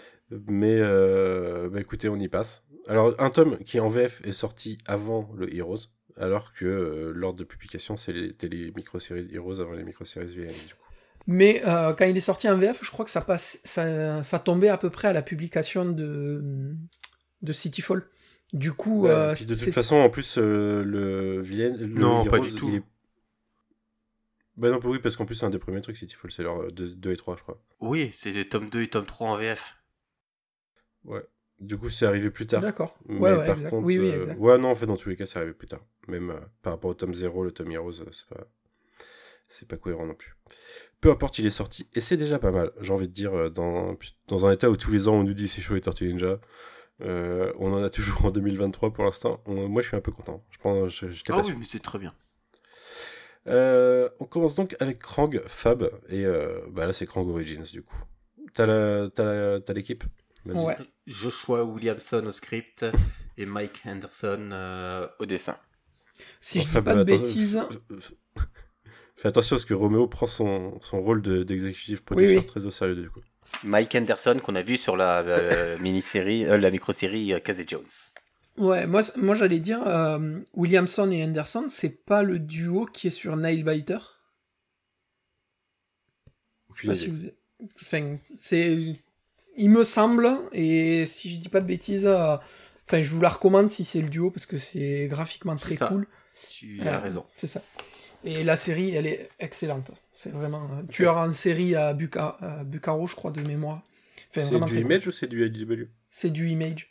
Mais, 0.47 0.77
euh, 0.79 1.69
bah 1.71 1.81
écoutez, 1.81 2.09
on 2.09 2.17
y 2.19 2.29
passe. 2.29 2.63
Alors, 2.87 3.15
un 3.21 3.31
tome 3.31 3.59
qui 3.59 3.81
en 3.81 3.89
VF 3.89 4.21
est 4.25 4.33
sorti 4.33 4.79
avant 4.87 5.33
le 5.37 5.55
Heroes, 5.55 5.89
alors 6.17 6.53
que 6.55 6.65
euh, 6.67 7.13
l'ordre 7.15 7.39
de 7.39 7.45
publication, 7.45 7.97
c'est 7.97 8.13
les, 8.13 8.29
c'était 8.31 8.49
les 8.49 8.73
micro-séries 8.73 9.29
Heroes 9.33 9.61
avant 9.61 9.73
les 9.73 9.85
micro-séries 9.85 10.27
VN, 10.35 10.53
du 10.67 10.75
coup. 10.75 10.84
Mais 11.27 11.63
euh, 11.67 11.95
quand 11.95 12.05
il 12.05 12.17
est 12.17 12.21
sorti 12.21 12.49
en 12.49 12.57
VF, 12.57 12.81
je 12.85 12.91
crois 12.91 13.05
que 13.05 13.11
ça, 13.11 13.21
passe, 13.23 13.61
ça, 13.65 14.23
ça 14.23 14.39
tombait 14.39 14.69
à 14.69 14.77
peu 14.77 14.91
près 14.91 15.09
à 15.09 15.13
la 15.13 15.23
publication 15.23 15.85
de, 15.87 16.75
de 17.43 17.53
Cityfall. 17.53 18.07
Du 18.53 18.73
coup, 18.73 19.05
Ouais, 19.05 19.11
euh, 19.11 19.35
puis 19.35 19.47
de 19.47 19.55
toute 19.55 19.65
c'est- 19.65 19.73
façon, 19.73 19.97
en 19.97 20.11
plus, 20.11 20.37
euh, 20.39 20.83
le 20.85 21.41
vilain. 21.41 21.75
le 21.77 21.87
Non, 21.87 22.25
pas 22.25 22.39
du 22.39 22.53
tout. 22.55 22.69
est- 22.71 22.83
Bah 24.57 24.71
non, 24.71 24.79
oui, 24.85 24.99
parce 25.01 25.17
qu'en 25.17 25.25
plus, 25.25 25.35
c'est 25.35 25.47
un 25.47 25.51
des 25.51 25.59
premiers 25.59 25.81
trucs, 25.81 25.97
Cityfall, 25.97 26.31
c'est 26.31 26.43
leur 26.45 26.71
2 26.71 27.11
et 27.13 27.17
3, 27.17 27.37
je 27.37 27.43
crois. 27.43 27.61
Oui, 27.81 28.11
c'est 28.13 28.31
les 28.31 28.49
tomes 28.49 28.71
2 28.71 28.83
et 28.83 28.89
tome 28.89 29.07
3 29.07 29.31
en 29.31 29.37
VF. 29.37 29.77
Ouais. 31.05 31.25
Du 31.59 31.77
coup, 31.77 31.89
c'est 31.91 32.07
arrivé 32.07 32.31
plus 32.31 32.47
tard. 32.47 32.61
D'accord. 32.61 32.97
Mais 33.07 33.19
Ouais, 33.19 33.31
ouais, 33.33 33.47
par 33.47 33.57
exact. 33.57 33.71
contre, 33.71 33.87
Oui, 33.87 33.99
oui, 33.99 34.11
euh, 34.11 34.21
exact. 34.21 34.39
ouais, 34.39 34.59
non, 34.59 34.69
en 34.71 34.75
fait, 34.75 34.87
dans 34.87 34.97
tous 34.97 35.09
les 35.09 35.17
cas, 35.17 35.27
c'est 35.27 35.39
arrivé 35.39 35.55
plus 35.55 35.67
tard. 35.69 35.81
Même 36.09 36.31
euh, 36.31 36.39
par 36.63 36.75
rapport 36.75 36.91
au 36.91 36.95
tome 36.95 37.15
0, 37.15 37.43
le 37.45 37.51
tome 37.51 37.73
Heroes, 37.73 38.01
euh, 38.03 38.11
c'est 38.13 38.27
pas... 38.29 38.47
c'est 39.55 39.69
pas 39.69 39.77
cohérent 39.77 40.07
non 40.07 40.15
plus. 40.15 40.35
Peu 41.01 41.11
importe, 41.11 41.39
il 41.39 41.47
est 41.47 41.51
sorti. 41.51 41.89
Et 41.95 42.01
c'est 42.01 42.17
déjà 42.17 42.39
pas 42.39 42.51
mal, 42.51 42.73
j'ai 42.81 42.93
envie 42.93 43.09
de 43.09 43.13
dire, 43.13 43.35
euh, 43.35 43.51
dans, 43.51 43.97
dans 44.29 44.47
un 44.47 44.53
état 44.53 44.71
où 44.71 44.77
tous 44.77 44.91
les 44.91 45.09
ans 45.09 45.15
on 45.15 45.25
nous 45.25 45.35
dit 45.35 45.49
c'est 45.49 45.63
chaud 45.63 45.75
les 45.75 45.81
Tortues 45.81 46.09
Ninja. 46.09 46.41
Euh, 47.01 47.53
on 47.59 47.73
en 47.73 47.83
a 47.83 47.91
toujours 47.91 48.25
en 48.27 48.31
2023 48.31 48.93
pour 48.93 49.05
l'instant. 49.05 49.41
Moi, 49.47 49.83
je 49.83 49.89
suis 49.89 49.97
un 49.97 50.01
peu 50.01 50.13
content. 50.13 50.45
Je 50.51 50.59
pense, 50.59 50.93
je, 50.93 51.11
je 51.11 51.23
Ah 51.31 51.41
oui, 51.45 51.53
mais 51.59 51.65
c'est 51.65 51.83
très 51.83 51.99
bien. 51.99 52.15
euh, 53.47 54.09
on 54.21 54.25
commence 54.25 54.55
donc 54.55 54.77
avec 54.81 54.99
Krang, 55.01 55.41
Fab, 55.47 55.91
et 56.09 56.25
euh, 56.25 56.61
bah 56.71 56.87
là 56.87 56.93
c'est 56.93 57.07
Krang 57.07 57.29
Origins 57.29 57.63
du 57.73 57.83
coup. 57.83 57.97
T'as 58.55 59.09
l'équipe? 59.75 60.05
Ouais. 60.47 60.77
Joshua 61.07 61.65
Williamson 61.65 62.25
au 62.27 62.33
script 62.33 62.85
et 63.39 63.47
Mike 63.47 63.83
Henderson 63.87 64.51
euh, 64.53 65.09
au 65.19 65.27
dessin. 65.27 65.57
Si 66.41 66.59
Bon, 66.59 66.65
je 66.65 66.69
dis 66.69 66.73
Fab, 66.75 66.85
pas 66.85 66.95
de 66.95 67.01
attends, 67.01 67.17
bêtises. 67.17 67.61
Fais 69.25 69.29
attention 69.29 69.57
parce 69.57 69.65
que 69.65 69.73
Roméo 69.73 70.07
prend 70.07 70.27
son, 70.27 70.79
son 70.83 71.01
rôle 71.01 71.23
de- 71.23 71.45
d'exécutif 71.45 72.05
producer 72.05 72.37
oui. 72.37 72.45
très 72.45 72.67
au 72.67 72.71
sérieux 72.71 72.95
du 72.95 73.09
coup. 73.09 73.21
Mike 73.63 73.95
Henderson 73.95 74.39
qu'on 74.45 74.55
a 74.55 74.61
vu 74.61 74.77
sur 74.77 74.99
la 74.99 75.21
euh, 75.21 75.79
mini-série, 75.81 76.45
euh, 76.45 76.59
la 76.59 76.71
micro-série 76.71 77.33
euh, 77.33 77.39
Casey 77.39 77.65
Jones. 77.67 77.87
Ouais, 78.59 78.87
moi, 78.87 79.01
moi 79.17 79.35
j'allais 79.35 79.61
dire, 79.61 79.81
euh, 79.87 80.41
Williamson 80.53 81.11
et 81.11 81.25
Anderson, 81.25 81.69
c'est 81.71 82.05
pas 82.05 82.23
le 82.23 82.39
duo 82.39 82.85
qui 82.85 83.07
est 83.07 83.11
sur 83.11 83.35
Nailbiter 83.37 83.97
Je 86.77 86.83
sais 86.83 86.89
Aucune 86.89 86.95
si 86.95 87.07
vous... 87.07 87.29
Enfin, 87.81 88.19
c'est... 88.35 88.97
Il 89.57 89.71
me 89.71 89.85
semble, 89.85 90.29
et 90.53 91.07
si 91.07 91.35
je 91.35 91.41
dis 91.41 91.49
pas 91.49 91.61
de 91.61 91.67
bêtises, 91.67 92.05
euh, 92.07 92.37
enfin, 92.87 93.03
je 93.03 93.11
vous 93.11 93.21
la 93.23 93.29
recommande 93.31 93.71
si 93.71 93.85
c'est 93.87 94.03
le 94.03 94.09
duo, 94.11 94.31
parce 94.31 94.45
que 94.47 94.59
c'est 94.59 95.07
graphiquement 95.09 95.55
très 95.57 95.77
ça. 95.77 95.87
cool. 95.87 96.07
Tu 96.51 96.81
Euh, 96.83 96.93
as 96.93 96.99
raison. 96.99 97.25
C'est 97.37 97.47
ça. 97.47 97.63
Et 98.25 98.43
la 98.45 98.57
série, 98.57 98.95
elle 98.95 99.07
est 99.07 99.29
excellente. 99.39 99.91
C'est 100.17 100.33
vraiment 100.33 100.63
un 100.81 100.85
tueur 100.87 101.17
en 101.19 101.33
série 101.33 101.75
à, 101.77 101.93
Buca- 101.93 102.37
à 102.41 102.65
Bucaro, 102.65 103.07
je 103.07 103.15
crois, 103.15 103.31
de 103.31 103.43
mémoire. 103.43 103.83
Enfin, 104.31 104.47
C'est 104.49 104.59
du 104.59 104.73
cool. 104.73 104.77
Image 104.79 105.07
ou 105.09 105.13
c'est 105.13 105.27
du 105.27 105.45
IDW 105.47 105.85
C'est 106.11 106.31
du 106.31 106.49
Image. 106.49 106.91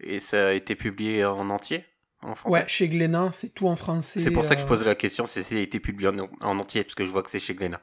Et 0.00 0.20
ça 0.20 0.48
a 0.48 0.52
été 0.52 0.74
publié 0.76 1.24
en 1.24 1.48
entier 1.50 1.84
en 2.22 2.34
français? 2.34 2.58
Ouais, 2.58 2.64
chez 2.68 2.88
Glénat, 2.88 3.30
c'est 3.32 3.54
tout 3.54 3.66
en 3.68 3.76
français. 3.76 4.20
C'est 4.20 4.30
pour 4.30 4.44
ça 4.44 4.54
que 4.54 4.60
je 4.60 4.66
euh, 4.66 4.68
posais 4.68 4.84
la 4.84 4.94
question 4.94 5.26
si 5.26 5.42
ça 5.42 5.54
a 5.54 5.58
été 5.58 5.80
publié 5.80 6.08
en, 6.08 6.28
en 6.40 6.58
entier, 6.58 6.84
parce 6.84 6.94
que 6.94 7.04
je 7.04 7.10
vois 7.10 7.22
que 7.22 7.30
c'est 7.30 7.38
chez 7.40 7.54
Glénat. 7.54 7.82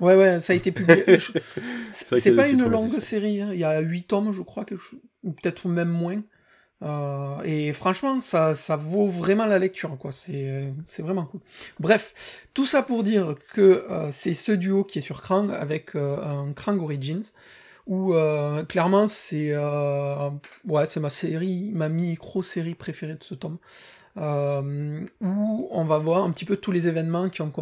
Ouais, 0.00 0.16
ouais, 0.16 0.40
ça 0.40 0.52
a 0.52 0.56
été 0.56 0.72
publié. 0.72 1.04
C'est 1.92 2.34
pas 2.34 2.48
une 2.48 2.66
longue 2.68 2.98
série, 2.98 3.40
hein. 3.40 3.50
il 3.52 3.58
y 3.60 3.64
a 3.64 3.78
8 3.80 4.04
tomes, 4.08 4.32
je 4.32 4.42
crois, 4.42 4.64
quelque 4.64 4.82
chose- 4.82 5.00
ou 5.22 5.32
peut-être 5.32 5.68
même 5.68 5.88
moins. 5.88 6.20
Euh, 6.84 7.42
et 7.44 7.72
franchement, 7.72 8.20
ça, 8.20 8.54
ça 8.54 8.76
vaut 8.76 9.08
vraiment 9.08 9.46
la 9.46 9.58
lecture, 9.58 9.96
quoi. 9.98 10.12
C'est 10.12 10.72
c'est 10.88 11.02
vraiment 11.02 11.24
cool. 11.24 11.40
Bref, 11.80 12.42
tout 12.52 12.66
ça 12.66 12.82
pour 12.82 13.02
dire 13.02 13.34
que 13.54 13.86
euh, 13.90 14.10
c'est 14.12 14.34
ce 14.34 14.52
duo 14.52 14.84
qui 14.84 14.98
est 14.98 15.02
sur 15.02 15.22
Krang 15.22 15.50
avec 15.50 15.94
euh, 15.96 16.22
un 16.22 16.52
Krang 16.52 16.80
Origins, 16.82 17.22
où 17.86 18.14
clairement 18.68 19.08
c'est 19.08 19.56
ouais, 19.56 20.86
c'est 20.86 21.00
ma 21.00 21.10
série, 21.10 21.70
ma 21.72 21.88
micro-série 21.88 22.74
préférée 22.74 23.14
de 23.14 23.24
ce 23.24 23.34
tome. 23.34 23.58
Où 24.16 25.68
on 25.70 25.84
va 25.84 25.98
voir 25.98 26.24
un 26.24 26.30
petit 26.30 26.44
peu 26.44 26.56
tous 26.56 26.72
les 26.72 26.88
événements 26.88 27.28
qui 27.28 27.42
ont, 27.42 27.52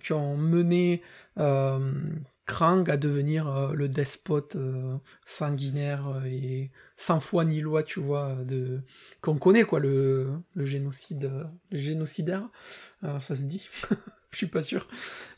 qui 0.00 0.12
ont 0.12 0.36
mené 0.36 1.02
Krang 2.46 2.90
à 2.90 2.98
devenir 2.98 3.48
euh, 3.48 3.72
le 3.72 3.88
despote 3.88 4.56
euh, 4.56 4.98
sanguinaire 5.24 6.08
euh, 6.08 6.26
et 6.26 6.70
sans 6.96 7.18
foi 7.18 7.44
ni 7.44 7.60
loi, 7.60 7.82
tu 7.82 8.00
vois, 8.00 8.34
de 8.44 8.82
qu'on 9.22 9.38
connaît 9.38 9.64
quoi, 9.64 9.80
le, 9.80 10.30
le 10.54 10.66
génocide, 10.66 11.30
le 11.70 11.78
génocidaire, 11.78 12.48
ça 13.02 13.34
se 13.34 13.42
dit, 13.42 13.66
je 14.30 14.36
suis 14.36 14.46
pas 14.46 14.62
sûr, 14.62 14.86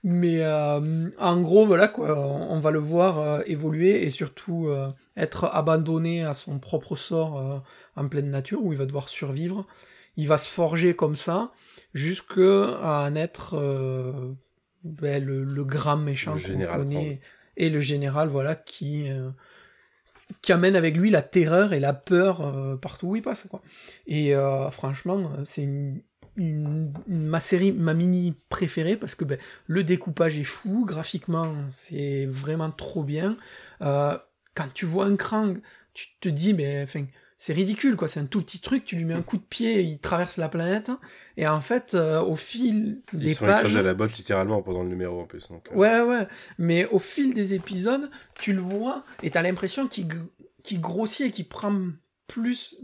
mais 0.04 0.46
en 0.46 1.40
gros 1.40 1.66
voilà 1.66 1.88
quoi, 1.88 2.18
on, 2.18 2.60
va 2.60 2.70
le 2.70 2.78
voir 2.78 3.42
évoluer 3.46 4.04
et 4.04 4.10
surtout 4.10 4.68
être 5.16 5.46
abandonné 5.46 6.24
à 6.24 6.34
son 6.34 6.58
propre 6.58 6.94
sort 6.94 7.64
en 7.96 8.08
pleine 8.08 8.30
nature 8.30 8.62
où 8.62 8.72
il 8.72 8.78
va 8.78 8.84
devoir 8.86 9.08
survivre. 9.08 9.66
Il 10.18 10.28
va 10.28 10.38
se 10.38 10.48
forger 10.48 10.94
comme 10.94 11.16
ça 11.16 11.52
jusqu'à 11.94 12.78
en 13.02 13.16
être 13.16 13.56
ben, 14.86 15.24
le, 15.24 15.44
le 15.44 15.64
grand 15.64 15.96
méchant 15.96 16.32
qu'on 16.32 16.38
connaît 16.78 17.20
et 17.56 17.70
le 17.70 17.80
général 17.80 18.28
voilà 18.28 18.54
qui 18.54 19.10
euh, 19.10 19.30
qui 20.42 20.52
amène 20.52 20.76
avec 20.76 20.96
lui 20.96 21.10
la 21.10 21.22
terreur 21.22 21.72
et 21.72 21.80
la 21.80 21.92
peur 21.92 22.40
euh, 22.40 22.76
partout 22.76 23.08
où 23.08 23.16
il 23.16 23.22
passe 23.22 23.46
quoi. 23.50 23.62
Et 24.06 24.34
euh, 24.34 24.70
franchement, 24.70 25.30
c'est 25.44 25.62
une, 25.62 26.00
une- 26.36 26.92
une- 27.08 27.26
ma 27.26 27.40
série, 27.40 27.72
ma 27.72 27.94
mini 27.94 28.34
préférée 28.48 28.96
parce 28.96 29.14
que 29.14 29.24
ben, 29.24 29.38
le 29.66 29.84
découpage 29.84 30.38
est 30.38 30.44
fou, 30.44 30.84
graphiquement 30.84 31.54
c'est 31.70 32.26
vraiment 32.26 32.70
trop 32.70 33.04
bien. 33.04 33.36
Euh, 33.82 34.16
quand 34.54 34.72
tu 34.74 34.84
vois 34.86 35.06
un 35.06 35.16
Krang, 35.16 35.58
tu 35.94 36.06
te 36.20 36.28
dis 36.28 36.54
mais 36.54 36.82
enfin 36.82 37.04
c'est 37.38 37.52
ridicule 37.52 37.96
quoi, 37.96 38.08
c'est 38.08 38.20
un 38.20 38.26
tout 38.26 38.40
petit 38.42 38.60
truc, 38.60 38.84
tu 38.84 38.96
lui 38.96 39.04
mets 39.04 39.14
un 39.14 39.22
coup 39.22 39.36
de 39.36 39.42
pied, 39.42 39.82
il 39.82 39.98
traverse 39.98 40.36
la 40.38 40.48
planète 40.48 40.90
et 41.36 41.46
en 41.46 41.60
fait 41.60 41.94
euh, 41.94 42.20
au 42.22 42.34
fil 42.36 43.02
Ils 43.12 43.18
des 43.20 43.34
sont 43.34 43.44
pages 43.46 43.58
écrasés 43.60 43.78
à 43.78 43.82
la 43.82 43.94
botte 43.94 44.16
littéralement 44.16 44.62
pendant 44.62 44.82
le 44.82 44.88
numéro 44.88 45.20
en 45.20 45.26
plus. 45.26 45.48
Donc, 45.48 45.68
euh, 45.70 45.74
Ouais, 45.76 46.00
ouais. 46.00 46.26
Mais 46.58 46.86
au 46.86 46.98
fil 46.98 47.34
des 47.34 47.52
épisodes, 47.54 48.10
tu 48.38 48.52
le 48.52 48.60
vois 48.60 49.04
et 49.22 49.30
t'as 49.30 49.42
l'impression 49.42 49.86
qu'il 49.86 50.06
gr- 50.08 50.26
qu'il 50.62 50.80
grossit 50.80 51.26
et 51.26 51.30
qu'il 51.30 51.46
prend 51.48 51.74
plus, 52.26 52.76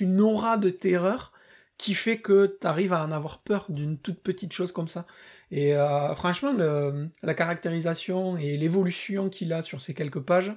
une 0.00 0.20
aura 0.20 0.58
de 0.58 0.70
terreur 0.70 1.32
qui 1.78 1.94
fait 1.94 2.18
que 2.18 2.46
t'arrives 2.46 2.92
à 2.92 3.04
en 3.04 3.12
avoir 3.12 3.38
peur 3.38 3.66
d'une 3.68 3.98
toute 3.98 4.20
petite 4.20 4.52
chose 4.52 4.72
comme 4.72 4.88
ça. 4.88 5.06
Et 5.52 5.76
euh, 5.76 6.14
franchement, 6.16 6.52
le- 6.52 7.08
la 7.22 7.34
caractérisation 7.34 8.36
et 8.36 8.56
l'évolution 8.56 9.28
qu'il 9.30 9.52
a 9.52 9.62
sur 9.62 9.80
ces 9.80 9.94
quelques 9.94 10.20
pages, 10.20 10.52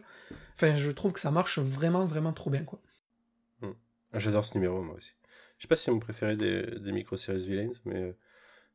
enfin, 0.55 0.75
je 0.75 0.91
trouve 0.91 1.13
que 1.13 1.19
ça 1.19 1.31
marche 1.31 1.59
vraiment, 1.59 2.05
vraiment 2.05 2.33
trop 2.33 2.49
bien, 2.49 2.63
quoi. 2.63 2.79
J'adore 4.13 4.43
ce 4.45 4.55
numéro 4.55 4.81
moi 4.81 4.95
aussi. 4.95 5.13
je 5.57 5.63
sais 5.63 5.67
pas 5.67 5.77
si 5.77 5.85
c'est 5.85 5.91
mon 5.91 5.99
préféré 5.99 6.35
des, 6.35 6.63
des 6.79 6.91
micro-series 6.91 7.47
villains, 7.47 7.71
mais 7.85 8.13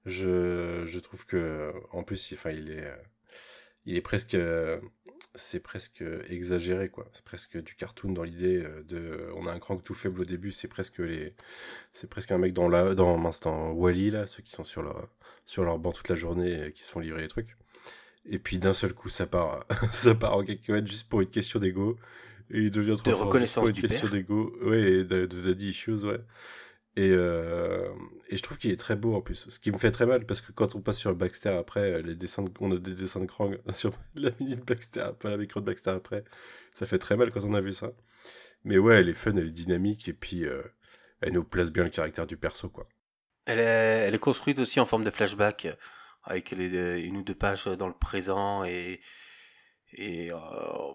je, 0.07 0.85
je 0.87 0.99
trouve 0.99 1.27
que, 1.27 1.73
en 1.93 2.03
plus, 2.03 2.33
enfin, 2.35 2.51
il 2.51 2.71
est, 2.71 2.91
il 3.85 3.97
est 3.97 4.01
presque, 4.03 4.37
c'est 5.35 5.61
presque 5.61 6.03
exagéré, 6.29 6.89
quoi. 6.89 7.09
C'est 7.13 7.25
presque 7.25 7.59
du 7.63 7.75
cartoon 7.75 8.13
dans 8.13 8.23
l'idée 8.23 8.65
de, 8.85 9.31
on 9.37 9.47
a 9.47 9.53
un 9.53 9.59
crank 9.59 9.83
tout 9.85 9.95
faible 9.95 10.23
au 10.23 10.25
début, 10.25 10.53
c'est 10.53 10.69
presque 10.69 10.99
les, 11.01 11.35
c'est 11.93 12.09
presque 12.09 12.33
un 12.33 12.39
mec 12.39 12.53
dans 12.55 12.69
la, 12.69 12.95
dans 12.95 13.73
Wally, 13.73 14.11
là, 14.11 14.27
ceux 14.27 14.43
qui 14.43 14.53
sont 14.53 14.65
sur 14.65 14.83
leur, 14.83 15.09
sur 15.45 15.65
leur 15.65 15.79
banc 15.79 15.93
toute 15.93 16.09
la 16.09 16.17
journée 16.17 16.69
et 16.69 16.73
qui 16.73 16.83
se 16.85 16.93
font 16.93 17.01
livrer 17.01 17.23
les 17.23 17.29
trucs. 17.29 17.57
Et 18.29 18.39
puis 18.39 18.59
d'un 18.59 18.75
seul 18.75 18.93
coup, 18.95 19.09
ça 19.09 19.27
part, 19.27 19.65
ça 19.93 20.15
part 20.15 20.37
en 20.37 20.45
cacahuète 20.45 20.87
juste 20.87 21.09
pour 21.09 21.21
une 21.21 21.31
question 21.31 21.59
d'ego. 21.59 21.97
Et 22.51 22.61
il 22.61 22.71
devient 22.71 22.97
trop 22.97 23.11
De 23.11 23.17
fort 23.17 23.27
reconnaissance 23.27 23.73
du 23.73 23.83
pour 23.83 23.85
une 23.85 23.89
question 23.89 24.09
père. 24.09 24.11
d'ego. 24.11 24.53
Ouais, 24.63 24.81
et 24.83 25.05
de, 25.05 25.27
de 25.27 25.63
issues, 25.63 26.05
ouais. 26.05 26.21
Et, 26.97 27.11
euh, 27.11 27.89
et 28.31 28.37
je 28.37 28.43
trouve 28.43 28.57
qu'il 28.57 28.71
est 28.71 28.77
très 28.79 28.97
beau 28.97 29.15
en 29.15 29.21
plus. 29.21 29.47
Ce 29.49 29.59
qui 29.59 29.71
me 29.71 29.79
fait 29.79 29.91
très 29.91 30.07
mal 30.07 30.25
parce 30.25 30.41
que 30.41 30.51
quand 30.53 30.75
on 30.75 30.81
passe 30.81 30.99
sur 30.99 31.11
le 31.11 31.17
Baxter 31.17 31.51
après, 31.51 32.01
les 32.03 32.15
dessins 32.15 32.43
de, 32.43 32.51
on 32.61 32.73
a 32.73 32.77
des 32.77 32.95
dessins 32.95 33.21
de 33.21 33.27
Krang 33.27 33.59
sur 33.71 33.93
la 34.15 34.31
mini 34.41 34.57
de 34.57 34.63
Baxter, 34.63 35.11
pas 35.19 35.31
la 35.31 35.37
micro 35.37 35.61
de 35.61 35.67
Baxter 35.67 35.91
après. 35.91 36.25
Ça 36.75 36.87
fait 36.87 36.99
très 36.99 37.17
mal 37.17 37.31
quand 37.33 37.45
on 37.45 37.55
a 37.55 37.61
vu 37.61 37.73
ça. 37.75 37.93
Mais 38.65 38.79
ouais, 38.79 38.97
elle 38.97 39.09
est 39.11 39.15
fun, 39.15 39.33
elle 39.37 39.49
est 39.49 39.51
dynamique 39.51 40.09
et 40.09 40.13
puis 40.15 40.47
euh, 40.47 40.63
elle 41.21 41.33
nous 41.35 41.45
place 41.45 41.71
bien 41.71 41.85
le 41.85 41.91
caractère 41.91 42.27
du 42.27 42.37
perso, 42.37 42.69
quoi. 42.69 42.89
Elle 43.45 43.61
est, 43.61 43.63
elle 44.09 44.15
est 44.15 44.19
construite 44.19 44.59
aussi 44.59 44.81
en 44.81 44.87
forme 44.87 45.05
de 45.05 45.11
flashback, 45.11 45.67
euh, 45.67 45.75
avec 46.27 46.51
les, 46.51 47.01
une 47.01 47.17
ou 47.19 47.23
deux 47.23 47.35
pages 47.35 47.65
dans 47.65 47.89
le 47.89 47.95
présent 47.95 48.65
et, 48.65 49.01
et 49.93 50.33
euh, 50.33 50.37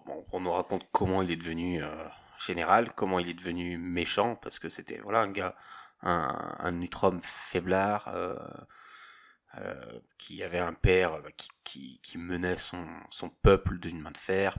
bon, 0.06 0.26
on 0.32 0.40
nous 0.40 0.52
raconte 0.52 0.88
comment 0.92 1.22
il 1.22 1.30
est 1.30 1.36
devenu 1.36 1.82
euh, 1.82 2.08
général, 2.38 2.92
comment 2.94 3.18
il 3.18 3.28
est 3.28 3.34
devenu 3.34 3.78
méchant, 3.78 4.36
parce 4.36 4.58
que 4.58 4.68
c'était 4.68 5.00
voilà 5.00 5.20
un 5.20 5.30
gars, 5.30 5.56
un, 6.02 6.56
un 6.58 6.72
Neutrum 6.72 7.20
faiblard 7.22 8.08
euh, 8.08 8.36
euh, 9.58 10.00
qui 10.18 10.42
avait 10.42 10.58
un 10.58 10.74
père 10.74 11.14
euh, 11.14 11.28
qui, 11.36 11.48
qui, 11.64 12.00
qui 12.02 12.18
menait 12.18 12.56
son, 12.56 12.84
son 13.10 13.30
peuple 13.30 13.78
d'une 13.78 14.00
main 14.00 14.10
de 14.10 14.18
fer 14.18 14.58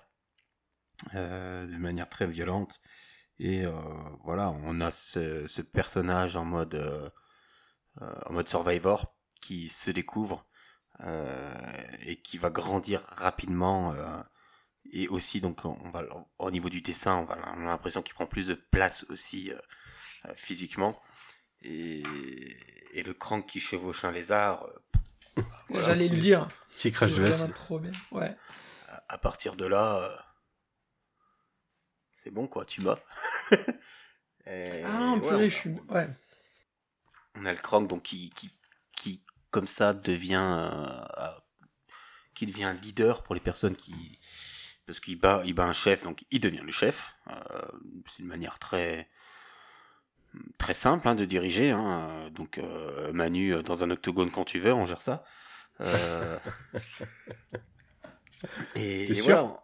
euh, 1.16 1.66
de 1.66 1.78
manière 1.78 2.10
très 2.10 2.28
violente. 2.28 2.80
Et 3.40 3.66
euh, 3.66 3.72
voilà, 4.24 4.52
on 4.52 4.80
a 4.80 4.92
ce, 4.92 5.48
ce 5.48 5.62
personnage 5.62 6.38
en 6.38 6.46
mode 6.46 6.76
euh, 6.76 7.10
euh, 8.02 8.16
en 8.28 8.34
mode 8.34 8.48
Survivor 8.48 9.16
qui 9.42 9.70
se 9.70 9.92
découvre 9.92 10.40
euh, 10.40 10.53
et 12.06 12.16
qui 12.22 12.38
va 12.38 12.50
grandir 12.50 13.02
rapidement 13.10 13.92
euh, 13.94 14.22
et 14.92 15.08
aussi 15.08 15.42
donc 15.42 15.66
on 15.66 15.90
va 15.92 16.04
au 16.40 16.52
niveau 16.52 16.70
du 16.70 16.82
dessin 16.82 17.16
on 17.18 17.26
va 17.26 17.38
on 17.58 17.62
a 17.62 17.66
l'impression 17.66 18.02
qu'il 18.02 18.14
prend 18.14 18.26
plus 18.28 18.48
de 18.48 18.54
place 18.56 19.06
aussi 19.10 19.52
euh, 19.52 19.58
euh, 20.26 20.34
physiquement 20.36 21.02
et, 21.62 22.04
et 22.94 23.04
le 23.04 23.14
crank 23.14 23.46
qui 23.46 23.60
chevauche 23.60 24.06
un 24.06 24.12
lézard 24.12 24.64
euh, 24.66 25.42
voilà, 25.70 25.88
J'allais 25.88 26.08
le 26.10 26.18
dire. 26.18 26.48
Qui 26.78 26.92
crache 26.92 27.12
C'est 27.12 27.48
de 27.48 27.54
trop 27.54 27.80
bien. 27.80 27.92
Ouais. 28.12 28.36
à- 28.90 29.04
à 29.10 29.18
partir 29.18 29.56
de 29.56 29.66
là 29.66 29.98
euh, 30.04 30.18
c'est 32.12 32.32
bon 32.32 32.48
quoi 32.48 32.66
tu 32.66 32.82
m'as 32.82 32.98
Et 34.46 34.84
Ah, 34.84 35.14
ouais, 35.14 35.20
purée, 35.22 35.46
on- 35.46 35.50
je 35.50 35.56
suis. 35.56 35.70
Ouais. 35.90 36.10
on 37.36 37.46
a 37.46 37.52
le 37.54 37.58
Krang 37.60 37.88
donc 37.88 38.04
qui 38.04 38.30
qui 38.32 38.52
qui 38.92 39.24
comme 39.54 39.68
ça 39.68 39.94
devient 39.94 40.42
euh, 40.42 41.06
euh, 41.20 41.28
qui 42.34 42.48
devient 42.48 42.76
leader 42.82 43.22
pour 43.22 43.36
les 43.36 43.42
personnes 43.42 43.76
qui 43.76 44.20
parce 44.88 45.00
qu'il 45.00 45.20
bat 45.20 45.44
il 45.46 45.54
bat 45.54 45.66
un 45.66 45.74
chef 45.74 46.04
donc 46.04 46.26
il 46.32 46.40
devient 46.42 46.64
le 46.66 46.72
chef 46.72 47.16
Euh, 47.30 47.68
c'est 48.10 48.24
une 48.24 48.28
manière 48.28 48.58
très 48.58 49.08
très 50.58 50.74
simple 50.74 51.08
hein, 51.08 51.14
de 51.14 51.26
diriger 51.26 51.70
hein. 51.70 52.32
donc 52.32 52.60
Manu 53.14 53.62
dans 53.64 53.84
un 53.84 53.92
octogone 53.92 54.32
quand 54.32 54.44
tu 54.44 54.60
veux 54.60 54.74
on 54.74 54.86
gère 54.86 55.04
ça 55.04 55.24
Euh, 55.80 56.40
et 58.76 59.16
sûr 59.16 59.26
voilà 59.26 59.64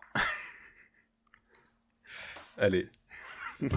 Allez. 2.57 2.89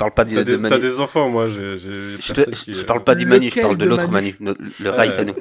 je 0.00 0.04
parle 0.04 0.14
pas 0.14 0.24
du, 0.24 0.34
T'as 0.34 0.44
de 0.44 0.54
des, 0.56 0.62
Manu 0.62 0.68
t'as 0.74 0.78
des 0.80 1.00
enfants, 1.00 1.28
moi. 1.28 1.48
j'ai- 1.48 1.78
j'ai 1.78 1.90
je, 2.18 2.32
personne 2.32 2.44
te- 2.54 2.64
qui- 2.64 2.72
je 2.72 2.84
parle 2.84 3.04
pas 3.04 3.14
du 3.14 3.26
Manu 3.26 3.50
je 3.50 3.60
parle 3.60 3.76
de 3.76 3.84
de 3.84 3.90
l'autre 3.90 4.10
Manu, 4.10 4.34
Manu 4.40 4.56
le, 4.58 4.84
le 4.84 4.90
Rai 4.90 5.06
Ah, 5.06 5.10
Sanu 5.10 5.32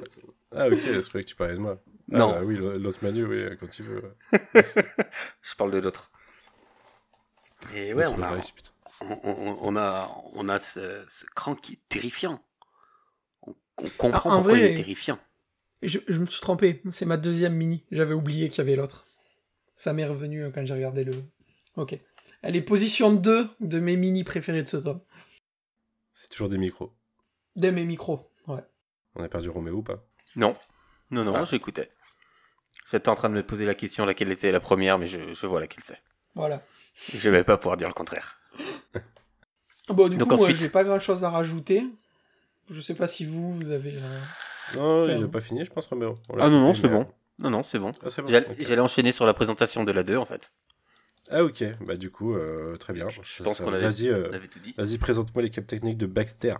Ah, 0.56 0.68
ok, 0.68 0.78
c'est 0.84 1.12
vrai 1.12 1.24
que 1.24 1.28
tu 1.30 1.36
parlais 1.36 1.54
de 1.54 1.60
moi. 1.60 1.82
Ah, 2.12 2.18
Non. 2.18 2.32
bah 2.32 2.42
oui, 2.44 2.56
l'autre 2.58 3.00
Manu, 3.04 3.24
oui, 3.26 3.44
quand 3.60 3.80
il 3.80 3.86
veut. 3.86 4.02
ouais. 4.34 4.64
je 5.42 5.56
parle 5.56 5.72
de 5.72 5.78
l'autre 5.80 6.12
et 7.76 7.94
ouais 7.94 8.06
on 8.08 8.22
a 8.22 8.32
Rice, 8.32 8.52
on, 9.02 9.18
on- 9.24 9.58
on 9.62 9.76
a, 9.76 10.10
on 10.36 10.50
a 10.50 10.60
ce, 10.60 10.80
ce 11.08 11.26
cran 11.36 11.56
qui 11.56 11.74
est 11.74 11.80
terrifiant. 11.90 12.42
On, 13.44 13.54
on 13.78 13.90
comprend 13.98 14.32
Ah, 14.32 14.34
en 14.34 14.38
pourquoi 14.38 14.52
vrai- 14.58 14.60
il 14.60 14.72
est 14.72 14.74
terrifiant. 14.76 15.20
Je, 15.82 16.00
je 16.08 16.20
me 16.20 16.26
suis 16.26 16.42
trompé. 16.42 16.82
C'est 16.92 17.06
ma 17.06 17.16
deuxième 17.16 17.54
mini. 17.54 17.86
J'avais 17.92 18.14
oublié 18.14 18.50
qu'il 18.50 18.58
y 18.58 18.62
avait 18.62 18.76
l'autre. 18.76 19.06
Ça 19.78 19.94
m'est 19.94 20.06
revenu 20.06 20.44
euh, 20.44 20.52
quand 20.54 20.66
j'ai 20.66 20.74
regardé 20.74 21.06
le. 21.06 21.14
Ok. 21.78 21.98
Elle 22.42 22.56
est 22.56 22.62
position 22.62 23.12
2 23.14 23.50
de 23.60 23.80
mes 23.80 23.96
mini 23.98 24.24
préférés 24.24 24.64
de 24.64 24.70
ce 24.70 24.78
tome. 24.78 25.02
C'est 26.14 26.30
toujours 26.30 26.50
des 26.50 26.58
micros. 26.58 26.94
De 27.56 27.70
mes 27.70 27.86
micros. 27.86 28.32
Ouais. 28.48 28.64
On 29.16 29.24
a 29.24 29.30
perdu 29.30 29.50
Roméo 29.50 29.76
ou 29.78 29.84
pas? 29.84 30.04
Non, 30.36 30.56
non, 31.12 31.24
non, 31.26 31.34
Ah. 31.36 31.46
j'écoutais. 31.46 31.92
J'étais 32.90 33.10
en 33.10 33.16
train 33.16 33.30
de 33.30 33.36
me 33.36 33.46
poser 33.46 33.66
la 33.66 33.76
question 33.76 34.06
laquelle 34.06 34.32
était 34.32 34.52
la 34.52 34.60
première, 34.60 34.98
mais 34.98 35.08
je, 35.08 35.34
je 35.34 35.46
vois 35.48 35.60
laquelle 35.60 35.84
c'est. 35.84 36.02
Voilà. 36.36 36.62
Je 37.14 37.30
vais 37.30 37.44
pas 37.44 37.58
pouvoir 37.58 37.78
dire 37.78 37.88
le 37.88 37.94
contraire. 37.94 38.40
Bon, 39.90 40.08
du 40.08 40.18
Donc 40.18 40.30
coup, 40.30 40.36
moi, 40.36 40.44
ensuite- 40.46 40.60
j'ai 40.62 40.70
pas 40.70 40.84
grand 40.84 41.00
chose 41.00 41.24
à 41.24 41.32
rajouter. 41.32 41.84
Je 42.70 42.80
sais 42.80 42.94
pas 42.94 43.08
si 43.08 43.26
vous, 43.26 43.56
vous 43.60 43.72
avez. 43.72 43.96
euh, 43.96 44.20
Non, 44.76 45.06
il 45.06 45.12
a 45.12 45.26
hein. 45.26 45.28
pas 45.28 45.42
fini, 45.42 45.66
je 45.66 45.72
pense, 45.72 45.88
Roméo. 45.88 46.14
Ah 46.40 46.48
non, 46.50 46.60
non, 46.62 46.74
c'est 46.76 46.88
bon. 46.90 47.12
Non, 47.40 47.50
non, 47.50 47.64
c'est 47.64 47.80
bon. 47.80 47.92
Ah, 48.04 48.10
c'est 48.12 48.22
bon. 48.22 48.28
J'allais 48.28 48.48
ok. 48.48 48.56
j'allais 48.60 48.82
enchaîner 48.82 49.12
sur 49.12 49.26
la 49.26 49.34
présentation 49.34 49.84
de 49.84 49.92
la 49.92 50.04
2, 50.04 50.16
en 50.18 50.26
fait. 50.26 50.54
Ah, 51.30 51.44
ok. 51.44 51.64
Bah, 51.86 51.96
du 51.96 52.10
coup, 52.10 52.36
euh, 52.36 52.76
très 52.78 52.94
bien. 52.94 53.08
Je, 53.10 53.44
pense 53.44 53.62
qu'on 53.62 53.74
avait, 53.74 53.88
Vas-y, 53.88 54.08
euh, 54.10 54.30
on 54.32 54.34
avait 54.34 54.48
tout 54.48 54.60
dit. 54.60 54.74
vas-y, 54.78 54.98
présente-moi 54.98 55.44
les 55.44 55.50
caps 55.50 55.68
techniques 55.68 55.98
de 55.98 56.08
Baxter. 56.08 56.56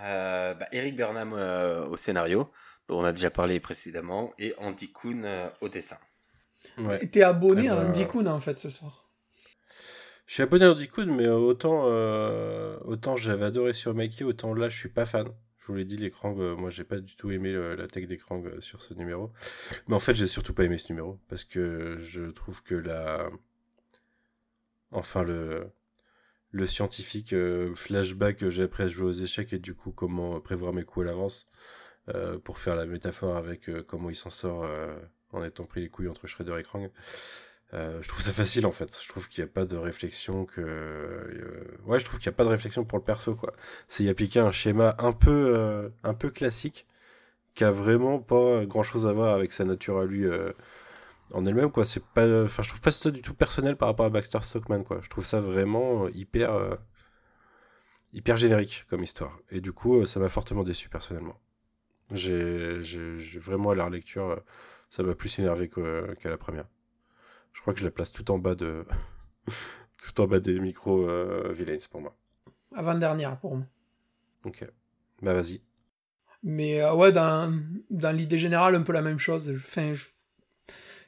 Euh, 0.00 0.54
bah, 0.54 0.66
Eric 0.72 0.94
Bernam 0.96 1.32
euh, 1.34 1.86
au 1.86 1.96
scénario, 1.96 2.50
dont 2.88 3.00
on 3.00 3.04
a 3.04 3.12
déjà 3.12 3.30
parlé 3.30 3.58
précédemment, 3.58 4.32
et 4.38 4.54
Andy 4.58 4.92
Kuhn 4.92 5.24
euh, 5.24 5.48
au 5.60 5.68
dessin. 5.68 5.98
Ouais. 6.78 6.98
T'es 7.08 7.22
abonné 7.22 7.64
Eh 7.64 7.68
à 7.70 7.74
ben, 7.74 7.88
Andy 7.88 8.06
Kuhn, 8.06 8.28
en 8.28 8.40
fait, 8.40 8.56
ce 8.56 8.70
soir. 8.70 9.08
Je 10.26 10.34
suis 10.34 10.42
abonné 10.42 10.66
à 10.66 10.70
Andy 10.72 10.86
Kuhn, 10.86 11.10
mais 11.12 11.26
autant, 11.28 11.86
euh, 11.86 12.78
autant 12.84 13.16
j'avais 13.16 13.46
adoré 13.46 13.72
sur 13.72 13.94
Mikey, 13.94 14.24
autant 14.24 14.54
là, 14.54 14.68
je 14.68 14.76
suis 14.76 14.90
pas 14.90 15.06
fan. 15.06 15.26
Je 15.58 15.66
vous 15.66 15.74
l'ai 15.74 15.84
dit, 15.84 15.96
les 15.96 16.10
Krang, 16.10 16.38
euh, 16.40 16.54
moi, 16.54 16.70
j'ai 16.70 16.84
pas 16.84 16.98
du 16.98 17.16
tout 17.16 17.30
aimé 17.30 17.52
la 17.52 17.86
tech 17.88 18.06
des 18.06 18.16
Krang 18.16 18.46
euh, 18.46 18.60
sur 18.60 18.82
ce 18.82 18.94
numéro. 18.94 19.32
Mais 19.86 19.94
en 19.94 19.98
fait, 19.98 20.14
j'ai 20.14 20.26
surtout 20.26 20.54
pas 20.54 20.64
aimé 20.64 20.78
ce 20.78 20.90
numéro, 20.92 21.18
parce 21.28 21.44
que 21.44 21.98
je 21.98 22.22
trouve 22.30 22.62
que 22.62 22.74
la... 22.74 23.28
Enfin, 24.90 25.22
le... 25.22 25.70
Le 26.50 26.66
scientifique 26.66 27.34
euh, 27.34 27.74
flashback 27.74 28.36
que 28.36 28.50
j'ai 28.50 28.62
après 28.62 28.88
jouer 28.88 29.08
aux 29.08 29.12
échecs 29.12 29.52
et 29.52 29.58
du 29.58 29.74
coup 29.74 29.92
comment 29.92 30.40
prévoir 30.40 30.72
mes 30.72 30.82
coups 30.82 31.04
à 31.04 31.10
l'avance 31.10 31.46
euh, 32.14 32.38
pour 32.38 32.58
faire 32.58 32.74
la 32.74 32.86
métaphore 32.86 33.36
avec 33.36 33.68
euh, 33.68 33.84
comment 33.86 34.08
il 34.08 34.16
s'en 34.16 34.30
sort 34.30 34.66
en 35.32 35.44
étant 35.44 35.64
pris 35.64 35.82
les 35.82 35.90
couilles 35.90 36.08
entre 36.08 36.26
Shredder 36.26 36.56
et 36.58 36.62
Krang. 36.62 36.90
Je 37.72 38.08
trouve 38.08 38.22
ça 38.22 38.32
facile 38.32 38.64
en 38.64 38.72
fait. 38.72 38.98
Je 39.02 39.08
trouve 39.08 39.28
qu'il 39.28 39.44
n'y 39.44 39.50
a 39.50 39.52
pas 39.52 39.66
de 39.66 39.76
réflexion 39.76 40.46
que. 40.46 41.78
ouais, 41.84 42.00
je 42.00 42.04
trouve 42.06 42.18
qu'il 42.18 42.30
n'y 42.30 42.34
a 42.34 42.36
pas 42.36 42.44
de 42.44 42.48
réflexion 42.48 42.84
pour 42.84 42.96
le 42.96 43.04
perso 43.04 43.34
quoi. 43.34 43.52
C'est 43.88 44.04
y 44.04 44.08
appliquer 44.08 44.40
un 44.40 44.50
schéma 44.50 44.96
un 44.98 45.12
peu, 45.12 46.00
classique 46.32 46.86
qui 47.54 47.64
a 47.64 47.70
vraiment 47.70 48.20
pas 48.20 48.64
grand 48.64 48.82
chose 48.82 49.06
à 49.06 49.12
voir 49.12 49.34
avec 49.34 49.52
sa 49.52 49.64
nature 49.64 49.98
à 49.98 50.06
lui 50.06 50.26
en 51.32 51.44
elle-même 51.44 51.70
quoi. 51.70 51.84
C'est 51.84 52.04
pas. 52.04 52.44
Enfin, 52.44 52.62
je 52.62 52.68
trouve 52.68 52.80
pas 52.80 52.90
ça 52.92 53.10
du 53.10 53.22
tout 53.22 53.34
personnel 53.34 53.76
par 53.76 53.88
rapport 53.88 54.06
à 54.06 54.10
Baxter 54.10 54.38
Stockman 54.42 54.82
quoi. 54.84 55.00
Je 55.02 55.08
trouve 55.08 55.24
ça 55.26 55.40
vraiment 55.40 56.06
euh, 56.06 56.10
hyper. 56.14 56.52
euh, 56.52 56.74
hyper 58.12 58.36
générique 58.36 58.84
comme 58.88 59.02
histoire. 59.02 59.38
Et 59.50 59.60
du 59.60 59.72
coup, 59.72 60.00
euh, 60.00 60.06
ça 60.06 60.20
m'a 60.20 60.28
fortement 60.28 60.64
déçu 60.64 60.88
personnellement. 60.88 61.38
J'ai 62.12 62.78
vraiment 63.38 63.70
à 63.70 63.74
la 63.74 63.84
relecture, 63.84 64.40
ça 64.90 65.02
m'a 65.02 65.14
plus 65.14 65.38
énervé 65.38 65.68
qu'à 65.68 66.30
la 66.30 66.38
première. 66.38 66.64
Je 67.52 67.60
crois 67.60 67.74
que 67.74 67.80
je 67.80 67.84
la 67.84 67.90
place 67.90 68.12
tout 68.12 68.30
en 68.30 68.38
bas 68.38 68.54
de 68.54 68.86
tout 69.98 70.20
en 70.20 70.26
bas 70.26 70.40
des 70.40 70.58
micros 70.58 71.06
euh, 71.08 71.52
villains 71.52 71.76
pour 71.90 72.00
moi. 72.00 72.16
Avant-dernière, 72.74 73.38
pour 73.38 73.56
moi. 73.56 73.66
Ok. 74.44 74.66
Bah 75.22 75.34
vas-y. 75.34 75.60
Mais 76.42 76.80
euh, 76.80 76.94
ouais, 76.94 77.12
dans, 77.12 77.52
dans 77.90 78.12
l'idée 78.16 78.38
générale, 78.38 78.74
un 78.76 78.82
peu 78.82 78.92
la 78.92 79.02
même 79.02 79.18
chose. 79.18 79.50
Enfin, 79.50 79.92
je- 79.94 80.04
je- 80.04 80.06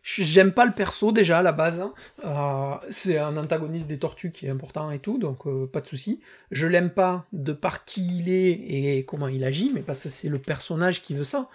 j'aime 0.03 0.53
pas 0.53 0.65
le 0.65 0.73
perso 0.73 1.13
déjà 1.13 1.39
à 1.39 1.43
la 1.43 1.53
base. 1.53 1.81
hein. 1.81 1.93
Euh, 2.25 2.77
c'est 2.91 3.19
un 3.19 3.37
antagoniste 3.37 3.87
des 3.87 3.99
tortues 3.99 4.31
qui 4.33 4.47
est 4.47 4.51
important 4.51 4.91
et 4.91 4.99
tout, 4.99 5.19
donc 5.19 5.47
euh, 5.47 5.67
pas 5.67 5.81
de 5.81 5.87
souci. 5.87 6.21
Je 6.51 6.67
l'aime 6.67 6.91
pas 6.91 7.27
de 7.33 7.53
par 7.53 7.85
qui 7.85 8.07
il 8.19 8.29
est 8.29 8.51
et 8.53 9.05
comment 9.05 9.29
il 9.29 9.45
agit, 9.45 9.71
mais 9.75 9.83
parce 9.83 10.03
que 10.05 10.09
c'est 10.09 10.29
le 10.29 10.39
personnage 10.39 11.03
qui 11.03 11.15
veut 11.15 11.25
ça. 11.25 11.49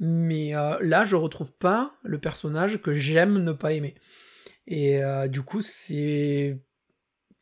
Mais 0.00 0.54
euh, 0.56 0.76
là, 0.80 1.04
je 1.04 1.16
retrouve 1.16 1.52
pas 1.52 1.94
le 2.02 2.18
personnage 2.18 2.80
que 2.82 2.94
j'aime 2.94 3.42
ne 3.42 3.52
pas 3.52 3.72
aimer. 3.72 3.94
Et 4.66 5.00
du 5.28 5.42
coup, 5.42 5.62
c'est. 5.62 6.58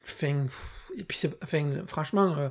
Enfin, 0.05 0.47
et 0.97 1.05
puis. 1.05 1.19
Enfin, 1.43 1.71
franchement. 1.87 2.51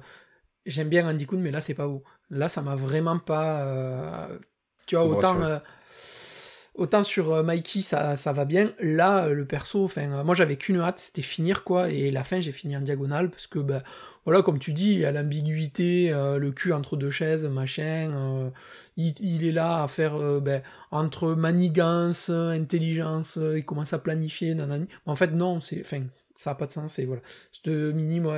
j'aime 0.65 0.89
bien 0.89 1.07
Andy 1.07 1.25
Kuhn, 1.27 1.39
mais 1.39 1.51
là, 1.51 1.61
c'est 1.61 1.73
pas 1.73 1.87
beau. 1.87 2.03
Là, 2.29 2.49
ça 2.49 2.61
m'a 2.61 2.75
vraiment 2.75 3.19
pas. 3.19 4.29
Tu 4.87 4.95
vois, 4.95 5.05
autant. 5.05 5.41
euh, 5.41 5.59
Autant 6.75 7.03
sur 7.03 7.31
euh, 7.31 7.43
Mikey, 7.43 7.81
ça, 7.81 8.15
ça 8.15 8.33
va 8.33 8.45
bien. 8.45 8.73
Là, 8.79 9.25
euh, 9.25 9.33
le 9.33 9.45
perso, 9.45 9.83
enfin, 9.83 10.11
euh, 10.11 10.23
moi 10.23 10.33
j'avais 10.33 10.57
qu'une 10.57 10.79
hâte, 10.79 10.97
c'était 10.97 11.21
finir 11.21 11.63
quoi. 11.63 11.91
Et 11.91 12.09
la 12.09 12.23
fin, 12.23 12.41
j'ai 12.41 12.51
fini 12.51 12.75
en 12.75 12.81
diagonale 12.81 13.29
parce 13.29 13.45
que, 13.45 13.59
ben, 13.59 13.83
voilà, 14.25 14.41
comme 14.41 14.57
tu 14.57 14.73
dis, 14.73 14.91
il 14.93 14.99
y 14.99 15.05
a 15.05 15.11
l'ambiguïté, 15.11 16.09
le 16.11 16.51
cul 16.51 16.71
entre 16.71 16.95
deux 16.95 17.11
chaises, 17.11 17.45
machin. 17.45 18.51
il, 18.95 19.45
est 19.45 19.51
là 19.51 19.83
à 19.83 19.87
faire 19.89 20.17
ben, 20.39 20.63
entre 20.91 21.33
manigance, 21.33 22.29
intelligence, 22.29 23.37
il 23.37 23.65
commence 23.65 23.91
à 23.91 23.99
planifier, 23.99 24.55
nanani. 24.55 24.87
En 25.05 25.17
fait, 25.17 25.31
non, 25.31 25.59
c'est, 25.59 25.83
ça 26.35 26.51
n'a 26.51 26.55
pas 26.55 26.67
de 26.67 26.71
sens. 26.71 26.99
Et 26.99 27.05
voilà. 27.05 27.21
Cette 27.51 27.67
mini, 27.67 28.21
moi, 28.21 28.37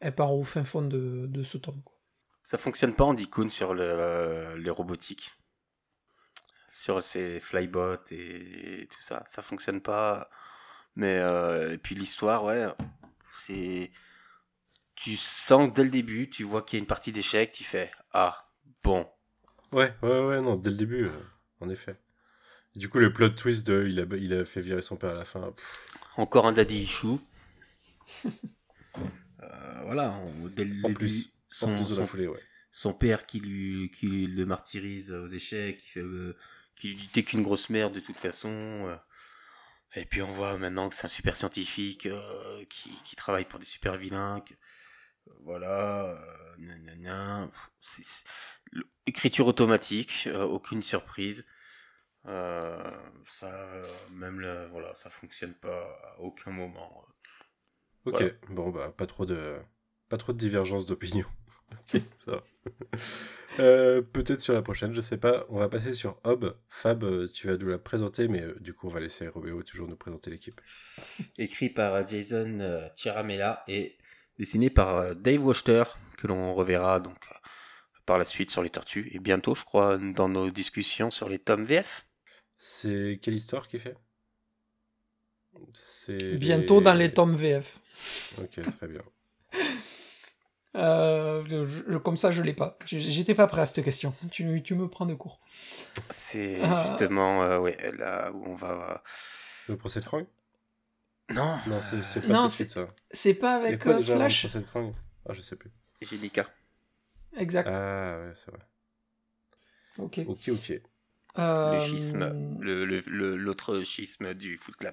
elle, 0.00 0.14
part 0.16 0.32
au 0.34 0.42
fin 0.42 0.64
fond 0.64 0.80
de, 0.80 1.42
ce 1.44 1.58
tome. 1.58 1.82
quoi. 1.84 1.94
Ça 2.42 2.56
fonctionne 2.56 2.94
pas 2.94 3.04
en 3.04 3.14
Kun 3.14 3.50
sur 3.50 3.74
le, 3.74 4.56
les 4.56 4.70
robotiques. 4.70 5.34
Sur 6.72 7.02
ces 7.02 7.40
flybots 7.40 7.96
et, 8.12 8.86
tout 8.88 9.00
ça. 9.02 9.24
Ça 9.26 9.42
fonctionne 9.42 9.80
pas. 9.80 10.30
Mais, 10.94 11.18
euh, 11.18 11.72
et 11.72 11.78
puis 11.78 11.96
l'histoire, 11.96 12.44
ouais, 12.44 12.64
c'est. 13.32 13.90
Tu 14.94 15.16
sens 15.16 15.72
dès 15.72 15.82
le 15.82 15.90
début, 15.90 16.30
tu 16.30 16.44
vois 16.44 16.62
qu'il 16.62 16.78
y 16.78 16.80
a 16.80 16.82
une 16.82 16.86
partie 16.86 17.10
d'échec, 17.10 17.50
tu 17.50 17.64
fais 17.64 17.90
Ah, 18.12 18.48
bon. 18.84 19.04
Ouais, 19.72 19.92
ouais, 20.02 20.24
ouais, 20.26 20.40
non, 20.40 20.54
dès 20.56 20.70
le 20.70 20.76
début, 20.76 21.06
euh, 21.06 21.20
en 21.60 21.68
effet. 21.70 21.96
Du 22.76 22.88
coup, 22.88 22.98
le 23.00 23.12
plot 23.12 23.30
twist 23.30 23.66
de 23.66 23.86
il 23.88 23.98
a, 23.98 24.04
il 24.16 24.32
a 24.32 24.44
fait 24.44 24.60
virer 24.60 24.82
son 24.82 24.96
père 24.96 25.10
à 25.10 25.14
la 25.14 25.24
fin. 25.24 25.50
pff, 25.50 25.86
Encore 26.16 26.46
un 26.46 26.52
daddy 26.52 26.76
issue. 26.84 27.18
Euh, 29.42 29.80
voilà, 29.84 30.12
on- 30.12 30.48
dès 30.48 30.64
le 30.64 30.84
en 30.84 30.88
début, 30.88 30.94
plus, 31.06 31.26
en 31.26 31.30
son, 31.48 31.74
plus 31.76 31.88
de 31.88 31.94
son 31.94 32.00
la 32.02 32.06
foulée, 32.06 32.26
ouais. 32.28 32.38
son 32.70 32.92
père 32.92 33.24
qui 33.24 33.40
lui 33.40 33.90
qui 33.90 34.26
le 34.26 34.44
martyrise 34.44 35.12
aux 35.12 35.26
échecs, 35.28 35.78
qui 35.78 35.88
fait 35.88 36.00
euh, 36.00 36.36
qui 36.80 36.94
dit 36.94 37.08
t'es 37.08 37.22
qu'une 37.24 37.42
grosse 37.42 37.70
merde 37.70 37.92
de 37.94 38.00
toute 38.00 38.18
façon. 38.18 38.48
euh. 38.50 38.96
Et 39.96 40.04
puis 40.04 40.22
on 40.22 40.32
voit 40.32 40.56
maintenant 40.58 40.88
que 40.88 40.94
c'est 40.94 41.04
un 41.06 41.08
super 41.08 41.36
scientifique 41.36 42.06
euh, 42.06 42.64
qui, 42.70 42.90
qui 43.04 43.16
travaille 43.16 43.44
pour 43.44 43.58
des 43.58 43.66
super 43.66 43.96
vilains. 43.96 44.40
que- 44.40 44.54
euh, 44.54 45.34
voilà, 45.44 46.10
euh, 46.12 46.56
écriture 49.06 49.46
automatique, 49.46 50.28
aucune 50.34 50.82
surprise. 50.82 51.44
Ça, 53.24 53.82
même 54.10 54.40
le, 54.40 54.66
voilà, 54.68 54.94
ça 54.94 55.10
fonctionne 55.10 55.54
pas 55.54 55.82
à 56.04 56.18
aucun 56.20 56.50
moment. 56.50 57.04
Ok, 58.04 58.22
Voilà. 58.22 58.30
bon, 58.50 58.70
bah, 58.70 58.92
pas 58.92 59.06
trop 59.06 59.24
de, 59.26 59.58
pas 60.10 60.18
trop 60.18 60.32
de 60.34 60.38
divergence 60.38 60.84
d'opinion. 60.86 61.24
Ok, 61.72 62.02
ça 62.16 62.32
va. 62.32 62.42
Euh, 63.58 64.00
Peut-être 64.00 64.40
sur 64.40 64.54
la 64.54 64.62
prochaine, 64.62 64.94
je 64.94 65.00
sais 65.00 65.18
pas. 65.18 65.44
On 65.48 65.58
va 65.58 65.68
passer 65.68 65.92
sur 65.92 66.18
Hob. 66.24 66.56
Fab, 66.68 67.02
euh, 67.02 67.28
tu 67.28 67.48
vas 67.48 67.56
nous 67.56 67.68
la 67.68 67.78
présenter, 67.78 68.28
mais 68.28 68.42
euh, 68.42 68.56
du 68.60 68.72
coup, 68.72 68.86
on 68.86 68.90
va 68.90 69.00
laisser 69.00 69.26
Robéo 69.28 69.62
toujours 69.62 69.88
nous 69.88 69.96
présenter 69.96 70.30
l'équipe. 70.30 70.58
écrit 71.38 71.68
par 71.68 72.06
Jason 72.06 72.60
euh, 72.60 72.88
et 73.66 73.98
dessiné 74.38 74.70
par 74.70 74.96
euh, 74.96 75.14
Dave 75.14 75.44
Wachter, 75.44 75.82
que 76.16 76.26
l'on 76.26 76.54
reverra 76.54 77.00
donc 77.00 77.18
euh, 77.30 77.34
par 78.06 78.18
la 78.18 78.24
suite 78.24 78.50
sur 78.50 78.62
les 78.62 78.70
tortues, 78.70 79.10
et 79.12 79.18
bientôt, 79.18 79.54
je 79.54 79.64
crois, 79.64 79.98
dans 79.98 80.28
nos 80.28 80.50
discussions 80.50 81.10
sur 81.10 81.28
les 81.28 81.38
tomes 81.38 81.64
VF. 81.64 82.06
C'est 82.56 83.18
quelle 83.22 83.34
histoire 83.34 83.68
qu'il 83.68 83.80
fait 83.80 83.96
Bientôt 86.36 86.80
dans 86.80 86.94
les 86.94 87.12
tomes 87.12 87.36
VF. 87.36 87.78
Ok, 88.38 88.60
très 88.78 88.88
bien. 88.88 89.02
Euh, 90.76 91.44
je- 91.66 91.96
comme 91.98 92.16
ça, 92.16 92.30
je 92.30 92.42
l'ai 92.42 92.54
pas. 92.54 92.78
J'étais 92.86 93.34
pas 93.34 93.46
prêt 93.48 93.62
à 93.62 93.66
cette 93.66 93.84
question. 93.84 94.14
Tu, 94.30 94.62
tu 94.62 94.74
me 94.74 94.88
prends 94.88 95.06
de 95.06 95.14
court. 95.14 95.38
C'est 96.10 96.60
Ah. 96.62 96.82
justement 96.84 97.42
euh, 97.42 97.58
ouais, 97.58 97.76
là 97.98 98.30
où 98.32 98.44
on 98.46 98.54
va... 98.54 99.02
Le 99.68 99.76
procès 99.76 100.00
de 100.00 100.04
Krang? 100.04 100.26
Non, 101.30 101.58
Non, 101.66 101.80
c'est 102.02 102.20
pas 102.22 102.26
Non, 102.28 102.42
tout 102.42 102.46
de 102.48 102.52
suite 102.52 102.70
ça. 102.70 102.88
C'est 103.10 103.34
pas 103.34 103.56
avec 103.56 103.82
quoi 103.82 103.92
euh, 103.92 103.98
déjà 103.98 104.14
avant 104.14 104.24
le 104.24 104.30
Slash 104.30 104.48
procès 104.48 104.60
de 104.64 104.66
Krang? 104.70 104.94
Ah, 105.28 105.32
je 105.32 105.42
sais 105.42 105.56
plus. 105.56 105.70
Génica. 106.00 106.46
Exact. 107.36 107.68
Ah, 107.72 108.18
ouais, 108.20 108.32
c'est 108.34 108.50
vrai. 108.50 108.60
ok. 109.98 110.20
Ok, 110.28 110.48
ok. 110.50 110.80
Euh, 111.38 111.74
Le 111.74 111.80
schisme, 111.80 112.58
le- 112.60 112.84
le- 112.84 113.02
le- 113.06 113.36
l'autre 113.36 113.82
schisme 113.82 114.34
du 114.34 114.56
Foot 114.56 114.76
Clan. 114.76 114.92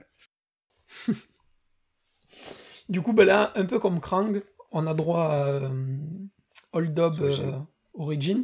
Du 2.89 3.01
coup, 3.01 3.13
ben 3.13 3.25
là, 3.25 3.51
un 3.55 3.65
peu 3.65 3.79
comme 3.79 3.99
Krang, 3.99 4.41
on 4.71 4.87
a 4.87 4.93
droit 4.93 5.25
à 5.25 5.43
euh, 5.45 5.69
Hold 6.73 6.99
Up 6.99 7.13
Origin. 7.19 7.45
euh, 7.45 7.59
Origin, 7.93 8.43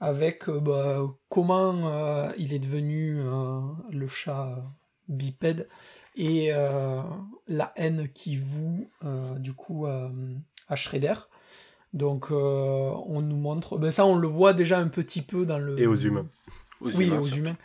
avec 0.00 0.48
euh, 0.48 0.60
bah, 0.60 1.02
comment 1.28 1.88
euh, 1.88 2.32
il 2.38 2.52
est 2.52 2.58
devenu 2.58 3.20
euh, 3.20 3.60
le 3.90 4.08
chat 4.08 4.56
bipède 5.08 5.68
et 6.16 6.52
euh, 6.52 7.00
la 7.48 7.72
haine 7.76 8.08
qui 8.14 8.36
voue 8.36 8.88
euh, 9.04 9.34
du 9.38 9.52
coup 9.52 9.86
euh, 9.86 10.08
à 10.68 10.76
Shredder. 10.76 11.14
Donc, 11.92 12.26
euh, 12.30 12.90
on 13.06 13.22
nous 13.22 13.36
montre. 13.36 13.78
Ben 13.78 13.90
ça, 13.90 14.04
on 14.04 14.16
le 14.16 14.28
voit 14.28 14.52
déjà 14.52 14.78
un 14.78 14.88
petit 14.88 15.22
peu 15.22 15.46
dans 15.46 15.58
le. 15.58 15.80
Et 15.80 15.86
aux 15.86 15.94
humains. 15.96 16.26
Aux 16.80 16.90
oui, 16.90 17.06
humains, 17.06 17.18
aux 17.20 17.26
humains. 17.26 17.56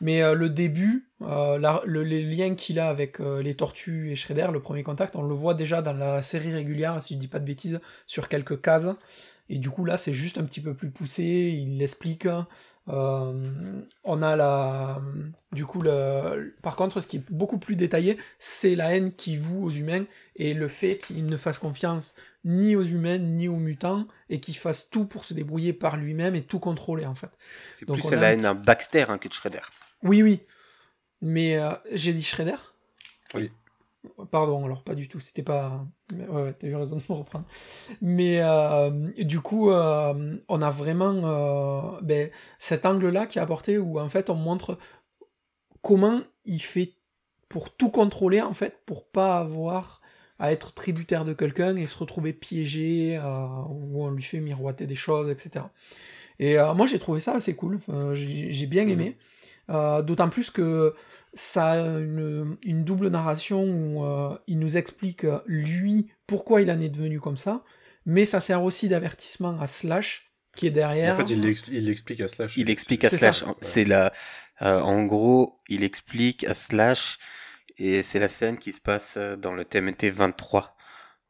Mais 0.00 0.22
euh, 0.22 0.34
le 0.34 0.48
début, 0.48 1.05
euh, 1.22 1.58
la- 1.58 1.80
le, 1.86 2.02
les 2.02 2.22
liens 2.22 2.54
qu'il 2.54 2.78
a 2.78 2.88
avec 2.88 3.20
euh, 3.20 3.42
les 3.42 3.54
tortues 3.54 4.10
et 4.10 4.16
Shredder, 4.16 4.48
le 4.52 4.60
premier 4.60 4.82
contact, 4.82 5.16
on 5.16 5.22
le 5.22 5.34
voit 5.34 5.54
déjà 5.54 5.82
dans 5.82 5.94
la 5.94 6.22
série 6.22 6.52
régulière, 6.52 7.02
si 7.02 7.14
je 7.14 7.18
dis 7.18 7.28
pas 7.28 7.38
de 7.38 7.44
bêtises, 7.46 7.80
sur 8.06 8.28
quelques 8.28 8.60
cases. 8.60 8.88
Et 9.48 9.58
du 9.58 9.70
coup, 9.70 9.84
là, 9.84 9.96
c'est 9.96 10.12
juste 10.14 10.38
un 10.38 10.44
petit 10.44 10.60
peu 10.60 10.74
plus 10.74 10.90
poussé, 10.90 11.24
il 11.24 11.78
l'explique. 11.78 12.26
Euh, 12.88 13.82
on 14.04 14.22
a 14.22 14.36
la. 14.36 15.00
Du 15.52 15.66
coup, 15.66 15.82
le... 15.82 16.54
par 16.62 16.76
contre, 16.76 17.00
ce 17.00 17.08
qui 17.08 17.16
est 17.16 17.30
beaucoup 17.30 17.58
plus 17.58 17.74
détaillé, 17.74 18.18
c'est 18.38 18.76
la 18.76 18.94
haine 18.94 19.12
qui 19.12 19.36
voue 19.36 19.64
aux 19.64 19.70
humains 19.70 20.04
et 20.36 20.54
le 20.54 20.68
fait 20.68 20.98
qu'il 20.98 21.26
ne 21.26 21.36
fasse 21.36 21.58
confiance 21.58 22.14
ni 22.44 22.76
aux 22.76 22.84
humains 22.84 23.18
ni 23.18 23.48
aux 23.48 23.56
mutants 23.56 24.06
et 24.30 24.38
qu'il 24.38 24.56
fasse 24.56 24.88
tout 24.88 25.04
pour 25.04 25.24
se 25.24 25.34
débrouiller 25.34 25.72
par 25.72 25.96
lui-même 25.96 26.36
et 26.36 26.42
tout 26.42 26.60
contrôler 26.60 27.06
en 27.06 27.16
fait. 27.16 27.30
C'est 27.72 27.86
plus 27.86 28.04
on 28.04 28.12
à 28.12 28.18
a 28.18 28.20
la 28.20 28.32
haine 28.32 28.42
d'un 28.42 28.54
Baxter 28.54 29.06
hein, 29.08 29.18
que 29.18 29.26
de 29.26 29.32
Shredder. 29.32 29.62
Oui, 30.04 30.22
oui. 30.22 30.42
Mais 31.20 31.56
euh, 31.56 31.70
j'ai 31.92 32.12
dit 32.12 32.22
Shredder 32.22 32.56
Oui. 33.34 33.50
Pardon, 34.30 34.64
alors 34.64 34.84
pas 34.84 34.94
du 34.94 35.08
tout, 35.08 35.18
c'était 35.18 35.42
pas. 35.42 35.84
Ouais, 36.14 36.28
ouais, 36.28 36.52
t'as 36.52 36.68
eu 36.68 36.76
raison 36.76 36.96
de 36.96 37.02
me 37.08 37.14
reprendre. 37.14 37.44
Mais 38.00 38.40
euh, 38.40 38.90
du 39.18 39.40
coup, 39.40 39.70
euh, 39.70 40.36
on 40.48 40.62
a 40.62 40.70
vraiment 40.70 41.98
ben, 42.02 42.30
cet 42.58 42.86
angle-là 42.86 43.26
qui 43.26 43.38
est 43.38 43.42
apporté 43.42 43.78
où 43.78 43.98
en 43.98 44.08
fait 44.08 44.30
on 44.30 44.36
montre 44.36 44.78
comment 45.82 46.22
il 46.44 46.62
fait 46.62 46.94
pour 47.48 47.74
tout 47.74 47.90
contrôler 47.90 48.40
en 48.40 48.52
fait, 48.54 48.80
pour 48.86 49.08
pas 49.08 49.40
avoir 49.40 50.00
à 50.38 50.52
être 50.52 50.72
tributaire 50.72 51.24
de 51.24 51.32
quelqu'un 51.32 51.74
et 51.74 51.88
se 51.88 51.98
retrouver 51.98 52.32
piégé, 52.32 53.18
où 53.70 54.04
on 54.04 54.10
lui 54.10 54.22
fait 54.22 54.40
miroiter 54.40 54.86
des 54.86 54.94
choses, 54.94 55.28
etc. 55.30 55.64
Et 56.38 56.56
moi 56.76 56.86
j'ai 56.86 57.00
trouvé 57.00 57.18
ça 57.18 57.34
assez 57.34 57.56
cool, 57.56 57.80
j'ai 58.12 58.52
j'ai 58.52 58.66
bien 58.66 58.86
aimé. 58.86 59.16
Euh, 59.70 60.02
D'autant 60.02 60.28
plus 60.28 60.50
que 60.50 60.94
ça 61.34 61.72
a 61.72 61.76
une, 61.98 62.56
une 62.64 62.84
double 62.84 63.08
narration 63.08 63.62
où 63.64 64.04
euh, 64.04 64.36
il 64.46 64.58
nous 64.58 64.76
explique 64.76 65.24
euh, 65.24 65.40
lui 65.46 66.08
pourquoi 66.26 66.62
il 66.62 66.70
en 66.70 66.80
est 66.80 66.88
devenu 66.88 67.20
comme 67.20 67.36
ça, 67.36 67.62
mais 68.06 68.24
ça 68.24 68.40
sert 68.40 68.62
aussi 68.62 68.88
d'avertissement 68.88 69.60
à 69.60 69.66
Slash 69.66 70.30
qui 70.56 70.66
est 70.66 70.70
derrière. 70.70 71.14
En 71.14 71.16
fait, 71.18 71.30
il 71.30 71.40
l'ex- 71.42 71.64
il 71.70 71.84
l'explique 71.86 72.20
à 72.22 72.28
Slash. 72.28 72.56
Il 72.56 72.70
explique 72.70 73.04
à 73.04 73.10
Slash, 73.18 73.44
c'est 73.60 73.84
la, 73.84 74.12
euh, 74.62 74.80
en 74.80 75.04
gros, 75.04 75.58
il 75.68 75.84
explique 75.84 76.44
à 76.44 76.54
Slash, 76.54 77.18
et 77.76 78.02
c'est 78.02 78.18
la 78.18 78.28
scène 78.28 78.56
qui 78.56 78.72
se 78.72 78.80
passe 78.80 79.16
euh, 79.18 79.36
dans 79.36 79.52
le 79.52 79.64
TMNT 79.66 80.08
23, 80.10 80.74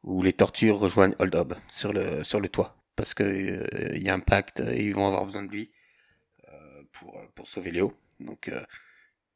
où 0.03 0.23
les 0.23 0.31
tortures 0.31 0.79
rejoignent 0.79 1.15
Hold 1.19 1.35
Up 1.35 1.53
sur 1.67 1.91
le, 1.91 2.23
sur 2.23 2.39
le 2.39 2.47
toit. 2.47 2.77
Parce 2.95 3.13
que 3.13 3.23
euh, 3.23 3.67
il 3.95 4.01
y 4.03 4.09
a 4.09 4.13
un 4.13 4.19
pacte, 4.21 4.61
et 4.61 4.85
ils 4.85 4.95
vont 4.95 5.07
avoir 5.07 5.25
besoin 5.25 5.43
de 5.43 5.51
lui 5.51 5.71
euh, 6.47 6.83
pour, 6.93 7.19
pour 7.35 7.47
sauver 7.47 7.71
Léo. 7.71 7.93
Donc, 8.19 8.47
euh, 8.49 8.61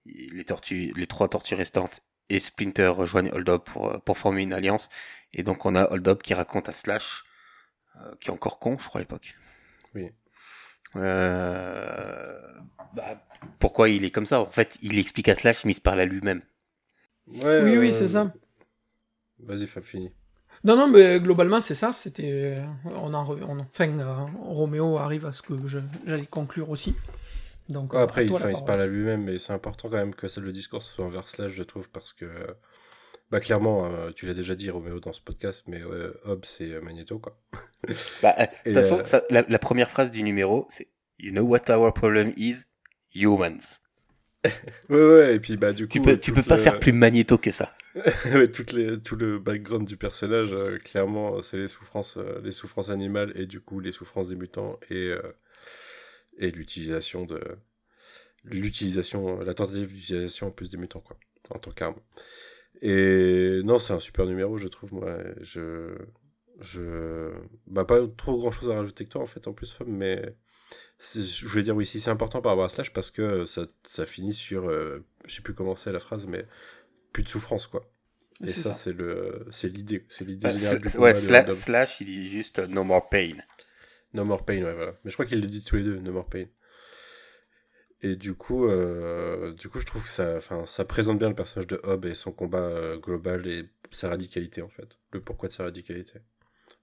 les 0.06 0.44
tortues, 0.46 0.94
les 0.96 1.08
trois 1.08 1.28
tortues 1.28 1.56
restantes 1.56 2.02
et 2.30 2.40
Splinter 2.40 2.88
rejoignent 2.88 3.32
Hold 3.34 3.50
Up 3.50 3.64
pour, 3.66 3.92
euh, 3.92 3.98
pour 4.00 4.18
former 4.18 4.42
une 4.44 4.54
alliance. 4.54 4.90
Et 5.34 5.44
donc, 5.44 5.66
on 5.66 5.76
a 5.76 5.84
Hold 5.92 6.08
Up 6.08 6.24
qui 6.24 6.34
raconte 6.34 6.70
à 6.70 6.72
Slash, 6.72 7.24
euh, 7.98 8.16
qui 8.20 8.30
est 8.30 8.34
encore 8.34 8.60
con, 8.60 8.78
je 8.80 8.88
crois, 8.88 9.00
à 9.00 9.04
l'époque. 9.04 9.36
Oui. 9.96 10.10
Euh, 10.96 12.38
bah, 12.94 13.22
pourquoi 13.60 13.90
il 13.90 14.04
est 14.04 14.12
comme 14.12 14.26
ça? 14.26 14.42
En 14.42 14.50
fait, 14.50 14.78
il 14.82 14.98
explique 15.00 15.30
à 15.30 15.36
Slash, 15.36 15.66
mais 15.66 15.72
il 15.72 15.76
se 15.76 15.82
parle 15.82 16.00
à 16.00 16.06
lui-même. 16.06 16.42
Ouais, 17.28 17.62
Oui, 17.64 17.78
oui, 17.78 17.94
c'est 17.94 18.08
ça. 18.10 18.34
Vas-y, 19.40 19.68
Fab, 19.68 19.84
fini. 19.84 20.12
Non, 20.64 20.76
non, 20.76 20.88
mais 20.88 21.20
globalement, 21.20 21.62
c'est 21.62 21.76
ça. 21.76 21.92
C'était. 21.94 22.62
On 22.86 23.14
en 23.14 23.24
revient. 23.26 23.46
on 23.48 23.60
en- 23.60 23.68
Enfin, 23.74 23.90
euh, 24.00 24.26
Roméo 24.44 24.98
arrive 24.98 25.26
à 25.26 25.34
ce 25.34 25.42
que 25.42 25.54
je- 25.68 25.80
j'allais 26.06 26.26
conclure 26.28 26.70
aussi. 26.70 26.96
Donc, 27.72 27.94
Ouais, 27.94 28.00
à 28.00 28.04
après, 28.04 28.26
il, 28.26 28.32
il 28.32 28.58
se 28.58 28.64
parle 28.64 28.82
à 28.82 28.88
lui-même, 28.88 29.24
mais 29.24 29.40
c'est 29.40 29.54
important 29.54 29.90
quand 29.90 29.98
même 29.98 30.14
que 30.16 30.28
le 30.40 30.52
discours 30.52 30.84
soit 30.84 31.06
envers 31.06 31.28
Slash, 31.30 31.52
je 31.54 31.64
trouve, 31.64 31.90
parce 31.90 32.14
que 32.14 32.26
Bah 33.32 33.40
clairement, 33.40 33.86
euh, 33.86 34.12
tu 34.14 34.26
l'as 34.26 34.34
déjà 34.34 34.56
dit 34.56 34.70
Roméo 34.70 35.00
dans 35.00 35.14
ce 35.14 35.22
podcast, 35.22 35.64
mais 35.68 35.82
euh, 35.82 36.14
Hobbes 36.26 36.44
c'est 36.46 36.72
euh, 36.74 36.82
Magneto 36.82 37.18
quoi. 37.18 37.40
Bah, 38.22 38.36
euh, 38.38 38.44
de 38.44 38.48
toute 38.66 38.74
façon, 38.74 39.00
euh, 39.00 39.04
ça- 39.06 39.24
la, 39.30 39.44
la 39.48 39.60
première 39.60 39.90
phrase 39.90 40.12
du 40.12 40.22
numéro, 40.24 40.68
c'est 40.70 40.90
You 41.18 41.32
know 41.32 41.44
what 41.44 41.70
our 41.70 41.94
problem 41.94 42.34
is? 42.36 42.66
Humans. 43.16 43.80
Ouais 44.90 44.98
ouais 45.06 45.36
et 45.36 45.40
puis 45.40 45.56
bah 45.56 45.72
du 45.72 45.86
coup 45.88 45.92
Tu 45.94 46.02
peux, 46.02 46.18
tu 46.18 46.34
peux 46.34 46.42
pas 46.44 46.58
le- 46.58 46.64
faire 46.64 46.80
plus 46.80 46.94
magnéto 46.94 47.38
que 47.38 47.52
ça. 47.52 47.74
ouais, 48.26 48.48
toutes 48.50 48.72
les, 48.72 49.00
tout 49.00 49.16
le 49.16 49.38
background 49.38 49.86
du 49.88 49.98
personnage, 49.98 50.52
euh, 50.54 50.78
clairement, 50.80 51.42
c'est 51.42 51.58
les 51.58 51.68
souffrances, 51.68 52.18
euh, 52.18 52.42
les 52.44 52.52
souffrances 52.52 52.90
animales 52.90 53.32
et 53.36 53.46
du 53.46 53.60
coup 53.62 53.80
les 53.80 53.92
souffrances 53.92 54.30
des 54.30 54.36
mutants 54.36 54.80
et 54.90 55.08
euh, 55.10 55.22
et 56.38 56.52
l'utilisation 56.52 57.26
de 57.26 57.40
l'utilisation, 58.44 59.40
la 59.40 59.54
tentative 59.54 59.94
d'utilisation 59.94 60.48
en 60.48 60.52
plus 60.52 60.70
des 60.70 60.78
mutants 60.78 61.00
quoi, 61.02 61.18
en 61.52 61.60
tant 61.60 61.72
qu'arme. 61.72 61.96
Et 62.82 63.62
non, 63.64 63.78
c'est 63.78 63.94
un 63.94 64.00
super 64.00 64.26
numéro, 64.26 64.58
je 64.58 64.68
trouve 64.68 64.94
moi. 64.94 65.18
Je 65.42 65.96
je 66.60 67.32
bah 67.68 67.86
pas 67.86 68.00
trop 68.18 68.38
grand 68.38 68.52
chose 68.52 68.70
à 68.70 68.76
rajouter 68.76 69.06
que 69.06 69.10
toi 69.10 69.22
en 69.22 69.26
fait 69.26 69.48
en 69.48 69.54
plus 69.54 69.72
Fab, 69.74 69.88
mais 69.88 70.36
je 71.00 71.48
voulais 71.48 71.64
dire 71.64 71.76
oui 71.76 71.86
si 71.88 72.00
c'est 72.00 72.12
important 72.12 72.42
par 72.42 72.52
rapport 72.52 72.66
à 72.66 72.70
Slash 72.70 72.94
parce 72.94 73.10
que 73.10 73.46
ça, 73.46 73.66
ça 73.84 74.06
finit 74.06 74.34
sur 74.34 74.70
euh, 74.70 75.04
je 75.26 75.36
sais 75.36 75.42
plus 75.42 75.56
comment 75.56 75.74
c'est 75.74 75.92
la 75.92 76.00
phrase 76.00 76.28
mais 76.28 76.46
plus 77.14 77.24
de 77.24 77.30
souffrance 77.30 77.66
quoi 77.66 77.92
et 78.46 78.52
ça, 78.52 78.62
ça. 78.62 78.74
c'est 78.74 78.94
le 78.94 79.46
c'est 79.52 79.70
l'idée 79.70 80.06
c'est 80.10 80.26
l'idée 80.26 80.44
Bah, 80.48 80.56
générale 80.56 80.82
du 80.82 80.98
ouais, 80.98 81.14
sla-. 81.14 81.52
Slash, 81.52 82.02
il 82.02 82.06
dit 82.06 82.30
juste 82.30 82.60
euh, 82.60 82.68
No 82.68 82.84
more 82.84 83.10
pain. 83.10 83.38
No 84.14 84.26
More 84.26 84.46
Pain 84.46 84.64
ouais 84.64 84.74
voilà. 84.74 84.94
Mais 85.04 85.10
je 85.10 85.16
crois 85.16 85.26
qu'ils 85.26 85.42
le 85.42 85.48
disent 85.48 85.66
tous 85.66 85.78
les 85.78 85.84
deux 85.84 86.00
No 86.00 86.12
More 86.12 86.28
Pain. 86.28 86.46
Et 88.02 88.16
du 88.16 88.34
coup 88.34 88.68
euh, 88.68 89.54
du 89.54 89.70
coup 89.70 89.80
je 89.80 89.86
trouve 89.86 90.04
que 90.04 90.10
ça 90.10 90.40
ça 90.66 90.86
présente 90.86 91.20
bien 91.20 91.30
le 91.30 91.36
personnage 91.36 91.68
de 91.68 91.80
Hobb 91.84 92.06
et 92.06 92.16
son 92.16 92.32
combat 92.32 92.60
euh, 92.60 92.98
global 92.98 93.48
et 93.48 93.70
sa 93.92 94.10
radicalité 94.10 94.62
en 94.62 94.70
fait. 94.70 94.98
Le 95.12 95.22
pourquoi 95.22 95.50
de 95.50 95.54
sa 95.54 95.64
radicalité. 95.64 96.20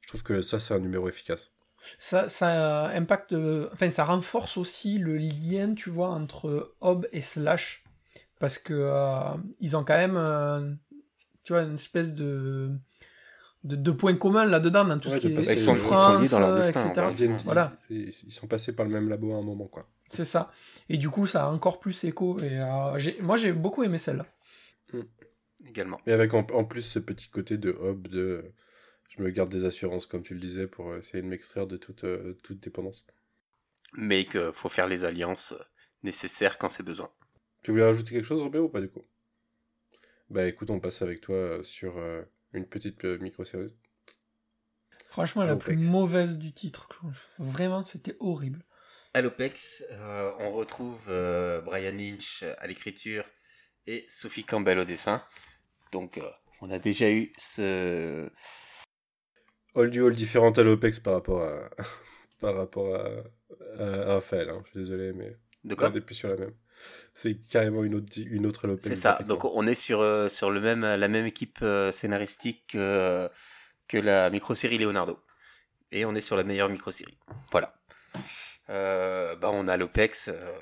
Je 0.00 0.08
trouve 0.08 0.22
que 0.22 0.42
ça 0.42 0.60
c'est 0.60 0.74
un 0.74 0.78
numéro 0.78 1.08
efficace. 1.08 1.52
Ça, 1.98 2.28
ça 2.28 2.88
impacte, 2.88 3.32
euh, 3.32 3.68
enfin, 3.72 3.90
ça 3.90 4.04
renforce 4.04 4.56
aussi 4.56 4.98
le 4.98 5.16
lien, 5.16 5.74
tu 5.74 5.90
vois, 5.90 6.08
entre 6.08 6.74
Hob 6.80 7.08
et 7.12 7.22
Slash, 7.22 7.84
parce 8.40 8.58
que 8.58 8.92
ils 9.60 9.76
ont 9.76 9.84
quand 9.84 9.96
même, 9.96 10.78
tu 11.44 11.52
vois, 11.52 11.62
une 11.62 11.74
espèce 11.74 12.14
de 12.14 12.72
de, 13.64 13.76
de 13.76 13.90
points 13.90 14.16
communs 14.16 14.44
là-dedans 14.44 14.84
dans 14.84 14.98
tout 14.98 15.08
Ouais, 15.08 15.16
ce 15.16 15.20
qui 15.20 15.26
est 15.28 15.30
Ils 15.30 15.44
sont- 15.44 15.52
ils 15.52 15.58
sont 15.58 15.74
souffrance, 15.76 16.22
liés 16.22 16.28
dans 16.28 16.40
leur 16.40 16.54
destin, 16.54 16.88
etc. 16.90 17.06
Ils 17.10 17.16
viennent- 17.16 17.40
Voilà. 17.44 17.72
ils, 17.90 18.08
ils 18.08 18.32
sont 18.32 18.46
passés 18.46 18.74
par 18.74 18.86
le 18.86 18.92
même 18.92 19.08
labo 19.08 19.32
à 19.34 19.38
un 19.38 19.42
moment 19.42 19.66
quoi 19.66 19.88
C'est 20.10 20.24
ça. 20.24 20.52
Et 20.88 20.96
du 20.96 21.10
coup, 21.10 21.26
ça 21.26 21.44
a 21.44 21.48
encore 21.50 21.80
plus 21.80 22.04
écho. 22.04 22.38
Et 22.40 22.58
euh, 22.58 22.98
j'ai- 22.98 23.20
moi, 23.20 23.36
j'ai 23.36 23.52
beaucoup 23.52 23.82
aimé 23.82 23.98
celle-là. 23.98 24.26
Également. 25.66 26.00
Et 26.06 26.12
avec 26.12 26.34
en, 26.34 26.46
en 26.52 26.64
plus 26.64 26.82
ce 26.82 26.98
petit 26.98 27.28
côté 27.28 27.58
de 27.58 27.70
Hob 27.72 28.06
de 28.08 28.20
euh, 28.20 28.54
je 29.10 29.22
me 29.22 29.30
garde 29.30 29.50
des 29.50 29.64
assurances 29.64 30.06
comme 30.06 30.22
tu 30.22 30.34
le 30.34 30.40
disais 30.40 30.66
pour 30.68 30.94
essayer 30.94 31.22
de 31.22 31.26
m'extraire 31.28 31.66
de 31.66 31.76
toute, 31.76 32.04
euh, 32.04 32.34
toute 32.44 32.60
dépendance. 32.60 33.06
Mais 33.94 34.24
qu'il 34.24 34.50
faut 34.52 34.68
faire 34.68 34.86
les 34.86 35.04
alliances 35.04 35.54
nécessaires 36.04 36.58
quand 36.58 36.68
c'est 36.68 36.84
besoin. 36.84 37.10
Tu 37.62 37.72
voulais 37.72 37.84
rajouter 37.84 38.12
quelque 38.14 38.24
chose 38.24 38.40
Robert 38.40 38.62
ou 38.64 38.68
pas 38.68 38.80
du 38.80 38.88
coup? 38.88 39.02
Bah 40.30 40.46
écoute 40.46 40.70
on 40.70 40.78
passe 40.78 41.02
avec 41.02 41.20
toi 41.22 41.34
euh, 41.34 41.62
sur 41.62 41.96
euh, 41.98 42.22
une 42.52 42.66
petite 42.66 43.04
euh, 43.04 43.18
micro-série. 43.18 43.74
Franchement, 45.10 45.42
la 45.44 45.56
plus 45.56 45.88
mauvaise 45.90 46.38
du 46.38 46.52
titre. 46.52 46.88
Vraiment, 47.38 47.84
c'était 47.84 48.16
horrible. 48.20 48.64
À 49.14 49.22
l'OPEX, 49.22 49.84
euh, 49.90 50.30
on 50.38 50.52
retrouve 50.52 51.06
euh, 51.08 51.60
Brian 51.62 51.92
Lynch 51.92 52.44
à 52.58 52.66
l'écriture 52.66 53.24
et 53.86 54.04
Sophie 54.08 54.44
Campbell 54.44 54.78
au 54.78 54.84
dessin. 54.84 55.22
Donc, 55.92 56.18
euh, 56.18 56.22
on 56.60 56.70
a 56.70 56.78
déjà 56.78 57.10
eu 57.10 57.32
ce. 57.38 58.28
All 59.74 59.90
du 59.90 60.04
all 60.04 60.14
différente 60.14 60.58
à 60.58 60.62
l'OPEX 60.62 61.00
par 61.00 61.14
rapport 61.14 61.42
à 61.42 61.70
par 62.40 62.54
rapport 62.54 62.94
à, 62.94 63.08
à- 63.78 64.10
à 64.10 64.14
Raphaël, 64.14 64.50
hein. 64.50 64.62
je 64.66 64.70
suis 64.70 64.78
désolé 64.80 65.12
mais 65.12 65.36
De 65.64 65.74
quoi 65.74 65.88
on 65.88 65.92
n'est 65.92 66.00
plus 66.00 66.14
sur 66.14 66.28
la 66.28 66.36
même. 66.36 66.54
C'est 67.14 67.34
carrément 67.48 67.82
une 67.84 67.94
autre 67.96 68.12
une 68.16 68.46
autre. 68.46 68.76
C'est 68.78 68.94
ça. 68.94 69.18
Donc, 69.26 69.44
on 69.44 69.66
est 69.66 69.74
sur, 69.74 70.00
euh, 70.00 70.28
sur 70.28 70.50
le 70.50 70.60
même, 70.60 70.82
la 70.82 71.08
même 71.08 71.26
équipe 71.26 71.58
euh, 71.62 71.90
scénaristique 71.92 72.68
que, 72.68 73.28
que 73.88 73.96
la 73.98 74.30
micro-série 74.30 74.78
Leonardo. 74.78 75.18
Et 75.90 76.04
on 76.04 76.14
est 76.14 76.20
sur 76.20 76.36
la 76.36 76.44
meilleure 76.44 76.68
micro-série. 76.68 77.18
Voilà. 77.50 77.74
Euh, 78.68 79.34
bah, 79.36 79.50
on 79.52 79.66
a 79.68 79.76
l'OPEX. 79.76 80.28
euh, 80.28 80.58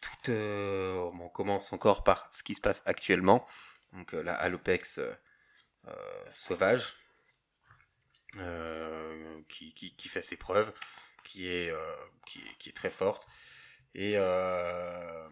tout, 0.00 0.30
euh, 0.32 1.10
on 1.20 1.28
commence 1.30 1.72
encore 1.72 2.04
par 2.04 2.26
ce 2.30 2.42
qui 2.42 2.54
se 2.54 2.60
passe 2.60 2.82
actuellement. 2.84 3.46
Donc 3.94 4.12
euh, 4.12 4.22
là, 4.22 4.34
à 4.34 4.48
l'OPEX 4.50 4.98
euh, 4.98 5.10
euh, 5.88 5.92
sauvage, 6.34 6.94
euh, 8.38 9.40
qui, 9.48 9.72
qui, 9.74 9.94
qui 9.94 10.08
fait 10.08 10.22
ses 10.22 10.36
preuves, 10.36 10.72
qui 11.22 11.48
est, 11.48 11.70
euh, 11.70 11.78
qui, 12.26 12.40
est- 12.40 12.58
qui 12.58 12.68
est 12.68 12.72
très 12.72 12.90
forte. 12.90 13.26
Et 13.94 14.14
euh, 14.16 15.28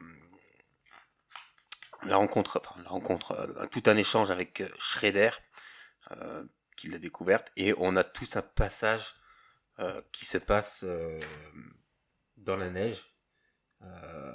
la 2.04 2.16
rencontre, 2.16 2.60
enfin 2.64 2.80
la 2.82 2.90
rencontre, 2.90 3.32
euh, 3.32 3.66
tout 3.66 3.82
un 3.86 3.96
échange 3.96 4.30
avec 4.30 4.60
euh, 4.60 4.68
Shredder, 4.78 5.30
euh, 6.12 6.44
qui 6.76 6.88
l'a 6.88 6.98
découverte, 6.98 7.48
et 7.56 7.74
on 7.78 7.96
a 7.96 8.04
tout 8.04 8.26
un 8.34 8.42
passage 8.42 9.14
euh, 9.78 10.00
qui 10.12 10.24
se 10.26 10.38
passe 10.38 10.80
euh, 10.84 11.20
dans 12.36 12.56
la 12.56 12.68
neige, 12.70 13.04
euh, 13.82 14.32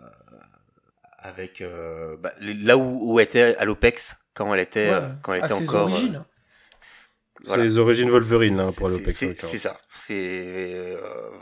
avec 1.19 1.61
euh, 1.61 2.15
bah, 2.18 2.31
là 2.39 2.77
où, 2.77 3.14
où 3.14 3.19
était 3.19 3.56
à 3.57 3.65
l'Opex 3.65 4.18
quand 4.34 4.53
elle 4.53 4.60
était, 4.61 4.89
euh, 4.89 4.99
Ouais, 5.10 5.15
quand 5.22 5.34
elle 5.34 5.41
à 5.44 5.45
était 5.45 5.53
encore. 5.53 5.88
euh, 5.88 5.91
origines. 5.91 6.26
voilà. 7.45 7.64
C'est 7.64 7.68
les 7.68 7.77
origines 7.77 8.10
Wolverine 8.10 8.60
hein, 8.60 8.72
pour 8.77 8.88
l'OPEX. 8.88 9.26
C'est 9.39 9.57
ça, 9.60 9.77
c'est 9.88 10.73
euh, 10.73 10.98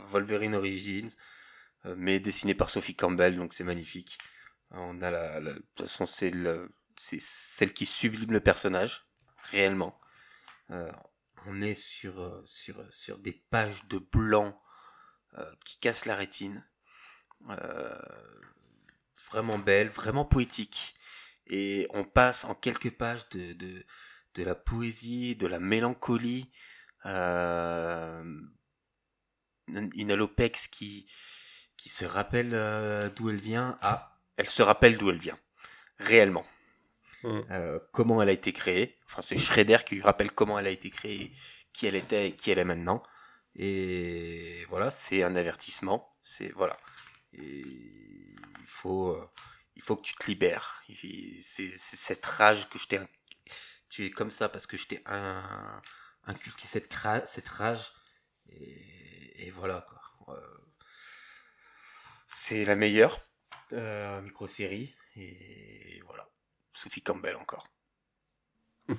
Wolverine 0.08 0.54
Origins, 0.54 1.08
euh, 1.84 1.94
mais 1.98 2.20
dessiné 2.20 2.54
par 2.54 2.70
Sophie 2.70 2.96
Campbell, 2.96 3.36
donc 3.36 3.52
c'est 3.52 3.64
magnifique. 3.64 4.18
On 4.70 5.00
a 5.00 5.10
la, 5.10 5.40
de 5.40 5.52
toute 5.52 5.86
façon 5.86 6.06
c'est 6.06 6.30
le- 6.30 6.70
c'est 6.96 7.20
celle 7.20 7.72
qui 7.72 7.86
sublime 7.86 8.32
le 8.32 8.40
personnage 8.40 9.06
réellement. 9.50 9.98
Euh, 10.70 10.90
on 11.46 11.62
est 11.62 11.74
sur 11.74 12.20
euh, 12.20 12.42
sur 12.44 12.84
sur 12.92 13.18
des 13.18 13.32
pages 13.32 13.86
de 13.88 13.98
blanc 13.98 14.56
euh, 15.38 15.52
qui 15.64 15.78
cassent 15.78 16.06
la 16.06 16.16
rétine. 16.16 16.66
Euh, 17.50 17.98
vraiment 19.30 19.58
belle, 19.58 19.88
vraiment 19.88 20.24
poétique. 20.24 20.94
Et 21.48 21.86
on 21.90 22.04
passe 22.04 22.44
en 22.44 22.54
quelques 22.54 22.90
pages 22.90 23.28
de, 23.30 23.52
de, 23.52 23.84
de 24.34 24.42
la 24.42 24.54
poésie, 24.54 25.36
de 25.36 25.46
la 25.46 25.60
mélancolie, 25.60 26.50
euh, 27.04 28.40
une 29.68 30.10
Alopex 30.10 30.68
qui, 30.68 31.10
qui 31.76 31.88
se 31.88 32.04
rappelle 32.04 32.54
euh, 32.54 33.10
d'où 33.10 33.30
elle 33.30 33.40
vient. 33.40 33.78
Ah, 33.82 34.15
elle 34.36 34.48
se 34.48 34.62
rappelle 34.62 34.98
d'où 34.98 35.10
elle 35.10 35.18
vient, 35.18 35.38
réellement. 35.98 36.46
Mm. 37.22 37.40
Euh, 37.50 37.78
comment 37.92 38.22
elle 38.22 38.28
a 38.28 38.32
été 38.32 38.52
créée. 38.52 38.98
Enfin, 39.06 39.22
c'est 39.26 39.38
Shredder 39.38 39.78
qui 39.84 39.96
lui 39.96 40.02
rappelle 40.02 40.30
comment 40.30 40.58
elle 40.58 40.66
a 40.66 40.70
été 40.70 40.90
créée, 40.90 41.32
qui 41.72 41.86
elle 41.86 41.96
était 41.96 42.28
et 42.28 42.36
qui 42.36 42.50
elle 42.50 42.58
est 42.58 42.64
maintenant. 42.64 43.02
Et 43.54 44.64
voilà, 44.68 44.90
c'est 44.90 45.22
un 45.22 45.34
avertissement. 45.34 46.14
C'est 46.22 46.52
voilà. 46.52 46.78
Et 47.32 47.62
il 47.62 48.66
faut, 48.66 49.10
euh, 49.10 49.30
il 49.74 49.82
faut 49.82 49.96
que 49.96 50.02
tu 50.02 50.14
te 50.14 50.26
libères. 50.26 50.82
C'est 51.40 51.76
cette 51.76 52.26
rage 52.26 52.68
que 52.68 52.78
je 52.78 52.86
t'ai. 52.86 53.00
Tu 53.88 54.04
es 54.04 54.10
comme 54.10 54.30
ça 54.30 54.48
parce 54.48 54.66
que 54.66 54.76
je 54.76 54.86
t'ai 54.86 55.02
un, 55.06 55.80
inculqué 56.24 56.66
cette, 56.66 56.92
cette 57.26 57.48
rage. 57.48 57.92
Et, 58.50 59.46
et 59.46 59.50
voilà 59.50 59.86
quoi. 59.88 60.36
Euh, 60.36 60.56
c'est 62.26 62.64
la 62.64 62.76
meilleure 62.76 63.25
euh, 63.72 64.20
micro-série. 64.22 64.94
Et 65.16 66.00
voilà. 66.06 66.28
Sophie 66.72 67.02
Campbell 67.02 67.36
encore. 67.36 67.68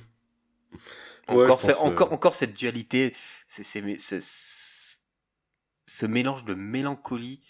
Encore, 1.28 1.58
que- 1.60 2.36
cette 2.36 2.54
dualité, 2.54 3.16
c'est, 3.48 3.64
ce 5.86 6.06
mélange 6.06 6.46
de 6.46 6.54
mélancolie 6.54 7.42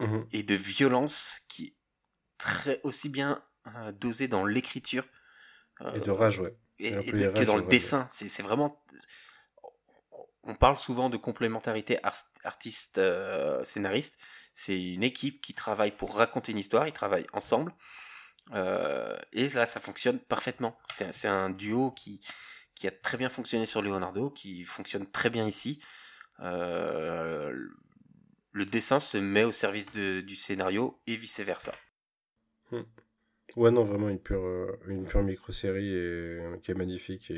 Mhm. 0.00 0.26
et 0.32 0.42
de 0.44 0.54
violence 0.54 1.40
qui 1.48 1.64
est 1.66 1.74
très 2.38 2.80
aussi 2.84 3.08
bien 3.08 3.42
euh, 3.66 3.92
dosé 3.92 4.28
dans 4.28 4.44
l'écriture 4.46 5.04
euh, 5.80 5.92
Et 5.94 6.00
de 6.00 6.10
rage, 6.10 6.38
ouais. 6.40 6.56
et- 6.78 6.88
Et 6.88 6.94
un 6.94 7.00
et 7.00 7.04
peu 7.10 7.18
de- 7.18 7.24
les 7.26 7.32
que 7.32 7.44
dans 7.44 7.56
le 7.56 7.62
dessin. 7.64 8.06
C'est, 8.10 8.42
vraiment. 8.42 8.82
On 10.44 10.54
parle 10.54 10.78
souvent 10.78 11.10
de 11.10 11.16
complémentarité 11.16 11.98
ar- 12.04 12.14
artiste-scénariste. 12.44 14.18
C'est 14.58 14.92
une 14.94 15.04
équipe 15.04 15.40
qui 15.40 15.54
travaille 15.54 15.92
pour 15.92 16.16
raconter 16.16 16.50
une 16.50 16.58
histoire. 16.58 16.88
Ils 16.88 16.92
travaillent 16.92 17.28
ensemble. 17.32 17.72
Euh, 18.54 19.16
et 19.32 19.48
là, 19.50 19.66
ça 19.66 19.78
fonctionne 19.78 20.18
parfaitement. 20.18 20.76
C'est, 20.92 21.28
un- 21.28 21.50
duo 21.50 21.92
qui, 21.92 22.20
a 22.84 22.90
très 22.90 23.16
bien 23.16 23.28
fonctionné 23.28 23.66
sur 23.66 23.82
Leonardo, 23.82 24.30
qui 24.30 24.64
fonctionne 24.64 25.08
très 25.08 25.30
bien 25.30 25.46
ici. 25.46 25.80
Euh, 26.40 27.52
le 28.50 28.64
dessin 28.64 28.98
se 28.98 29.16
met 29.16 29.44
au 29.44 29.52
service 29.52 29.92
du 29.92 30.34
scénario 30.34 31.00
et 31.06 31.14
vice 31.14 31.38
versa. 31.38 31.72
Ouais, 33.54 33.70
non, 33.70 33.84
vraiment 33.84 34.08
une 34.08 34.20
pure, 34.20 34.44
euh, 34.44 34.76
une 34.88 35.04
pure 35.04 35.22
micro-série 35.22 35.94
qui 36.64 36.72
est 36.72 36.76
magnifique. 36.76 37.32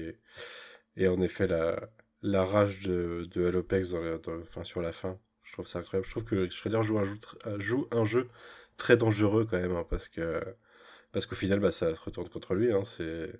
Et, 0.96 1.06
en 1.06 1.20
effet, 1.20 1.46
la, 1.46 2.44
rage 2.44 2.80
de, 2.80 3.28
de 3.30 3.44
Halopex 3.44 3.92
enfin, 4.26 4.64
sur 4.64 4.80
la 4.80 4.92
fin, 4.92 5.20
je 5.50 5.54
trouve 5.54 5.66
ça 5.66 5.80
incroyable. 5.80 6.06
Je 6.06 6.12
trouve 6.12 6.24
que 6.24 6.48
Shredder 6.48 6.82
joue 6.84 6.98
un 6.98 7.04
jeu, 7.04 7.16
tr- 7.16 7.60
joue 7.60 7.88
un 7.90 8.04
jeu 8.04 8.28
très 8.76 8.96
dangereux 8.96 9.46
quand 9.50 9.58
même, 9.58 9.74
hein, 9.74 9.84
parce 9.90 10.08
que 10.08 10.40
parce 11.12 11.26
qu'au 11.26 11.34
final, 11.36 11.58
bah, 11.60 11.72
ça 11.72 11.94
se 11.94 12.00
retourne 12.00 12.28
contre 12.28 12.54
lui. 12.54 12.72
Hein, 12.72 12.84
c'est... 12.84 13.32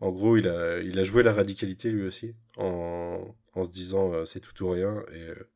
En 0.00 0.10
gros, 0.10 0.36
il 0.36 0.48
a, 0.48 0.80
il 0.80 0.98
a 0.98 1.04
joué 1.04 1.22
la 1.22 1.32
radicalité 1.32 1.90
lui 1.90 2.04
aussi, 2.06 2.34
en, 2.58 3.34
en 3.54 3.64
se 3.64 3.70
disant 3.70 4.12
euh, 4.12 4.24
c'est 4.26 4.40
tout 4.40 4.64
ou 4.64 4.70
rien, 4.70 5.04
et, 5.12 5.28
euh, 5.30 5.48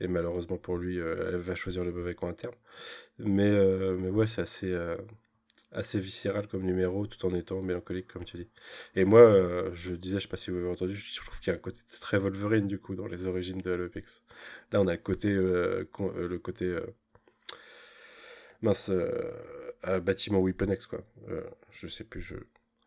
et 0.00 0.08
malheureusement 0.08 0.58
pour 0.58 0.76
lui, 0.78 0.98
euh, 1.00 1.14
elle 1.32 1.36
va 1.36 1.54
choisir 1.54 1.84
le 1.84 1.92
mauvais 1.92 2.14
coin 2.14 2.30
à 2.30 2.34
terme. 2.34 2.54
Mais, 3.18 3.50
euh, 3.50 3.96
mais 3.98 4.10
ouais, 4.10 4.26
c'est 4.26 4.42
assez, 4.42 4.72
euh, 4.72 4.96
assez 5.72 5.98
viscéral 6.00 6.46
comme 6.46 6.62
numéro, 6.62 7.06
tout 7.06 7.24
en 7.26 7.34
étant 7.34 7.60
mélancolique, 7.60 8.06
comme 8.06 8.24
tu 8.24 8.36
dis. 8.36 8.48
Et 8.94 9.04
moi, 9.04 9.20
euh, 9.20 9.70
je 9.74 9.94
disais, 9.94 10.16
je 10.16 10.22
sais 10.22 10.28
pas 10.28 10.36
si 10.36 10.50
vous 10.50 10.58
avez 10.58 10.68
entendu, 10.68 10.94
je 10.96 11.16
trouve 11.16 11.38
qu'il 11.40 11.48
y 11.48 11.54
a 11.54 11.56
un 11.56 11.60
côté 11.60 11.80
très 12.00 12.18
Wolverine, 12.18 12.66
du 12.66 12.78
coup, 12.78 12.94
dans 12.94 13.06
les 13.06 13.24
origines 13.26 13.60
de 13.60 13.72
Halopex. 13.72 14.22
Là, 14.72 14.80
on 14.80 14.86
a 14.86 14.92
le 14.92 14.98
côté, 14.98 15.30
euh, 15.32 15.84
con- 15.92 16.12
euh, 16.16 16.28
le 16.28 16.38
côté 16.38 16.64
euh, 16.66 16.86
mince, 18.62 18.90
euh, 18.90 20.00
bâtiment 20.00 20.40
Weapon 20.40 20.72
X, 20.72 20.86
quoi. 20.86 21.00
Euh, 21.28 21.42
je 21.70 21.86
sais 21.88 22.04
plus, 22.04 22.22
je, 22.22 22.36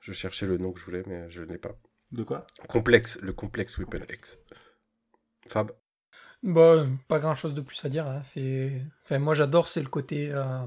je 0.01 0.13
cherchais 0.13 0.45
le 0.45 0.57
nom 0.57 0.71
que 0.71 0.79
je 0.79 0.85
voulais, 0.85 1.03
mais 1.05 1.29
je 1.29 1.43
l'ai 1.43 1.57
pas. 1.57 1.77
De 2.11 2.23
quoi? 2.23 2.47
Complexe, 2.67 3.19
le 3.21 3.33
complexe 3.33 3.77
Weapon 3.77 4.03
X. 4.09 4.39
Fab? 5.47 5.71
Bah, 6.41 6.87
pas 7.07 7.19
grand 7.19 7.35
chose 7.35 7.53
de 7.53 7.61
plus 7.61 7.83
à 7.85 7.89
dire. 7.89 8.07
hein. 8.07 8.21
C'est, 8.23 8.81
enfin, 9.03 9.19
moi 9.19 9.35
j'adore, 9.35 9.67
c'est 9.67 9.81
le 9.81 9.89
côté, 9.89 10.31
euh, 10.31 10.65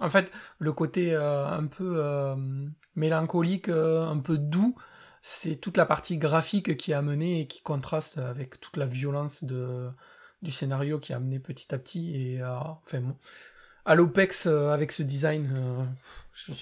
en 0.00 0.10
fait, 0.10 0.30
le 0.58 0.72
côté 0.72 1.14
euh, 1.14 1.46
un 1.46 1.66
peu 1.66 1.94
euh, 1.98 2.34
mélancolique, 2.96 3.68
euh, 3.68 4.06
un 4.06 4.18
peu 4.18 4.38
doux. 4.38 4.74
C'est 5.22 5.56
toute 5.56 5.76
la 5.76 5.86
partie 5.86 6.18
graphique 6.18 6.76
qui 6.76 6.92
est 6.92 6.94
amenée 6.94 7.40
et 7.40 7.46
qui 7.46 7.62
contraste 7.62 8.18
avec 8.18 8.60
toute 8.60 8.76
la 8.76 8.86
violence 8.86 9.44
de, 9.44 9.90
du 10.42 10.50
scénario 10.50 10.98
qui 10.98 11.12
est 11.12 11.14
amené 11.14 11.38
petit 11.38 11.74
à 11.74 11.78
petit. 11.78 12.14
Et 12.14 12.44
enfin, 12.44 13.16
à 13.86 13.94
l'Opex 13.94 14.46
avec 14.46 14.92
ce 14.92 15.02
design, 15.02 15.88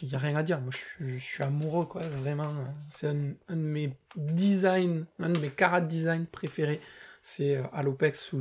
il 0.03 0.09
n'y 0.09 0.15
a 0.15 0.19
rien 0.19 0.37
à 0.37 0.45
dire. 0.45 0.61
Moi, 0.61 0.71
je, 1.01 1.19
suis- 1.19 1.43
amoureux, 1.43 1.87
quoi. 1.87 2.03
Vraiment, 2.03 2.55
c'est 2.89 3.09
un, 3.09 3.35
de 3.51 3.57
mes 3.57 3.97
designs, 4.15 5.07
un 5.19 5.31
de 5.31 5.41
mes 5.41 5.51
carat 5.51 5.81
design 5.81 6.27
préférés 6.27 6.81
c'est 7.23 7.57
euh, 7.57 7.63
Alopex 7.73 8.21
sous, 8.21 8.41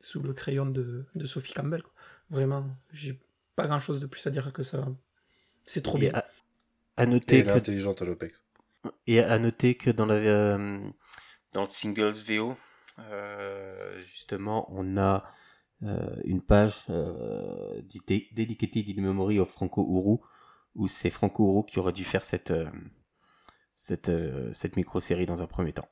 sous 0.00 0.22
le 0.22 0.32
crayon 0.32 0.66
de, 0.66 1.04
de 1.14 1.26
Sophie 1.26 1.52
Campbell. 1.52 1.82
Vraiment, 2.30 2.64
j'ai 2.92 3.18
pas 3.58 3.66
grand 3.66 3.80
chose 3.80 4.00
de 4.00 4.06
plus 4.06 4.26
à 4.26 4.30
dire 4.30 4.52
que 4.52 4.62
ça. 4.62 4.86
C'est 5.64 5.82
trop 5.82 5.98
Et 5.98 6.02
bien. 6.02 6.12
à, 6.14 6.24
à 6.96 7.04
Et 7.04 7.06
noter 7.06 7.42
que 7.42 7.48
l'intelligente 7.48 8.02
Halopex. 8.02 8.32
Et 9.06 9.20
à 9.20 9.38
noter 9.38 9.74
que 9.76 9.90
dans, 9.90 10.06
la, 10.06 10.14
euh, 10.14 10.78
dans 11.52 11.62
le 11.62 11.68
singles 11.68 12.12
VO, 12.12 12.54
euh, 13.00 13.98
justement, 14.00 14.66
on 14.70 14.96
a 14.96 15.24
euh, 15.82 16.16
une 16.24 16.42
page 16.42 16.84
euh, 16.90 17.82
dé- 18.06 18.28
dedicated 18.32 18.88
in 18.98 19.02
memory 19.02 19.38
of 19.40 19.50
Franco 19.50 19.82
Uru, 19.82 20.18
où 20.74 20.88
c'est 20.88 21.10
Franco 21.10 21.52
Uru 21.52 21.64
qui 21.66 21.78
aurait 21.80 21.92
dû 21.92 22.04
faire 22.04 22.24
cette, 22.24 22.52
euh, 22.52 22.70
cette, 23.74 24.08
euh, 24.08 24.52
cette 24.52 24.76
micro-série 24.76 25.26
dans 25.26 25.42
un 25.42 25.46
premier 25.46 25.72
temps. 25.72 25.88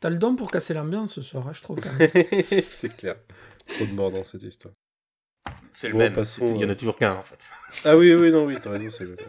T'as 0.00 0.10
le 0.10 0.18
don 0.18 0.36
pour 0.36 0.50
casser 0.50 0.74
l'ambiance 0.74 1.14
ce 1.14 1.22
soir, 1.22 1.48
hein, 1.48 1.52
je 1.52 1.62
trouve. 1.62 1.80
quand 1.80 1.92
même. 1.94 2.10
c'est 2.70 2.94
clair. 2.96 3.16
Trop 3.66 3.86
de 3.86 3.92
morts 3.92 4.10
dans 4.12 4.24
cette 4.24 4.42
histoire. 4.42 4.74
C'est 5.72 5.88
le 5.88 5.94
Bon, 5.94 5.98
même, 5.98 6.14
passons, 6.14 6.46
il 6.46 6.56
y 6.60 6.64
en 6.64 6.68
euh, 6.68 6.72
a 6.72 6.76
toujours 6.76 6.96
qu'un 6.96 7.14
en 7.14 7.22
fait. 7.22 7.50
Ah 7.84 7.96
oui, 7.96 8.14
oui, 8.14 8.30
non, 8.30 8.46
oui, 8.46 8.56
t'as 8.60 8.70
raison, 8.70 8.90
c'est 8.90 9.04
le 9.04 9.16
même. 9.16 9.28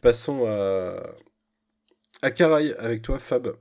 Passons 0.00 0.44
à, 0.46 1.02
à 2.20 2.30
Caraï 2.30 2.74
avec 2.78 3.02
toi, 3.02 3.18
Fab. 3.18 3.56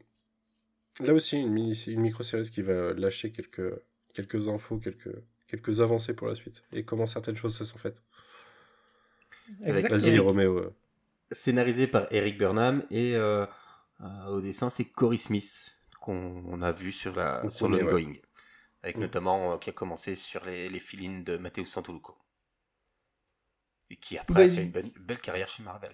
Là 0.99 1.14
aussi, 1.14 1.38
une, 1.38 1.52
mini, 1.52 1.74
une 1.88 2.02
micro-série 2.02 2.49
qui 2.49 2.62
va 2.62 2.94
lâcher 2.94 3.32
quelques, 3.32 3.74
quelques 4.14 4.49
infos, 4.49 4.78
quelques, 4.78 5.16
quelques 5.48 5.80
avancées 5.82 6.14
pour 6.14 6.28
la 6.28 6.36
suite. 6.36 6.64
Et 6.74 6.84
comment 6.84 7.06
certaines 7.08 7.38
choses 7.38 7.56
se 7.56 7.64
sont 7.64 7.78
faites. 7.78 8.02
Vas-y, 9.62 10.10
Eric. 10.10 10.22
Roméo. 10.22 10.58
euh. 10.58 10.76
Scénarisé 11.32 11.88
par 11.88 12.08
Eric 12.12 12.38
Burnham 12.38 12.84
et 12.91 13.16
euh, 13.16 13.45
euh, 14.02 14.26
au 14.28 14.41
dessin 14.41 14.70
c'est 14.70 14.84
Cory 14.86 15.18
Smith 15.18 15.78
qu'on 16.02 16.62
a 16.62 16.72
vu 16.74 16.91
sur 16.91 17.16
la 17.16 17.49
sur 17.49 17.70
l'ongoing, 17.70 18.14
avec 18.84 18.98
Mm. 18.98 19.02
notamment 19.02 19.53
euh, 19.53 19.58
qui 19.58 19.70
a 19.72 19.74
commencé 19.74 20.16
sur 20.16 20.45
les, 20.45 20.70
les 20.70 20.80
fill 20.80 21.24
de 21.24 21.38
Matteo 21.38 21.66
Santoluco 21.66 22.18
et 23.91 23.95
qui 23.95 24.18
après 24.18 24.40
Bah, 24.40 24.45
a 24.45 24.48
fait 24.48 24.64
une 24.64 24.72
bonne- 24.72 24.90
belle 24.95 25.22
carrière 25.22 25.48
chez 25.48 25.62
Marvel. 25.62 25.94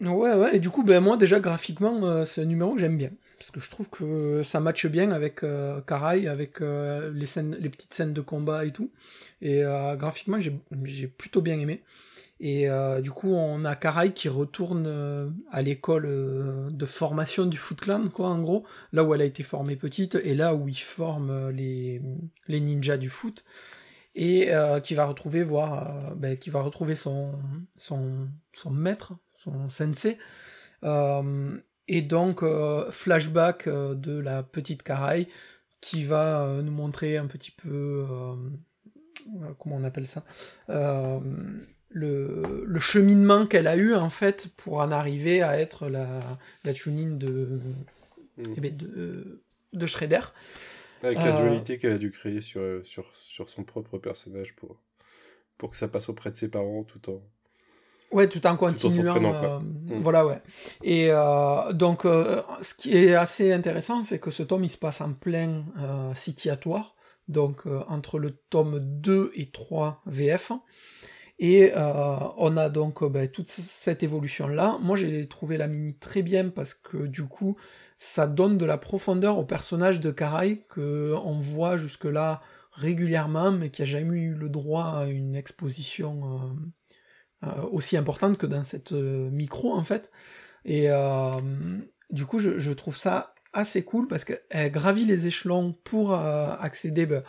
Ouais, 0.00 0.34
ouais, 0.34 0.56
et 0.56 0.60
du 0.60 0.68
coup, 0.68 0.82
ben, 0.82 1.00
moi, 1.00 1.16
déjà, 1.16 1.40
graphiquement, 1.40 2.04
euh, 2.04 2.26
c'est 2.26 2.42
un 2.42 2.44
numéro 2.44 2.74
que 2.74 2.80
j'aime 2.80 2.98
bien. 2.98 3.10
Parce 3.38 3.50
que 3.50 3.60
je 3.60 3.70
trouve 3.70 3.88
que 3.88 4.42
ça 4.44 4.60
matche 4.60 4.86
bien 4.86 5.10
avec 5.10 5.42
euh, 5.42 5.80
Karai, 5.80 6.26
avec 6.28 6.60
euh, 6.60 7.10
les, 7.14 7.26
scènes, 7.26 7.56
les 7.58 7.70
petites 7.70 7.94
scènes 7.94 8.12
de 8.12 8.20
combat 8.20 8.66
et 8.66 8.72
tout. 8.72 8.90
Et 9.40 9.62
graphiquement, 9.96 10.40
j'ai 10.40 10.58
j'ai 10.84 11.06
plutôt 11.08 11.40
bien 11.42 11.58
aimé. 11.58 11.82
Et 12.38 12.68
euh, 12.68 13.00
du 13.00 13.10
coup, 13.10 13.32
on 13.32 13.64
a 13.64 13.74
Karai 13.76 14.12
qui 14.12 14.28
retourne 14.28 14.84
euh, 14.86 15.30
à 15.50 15.62
l'école 15.62 16.04
euh, 16.06 16.68
de 16.70 16.84
formation 16.84 17.46
du 17.46 17.56
Foot 17.56 17.80
Clan, 17.80 18.08
quoi, 18.08 18.28
en 18.28 18.40
gros. 18.40 18.66
Là 18.92 19.04
où 19.04 19.14
elle 19.14 19.22
a 19.22 19.24
été 19.24 19.42
formée 19.42 19.76
petite, 19.76 20.16
et 20.16 20.34
là 20.34 20.54
où 20.54 20.68
il 20.68 20.78
forme 20.78 21.30
euh, 21.30 21.50
les, 21.50 22.02
les 22.48 22.60
ninjas 22.60 22.98
du 22.98 23.08
foot. 23.08 23.44
Et 24.18 24.48
qui 24.82 24.94
va 24.94 25.04
retrouver, 25.04 25.42
voir, 25.42 26.14
ben, 26.16 26.38
qui 26.38 26.48
va 26.48 26.62
retrouver 26.62 26.96
son, 26.96 27.32
son, 27.76 28.28
son 28.54 28.70
maître, 28.70 29.12
son 29.36 29.68
sensei. 29.68 30.16
Et 30.82 32.00
donc, 32.00 32.42
flashback 32.90 33.68
de 33.68 34.18
la 34.18 34.42
petite 34.42 34.82
Karai 34.82 35.28
qui 35.82 36.04
va 36.04 36.62
nous 36.62 36.72
montrer 36.72 37.18
un 37.18 37.26
petit 37.26 37.50
peu. 37.50 38.06
comment 39.58 39.76
on 39.76 39.84
appelle 39.84 40.06
ça 40.06 40.24
le, 41.90 42.64
le 42.66 42.80
cheminement 42.80 43.46
qu'elle 43.46 43.66
a 43.66 43.76
eu 43.76 43.94
en 43.94 44.10
fait 44.10 44.48
pour 44.56 44.78
en 44.78 44.90
arriver 44.90 45.42
à 45.42 45.58
être 45.58 45.88
la, 45.88 46.08
la 46.64 46.74
Chunin 46.74 47.16
de, 47.16 47.60
Mm. 48.38 48.42
eh 48.56 48.60
ben, 48.60 48.76
de, 48.76 49.42
de 49.72 49.86
Shredder. 49.86 50.20
Avec 51.02 51.16
la 51.18 51.28
Euh, 51.28 51.36
dualité 51.42 51.78
qu'elle 51.78 51.92
a 51.92 51.98
dû 51.98 52.10
créer 52.10 52.42
sur, 52.42 52.60
euh, 52.60 52.82
sur, 52.84 53.06
sur 53.14 53.48
son 53.48 53.64
propre 53.64 53.96
personnage 53.98 54.54
pour, 54.56 54.78
pour 55.56 55.70
que 55.70 55.76
ça 55.78 55.88
passe 55.88 56.08
auprès 56.10 56.30
de 56.30 56.34
ses 56.36 56.48
parents 56.48 56.84
tout 56.84 57.10
en. 57.10 57.22
Ouais, 58.12 58.28
tout 58.28 58.46
en 58.46 58.50
en 58.52 58.56
continuant. 58.56 59.04
s'entraînant, 59.06 59.32
quoi. 59.40 59.56
euh, 59.56 59.60
Mm. 59.60 60.02
Voilà, 60.02 60.26
ouais. 60.26 60.42
Et 60.82 61.08
euh, 61.10 61.72
donc, 61.72 62.04
euh, 62.04 62.42
ce 62.62 62.74
qui 62.74 62.94
est 62.96 63.14
assez 63.14 63.52
intéressant, 63.52 64.02
c'est 64.02 64.18
que 64.18 64.30
ce 64.30 64.42
tome, 64.42 64.64
il 64.64 64.70
se 64.70 64.76
passe 64.78 65.00
en 65.00 65.12
plein 65.14 65.64
sitiatoire, 66.14 66.94
donc 67.28 67.66
entre 67.88 68.18
le 68.18 68.32
tome 68.50 68.78
2 68.80 69.32
et 69.34 69.50
3 69.50 70.02
VF. 70.06 70.52
Et 71.38 71.72
euh, 71.76 72.16
on 72.38 72.56
a 72.56 72.70
donc 72.70 73.02
euh, 73.02 73.08
ben, 73.08 73.28
toute 73.28 73.48
cette 73.48 74.02
évolution-là. 74.02 74.78
Moi, 74.80 74.96
j'ai 74.96 75.28
trouvé 75.28 75.58
la 75.58 75.66
mini 75.66 75.94
très 75.94 76.22
bien 76.22 76.48
parce 76.48 76.72
que 76.72 77.06
du 77.06 77.24
coup, 77.24 77.56
ça 77.98 78.26
donne 78.26 78.56
de 78.56 78.64
la 78.64 78.78
profondeur 78.78 79.36
au 79.36 79.44
personnage 79.44 80.00
de 80.00 80.10
Karai 80.10 80.64
que 80.70 81.14
on 81.24 81.38
voit 81.38 81.76
jusque-là 81.76 82.40
régulièrement, 82.72 83.52
mais 83.52 83.70
qui 83.70 83.82
a 83.82 83.86
jamais 83.86 84.18
eu 84.18 84.34
le 84.34 84.48
droit 84.48 84.84
à 84.84 85.04
une 85.04 85.34
exposition 85.34 86.56
euh, 87.42 87.62
aussi 87.70 87.96
importante 87.96 88.38
que 88.38 88.46
dans 88.46 88.64
cette 88.64 88.92
micro 88.92 89.74
en 89.74 89.82
fait. 89.82 90.10
Et 90.64 90.88
du 92.10 92.26
coup, 92.26 92.38
je, 92.38 92.72
trouve 92.72 92.96
ça 92.96 93.34
assez 93.52 93.82
cool 93.84 94.08
parce 94.08 94.24
qu'elle 94.24 94.70
gravit 94.70 95.04
les 95.04 95.26
échelons 95.26 95.72
pour 95.84 96.14
accéder 96.14 97.06
ben, 97.06 97.22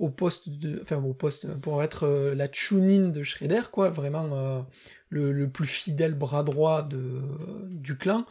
au 0.00 0.08
poste 0.08 0.48
de, 0.48 0.80
enfin 0.82 0.96
au 0.96 1.12
poste 1.14 1.46
pour 1.60 1.82
être 1.82 2.04
euh, 2.06 2.34
la 2.34 2.48
Chunin 2.50 3.08
de 3.10 3.22
Shredder 3.22 3.62
quoi, 3.70 3.90
vraiment 3.90 4.28
euh, 4.32 4.60
le, 5.10 5.30
le 5.30 5.48
plus 5.48 5.66
fidèle 5.66 6.14
bras 6.14 6.42
droit 6.42 6.82
de, 6.82 7.20
du 7.68 7.96
clan. 7.96 8.24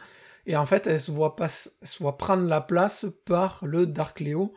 Et 0.46 0.56
en 0.56 0.66
fait, 0.66 0.86
elle 0.86 1.00
se 1.00 1.12
voit 1.12 1.36
pas, 1.36 1.46
elle 1.80 1.88
se 1.88 1.98
voit 2.02 2.18
prendre 2.18 2.46
la 2.46 2.60
place 2.60 3.06
par 3.24 3.60
le 3.64 3.86
Dark 3.86 4.20
Leo 4.20 4.52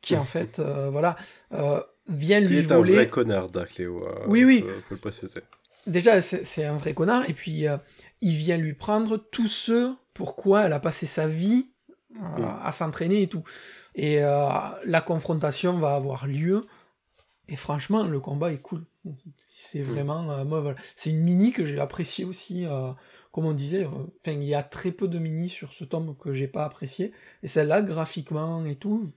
qui 0.00 0.16
en 0.16 0.24
fait, 0.34 0.58
euh, 0.58 0.88
voilà, 0.90 1.16
euh, 1.52 1.80
vient 2.08 2.40
Qui 2.40 2.46
lui 2.48 2.58
est 2.58 2.72
un 2.72 2.76
voler 2.76 2.94
vrai 2.94 3.08
connard, 3.08 3.50
Dark 3.50 3.78
euh, 3.80 3.90
Oui, 4.26 4.44
oui. 4.44 4.60
Faut, 4.60 4.68
faut 4.88 4.94
le 4.94 4.96
préciser. 4.98 5.40
déjà 5.86 6.22
c'est 6.22 6.64
un 6.64 6.76
vrai 6.76 6.94
connard 6.94 7.28
et 7.28 7.34
puis 7.34 7.68
euh, 7.68 7.76
il 8.22 8.34
vient 8.36 8.56
lui 8.56 8.72
prendre 8.74 9.18
tout 9.18 9.48
ce 9.48 9.92
pourquoi 10.14 10.62
elle 10.62 10.72
a 10.72 10.80
passé 10.80 11.06
sa 11.06 11.26
vie 11.26 11.66
euh, 11.68 11.74
Mm. 12.14 12.44
à 12.62 12.70
s'entraîner 12.70 13.22
et 13.22 13.26
tout 13.26 13.42
et 13.94 14.22
euh, 14.22 14.48
la 14.84 15.00
confrontation 15.00 15.78
va 15.78 15.94
avoir 15.94 16.26
lieu 16.26 16.66
et 17.48 17.56
franchement 17.56 18.02
le 18.04 18.20
combat 18.20 18.52
est 18.52 18.58
cool 18.62 18.84
c'est 19.38 19.80
Mm. 19.80 19.84
vraiment 19.84 20.30
euh, 20.30 20.44
moi 20.44 20.60
voilà 20.60 20.78
c'est 20.96 21.10
une 21.10 21.20
mini 21.22 21.52
que 21.52 21.64
j'ai 21.64 21.78
appréciée 21.78 22.24
aussi 22.24 22.64
euh, 22.64 22.90
comme 23.32 23.44
on 23.46 23.52
disait 23.52 23.84
euh, 23.84 24.32
il 24.32 24.44
y 24.44 24.54
a 24.54 24.62
très 24.62 24.92
peu 24.92 25.08
de 25.08 25.18
mini 25.18 25.48
sur 25.48 25.72
ce 25.74 25.84
tome 25.84 26.16
que 26.16 26.32
j'ai 26.32 26.48
pas 26.48 26.64
apprécié 26.64 27.12
et 27.42 27.48
celle-là 27.48 27.82
graphiquement 27.82 28.64
et 28.64 28.76
tout 28.76 29.12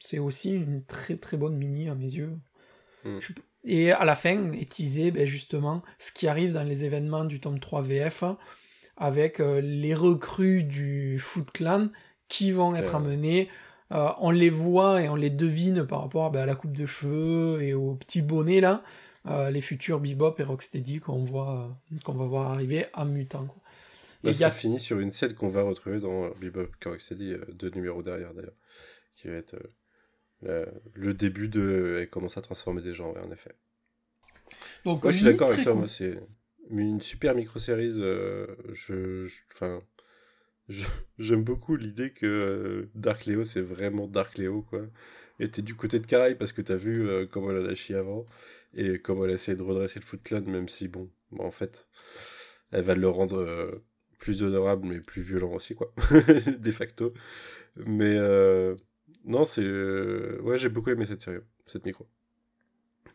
c'est 0.00 0.18
aussi 0.18 0.52
une 0.52 0.84
très 0.84 1.16
très 1.16 1.36
bonne 1.36 1.56
mini 1.56 1.88
à 1.88 1.94
mes 1.94 2.12
yeux 2.12 2.36
Mm. 3.04 3.18
je, 3.20 3.32
Et 3.64 3.92
à 3.92 4.04
la 4.06 4.14
fin, 4.14 4.52
est 4.52 4.70
teasé 4.72 5.10
ben, 5.10 5.26
justement 5.26 5.82
ce 5.98 6.10
qui 6.10 6.26
arrive 6.26 6.52
dans 6.54 6.64
les 6.64 6.84
événements 6.86 7.24
du 7.26 7.38
tome 7.38 7.60
3 7.60 7.82
VF 7.82 8.24
avec 8.96 9.40
les 9.40 9.94
recrues 9.94 10.64
du 10.64 11.18
Foot 11.18 11.50
Clan 11.52 11.88
qui 12.28 12.50
vont 12.50 12.74
être 12.74 12.94
amenés. 12.94 13.50
Euh, 13.92 14.08
on 14.20 14.30
les 14.30 14.50
voit 14.50 15.02
et 15.02 15.08
on 15.08 15.14
les 15.16 15.30
devine 15.30 15.86
par 15.86 16.00
rapport 16.02 16.30
ben, 16.30 16.40
à 16.40 16.46
la 16.46 16.54
coupe 16.54 16.76
de 16.76 16.86
cheveux 16.86 17.62
et 17.62 17.74
au 17.74 17.94
petit 17.94 18.22
bonnet 18.22 18.60
là. 18.60 18.82
euh, 19.26 19.50
les 19.50 19.60
futurs 19.62 20.00
Bebop 20.00 20.34
et 20.38 20.42
Rocksteady 20.42 21.00
qu'on 21.00 21.24
voit 21.24 21.70
euh, 21.92 21.98
qu'on 22.04 22.14
va 22.14 22.26
voir 22.26 22.50
arriver 22.52 22.86
en 22.94 23.04
mutant. 23.06 23.46
quoi. 23.46 23.62
Et 24.24 24.26
Bah, 24.26 24.30
a- 24.30 24.34
ça 24.34 24.50
finit 24.50 24.80
sur 24.80 24.98
une 25.00 25.10
scène 25.10 25.34
qu'on 25.34 25.48
va 25.48 25.62
retrouver 25.62 26.00
dans 26.00 26.30
Bebop 26.40 26.70
Rocksteady, 26.84 27.32
euh, 27.34 27.44
deux 27.52 27.70
numéros 27.70 28.02
derrière 28.02 28.32
d'ailleurs, 28.34 28.56
qui 29.16 29.28
va 29.28 29.34
être 29.36 29.56
le 30.94 31.14
début 31.14 31.48
de. 31.48 31.98
Elle 32.00 32.10
commence 32.10 32.36
à 32.36 32.42
transformer 32.42 32.82
des 32.82 32.94
gens, 32.94 33.12
ouais, 33.12 33.20
en 33.20 33.30
effet. 33.32 33.54
Donc, 34.84 35.02
Moi, 35.02 35.12
je 35.12 35.16
suis 35.18 35.24
d'accord 35.24 35.48
avec 35.50 35.62
toi, 35.62 35.72
cool. 35.72 35.78
moi, 35.80 35.88
c'est 35.88 36.18
une 36.70 37.00
super 37.00 37.34
micro-série. 37.34 37.90
euh, 37.98 38.46
je. 38.72 39.26
je- 39.26 39.40
Enfin. 39.52 39.82
J'aime 41.18 41.44
beaucoup 41.44 41.76
l'idée 41.76 42.10
que 42.10 42.26
euh, 42.26 42.90
Dark 42.94 43.26
Léo, 43.26 43.44
c'est 43.44 43.60
vraiment 43.60 44.06
Dark 44.08 44.38
Léo, 44.38 44.62
quoi. 44.62 44.82
Et 45.40 45.50
t'es 45.50 45.62
du 45.62 45.74
côté 45.74 45.98
de 45.98 46.06
Karai 46.06 46.36
parce 46.36 46.52
que 46.52 46.62
t'as 46.62 46.76
vu 46.76 47.08
euh, 47.08 47.26
comment 47.26 47.50
elle 47.50 47.68
a 47.68 47.74
chié 47.74 47.96
avant 47.96 48.24
et 48.74 48.98
comment 48.98 49.24
elle 49.24 49.32
a 49.32 49.34
essayé 49.34 49.56
de 49.56 49.62
redresser 49.62 50.00
le 50.00 50.04
Foot 50.04 50.22
Clan, 50.22 50.42
même 50.42 50.68
si, 50.68 50.88
bon, 50.88 51.10
en 51.38 51.50
fait, 51.50 51.88
elle 52.70 52.84
va 52.84 52.94
le 52.94 53.08
rendre 53.08 53.38
euh, 53.38 53.84
plus 54.18 54.42
honorable 54.42 54.86
mais 54.86 55.00
plus 55.00 55.22
violent 55.22 55.52
aussi, 55.52 55.74
quoi. 55.74 55.92
De 56.58 56.70
facto. 56.70 57.12
Mais 57.86 58.18
non, 59.24 59.44
c'est. 59.44 59.66
Ouais, 60.40 60.56
j'ai 60.56 60.68
beaucoup 60.68 60.90
aimé 60.90 61.06
cette 61.06 61.20
série, 61.20 61.40
cette 61.66 61.84
micro. 61.84 62.06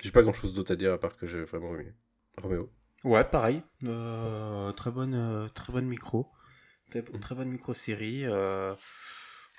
J'ai 0.01 0.11
pas 0.11 0.21
grand 0.21 0.33
chose 0.33 0.53
d'autre 0.53 0.73
à 0.73 0.75
dire 0.75 0.93
à 0.93 0.99
part 0.99 1.15
que 1.15 1.25
j'ai 1.27 1.43
vraiment 1.43 1.73
aimé. 1.75 1.93
Roméo. 2.37 2.69
Ouais, 3.05 3.23
pareil. 3.23 3.63
Très 3.81 4.91
bonne, 4.91 5.49
très 5.53 5.73
bonne 5.73 5.87
micro. 5.87 6.29
Très, 6.89 7.01
très 7.01 7.35
bonne 7.35 7.49
micro-série. 7.49 8.25
euh, 8.25 8.73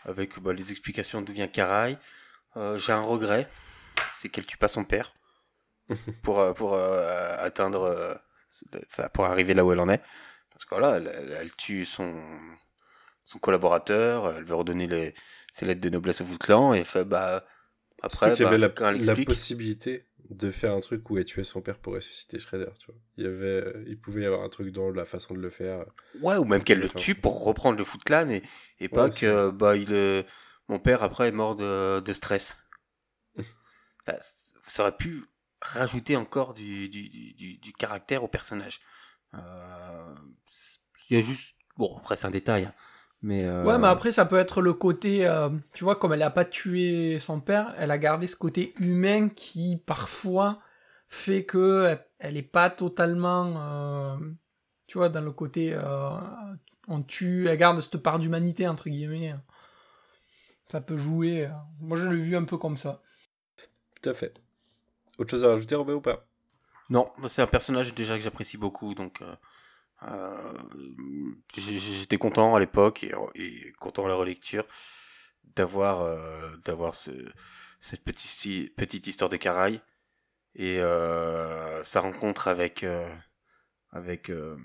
avec 0.05 0.39
bah, 0.41 0.53
les 0.53 0.71
explications 0.71 1.23
d'où 1.23 1.33
vient 1.33 1.49
Karai. 1.49 1.97
Euh, 2.57 2.79
J'ai 2.79 2.93
un 2.93 3.03
regret. 3.03 3.49
C'est 4.07 4.29
qu'elle 4.29 4.47
tue 4.47 4.57
pas 4.57 4.69
son 4.69 4.85
père. 4.85 5.15
pour 6.23 6.41
euh, 6.41 6.53
pour 6.53 6.75
euh, 6.75 7.37
atteindre. 7.39 8.21
pour 9.13 9.25
arriver 9.25 9.55
là 9.55 9.65
où 9.65 9.73
elle 9.73 9.81
en 9.81 9.89
est. 9.89 10.03
Parce 10.53 10.65
que 10.65 10.75
voilà, 10.75 10.97
elle, 11.41 11.55
tue 11.57 11.85
son, 11.85 12.23
son 13.25 13.39
collaborateur. 13.39 14.35
Elle 14.37 14.45
veut 14.45 14.55
redonner 14.55 14.87
les, 14.87 15.15
ses 15.53 15.65
lettres 15.65 15.81
de 15.81 15.91
noblesse 15.91 16.21
au 16.21 16.39
Clan. 16.39 16.75
Et 16.75 16.85
fait, 16.85 17.05
bah. 17.05 17.45
Après, 18.03 18.31
qu'il 18.33 18.41
y 18.41 18.43
bah, 18.45 18.49
avait 18.49 18.59
la, 18.59 18.73
elle 18.89 19.05
la 19.05 19.15
possibilité 19.15 20.10
de 20.31 20.51
faire 20.51 20.75
un 20.75 20.81
truc 20.81 21.09
où 21.11 21.19
elle 21.19 21.25
tuait 21.25 21.45
son 21.45 21.61
père 21.61 21.79
pour 21.79 21.95
ressusciter 21.95 22.39
Shredder, 22.39 22.71
tu 22.79 22.87
vois. 22.87 23.01
Il 23.17 23.25
y 23.25 23.27
avait, 23.27 23.75
il 23.87 24.01
pouvait 24.01 24.23
y 24.23 24.27
avoir 24.27 24.43
un 24.43 24.49
truc 24.49 24.73
dans 24.73 24.91
la 24.91 25.05
façon 25.05 25.35
de 25.35 25.41
le 25.41 25.51
faire. 25.51 25.83
Ouais, 26.21 26.37
ou 26.37 26.45
même 26.45 26.63
qu'elle 26.65 26.81
le 26.81 26.89
tue 26.89 27.15
pour 27.15 27.45
reprendre 27.45 27.79
le 27.79 27.85
Foot 27.85 28.03
Clan 28.05 28.29
et, 28.29 28.43
et 28.79 28.89
pas 28.89 29.11
que 29.11 29.51
bah 29.51 29.77
il 29.77 30.25
mon 30.69 30.79
père 30.79 31.03
après 31.03 31.29
est 31.29 31.33
mort 31.33 31.57
de, 31.57 32.01
de 32.01 32.13
stress. 32.13 32.59
C- 34.21 34.55
ça 34.67 34.83
aurait 34.83 34.97
pu 34.97 35.25
rajouter 35.61 36.17
encore 36.17 36.55
du, 36.55 36.89
du, 36.89 37.09
du, 37.35 37.59
du- 37.59 37.73
caractère 37.73 38.23
au 38.25 38.29
personnage. 38.29 38.81
Euh, 39.35 40.15
Il 41.11 41.17
y 41.17 41.21
a 41.21 41.23
juste 41.23 41.57
bon 41.77 41.97
après 41.99 42.17
c'est 42.17 42.27
un 42.27 42.31
détail, 42.31 42.65
hein, 42.65 42.75
mais 43.23 43.45
euh, 43.45 43.65
Ouais, 43.67 43.79
mais 43.79 43.89
après, 43.89 44.13
ça 44.13 44.25
peut 44.25 44.39
être 44.39 44.63
le 44.63 44.73
côté. 44.75 45.27
euh, 45.27 45.51
tu 45.75 45.85
vois, 45.85 45.97
comme 45.97 46.13
elle 46.13 46.23
a 46.23 46.31
pas 46.31 46.45
tué 46.45 47.19
son 47.21 47.41
père, 47.41 47.75
elle 47.79 47.91
a 47.91 47.99
gardé 47.99 48.27
ce 48.27 48.37
côté 48.37 48.73
humain 48.79 49.29
qui, 49.29 49.83
parfois, 49.87 50.61
fait 51.09 51.45
que 51.45 51.87
elle- 51.87 52.07
elle 52.19 52.37
est 52.37 52.43
pas 52.43 52.71
totalement. 52.71 53.55
euh, 53.59 54.17
tu 54.87 54.99
vois, 54.99 55.09
dans 55.09 55.21
le 55.23 55.33
côté. 55.33 55.73
euh, 55.75 56.11
on 56.89 57.03
tue. 57.03 57.47
Elle 57.49 57.59
garde 57.59 57.81
cette 57.81 57.99
part 57.99 58.19
d'humanité, 58.19 58.67
entre 58.69 58.89
guillemets. 58.91 59.35
Ça 60.71 60.81
peut 60.81 60.97
jouer. 60.97 61.47
euh. 61.47 61.51
Moi, 61.81 61.99
je 61.99 62.07
l'ai 62.07 62.17
vu 62.17 62.37
un 62.37 62.45
peu 62.45 62.57
comme 62.57 62.77
ça. 62.77 63.03
Tout 64.01 64.09
à 64.11 64.15
fait. 64.15 64.41
Autre 65.19 65.31
chose 65.31 65.45
à 65.45 65.49
rajouter, 65.49 65.75
Roméo, 65.75 65.97
ou 65.97 66.01
pas? 66.01 66.27
Non, 66.91 67.11
c'est 67.29 67.43
un 67.43 67.47
personnage 67.47 67.95
déjà 67.95 68.17
que 68.17 68.23
j'apprécie 68.23 68.57
beaucoup, 68.59 68.95
donc 68.95 69.23
j'étais 71.57 72.19
content 72.19 72.55
à 72.55 72.61
l'époque 72.61 73.05
et, 73.35 73.73
content 73.79 74.07
à 74.07 74.09
la 74.09 74.15
relecture 74.15 74.67
d'avoir 75.57 76.03
euh, 76.03 76.57
d'avoir 76.65 76.95
ce, 76.95 77.11
cette 77.81 78.03
petite 78.03 78.75
petite 78.77 79.07
histoire 79.07 79.29
de 79.31 79.37
Caraï 79.37 79.81
et 80.55 80.81
euh, 80.81 81.83
sa 81.85 82.01
rencontre 82.01 82.49
avec 82.49 82.83
euh, 82.85 83.09
avec 83.93 84.31
euh, 84.31 84.57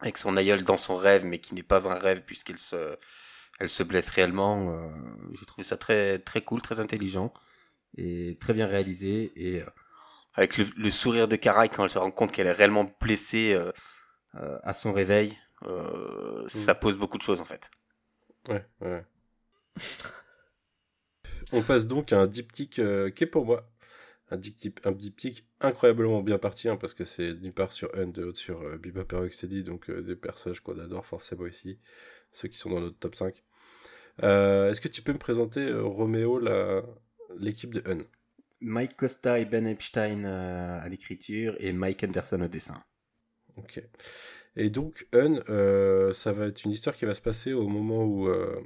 avec 0.00 0.18
son 0.18 0.36
aïeul 0.36 0.62
dans 0.64 0.76
son 0.76 0.96
rêve, 0.96 1.24
mais 1.24 1.38
qui 1.38 1.54
n'est 1.54 1.62
pas 1.62 1.88
un 1.88 1.94
rêve 1.94 2.24
puisqu'elle 2.24 2.58
se 2.58 2.96
elle 3.60 3.70
se 3.70 3.82
blesse 3.82 4.10
réellement. 4.10 4.70
Euh, 4.70 4.90
j'ai 5.32 5.46
trouvé 5.46 5.64
ça 5.64 5.76
très 5.76 6.18
très 6.18 6.42
cool, 6.42 6.62
très 6.62 6.80
intelligent 6.80 7.32
et 7.96 8.36
très 8.40 8.54
bien 8.54 8.66
réalisé 8.66 9.32
et 9.36 9.62
euh, 9.62 9.66
avec 10.34 10.58
le, 10.58 10.66
le 10.76 10.90
sourire 10.90 11.28
de 11.28 11.36
Karai 11.36 11.68
quand 11.68 11.84
elle 11.84 11.90
se 11.90 11.98
rend 11.98 12.10
compte 12.10 12.32
qu'elle 12.32 12.46
est 12.46 12.52
réellement 12.52 12.90
blessée 13.00 13.54
euh, 13.54 13.72
euh, 14.36 14.58
à 14.62 14.74
son 14.74 14.92
réveil, 14.92 15.36
euh, 15.66 16.44
ça 16.48 16.74
pose 16.74 16.98
beaucoup 16.98 17.18
de 17.18 17.22
choses 17.22 17.40
en 17.40 17.44
fait. 17.44 17.70
Ouais, 18.48 18.66
ouais. 18.80 19.04
On 21.52 21.62
passe 21.62 21.86
donc 21.86 22.12
à 22.12 22.20
un 22.20 22.26
diptyque 22.26 22.78
euh, 22.78 23.10
qui 23.10 23.24
est 23.24 23.28
pour 23.28 23.46
moi 23.46 23.70
un 24.30 24.36
diptyque, 24.38 24.78
un 24.84 24.92
diptyque 24.92 25.46
incroyablement 25.60 26.22
bien 26.22 26.38
parti, 26.38 26.68
hein, 26.68 26.76
parce 26.76 26.94
que 26.94 27.04
c'est 27.04 27.34
d'une 27.34 27.52
part 27.52 27.72
sur 27.72 27.94
Un, 27.94 28.06
de 28.06 28.22
l'autre 28.22 28.38
sur 28.38 28.60
euh, 28.62 28.78
Bebop 28.78 29.06
et 29.12 29.62
donc 29.62 29.90
des 29.90 30.16
personnages 30.16 30.60
qu'on 30.60 30.78
adore 30.78 31.06
forcément 31.06 31.46
ici, 31.46 31.78
ceux 32.32 32.48
qui 32.48 32.58
sont 32.58 32.70
dans 32.70 32.80
notre 32.80 32.98
top 32.98 33.14
5. 33.14 33.44
Euh, 34.22 34.70
Est-ce 34.70 34.80
que 34.80 34.88
tu 34.88 35.02
peux 35.02 35.12
me 35.12 35.18
présenter, 35.18 35.72
Roméo, 35.72 36.40
l'équipe 37.38 37.74
de 37.74 37.82
Un 37.90 37.98
Mike 38.64 38.96
Costa 38.96 39.38
et 39.38 39.44
Ben 39.44 39.66
Epstein 39.66 40.24
euh, 40.24 40.78
à 40.80 40.88
l'écriture 40.88 41.54
et 41.60 41.72
Mike 41.72 42.02
Anderson 42.04 42.40
au 42.40 42.48
dessin. 42.48 42.82
Ok. 43.56 43.80
Et 44.56 44.70
donc, 44.70 45.06
Un, 45.12 45.36
euh, 45.48 46.12
ça 46.12 46.32
va 46.32 46.46
être 46.46 46.64
une 46.64 46.70
histoire 46.70 46.96
qui 46.96 47.04
va 47.04 47.14
se 47.14 47.20
passer 47.20 47.52
au 47.52 47.68
moment 47.68 48.04
où, 48.04 48.28
euh, 48.28 48.60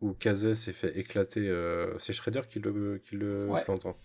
où 0.00 0.12
Kazé 0.14 0.54
s'est 0.54 0.72
fait 0.72 0.96
éclater. 0.98 1.48
euh, 1.48 1.96
c'est 1.98 2.12
Shredder 2.12 2.42
qui 2.50 2.58
le, 2.60 2.98
qui 2.98 3.16
le 3.16 3.48
Ouais. 3.48 3.64
plante. 3.64 3.86
hein. 3.86 3.96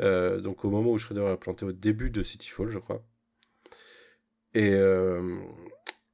Euh, 0.00 0.40
donc, 0.40 0.64
au 0.64 0.70
moment 0.70 0.90
où 0.92 0.98
Shredder 0.98 1.24
l'a 1.24 1.36
planté 1.36 1.64
au 1.64 1.72
début 1.72 2.10
de 2.10 2.22
Cityfall, 2.22 2.70
je 2.70 2.78
crois. 2.78 3.04
Et, 4.54 4.72
euh, 4.74 5.38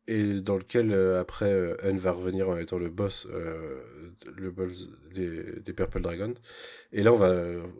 et 0.08 0.40
dans 0.40 0.56
lequel, 0.56 0.92
euh, 0.92 1.20
après, 1.20 1.52
euh, 1.52 1.76
Un 1.82 1.96
va 1.96 2.12
revenir 2.12 2.48
en 2.48 2.56
étant 2.56 2.78
le 2.78 2.90
boss, 2.90 3.28
euh, 3.30 3.80
le 4.36 4.50
boss 4.50 4.90
des, 5.14 5.60
des 5.60 5.72
Purple 5.72 6.00
Dragons. 6.00 6.34
Et 6.92 7.02
là, 7.02 7.12
on 7.12 7.16
va 7.16 7.34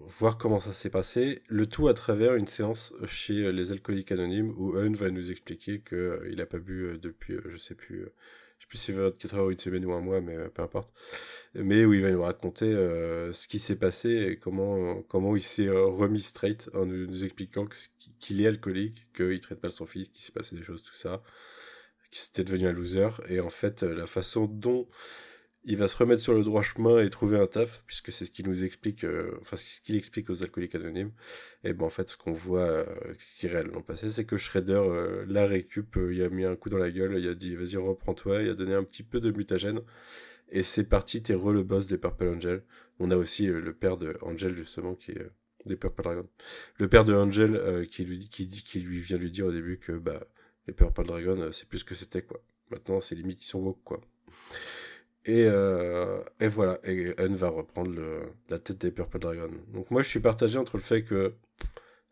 voir 0.06 0.38
comment 0.38 0.60
ça 0.60 0.72
s'est 0.72 0.90
passé. 0.90 1.42
Le 1.48 1.66
tout 1.66 1.88
à 1.88 1.94
travers 1.94 2.34
une 2.34 2.46
séance 2.46 2.94
chez 3.06 3.46
euh, 3.46 3.50
les 3.50 3.72
Alcooliques 3.72 4.12
Anonymes 4.12 4.54
où 4.56 4.76
Un 4.76 4.92
va 4.92 5.10
nous 5.10 5.30
expliquer 5.30 5.80
qu'il 5.80 6.20
il 6.30 6.36
n'a 6.36 6.46
pas 6.46 6.58
bu 6.58 6.98
depuis, 7.00 7.36
je 7.44 7.56
sais 7.56 7.74
plus, 7.74 8.04
je 8.58 8.64
sais 8.64 8.68
plus 8.68 8.78
si 8.78 8.84
c'est 8.86 8.92
24 8.92 9.34
heures, 9.34 9.50
une 9.50 9.58
semaine 9.58 9.84
ou 9.84 9.92
un 9.92 10.00
mois, 10.00 10.20
mais 10.20 10.36
peu 10.50 10.62
importe. 10.62 10.92
Mais 11.54 11.84
où 11.84 11.92
il 11.92 12.02
va 12.02 12.10
nous 12.12 12.22
raconter 12.22 12.66
ce 12.72 13.48
qui 13.48 13.58
s'est 13.58 13.76
passé 13.76 14.10
et 14.10 14.36
comment, 14.36 15.02
comment 15.02 15.34
il 15.36 15.42
s'est 15.42 15.68
remis 15.68 16.20
straight 16.20 16.70
en 16.74 16.86
nous, 16.86 17.06
nous 17.06 17.24
expliquant 17.24 17.66
que 17.66 17.76
qu'il 18.22 18.40
est 18.40 18.46
alcoolique, 18.46 19.06
qu'il 19.14 19.40
traite 19.40 19.62
mal 19.62 19.72
son 19.72 19.84
fils, 19.84 20.08
qu'il 20.08 20.22
s'est 20.22 20.32
passé 20.32 20.54
des 20.56 20.62
choses, 20.62 20.82
tout 20.82 20.94
ça, 20.94 21.22
qu'il 22.12 22.20
s'était 22.20 22.44
devenu 22.44 22.68
un 22.68 22.72
loser. 22.72 23.08
Et 23.28 23.40
en 23.40 23.50
fait, 23.50 23.82
euh, 23.82 23.94
la 23.94 24.06
façon 24.06 24.46
dont 24.46 24.86
il 25.64 25.76
va 25.76 25.88
se 25.88 25.96
remettre 25.96 26.20
sur 26.20 26.34
le 26.34 26.42
droit 26.42 26.62
chemin 26.62 27.00
et 27.00 27.08
trouver 27.08 27.38
un 27.38 27.46
taf, 27.46 27.84
puisque 27.86 28.12
c'est 28.12 28.24
ce 28.24 28.32
qu'il 28.32 28.48
nous 28.48 28.64
explique, 28.64 29.04
euh, 29.04 29.38
enfin 29.40 29.56
ce 29.56 29.80
qu'il 29.80 29.96
explique 29.96 30.28
aux 30.28 30.42
alcooliques 30.42 30.74
anonymes. 30.74 31.12
Et 31.64 31.72
ben 31.72 31.86
en 31.86 31.88
fait, 31.88 32.08
ce 32.10 32.16
qu'on 32.16 32.32
voit, 32.32 32.68
euh, 32.68 32.84
ce 33.18 33.40
qui 33.40 33.46
est 33.46 33.50
réellement 33.50 33.80
passé, 33.80 34.10
c'est 34.10 34.24
que 34.24 34.36
Shredder 34.36 34.82
la 35.26 35.46
récup, 35.46 35.98
il 36.10 36.22
a 36.22 36.28
mis 36.28 36.44
un 36.44 36.56
coup 36.56 36.68
dans 36.68 36.78
la 36.78 36.90
gueule, 36.90 37.16
il 37.18 37.28
a 37.28 37.34
dit 37.34 37.54
vas-y 37.54 37.76
reprends-toi, 37.76 38.42
il 38.42 38.50
a 38.50 38.54
donné 38.54 38.74
un 38.74 38.84
petit 38.84 39.04
peu 39.04 39.20
de 39.20 39.30
mutagène. 39.30 39.80
Et 40.50 40.62
c'est 40.62 40.84
parti, 40.84 41.22
t'es 41.22 41.34
re 41.34 41.50
le 41.52 41.62
boss 41.62 41.86
des 41.86 41.96
Purple 41.96 42.28
Angel. 42.28 42.62
On 42.98 43.10
a 43.10 43.16
aussi 43.16 43.46
le 43.46 43.72
père 43.72 43.96
de 43.96 44.16
Angel 44.22 44.54
justement 44.56 44.94
qui 44.94 45.12
est 45.12 45.30
des 45.64 45.76
Purple 45.76 46.02
Dragons. 46.02 46.28
Le 46.78 46.88
père 46.88 47.04
de 47.04 47.14
Angel 47.14 47.86
qui 47.90 48.04
lui 48.04 48.28
qui 48.28 48.46
dit 48.46 48.62
qui 48.62 48.80
lui 48.80 48.98
vient 49.00 49.16
lui 49.16 49.30
dire 49.30 49.46
au 49.46 49.52
début 49.52 49.78
que 49.78 49.92
bah 49.92 50.26
les 50.66 50.74
Purple 50.74 51.04
Dragons 51.04 51.40
euh, 51.40 51.52
c'est 51.52 51.68
plus 51.68 51.78
ce 51.78 51.84
que 51.84 51.94
c'était 51.94 52.22
quoi. 52.22 52.40
Maintenant 52.70 53.00
c'est 53.00 53.14
limite 53.14 53.42
ils 53.42 53.48
sont 53.48 53.60
woke 53.60 53.82
quoi. 53.84 54.00
Et, 55.24 55.44
euh, 55.46 56.20
et 56.40 56.48
voilà, 56.48 56.80
et 56.82 57.14
va 57.14 57.48
reprendre 57.48 57.94
la 58.48 58.58
tête 58.58 58.78
des 58.78 58.90
Purple 58.90 59.20
Dragons. 59.20 59.52
Donc 59.72 59.90
moi 59.90 60.02
je 60.02 60.08
suis 60.08 60.20
partagé 60.20 60.58
entre 60.58 60.76
le 60.76 60.82
fait 60.82 61.02
que 61.02 61.34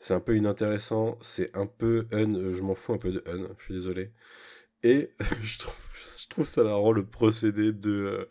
c'est 0.01 0.14
un 0.14 0.20
peu 0.20 0.36
inintéressant, 0.36 1.18
c'est 1.20 1.55
un 1.56 1.66
peu 1.66 2.06
Un, 2.10 2.35
euh, 2.35 2.55
je 2.55 2.62
m'en 2.62 2.74
fous 2.74 2.94
un 2.94 2.98
peu 2.98 3.12
de 3.12 3.22
Un, 3.27 3.55
je 3.59 3.64
suis 3.64 3.74
désolé. 3.74 4.12
Et 4.82 5.12
je 5.43 5.59
trouve, 6.28 6.47
ça 6.47 6.64
marrant 6.64 6.93
le 6.93 7.05
procédé 7.05 7.72
de, 7.72 8.28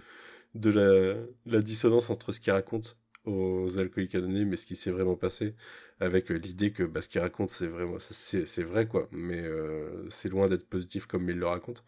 de 0.55 0.69
la, 0.71 1.15
la 1.45 1.61
dissonance 1.61 2.09
entre 2.09 2.31
ce 2.31 2.39
qu'il 2.39 2.51
raconte 2.53 2.97
aux 3.25 3.77
alcooliques 3.77 4.15
anonymes 4.15 4.53
et 4.53 4.57
ce 4.57 4.65
qui 4.65 4.75
s'est 4.75 4.91
vraiment 4.91 5.15
passé, 5.15 5.55
avec 5.99 6.31
euh, 6.31 6.35
l'idée 6.35 6.71
que 6.71 6.83
bah, 6.83 7.01
ce 7.01 7.09
qu'il 7.09 7.21
raconte, 7.21 7.49
c'est 7.49 7.67
vraiment, 7.67 7.97
c'est, 8.09 8.45
c'est 8.45 8.63
vrai, 8.63 8.87
quoi, 8.87 9.07
mais 9.11 9.41
euh, 9.41 10.09
c'est 10.09 10.29
loin 10.29 10.47
d'être 10.47 10.67
positif 10.67 11.05
comme 11.05 11.29
il 11.29 11.37
le 11.37 11.47
raconte. 11.47 11.83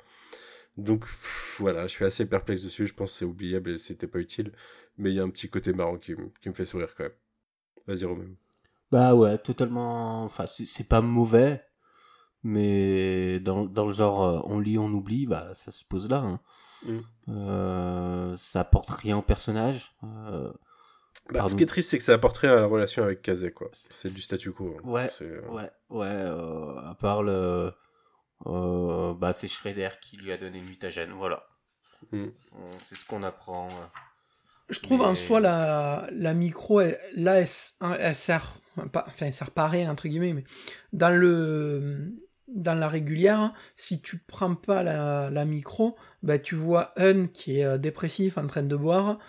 Donc 0.77 1.01
pff, 1.01 1.57
voilà, 1.59 1.87
je 1.87 1.91
suis 1.91 2.05
assez 2.05 2.25
perplexe 2.27 2.63
dessus, 2.63 2.87
je 2.87 2.93
pense 2.93 3.11
que 3.11 3.17
c'est 3.19 3.25
oubliable 3.25 3.71
et 3.71 3.77
c'était 3.77 4.07
pas 4.07 4.19
utile, 4.19 4.51
mais 4.97 5.11
il 5.11 5.15
y 5.15 5.19
a 5.19 5.23
un 5.23 5.29
petit 5.29 5.49
côté 5.49 5.73
marrant 5.73 5.97
qui, 5.97 6.13
me 6.15 6.53
fait 6.53 6.65
sourire 6.65 6.93
quand 6.95 7.03
même. 7.03 7.13
Vas-y 7.87 8.05
Roméo. 8.05 8.29
Bah 8.91 9.15
ouais, 9.15 9.37
totalement. 9.37 10.23
Enfin, 10.23 10.45
c'est 10.47 10.87
pas 10.87 11.01
mauvais, 11.01 11.63
mais 12.43 13.39
dans, 13.39 13.65
dans 13.65 13.85
le 13.85 13.93
genre 13.93 14.23
euh, 14.23 14.41
on 14.45 14.59
lit, 14.59 14.77
on 14.77 14.89
oublie, 14.89 15.25
bah 15.25 15.53
ça 15.55 15.71
se 15.71 15.83
pose 15.85 16.09
là. 16.09 16.17
hein. 16.17 16.39
Mm. 16.85 16.99
Euh, 17.29 18.35
ça 18.35 18.61
apporte 18.61 18.89
rien 18.89 19.17
au 19.17 19.21
personnage. 19.21 19.93
euh, 20.03 20.51
Bah, 21.29 21.47
ce 21.47 21.55
qui 21.55 21.63
est 21.63 21.67
triste, 21.67 21.89
c'est 21.89 21.97
que 21.97 22.03
ça 22.03 22.13
apporterait 22.13 22.49
à 22.49 22.55
la 22.55 22.65
relation 22.65 23.03
avec 23.03 23.21
Kazé, 23.21 23.51
quoi. 23.51 23.69
C'est 23.73 24.13
du 24.13 24.21
statu 24.21 24.51
quo. 24.51 24.75
hein. 24.77 24.81
Ouais, 24.89 25.09
euh, 25.21 25.41
ouais, 25.49 25.69
ouais. 25.89 26.05
euh, 26.07 26.75
à 26.79 26.95
part 26.99 27.23
le, 27.23 27.71
euh, 28.47 29.13
bah 29.13 29.31
c'est 29.33 29.47
Shredder 29.47 29.89
qui 30.01 30.17
lui 30.17 30.31
a 30.31 30.37
donné 30.37 30.57
une 30.59 30.65
mutagène, 30.65 31.11
voilà. 31.11 31.43
Mm. 32.11 32.25
On- 32.53 32.79
C'est 32.85 32.95
ce 32.95 33.05
qu'on 33.05 33.23
apprend. 33.23 33.69
Je 34.69 34.79
trouve 34.79 35.01
en 35.01 35.11
Mais- 35.11 35.15
soi 35.15 35.39
la, 35.39 36.07
la 36.11 36.33
micro, 36.33 36.81
elle- 36.81 36.97
là, 37.15 37.35
elle, 37.37 37.43
s- 37.43 37.77
elle 37.99 38.15
sert, 38.15 38.57
pas, 38.91 39.05
enfin, 39.07 39.27
elle 39.27 39.33
sert 39.33 39.51
pas 39.51 39.65
à 39.65 39.67
rien, 39.69 39.89
entre 39.91 40.07
guillemets, 40.07 40.33
mais 40.33 40.43
dans 40.93 41.15
le, 41.15 42.13
dans 42.47 42.73
la 42.73 42.87
régulière, 42.89 43.39
hein, 43.39 43.53
si 43.75 44.01
tu 44.01 44.17
prends 44.17 44.55
pas 44.55 44.81
la, 44.83 45.29
la 45.29 45.45
micro, 45.45 45.95
bah, 46.23 46.39
tu 46.39 46.55
vois 46.55 46.91
Un 46.97 47.27
qui 47.27 47.59
est 47.61 47.77
dépressif 47.79 48.37
en 48.37 48.47
train 48.47 48.63
de 48.63 48.75
boire, 48.75 49.19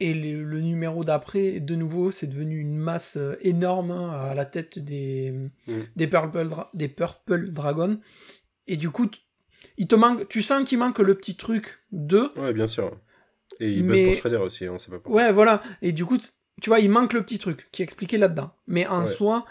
et 0.00 0.12
le, 0.14 0.42
le 0.42 0.60
numéro 0.60 1.04
d'après, 1.04 1.60
de 1.60 1.74
nouveau, 1.74 2.10
c'est 2.10 2.26
devenu 2.26 2.58
une 2.58 2.76
masse 2.76 3.16
euh, 3.16 3.36
énorme 3.40 3.90
hein, 3.92 4.10
à 4.10 4.34
la 4.34 4.44
tête 4.44 4.78
des, 4.78 5.30
Mm. 5.66 5.72
des, 5.96 6.06
Purple 6.08 6.44
Dra- 6.48 6.70
des 6.74 6.88
Purple 6.88 7.50
Dragons, 7.50 8.00
et 8.66 8.76
du 8.76 8.90
coup, 8.90 9.06
tu- 9.06 9.20
il 9.76 9.86
te 9.86 9.94
manque, 9.94 10.28
tu 10.28 10.42
sens 10.42 10.68
qu'il 10.68 10.78
manque 10.78 10.98
le 10.98 11.14
petit 11.14 11.36
truc 11.36 11.80
de 11.92 12.28
Ouais, 12.36 12.52
bien 12.52 12.66
sûr. 12.66 12.98
Et 13.60 13.70
il 13.72 13.86
bosse 13.86 13.98
Mais- 13.98 14.04
pour 14.06 14.14
Shredder 14.16 14.36
aussi, 14.38 14.68
on 14.68 14.78
sait 14.78 14.90
pas 14.90 14.98
pourquoi. 14.98 15.22
Ouais, 15.22 15.32
voilà. 15.32 15.62
Et 15.82 15.92
du 15.92 16.04
coup, 16.04 16.18
tu 16.60 16.70
vois, 16.70 16.80
il 16.80 16.90
manque 16.90 17.12
le 17.12 17.22
petit 17.22 17.38
truc 17.38 17.68
qui 17.72 17.82
est 17.82 17.84
expliqué 17.84 18.18
là-dedans. 18.18 18.50
Mais 18.66 18.86
en 18.86 19.00
Ouais. 19.02 19.06
soi, 19.06 19.44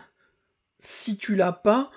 si 0.79 1.17
tu 1.17 1.35
l'as 1.35 1.51
pas, 1.53 1.89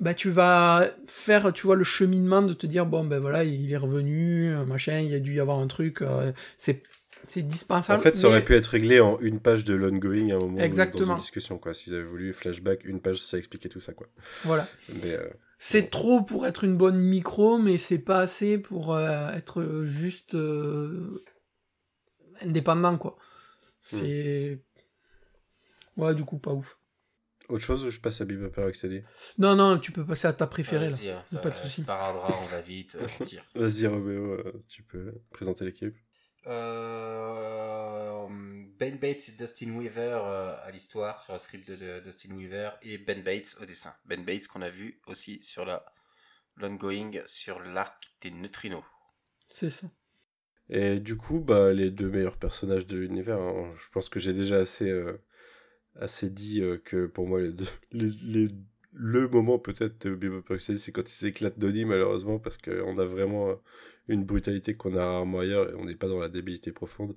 bah 0.00 0.14
tu 0.14 0.28
vas 0.30 0.86
faire, 1.06 1.52
tu 1.52 1.66
vois, 1.66 1.76
le 1.76 1.84
cheminement 1.84 2.42
de 2.42 2.52
te 2.54 2.66
dire, 2.66 2.86
bon, 2.86 3.04
ben 3.04 3.18
voilà, 3.20 3.44
il 3.44 3.70
est 3.72 3.76
revenu, 3.76 4.52
euh, 4.54 4.64
machin, 4.64 4.98
il 4.98 5.10
y 5.10 5.14
a 5.14 5.20
dû 5.20 5.34
y 5.36 5.40
avoir 5.40 5.58
un 5.58 5.66
truc, 5.66 6.02
euh, 6.02 6.32
c'est 6.58 6.82
c'est 7.26 7.42
dispensable. 7.42 7.98
En 7.98 8.02
fait, 8.02 8.16
ça 8.16 8.22
mais- 8.22 8.34
aurait 8.34 8.44
pu 8.44 8.54
être 8.54 8.66
réglé 8.66 9.00
en 9.00 9.18
une 9.20 9.40
page 9.40 9.64
de 9.64 9.74
l'ongoing 9.74 10.30
à 10.30 10.36
un 10.36 10.38
moment 10.40 10.58
Exactement. 10.58 11.06
dans 11.08 11.12
une 11.14 11.20
discussion, 11.20 11.58
quoi. 11.58 11.74
S'ils 11.74 11.94
avaient 11.94 12.02
voulu 12.04 12.32
flashback, 12.32 12.84
une 12.84 13.00
page, 13.00 13.18
ça 13.22 13.38
expliquait 13.38 13.68
tout 13.68 13.80
ça, 13.80 13.92
quoi. 13.92 14.06
Voilà. 14.44 14.66
Mais, 15.02 15.12
euh, 15.14 15.28
C'est 15.58 15.90
trop 15.90 16.22
pour 16.22 16.46
être 16.46 16.64
une 16.64 16.76
bonne 16.76 16.98
micro, 16.98 17.58
mais 17.58 17.78
c'est 17.78 17.98
pas 17.98 18.20
assez 18.20 18.58
pour 18.58 18.92
euh, 18.94 19.30
être 19.32 19.82
juste 19.84 20.34
euh, 20.34 21.22
indépendant, 22.42 22.96
quoi. 22.98 23.16
C'est. 23.80 24.60
Ouais, 25.96 26.14
du 26.14 26.24
coup, 26.24 26.38
pas 26.38 26.52
ouf. 26.52 26.78
autre 27.48 27.62
chose 27.62 27.84
ou 27.84 27.90
je 27.90 28.00
passe 28.00 28.20
à 28.20 28.24
Bebop 28.24 28.50
et 28.58 28.64
Rocksteady 28.64 29.02
Non, 29.38 29.54
non, 29.54 29.78
tu 29.78 29.92
peux 29.92 30.04
passer 30.04 30.26
à 30.26 30.32
ta 30.32 30.46
préférée. 30.46 30.88
Vas-y, 30.88 31.10
hein, 31.10 31.22
Pas 31.42 31.50
de 31.50 31.54
souci. 31.56 31.76
c'est 31.76 31.86
pas 31.86 31.96
grave, 31.96 32.16
on 32.42 32.46
va 32.46 32.60
vite, 32.62 32.96
on 33.20 33.24
tire. 33.24 33.44
Vas-y, 33.54 33.86
Roméo, 33.86 34.38
tu 34.68 34.82
peux 34.82 35.12
présenter 35.30 35.64
l'équipe. 35.66 35.94
Euh, 36.46 38.26
ben 38.78 38.98
Bates 38.98 39.28
et 39.28 39.32
Dustin 39.32 39.70
Weaver 39.76 40.20
euh, 40.24 40.56
à 40.62 40.70
l'histoire 40.70 41.20
sur 41.20 41.32
la 41.32 41.38
script 41.38 41.68
de, 41.70 41.76
de 41.76 42.00
Dustin 42.00 42.34
Weaver 42.34 42.70
et 42.82 42.98
Ben 42.98 43.22
Bates 43.22 43.56
au 43.60 43.64
dessin. 43.66 43.94
Ben 44.04 44.24
Bates 44.24 44.48
qu'on 44.48 44.62
a 44.62 44.70
vu 44.70 45.00
aussi 45.06 45.40
sur 45.42 45.64
la 45.64 45.84
l'ongoing 46.56 47.12
sur 47.26 47.60
l'arc 47.60 48.02
des 48.22 48.30
neutrinos. 48.32 48.84
C'est 49.48 49.70
ça. 49.70 49.86
Et 50.70 51.00
du 51.00 51.16
coup, 51.16 51.40
bah, 51.40 51.72
les 51.72 51.90
deux 51.90 52.08
meilleurs 52.10 52.38
personnages 52.38 52.86
de 52.86 52.96
l'univers, 52.98 53.38
hein, 53.40 53.74
je 53.78 53.88
pense 53.92 54.08
que 54.08 54.20
j'ai 54.20 54.32
déjà 54.32 54.56
assez, 54.58 54.88
euh, 54.90 55.18
assez 55.96 56.30
dit 56.30 56.62
euh, 56.62 56.78
que 56.78 57.06
pour 57.06 57.28
moi, 57.28 57.40
les 57.40 57.52
deux, 57.52 57.66
les, 57.92 58.10
les- 58.22 58.48
le 58.92 59.28
moment 59.28 59.58
peut-être 59.58 60.06
de 60.08 60.14
Bebop 60.14 60.44
Rocksteady, 60.48 60.78
c'est 60.80 60.92
quand 60.92 61.08
ils 61.08 61.14
s'éclatent 61.14 61.58
d'Oni, 61.58 61.84
malheureusement, 61.84 62.38
parce 62.38 62.58
qu'on 62.58 62.98
a 62.98 63.04
vraiment 63.04 63.50
euh, 63.50 63.56
une 64.08 64.24
brutalité 64.24 64.74
qu'on 64.74 64.94
a 64.96 65.04
rarement 65.04 65.40
ailleurs 65.40 65.70
et 65.70 65.74
on 65.74 65.84
n'est 65.84 65.94
pas 65.94 66.08
dans 66.08 66.18
la 66.18 66.28
débilité 66.28 66.72
profonde. 66.72 67.14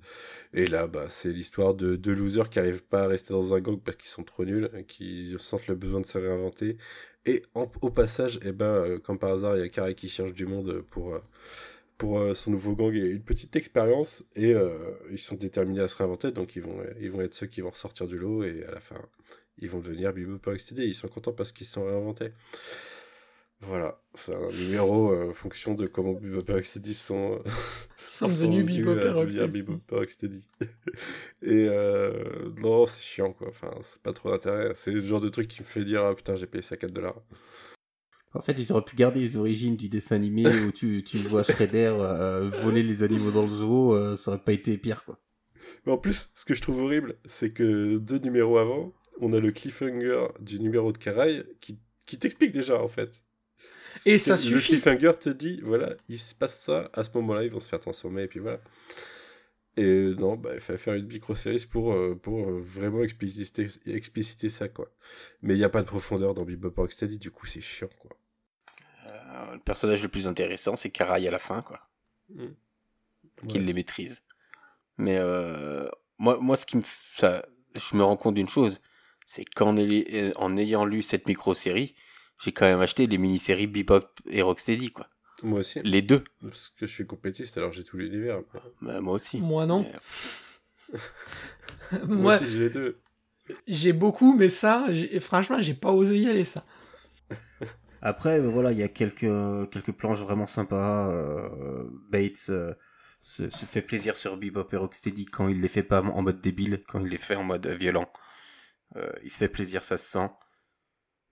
Et 0.54 0.66
là, 0.66 0.86
bah, 0.86 1.06
c'est 1.08 1.30
l'histoire 1.30 1.74
de 1.74 1.96
deux 1.96 2.14
losers 2.14 2.48
qui 2.48 2.58
arrivent 2.58 2.84
pas 2.84 3.04
à 3.04 3.06
rester 3.06 3.32
dans 3.32 3.54
un 3.54 3.60
gang 3.60 3.78
parce 3.80 3.96
qu'ils 3.96 4.08
sont 4.08 4.22
trop 4.22 4.44
nuls, 4.44 4.70
qui 4.88 5.34
sentent 5.38 5.66
le 5.66 5.74
besoin 5.74 6.00
de 6.00 6.06
se 6.06 6.18
réinventer. 6.18 6.78
Et 7.26 7.42
au 7.54 7.90
passage, 7.90 8.40
eh 8.42 8.52
ben, 8.52 8.66
euh, 8.66 8.98
comme 8.98 9.18
par 9.18 9.32
hasard, 9.32 9.56
il 9.56 9.60
y 9.60 9.62
a 9.62 9.68
Kara 9.68 9.92
qui 9.92 10.08
cherche 10.08 10.32
du 10.32 10.46
monde 10.46 10.82
pour, 10.90 11.14
euh, 11.14 11.22
pour 11.98 12.18
euh, 12.18 12.32
son 12.32 12.50
nouveau 12.52 12.74
gang 12.74 12.94
et 12.94 13.10
une 13.10 13.22
petite 13.22 13.54
expérience. 13.56 14.24
Et 14.34 14.54
ils 15.10 15.18
sont 15.18 15.36
déterminés 15.36 15.80
à 15.80 15.88
se 15.88 15.96
réinventer, 15.96 16.32
donc 16.32 16.56
ils 16.56 16.62
vont, 16.62 16.78
ils 17.00 17.10
vont 17.10 17.20
être 17.20 17.34
ceux 17.34 17.46
qui 17.46 17.60
vont 17.60 17.70
ressortir 17.70 18.06
du 18.06 18.18
lot. 18.18 18.44
Et 18.44 18.64
à 18.64 18.70
la 18.72 18.80
fin, 18.80 18.96
ils 19.58 19.68
vont 19.68 19.80
devenir 19.80 20.14
Bebop 20.14 20.40
Rocksteady. 20.50 20.84
Ils 20.84 20.94
sont 20.94 21.08
contents 21.08 21.32
parce 21.32 21.52
qu'ils 21.52 21.66
se 21.66 21.74
sont 21.74 21.84
réinventés. 21.84 22.30
Voilà, 23.60 24.00
c'est 24.14 24.34
un 24.34 24.50
numéro 24.52 25.12
euh, 25.12 25.30
en 25.30 25.34
fonction 25.34 25.74
de 25.74 25.88
comment 25.88 26.12
Bebop 26.12 26.44
et 26.48 26.52
Rocksteady 26.52 26.94
sont, 26.94 27.40
euh, 27.44 27.50
sont 27.96 28.28
sont 28.28 28.46
devenus 28.46 28.64
venus 28.64 28.86
Bebop 28.86 29.00
et 29.00 29.10
Rocksteady. 29.10 29.58
Et 29.58 29.94
Rocksteady. 29.94 30.44
et 31.42 31.68
euh, 31.68 32.52
non, 32.58 32.86
c'est 32.86 33.02
chiant 33.02 33.32
quoi. 33.32 33.48
Enfin, 33.48 33.72
c'est 33.82 34.00
pas 34.00 34.12
trop 34.12 34.30
d'intérêt. 34.30 34.72
C'est 34.76 34.92
le 34.92 35.00
genre 35.00 35.20
de 35.20 35.28
truc 35.28 35.48
qui 35.48 35.60
me 35.60 35.66
fait 35.66 35.84
dire 35.84 36.04
ah 36.04 36.14
putain, 36.14 36.36
j'ai 36.36 36.46
payé 36.46 36.62
ça 36.62 36.76
4 36.76 36.92
dollars. 36.92 37.20
En 38.34 38.40
fait, 38.40 38.52
ils 38.52 38.72
auraient 38.72 38.84
pu 38.84 38.94
garder 38.94 39.20
les 39.20 39.36
origines 39.36 39.76
du 39.76 39.88
dessin 39.88 40.16
animé 40.16 40.46
où 40.66 40.72
tu, 40.72 41.02
tu 41.02 41.18
vois 41.18 41.42
Shredder 41.42 41.96
euh, 41.98 42.50
voler 42.62 42.82
les 42.82 43.02
animaux 43.02 43.30
dans 43.30 43.42
le 43.42 43.48
zoo, 43.48 43.94
euh, 43.94 44.16
ça 44.16 44.30
aurait 44.30 44.40
pas 44.40 44.52
été 44.52 44.76
pire 44.78 45.04
quoi. 45.04 45.18
Mais 45.84 45.92
en 45.92 45.98
plus, 45.98 46.30
ce 46.34 46.44
que 46.44 46.54
je 46.54 46.62
trouve 46.62 46.80
horrible, 46.80 47.16
c'est 47.24 47.50
que 47.50 47.98
deux 47.98 48.18
numéros 48.18 48.58
avant, 48.58 48.92
on 49.20 49.32
a 49.32 49.40
le 49.40 49.50
cliffhanger 49.50 50.26
du 50.40 50.60
numéro 50.60 50.92
de 50.92 50.98
Karai 50.98 51.44
qui, 51.60 51.78
qui 52.06 52.18
t'explique 52.18 52.52
déjà 52.52 52.80
en 52.80 52.88
fait. 52.88 53.22
Et 54.06 54.18
ça 54.18 54.36
que 54.36 54.42
Le 54.42 54.46
suffit. 54.48 54.72
cliffhanger 54.72 55.12
te 55.18 55.28
dit, 55.30 55.60
voilà, 55.62 55.94
il 56.08 56.18
se 56.18 56.34
passe 56.34 56.60
ça, 56.60 56.90
à 56.92 57.04
ce 57.04 57.10
moment-là, 57.16 57.44
ils 57.44 57.50
vont 57.50 57.60
se 57.60 57.68
faire 57.68 57.80
transformer, 57.80 58.22
et 58.24 58.28
puis 58.28 58.40
voilà. 58.40 58.60
Et 59.76 60.14
non, 60.18 60.36
bah, 60.36 60.50
il 60.54 60.60
fallait 60.60 60.78
faire 60.78 60.94
une 60.94 61.06
micro-série 61.06 61.64
pour, 61.70 61.92
euh, 61.92 62.14
pour 62.20 62.48
euh, 62.48 62.60
vraiment 62.60 63.02
expliciter, 63.02 63.68
expliciter 63.86 64.48
ça, 64.48 64.68
quoi. 64.68 64.90
Mais 65.42 65.54
il 65.54 65.58
n'y 65.58 65.64
a 65.64 65.68
pas 65.68 65.82
de 65.82 65.86
profondeur 65.86 66.34
dans 66.34 66.44
Bebop 66.44 66.72
Rocksteady, 66.76 67.18
du 67.18 67.30
coup, 67.30 67.46
c'est 67.46 67.60
chiant, 67.60 67.88
quoi. 68.00 68.10
Euh, 69.06 69.54
le 69.54 69.60
personnage 69.60 70.02
le 70.02 70.08
plus 70.08 70.26
intéressant, 70.26 70.74
c'est 70.76 70.90
Karai 70.90 71.26
à 71.28 71.30
la 71.30 71.38
fin 71.38 71.62
quoi. 71.62 71.80
qu'il 73.46 73.60
Ouais. 73.60 73.66
les 73.66 73.72
maîtrise. 73.72 74.22
Mais 74.96 75.16
euh, 75.18 75.88
moi, 76.18 76.38
moi, 76.40 76.56
ce 76.56 76.66
qui 76.66 76.76
me, 76.76 76.82
ça, 76.84 77.46
je 77.74 77.96
me 77.96 78.02
rends 78.02 78.16
compte 78.16 78.34
d'une 78.34 78.48
chose, 78.48 78.80
c'est 79.26 79.44
qu'en 79.44 79.76
ay- 79.76 80.06
euh, 80.12 80.32
en 80.36 80.56
ayant 80.56 80.84
lu 80.84 81.02
cette 81.02 81.28
micro-série, 81.28 81.94
j'ai 82.42 82.52
quand 82.52 82.66
même 82.66 82.80
acheté 82.80 83.06
les 83.06 83.18
mini-séries 83.18 83.66
Bebop 83.66 84.06
et 84.28 84.42
Rocksteady, 84.42 84.92
quoi. 84.92 85.08
Moi 85.42 85.60
aussi, 85.60 85.80
Les 85.84 86.02
deux. 86.02 86.24
parce 86.42 86.68
que 86.76 86.86
je 86.86 86.92
suis 86.92 87.06
compétiste, 87.06 87.58
alors 87.58 87.72
j'ai 87.72 87.84
tout 87.84 87.96
l'univers. 87.96 88.40
Bah, 88.82 89.00
moi 89.00 89.14
aussi. 89.14 89.40
Moi, 89.40 89.66
non. 89.66 89.82
Mais, 89.82 89.92
Moi 92.08 92.16
Moi, 92.16 92.36
aussi, 92.36 92.46
j'ai 92.48 92.58
les 92.60 92.70
deux. 92.70 92.98
j'ai 93.66 93.92
beaucoup, 93.92 94.36
mais 94.36 94.48
ça, 94.48 94.86
j'ai- 94.90 95.20
franchement, 95.20 95.60
j'ai 95.60 95.74
pas 95.74 95.92
osé 95.92 96.18
y 96.18 96.28
aller, 96.28 96.44
ça. 96.44 96.64
Après, 98.02 98.40
euh, 98.40 98.48
voilà, 98.48 98.72
il 98.72 98.78
y 98.78 98.82
a 98.82 98.88
quelques, 98.88 99.70
quelques 99.70 99.92
planches 99.92 100.20
vraiment 100.20 100.46
sympas. 100.46 101.10
euh, 101.12 101.84
Bates 102.10 102.46
euh, 102.50 102.74
se, 103.20 103.50
se 103.50 103.66
fait 103.66 103.82
plaisir 103.82 104.16
sur 104.16 104.36
Bebop 104.36 104.68
et 104.72 104.76
Rocksteady 104.76 105.24
quand 105.26 105.48
il 105.48 105.60
les 105.60 105.68
fait 105.68 105.82
pas 105.82 106.02
en 106.02 106.22
mode 106.22 106.40
débile, 106.40 106.82
quand 106.88 107.00
il 107.00 107.08
les 107.08 107.18
fait 107.18 107.34
en 107.36 107.44
mode 107.44 107.66
violent. 107.66 108.10
Euh, 108.96 109.10
il 109.24 109.30
se 109.30 109.38
fait 109.38 109.48
plaisir, 109.48 109.84
ça 109.84 109.96
se 109.98 110.10
sent. 110.10 110.30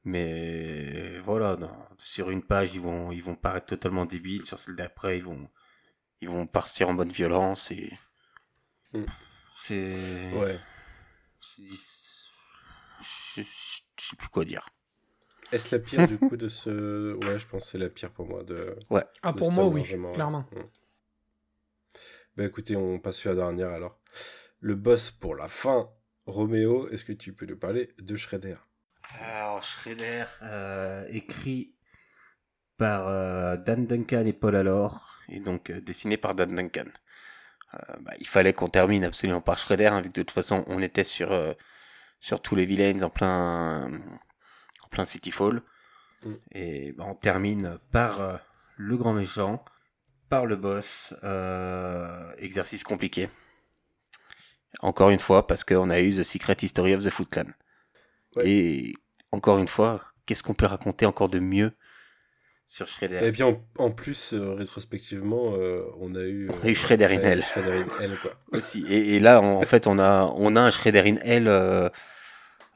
Mais 0.07 1.19
voilà, 1.19 1.57
non, 1.57 1.71
sur 1.99 2.31
une 2.31 2.43
page, 2.45 2.75
ils 2.75 2.81
vont, 2.81 3.13
ils 3.13 3.23
vont 3.23 3.35
paraître 3.35 3.67
totalement 3.67 4.07
débiles. 4.07 4.47
Sur 4.47 4.59
celle 4.59 4.77
d'après, 4.77 5.19
ils 5.19 5.25
vont, 5.25 5.51
ils 6.23 6.31
vont 6.31 6.47
partir 6.47 6.89
en 6.89 6.95
mode 6.95 7.11
violence 7.11 7.71
et 7.73 7.93
Mm. 8.95 9.05
c'est, 9.53 10.33
Ouais. 10.33 10.57
je, 11.59 11.75
je, 13.01 13.43
je 13.43 14.07
sais 14.09 14.17
plus 14.17 14.29
quoi 14.29 14.45
dire. 14.45 14.69
Est-ce 15.51 15.75
la 15.75 15.83
pire, 15.83 16.07
du 16.07 16.19
coup, 16.19 16.37
de 16.37 16.49
ce... 16.49 17.15
Ouais, 17.27 17.39
je 17.39 17.47
pense 17.49 17.65
que 17.65 17.71
c'est 17.73 17.79
la 17.79 17.89
pire 17.91 18.13
pour 18.13 18.27
moi, 18.29 18.45
de... 18.45 18.77
Ah, 19.23 19.33
de 19.33 19.39
pour 19.39 19.51
moi, 19.51 19.67
oui, 19.67 19.81
largement, 19.81 20.09
ouais. 20.09 20.15
clairement. 20.15 20.47
Mm. 20.53 20.61
Bah 22.37 22.45
écoutez, 22.45 22.77
on 22.77 23.01
passe 23.01 23.17
sur 23.17 23.31
la 23.31 23.37
dernière 23.37 23.71
alors. 23.71 23.99
Le 24.61 24.75
boss 24.77 25.11
pour 25.11 25.35
la 25.35 25.49
fin, 25.49 25.91
Roméo, 26.27 26.89
est-ce 26.91 27.05
que 27.05 27.13
tu 27.13 27.33
peux 27.33 27.47
nous 27.47 27.57
parler 27.59 27.89
de 27.99 28.17
Shredder? 28.17 28.55
Alors, 29.21 29.63
Shredder, 29.63 30.25
euh, 30.43 31.07
écrit 31.09 31.75
par 32.77 33.09
euh, 33.09 33.57
Dan 33.57 33.87
Duncan 33.87 34.25
et 34.27 34.33
Paul 34.33 34.57
Allor, 34.57 35.19
et 35.29 35.41
donc 35.41 35.71
euh, 35.71 35.81
dessiné 35.81 36.17
par 36.17 36.35
Dan 36.35 36.55
Duncan. 36.55 36.85
Euh, 37.75 37.79
bah, 38.01 38.13
il 38.21 38.27
fallait 38.27 38.53
qu'on 38.53 38.69
termine 38.69 39.05
absolument 39.05 39.41
par 39.41 39.59
Shredder, 39.59 39.87
hein, 39.87 40.01
vu 40.01 40.11
que 40.11 40.21
de 40.21 40.23
toute 40.23 40.31
façon 40.31 40.65
on 40.67 40.83
était 40.83 41.05
sur, 41.05 41.33
euh, 41.33 41.55
sur 42.21 42.41
tous 42.41 42.55
les 42.55 42.67
villains 42.67 43.03
en 43.03 43.11
plein, 43.11 43.91
en 44.83 44.89
plein 44.89 45.05
Cityfall. 45.05 45.63
Mm. 46.23 46.35
Et 46.53 46.93
bah, 46.93 47.05
on 47.07 47.15
termine 47.15 47.79
par 47.91 48.41
le 48.77 48.97
grand 48.97 49.15
méchant, 49.15 49.65
par 50.29 50.45
le 50.47 50.57
boss. 50.57 51.15
euh, 51.25 52.33
exercice 52.39 52.85
compliqué. 52.85 53.31
Encore 54.81 55.11
une 55.11 55.19
fois, 55.19 55.47
parce 55.47 55.65
qu'on 55.65 55.89
a 55.89 56.01
eu 56.01 56.11
The 56.11 56.23
Secret 56.23 56.57
History 56.61 56.95
of 56.95 57.03
the 57.03 57.11
Foot 57.11 57.31
Clan. 57.31 57.47
Ouais. 58.37 58.49
Et 58.49 58.95
encore 59.33 59.59
une 59.59 59.69
fois, 59.69 60.03
qu'est-ce 60.27 60.43
qu'on 60.43 60.55
peut 60.55 60.67
raconter 60.67 61.07
encore 61.07 61.29
de 61.29 61.39
mieux 61.41 61.73
sur 62.67 62.87
Shredder 62.89 63.21
Et 63.23 63.31
bien, 63.31 63.47
en, 63.47 63.65
en 63.79 63.91
plus, 63.91 64.33
euh, 64.33 64.55
rétrospectivement, 64.55 65.55
euh, 65.57 65.83
on 66.01 66.15
a 66.17 66.23
eu. 66.23 66.49
On 66.51 66.65
a 66.67 66.69
eu 66.69 66.75
Shredder 66.75 67.07
in 67.07 67.21
Hell. 67.23 67.43
Shredder 67.43 67.71
in 67.83 68.01
Hell, 68.03 68.17
quoi. 68.21 68.33
aussi. 68.59 68.85
Et, 68.89 69.15
et 69.17 69.21
là, 69.21 69.41
on- 69.41 69.57
en 69.59 69.63
fait, 69.63 69.87
on 69.87 69.99
a, 69.99 70.25
on 70.37 70.57
a 70.57 70.61
un 70.61 70.71
Shredder 70.71 71.03
in 71.07 71.17
Hell 71.23 71.47
euh, 71.49 71.89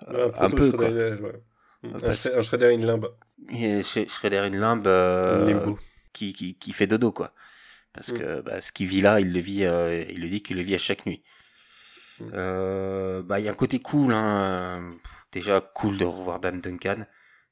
Ouais, 0.09 0.31
un 0.39 0.51
peu, 0.51 0.71
quoi. 0.73 0.87
in 0.87 0.97
Hell, 0.97 1.21
ouais. 1.23 1.43
Un, 1.83 1.99
Parce- 1.99 2.27
Shredder- 2.29 2.39
un 2.39 2.43
Shredder 2.43 2.75
in 2.75 2.87
Limbe. 2.87 3.09
Et 3.51 3.81
Sh- 3.83 4.09
Shredder 4.09 4.39
in 4.39 4.51
Limbe 4.51 4.87
euh, 4.87 5.47
Limbo. 5.47 5.79
qui, 6.13 6.33
qui, 6.35 6.55
qui 6.57 6.73
fait 6.73 6.87
dodo, 6.87 7.11
quoi. 7.13 7.33
Parce 7.93 8.13
Mm. 8.13 8.19
que 8.19 8.41
bah, 8.43 8.61
ce 8.61 8.71
qu'il 8.71 8.87
vit 8.87 9.01
là, 9.01 9.19
il 9.19 9.33
le 9.33 9.41
vit, 9.41 9.65
euh, 9.65 10.05
il 10.11 10.21
le 10.21 10.29
dit 10.29 10.43
qu'il 10.43 10.57
le 10.57 10.63
vit 10.63 10.77
à 10.77 10.79
chaque 10.79 11.05
nuit. 11.07 11.23
Mm. 12.21 12.25
Euh, 12.35 13.23
bah, 13.23 13.41
il 13.41 13.47
y 13.47 13.49
a 13.49 13.51
un 13.51 13.55
côté 13.55 13.81
cool, 13.81 14.13
hein. 14.15 14.93
Déjà 15.33 15.61
cool 15.61 15.97
de 15.99 16.05
revoir 16.05 16.41
Dan 16.41 16.61
Duncan, 16.61 17.07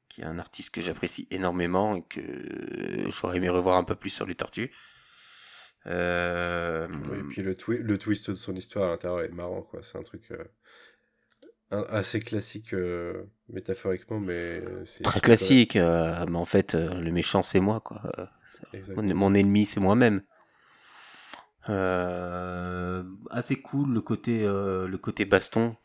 qui 0.08 0.22
est 0.22 0.24
un 0.24 0.38
artiste 0.38 0.74
que 0.74 0.80
j'apprécie 0.80 1.28
énormément 1.30 1.96
et 1.96 2.02
que 2.02 2.20
j'aurais 3.10 3.36
aimé 3.36 3.48
revoir 3.48 3.76
un 3.76 3.84
peu 3.84 3.94
plus 3.94 4.10
sur 4.10 4.26
les 4.26 4.34
tortues. 4.34 4.72
Euh, 5.86 6.88
Oui, 7.10 7.18
et 7.20 7.22
puis 7.22 7.42
le, 7.42 7.54
twi- 7.54 7.78
le 7.78 7.96
twist 7.98 8.30
de 8.30 8.34
son 8.34 8.54
histoire 8.54 8.88
à 8.88 8.90
l'intérieur 8.90 9.22
est 9.22 9.28
marrant, 9.28 9.62
quoi. 9.62 9.80
C'est 9.82 9.96
un 9.96 10.02
truc 10.02 10.30
euh, 10.32 10.44
un- 11.70 11.86
assez 11.88 12.20
classique 12.20 12.74
euh, 12.74 13.22
métaphoriquement, 13.48 14.18
mais 14.20 14.62
c'est 14.84 15.04
très 15.04 15.20
classique, 15.20 15.76
euh, 15.76 16.26
mais 16.28 16.36
en 16.38 16.44
fait, 16.44 16.74
euh, 16.74 16.94
le 16.94 17.12
méchant, 17.12 17.42
c'est 17.42 17.60
moi, 17.60 17.80
quoi. 17.80 18.02
Euh. 18.18 18.26
Mon, 18.96 19.14
mon 19.14 19.34
ennemi, 19.34 19.66
c'est 19.66 19.80
moi-même. 19.80 20.22
Euh, 21.68 23.02
assez 23.30 23.60
cool 23.60 23.92
le 23.92 24.00
côté 24.00 24.42
euh, 24.44 24.88
le 24.88 24.96
côté 24.96 25.26
baston 25.26 25.76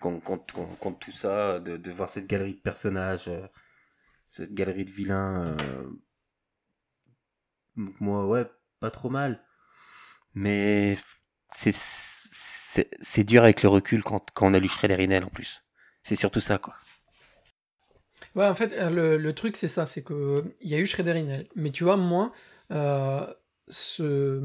contre- 0.00 0.24
contre- 0.24 0.78
contre 0.80 0.98
tout 1.00 1.12
ça 1.12 1.60
de, 1.60 1.76
de 1.78 1.92
voir 1.92 2.08
cette 2.10 2.26
galerie 2.28 2.54
de 2.56 2.60
personnages 2.60 3.28
euh, 3.28 3.46
cette 4.26 4.54
galerie 4.54 4.84
de 4.86 4.90
vilains 4.92 5.56
euh, 5.58 5.90
donc 7.76 8.00
moi 8.00 8.26
ouais 8.26 8.46
pas 8.80 8.90
trop 8.90 9.10
mal. 9.10 9.42
Mais 10.34 10.96
c'est 11.54 11.74
c'est 11.74 13.24
dur 13.24 13.42
avec 13.42 13.62
le 13.62 13.68
recul 13.68 14.02
quand, 14.02 14.30
quand 14.34 14.50
on 14.50 14.54
a 14.54 14.58
lu 14.58 14.68
Shredder 14.68 15.04
in 15.04 15.10
Hell, 15.10 15.24
en 15.24 15.28
plus. 15.30 15.62
C'est 16.02 16.16
surtout 16.16 16.40
ça 16.40 16.58
quoi. 16.58 16.74
Ouais, 18.34 18.46
en 18.46 18.54
fait, 18.54 18.74
le, 18.90 19.16
le 19.18 19.32
truc, 19.34 19.56
c'est 19.56 19.68
ça, 19.68 19.86
c'est 19.86 20.02
que 20.02 20.44
il 20.60 20.68
y 20.68 20.74
a 20.74 20.78
eu 20.78 20.86
Shredder 20.86 21.12
in 21.12 21.28
Hell. 21.28 21.46
Mais 21.56 21.70
tu 21.70 21.84
vois, 21.84 21.96
moi, 21.96 22.32
euh, 22.70 23.26
ce, 23.68 24.40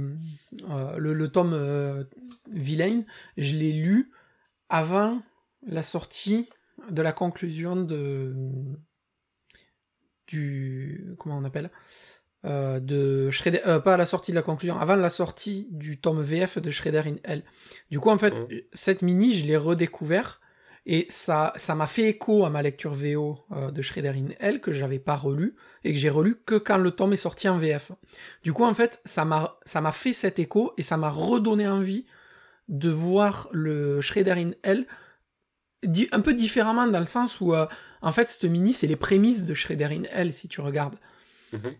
le, 0.97 1.13
le 1.13 1.27
tome 1.31 1.53
euh, 1.53 2.03
Villain, 2.51 3.03
je 3.37 3.55
l'ai 3.55 3.73
lu 3.73 4.11
avant 4.69 5.21
la 5.65 5.83
sortie 5.83 6.49
de 6.89 7.01
la 7.01 7.11
conclusion 7.13 7.75
de 7.75 8.33
du 10.27 11.15
comment 11.19 11.37
on 11.37 11.43
appelle 11.43 11.71
Euh, 12.47 12.79
de 12.79 13.31
Shredder, 13.31 13.61
euh, 13.65 13.79
pas 13.79 13.95
à 13.95 13.97
la 13.97 14.05
sortie 14.05 14.29
de 14.31 14.35
la 14.35 14.43
conclusion, 14.43 14.77
avant 14.79 14.95
la 14.95 15.09
sortie 15.09 15.67
du 15.71 15.99
tome 15.99 16.21
VF 16.21 16.59
de 16.59 16.69
Shredder 16.69 17.01
in 17.07 17.15
Hell. 17.23 17.43
Du 17.89 17.99
coup, 17.99 18.11
en 18.11 18.19
fait, 18.19 18.39
Mhm. 18.39 18.61
cette 18.71 19.01
mini, 19.01 19.31
je 19.31 19.47
l'ai 19.47 19.57
redécouvert 19.57 20.41
et 20.85 21.07
ça 21.09 21.53
ça 21.55 21.73
m'a 21.73 21.87
fait 21.87 22.03
écho 22.03 22.45
à 22.45 22.51
ma 22.51 22.61
lecture 22.61 22.93
VO 22.93 23.39
euh, 23.51 23.71
de 23.71 23.81
Shredder 23.81 24.09
in 24.15 24.27
Hell 24.39 24.61
que 24.61 24.71
j'avais 24.71 24.99
pas 24.99 25.15
relu 25.15 25.55
et 25.83 25.91
que 25.91 25.97
j'ai 25.97 26.11
relu 26.11 26.35
que 26.45 26.53
quand 26.53 26.77
le 26.77 26.91
tome 26.91 27.13
est 27.13 27.17
sorti 27.17 27.49
en 27.49 27.57
VF. 27.57 27.93
Du 28.43 28.53
coup, 28.53 28.63
en 28.63 28.75
fait, 28.75 29.01
ça 29.05 29.25
m'a 29.25 29.57
ça 29.65 29.81
m'a 29.81 29.91
fait 29.91 30.13
cet 30.13 30.37
écho 30.37 30.71
et 30.77 30.83
ça 30.83 30.97
m'a 30.97 31.09
redonné 31.09 31.67
envie 31.67 32.05
de 32.67 32.91
voir 32.91 33.49
le 33.53 34.01
Shredder 34.01 34.33
in 34.37 34.51
Hell 34.61 34.85
un 36.11 36.21
peu 36.21 36.33
différemment 36.33 36.87
dans 36.87 36.99
le 36.99 37.05
sens 37.05 37.41
où 37.41 37.53
euh, 37.53 37.65
en 38.01 38.11
fait 38.11 38.29
cette 38.29 38.45
mini 38.45 38.73
c'est 38.73 38.87
les 38.87 38.95
prémices 38.95 39.45
de 39.45 39.53
Shredder 39.53 39.85
in 39.85 40.03
Hell 40.11 40.33
si 40.33 40.47
tu 40.47 40.61
regardes. 40.61 40.95
Mhm. 41.53 41.71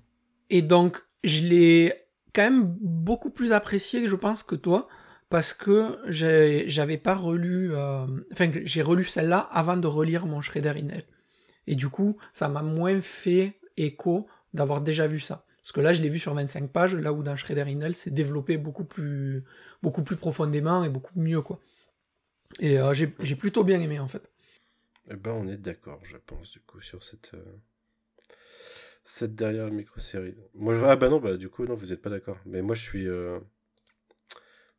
Et 0.50 0.62
donc 0.62 1.02
je 1.24 1.42
l'ai 1.42 1.94
quand 2.34 2.44
même 2.44 2.76
beaucoup 2.82 3.30
plus 3.30 3.52
apprécié 3.52 4.08
je 4.08 4.16
pense 4.16 4.44
que 4.44 4.56
toi 4.56 4.88
parce 5.30 5.54
que 5.54 5.98
j'avais 6.08 6.98
pas 6.98 7.16
relu 7.16 7.74
euh, 7.74 8.06
enfin 8.32 8.52
j'ai 8.64 8.82
relu 8.82 9.04
celle-là 9.04 9.40
avant 9.52 9.78
de 9.78 9.88
relire 9.88 10.26
mon 10.26 10.42
Shredder 10.42 10.74
in 10.78 10.90
Hell. 10.90 11.06
Et 11.68 11.76
du 11.76 11.90
coup, 11.90 12.18
ça 12.32 12.48
m'a 12.48 12.62
moins 12.62 13.02
fait 13.02 13.60
écho 13.78 14.28
d'avoir 14.54 14.82
déjà 14.82 15.08
vu 15.08 15.20
ça. 15.20 15.46
Parce 15.62 15.72
que 15.72 15.82
là, 15.82 15.94
je 15.94 16.02
l'ai 16.02 16.10
vu 16.10 16.20
sur 16.20 16.34
25 16.34 16.70
pages, 16.70 16.96
là 16.96 17.12
où 17.12 17.24
dans 17.24 17.36
Shredder 17.36 17.64
in 17.68 17.82
Hell, 17.82 17.96
c'est 17.96 18.14
développé 18.14 18.58
beaucoup 18.58 18.84
plus, 18.84 19.44
beaucoup 19.82 20.04
plus 20.04 20.16
profondément 20.16 20.84
et 20.84 20.90
beaucoup 20.90 21.20
mieux, 21.20 21.42
quoi. 21.42 21.60
Et 22.60 22.80
euh, 22.80 22.94
j'ai 22.94 23.14
j'ai 23.20 23.36
plutôt 23.36 23.64
bien 23.64 23.80
aimé, 23.80 24.00
en 24.00 24.08
fait. 24.08 24.32
Eh 25.12 25.16
ben, 25.16 25.32
on 25.32 25.48
est 25.48 25.58
d'accord, 25.58 26.00
je 26.04 26.18
pense, 26.18 26.52
du 26.52 26.60
coup, 26.62 26.82
sur 26.82 27.04
cette, 27.04 27.34
euh, 27.36 27.58
cette 29.04 29.36
dernière 29.36 29.70
micro-série. 29.72 30.36
Moi, 30.54 30.74
je... 30.74 30.82
Ah 30.84 30.96
bah 30.96 31.10
non, 31.10 31.20
bah 31.20 31.38
du 31.38 31.50
coup, 31.50 31.66
non, 31.66 31.76
vous 31.76 31.88
n'êtes 31.88 32.02
pas 32.02 32.10
d'accord. 32.10 32.40
Mais 32.46 32.62
moi, 32.62 32.76
je 32.76 32.82
suis, 32.82 33.08
euh, 33.08 33.40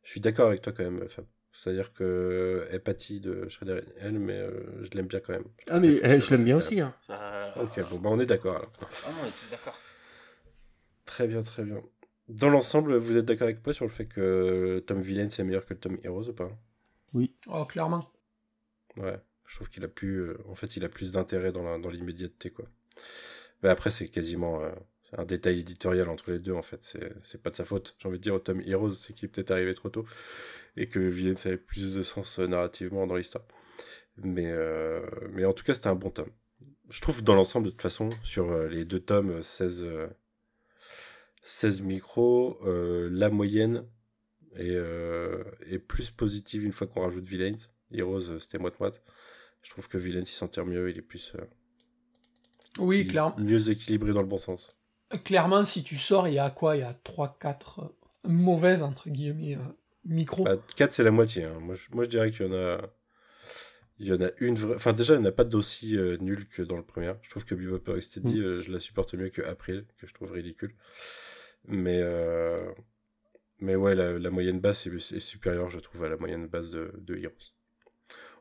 je 0.03 0.11
suis 0.11 0.19
d'accord 0.19 0.47
avec 0.47 0.61
toi 0.61 0.73
quand 0.73 0.83
même, 0.83 1.07
Fab. 1.07 1.25
C'est-à-dire 1.51 1.91
que 1.91 2.67
Epathie 2.71 3.19
de 3.19 3.47
Shredder 3.47 3.79
in 3.79 4.05
Hell, 4.07 4.19
mais 4.19 4.37
euh, 4.37 4.83
je 4.83 4.95
l'aime 4.95 5.07
bien 5.07 5.19
quand 5.19 5.33
même. 5.33 5.45
ah 5.69 5.79
mais 5.79 6.05
euh, 6.05 6.19
je 6.19 6.29
l'aime 6.29 6.43
bien 6.43 6.57
aussi 6.57 6.81
hein. 6.81 6.93
Ok, 7.55 7.79
bon, 7.89 7.97
bah 7.97 8.09
on 8.11 8.19
est 8.19 8.27
d'accord 8.27 8.57
alors. 8.57 8.71
Ah 8.81 9.09
non, 9.11 9.17
on 9.23 9.25
est 9.25 9.31
tous 9.31 9.49
d'accord. 9.49 9.79
Très 11.05 11.27
bien, 11.27 11.41
très 11.41 11.63
bien. 11.63 11.81
Dans 12.27 12.49
l'ensemble, 12.49 12.95
vous 12.97 13.17
êtes 13.17 13.25
d'accord 13.25 13.45
avec 13.45 13.65
moi 13.65 13.73
sur 13.73 13.85
le 13.85 13.91
fait 13.91 14.05
que 14.05 14.83
Tom 14.85 15.01
Villain 15.01 15.29
c'est 15.31 15.43
meilleur 15.43 15.65
que 15.65 15.73
Tom 15.73 15.97
Heroes 16.03 16.29
ou 16.29 16.33
pas? 16.33 16.51
Oh, 17.47 17.65
clairement. 17.65 18.11
Ouais, 18.97 19.19
je 19.45 19.55
trouve 19.55 19.69
qu'il 19.69 19.83
a 19.83 19.87
plus, 19.87 20.17
euh, 20.21 20.37
en 20.47 20.55
fait, 20.55 20.75
il 20.77 20.83
a 20.85 20.89
plus 20.89 21.11
d'intérêt 21.11 21.51
dans 21.51 21.63
la- 21.63 21.77
dans 21.79 21.89
l'immédiateté 21.89 22.51
quoi. 22.51 22.65
Mais 23.63 23.69
après, 23.69 23.91
c'est 23.91 24.09
quasiment 24.09 24.61
euh, 24.63 24.71
c'est 25.09 25.19
un 25.19 25.25
détail 25.25 25.59
éditorial 25.61 26.09
entre 26.09 26.31
les 26.31 26.39
deux 26.39 26.53
en 26.53 26.61
fait. 26.61 26.83
C'est 26.83 27.13
c'est 27.23 27.41
pas 27.41 27.49
de 27.51 27.55
sa 27.55 27.65
faute. 27.65 27.95
J'ai 27.99 28.07
envie 28.09 28.17
de 28.19 28.23
dire 28.23 28.35
au 28.35 28.39
Tom 28.39 28.61
Heroes, 28.61 28.91
c'est 28.93 29.13
qu'il 29.13 29.25
est 29.27 29.31
peut-être 29.31 29.51
arrivé 29.51 29.73
trop 29.73 29.89
tôt 29.89 30.05
et 30.77 30.87
que 30.89 30.99
Villain 30.99 31.35
ça 31.35 31.49
avait 31.49 31.57
plus 31.57 31.93
de 31.95 32.03
sens 32.03 32.39
euh, 32.39 32.47
narrativement 32.47 33.07
dans 33.07 33.15
l'histoire. 33.15 33.45
Mais 34.17 34.47
euh, 34.51 35.01
mais 35.31 35.45
en 35.45 35.53
tout 35.53 35.63
cas, 35.65 35.75
c'était 35.75 35.87
un 35.89 35.95
bon 35.95 36.11
tome. 36.11 36.31
Je 36.89 37.01
trouve 37.01 37.23
dans 37.23 37.35
l'ensemble 37.35 37.67
de 37.67 37.71
toute 37.71 37.81
façon 37.83 38.09
sur 38.23 38.51
euh, 38.51 38.67
les 38.69 38.85
deux 38.85 38.99
tomes 39.01 39.31
euh, 39.31 39.41
16 39.43 39.83
euh, 39.83 40.07
16 41.43 41.81
micros, 41.81 42.59
euh, 42.65 43.09
la 43.11 43.29
moyenne 43.29 43.85
euh, 44.65 45.43
est 45.65 45.79
plus 45.79 46.09
positive 46.11 46.65
une 46.65 46.71
fois 46.71 46.87
qu'on 46.87 47.01
rajoute 47.01 47.23
Villains. 47.25 47.55
Heroes, 47.91 48.29
euh, 48.31 48.39
c'était 48.39 48.57
moite-moite. 48.57 49.01
Je 49.61 49.69
trouve 49.69 49.87
que 49.87 49.97
Villains, 49.97 50.21
il 50.21 50.25
s'en 50.27 50.47
tire 50.47 50.65
mieux, 50.65 50.89
il 50.89 50.97
est 50.97 51.01
plus. 51.01 51.33
euh, 51.35 51.43
Oui, 52.79 53.07
clairement. 53.07 53.35
mieux 53.37 53.69
équilibré 53.69 54.13
dans 54.13 54.21
le 54.21 54.27
bon 54.27 54.37
sens. 54.37 54.75
Clairement, 55.23 55.63
si 55.65 55.83
tu 55.83 55.95
sors, 55.97 56.27
il 56.27 56.33
y 56.35 56.39
a 56.39 56.49
quoi? 56.49 56.75
Il 56.75 56.79
y 56.79 56.83
a 56.83 56.93
3-4 57.05 57.93
mauvaises, 58.25 58.81
entre 58.83 59.09
guillemets, 59.09 59.55
euh, 59.55 59.59
micros. 60.05 60.43
Bah, 60.43 60.57
4, 60.75 60.91
c'est 60.91 61.03
la 61.03 61.11
moitié. 61.11 61.45
hein. 61.45 61.59
Moi, 61.61 61.75
je, 61.75 61.87
moi, 61.93 62.03
je 62.03 62.09
dirais 62.09 62.31
qu'il 62.31 62.45
y 62.45 62.49
en 62.49 62.53
a. 62.53 62.81
Il 63.99 64.05
y 64.07 64.13
en 64.13 64.21
a 64.21 64.29
une 64.39 64.55
vraie. 64.55 64.75
Enfin, 64.75 64.93
déjà, 64.93 65.15
il 65.15 65.21
n'y 65.21 65.25
en 65.25 65.29
a 65.29 65.31
pas 65.31 65.43
d'aussi 65.45 65.97
euh, 65.97 66.17
nul 66.17 66.47
que 66.47 66.61
dans 66.61 66.77
le 66.77 66.83
premier. 66.83 67.13
Je 67.23 67.29
trouve 67.31 67.45
que 67.45 67.55
Bebop 67.55 67.81
Rocksteady, 67.91 68.39
euh, 68.41 68.61
je 68.61 68.71
la 68.71 68.79
supporte 68.79 69.15
mieux 69.15 69.29
que 69.29 69.41
April, 69.41 69.85
que 69.97 70.05
je 70.07 70.13
trouve 70.13 70.31
ridicule. 70.31 70.75
Mais. 71.65 71.99
Mais 73.59 73.75
ouais, 73.75 73.95
la, 73.95 74.29
moyenne 74.29 74.59
basse 74.59 74.87
est, 74.87 75.19
supérieure, 75.19 75.69
je 75.69 75.79
trouve, 75.79 76.03
à 76.03 76.09
la 76.09 76.17
moyenne 76.17 76.47
basse 76.47 76.69
de, 76.69 76.91
de 76.97 77.15
Heroes. 77.15 77.53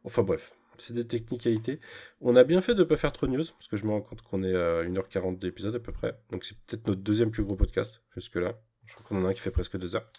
Enfin, 0.04 0.22
bref. 0.22 0.56
C'est 0.78 0.92
des 0.92 1.06
technicalités. 1.06 1.80
On 2.20 2.36
a 2.36 2.44
bien 2.44 2.60
fait 2.60 2.74
de 2.74 2.80
ne 2.80 2.84
pas 2.84 2.98
faire 2.98 3.12
trop 3.12 3.26
de 3.26 3.32
news, 3.32 3.44
parce 3.44 3.66
que 3.66 3.78
je 3.78 3.86
me 3.86 3.90
rends 3.90 4.02
compte 4.02 4.20
qu'on 4.20 4.42
est 4.42 4.54
à 4.54 4.84
1h40 4.84 5.38
d'épisode 5.38 5.74
à 5.74 5.80
peu 5.80 5.92
près. 5.92 6.20
Donc, 6.30 6.44
c'est 6.44 6.56
peut-être 6.66 6.86
notre 6.86 7.00
deuxième 7.00 7.30
plus 7.30 7.44
gros 7.44 7.56
podcast, 7.56 8.02
jusque-là. 8.14 8.60
Je 8.84 8.94
crois 8.94 9.06
qu'on 9.06 9.22
en 9.22 9.26
a 9.26 9.30
un 9.30 9.32
qui 9.32 9.40
fait 9.40 9.50
presque 9.50 9.78
deux 9.78 9.96
heures. 9.96 10.10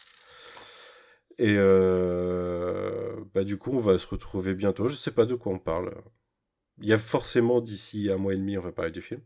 Et 1.39 1.55
euh, 1.57 3.15
bah 3.33 3.43
du 3.43 3.57
coup, 3.57 3.71
on 3.71 3.79
va 3.79 3.97
se 3.97 4.07
retrouver 4.07 4.55
bientôt. 4.55 4.87
Je 4.87 4.95
sais 4.95 5.11
pas 5.11 5.25
de 5.25 5.35
quoi 5.35 5.53
on 5.53 5.59
parle. 5.59 5.93
Il 6.79 6.87
y 6.87 6.93
a 6.93 6.97
forcément 6.97 7.61
d'ici 7.61 8.09
un 8.11 8.17
mois 8.17 8.33
et 8.33 8.37
demi, 8.37 8.57
on 8.57 8.61
va 8.61 8.71
parler 8.71 8.91
du 8.91 9.01
film. 9.01 9.21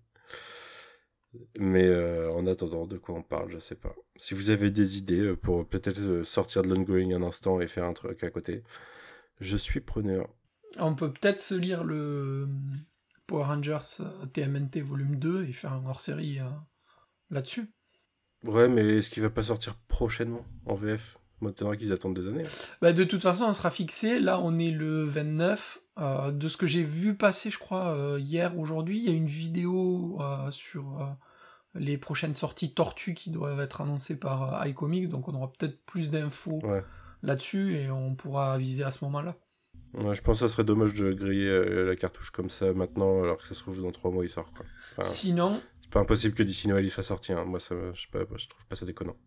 Mais 1.58 1.86
euh, 1.88 2.30
en 2.32 2.46
attendant, 2.48 2.86
de 2.86 2.98
quoi 2.98 3.16
on 3.16 3.24
parle, 3.24 3.52
je 3.52 3.60
sais 3.60 3.76
pas. 3.76 3.96
Si 4.18 4.34
vous 4.34 4.50
avez 4.50 4.70
des 4.72 4.98
idées 4.98 5.22
euh, 5.22 5.36
pour 5.38 5.66
peut-être 5.66 6.00
euh, 6.02 6.24
sortir 6.24 6.62
de 6.62 6.68
l'ongoing 6.68 7.14
un 7.14 7.24
instant 7.24 7.62
et 7.62 7.68
faire 7.68 7.86
un 7.86 7.94
truc 7.94 8.24
à 8.24 8.30
côté, 8.30 8.64
je 9.40 9.56
suis 9.58 9.80
preneur. 9.80 10.28
On 10.78 10.96
peut 10.96 11.12
peut-être 11.12 11.42
se 11.42 11.56
lire 11.56 11.84
le 11.84 12.48
Power 13.28 13.46
Rangers 13.46 14.04
TMNT 14.34 14.82
volume 14.82 15.16
2 15.18 15.46
et 15.46 15.54
faire 15.54 15.74
un 15.74 15.86
hors-série 15.86 16.40
euh, 16.40 16.50
là-dessus. 17.30 17.72
Ouais, 18.44 18.68
mais 18.68 18.98
est-ce 18.98 19.10
qu'il 19.10 19.24
va 19.24 19.30
pas 19.30 19.44
sortir 19.44 19.76
prochainement 19.88 20.46
en 20.66 20.76
VF 20.76 21.18
M'étonnerait 21.42 21.78
qu'ils 21.78 21.92
attendent 21.92 22.16
des 22.16 22.28
années. 22.28 22.44
hein. 22.46 22.76
Bah, 22.82 22.94
de 22.94 23.04
toute 23.04 23.24
façon, 23.24 23.46
on 23.46 23.54
sera 23.54 23.72
fixé. 23.72 24.20
Là, 24.20 24.40
on 24.40 24.60
est 24.60 24.72
le 24.72 25.04
29. 25.06 25.81
Euh, 26.00 26.32
de 26.32 26.48
ce 26.48 26.58
que 26.58 26.68
j'ai 26.68 26.84
vu 26.84 27.16
passer, 27.16 27.50
je 27.50 27.60
crois, 27.60 27.94
euh, 27.96 28.20
hier, 28.20 28.58
aujourd'hui, 28.58 28.98
il 28.98 29.04
y 29.04 29.10
a 29.10 29.16
une 29.16 29.28
vidéo 29.28 30.18
euh, 30.22 30.50
sur 30.52 31.16
les 31.76 31.98
prochaines 31.98 32.34
sorties 32.34 32.74
Tortue 32.74 33.14
qui 33.14 33.30
doivent 33.30 33.60
être 33.60 33.82
annoncées 33.82 34.18
par 34.20 34.66
iComics. 34.68 35.10
Donc, 35.10 35.28
on 35.28 35.34
aura 35.36 35.52
peut-être 35.52 35.84
plus 35.86 36.12
d'infos 36.12 36.60
Ouais. 36.64 36.84
là-dessus 37.24 37.76
et 37.78 37.92
on 37.92 38.16
pourra 38.16 38.58
viser 38.58 38.84
à 38.84 38.92
ce 38.92 39.04
moment-là. 39.06 39.36
Ouais, 39.94 40.16
je 40.16 40.22
pense 40.22 40.40
que 40.40 40.48
ça 40.48 40.50
serait 40.54 40.64
dommage 40.64 40.94
de 40.94 41.12
griller 41.12 41.86
la 41.86 41.96
cartouche 41.98 42.32
comme 42.32 42.50
ça 42.50 42.72
maintenant, 42.74 43.24
alors 43.24 43.38
que 43.38 43.46
ça 43.48 43.54
se 43.54 43.60
trouve 43.62 43.82
dans 43.82 43.92
trois 43.92 44.10
mois 44.10 44.24
il 44.24 44.30
sort. 44.30 44.50
Quoi. 44.54 44.66
Enfin, 44.98 45.10
Sinon, 45.10 45.62
c'est 45.82 45.90
pas 45.90 46.00
impossible 46.00 46.34
que 46.34 46.44
d'ici 46.44 46.70
Noël 46.70 46.86
il 46.86 46.90
soit 46.90 47.04
sorti. 47.04 47.34
hein. 47.34 47.44
Moi, 47.44 47.60
ça, 47.60 47.76
je 47.94 48.02
sais 48.02 48.08
pas, 48.10 48.20
je 48.38 48.48
trouve 48.48 48.66
pas 48.68 48.76
ça 48.78 48.86
déconnant. 48.86 49.18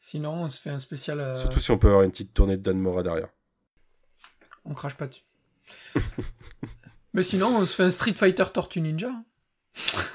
sinon, 0.00 0.32
on 0.32 0.48
se 0.50 0.60
fait 0.60 0.70
un 0.70 0.80
spécial. 0.80 1.36
Surtout 1.36 1.60
si 1.60 1.70
on 1.70 1.78
peut 1.78 1.86
avoir 1.88 2.02
une 2.02 2.10
petite 2.10 2.34
tournée 2.34 2.56
de 2.56 2.62
Dan 2.62 2.78
Mora 2.80 3.04
derrière. 3.04 3.28
On 4.64 4.74
crache 4.74 4.96
pas 4.96 5.06
dessus. 5.06 5.22
Mais 7.12 7.22
sinon, 7.22 7.48
on 7.56 7.66
se 7.66 7.74
fait 7.74 7.82
un 7.82 7.90
Street 7.90 8.12
Fighter 8.14 8.44
Tortue 8.52 8.80
Ninja. 8.80 9.12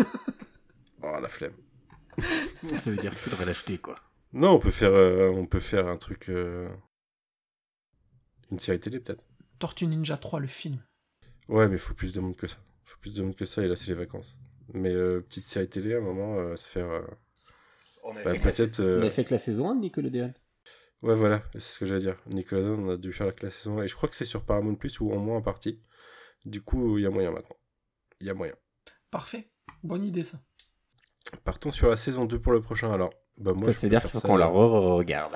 Oh 1.07 1.19
la 1.21 1.29
flemme. 1.29 1.53
Ça 2.79 2.89
veut 2.89 2.97
dire 2.97 3.11
qu'il 3.11 3.19
faudrait 3.19 3.45
l'acheter, 3.45 3.77
quoi. 3.77 3.95
Non, 4.33 4.53
on 4.53 4.59
peut 4.59 4.71
faire, 4.71 4.91
euh, 4.93 5.29
on 5.29 5.45
peut 5.45 5.59
faire 5.59 5.87
un 5.87 5.97
truc, 5.97 6.29
euh, 6.29 6.67
une 8.51 8.57
série 8.59 8.79
télé 8.79 8.99
peut-être. 8.99 9.23
Tortue 9.59 9.85
Ninja 9.85 10.17
3, 10.17 10.39
le 10.39 10.47
film. 10.47 10.81
Ouais, 11.47 11.67
mais 11.67 11.75
il 11.75 11.79
faut 11.79 11.93
plus 11.93 12.11
de 12.11 12.19
monde 12.19 12.35
que 12.35 12.47
ça. 12.47 12.57
Il 12.85 12.89
faut 12.89 12.97
plus 13.01 13.13
de 13.13 13.21
monde 13.21 13.35
que 13.35 13.45
ça 13.45 13.61
et 13.63 13.67
là 13.67 13.75
c'est 13.75 13.87
les 13.87 13.93
vacances. 13.93 14.39
Mais 14.73 14.89
euh, 14.93 15.21
petite 15.21 15.47
série 15.47 15.69
télé 15.69 15.93
à 15.93 15.97
un 15.97 16.01
moment, 16.01 16.37
euh, 16.39 16.55
se 16.55 16.71
faire. 16.71 16.89
euh, 16.89 17.01
On 18.03 18.11
avait, 18.15 18.23
bah, 18.23 18.31
fait, 18.33 18.39
que 18.39 18.45
la... 18.45 18.51
peut-être. 18.51 18.79
euh, 18.79 18.97
On 18.97 19.01
avait 19.01 19.11
fait 19.11 19.25
que 19.25 19.33
la 19.33 19.39
saison 19.39 19.69
1 19.69 19.75
de 19.75 19.81
Nickelodeon. 19.81 20.33
Ouais, 21.05 21.13
voilà, 21.13 21.43
c'est 21.53 21.59
ce 21.59 21.79
que 21.79 21.85
j'allais 21.85 21.99
dire. 22.01 22.17
Nickelodeon, 22.27 22.83
on 22.83 22.89
a 22.89 22.97
dû 22.97 23.13
faire 23.13 23.31
la 23.41 23.51
saison 23.51 23.77
1 23.79 23.83
et 23.83 23.87
je 23.87 23.95
crois 23.95 24.09
que 24.09 24.15
c'est 24.15 24.25
sur 24.25 24.43
Paramount 24.43 24.73
Plus 24.75 24.99
ou 24.99 25.11
en 25.13 25.17
moins 25.17 25.37
en 25.37 25.41
partie. 25.41 25.79
Du 26.45 26.61
coup, 26.61 26.97
il 26.97 27.03
y 27.03 27.05
a 27.05 27.11
moyen 27.11 27.31
maintenant. 27.31 27.55
Il 28.19 28.27
y 28.27 28.29
a 28.29 28.33
moyen. 28.33 28.55
Parfait. 29.11 29.51
Bonne 29.83 30.03
idée, 30.03 30.23
ça. 30.23 30.39
Partons 31.43 31.71
sur 31.71 31.89
la 31.89 31.97
saison 31.97 32.25
2 32.25 32.39
pour 32.39 32.53
le 32.53 32.61
prochain 32.61 32.91
alors. 32.91 33.11
Bah, 33.37 33.53
moi, 33.53 33.67
ça, 33.67 33.73
je 33.73 33.77
c'est 33.77 33.87
peux 33.87 33.89
dire 33.91 34.01
faire 34.01 34.11
qu'il 34.11 34.19
faut 34.19 34.27
ça, 34.27 34.27
qu'on 34.29 34.37
la 34.37 34.47
re-regarde. 34.47 35.35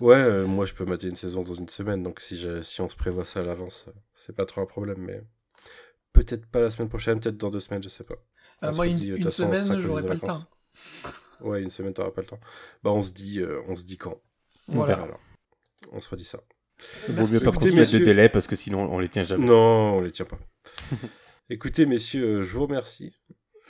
Ouais, 0.00 0.16
euh, 0.16 0.46
moi 0.46 0.64
je 0.64 0.74
peux 0.74 0.84
mater 0.84 1.08
une 1.08 1.16
saison 1.16 1.42
dans 1.42 1.54
une 1.54 1.68
semaine, 1.68 2.02
donc 2.02 2.20
si, 2.20 2.36
j'ai- 2.36 2.62
si 2.62 2.80
on 2.80 2.88
se 2.88 2.96
prévoit 2.96 3.24
ça 3.24 3.40
à 3.40 3.42
l'avance, 3.42 3.86
euh, 3.88 3.92
c'est 4.14 4.34
pas 4.34 4.46
trop 4.46 4.60
un 4.60 4.66
problème, 4.66 4.98
mais 4.98 5.22
peut-être 6.12 6.46
pas 6.46 6.60
la 6.60 6.70
semaine 6.70 6.88
prochaine, 6.88 7.20
peut-être 7.20 7.36
dans 7.36 7.50
deux 7.50 7.60
semaines, 7.60 7.82
je 7.82 7.88
sais 7.88 8.04
pas. 8.04 8.16
Euh, 8.64 8.72
moi, 8.74 8.86
une, 8.86 8.94
de 8.94 9.16
une 9.16 9.30
semaine, 9.30 9.80
j'aurai 9.80 10.04
pas 10.04 10.14
le 10.14 10.20
temps. 10.20 10.44
Ouais, 11.40 11.62
une 11.62 11.70
semaine, 11.70 11.92
t'auras 11.94 12.10
pas 12.10 12.22
le 12.22 12.26
temps. 12.26 12.40
Bah, 12.82 12.90
on 12.92 13.02
se 13.02 13.12
dit, 13.12 13.40
euh, 13.40 13.60
on 13.68 13.76
se 13.76 13.84
dit 13.84 13.96
quand? 13.96 14.20
Voilà. 14.68 14.94
verra 14.94 15.04
alors. 15.06 15.20
On 15.92 16.00
se 16.00 16.08
redit 16.08 16.24
ça. 16.24 16.40
Il 17.08 17.14
vaut 17.14 17.26
mieux 17.26 17.40
pas 17.40 17.52
qu'on 17.52 17.60
se 17.60 17.74
mette 17.74 17.92
de 17.92 17.98
délai 17.98 18.28
parce 18.28 18.46
que 18.46 18.56
sinon 18.56 18.92
on 18.92 18.98
les 18.98 19.08
tient 19.08 19.24
jamais. 19.24 19.46
Non, 19.46 19.96
on 19.96 20.00
les 20.00 20.12
tient 20.12 20.26
pas. 20.26 20.38
Écoutez, 21.50 21.86
messieurs, 21.86 22.42
je 22.42 22.52
vous 22.52 22.66
remercie. 22.66 23.14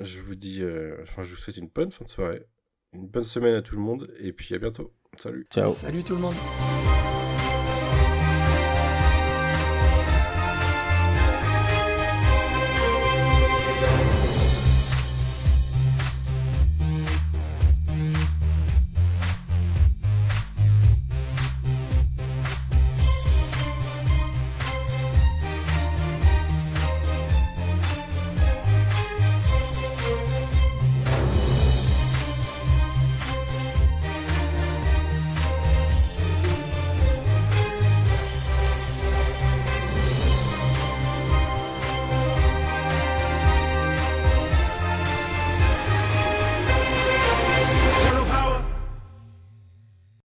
Je 0.01 0.19
vous 0.19 0.35
dis, 0.35 0.63
euh, 0.63 0.97
enfin, 1.03 1.23
je 1.23 1.31
vous 1.31 1.37
souhaite 1.37 1.57
une 1.57 1.69
bonne 1.69 1.91
fin 1.91 2.05
de 2.05 2.11
soirée, 2.11 2.47
une 2.93 3.09
bonne 3.09 3.25
semaine 3.25 3.55
à 3.55 3.63
tout 3.63 3.77
le 3.77 3.83
monde, 3.83 4.13
et 4.19 4.33
puis 4.33 4.55
à 4.55 4.59
bientôt. 4.59 4.95
Salut. 5.17 5.47
Ciao. 5.51 5.73
Salut 5.73 6.03
tout 6.03 6.15
le 6.15 6.21
monde. 6.21 6.35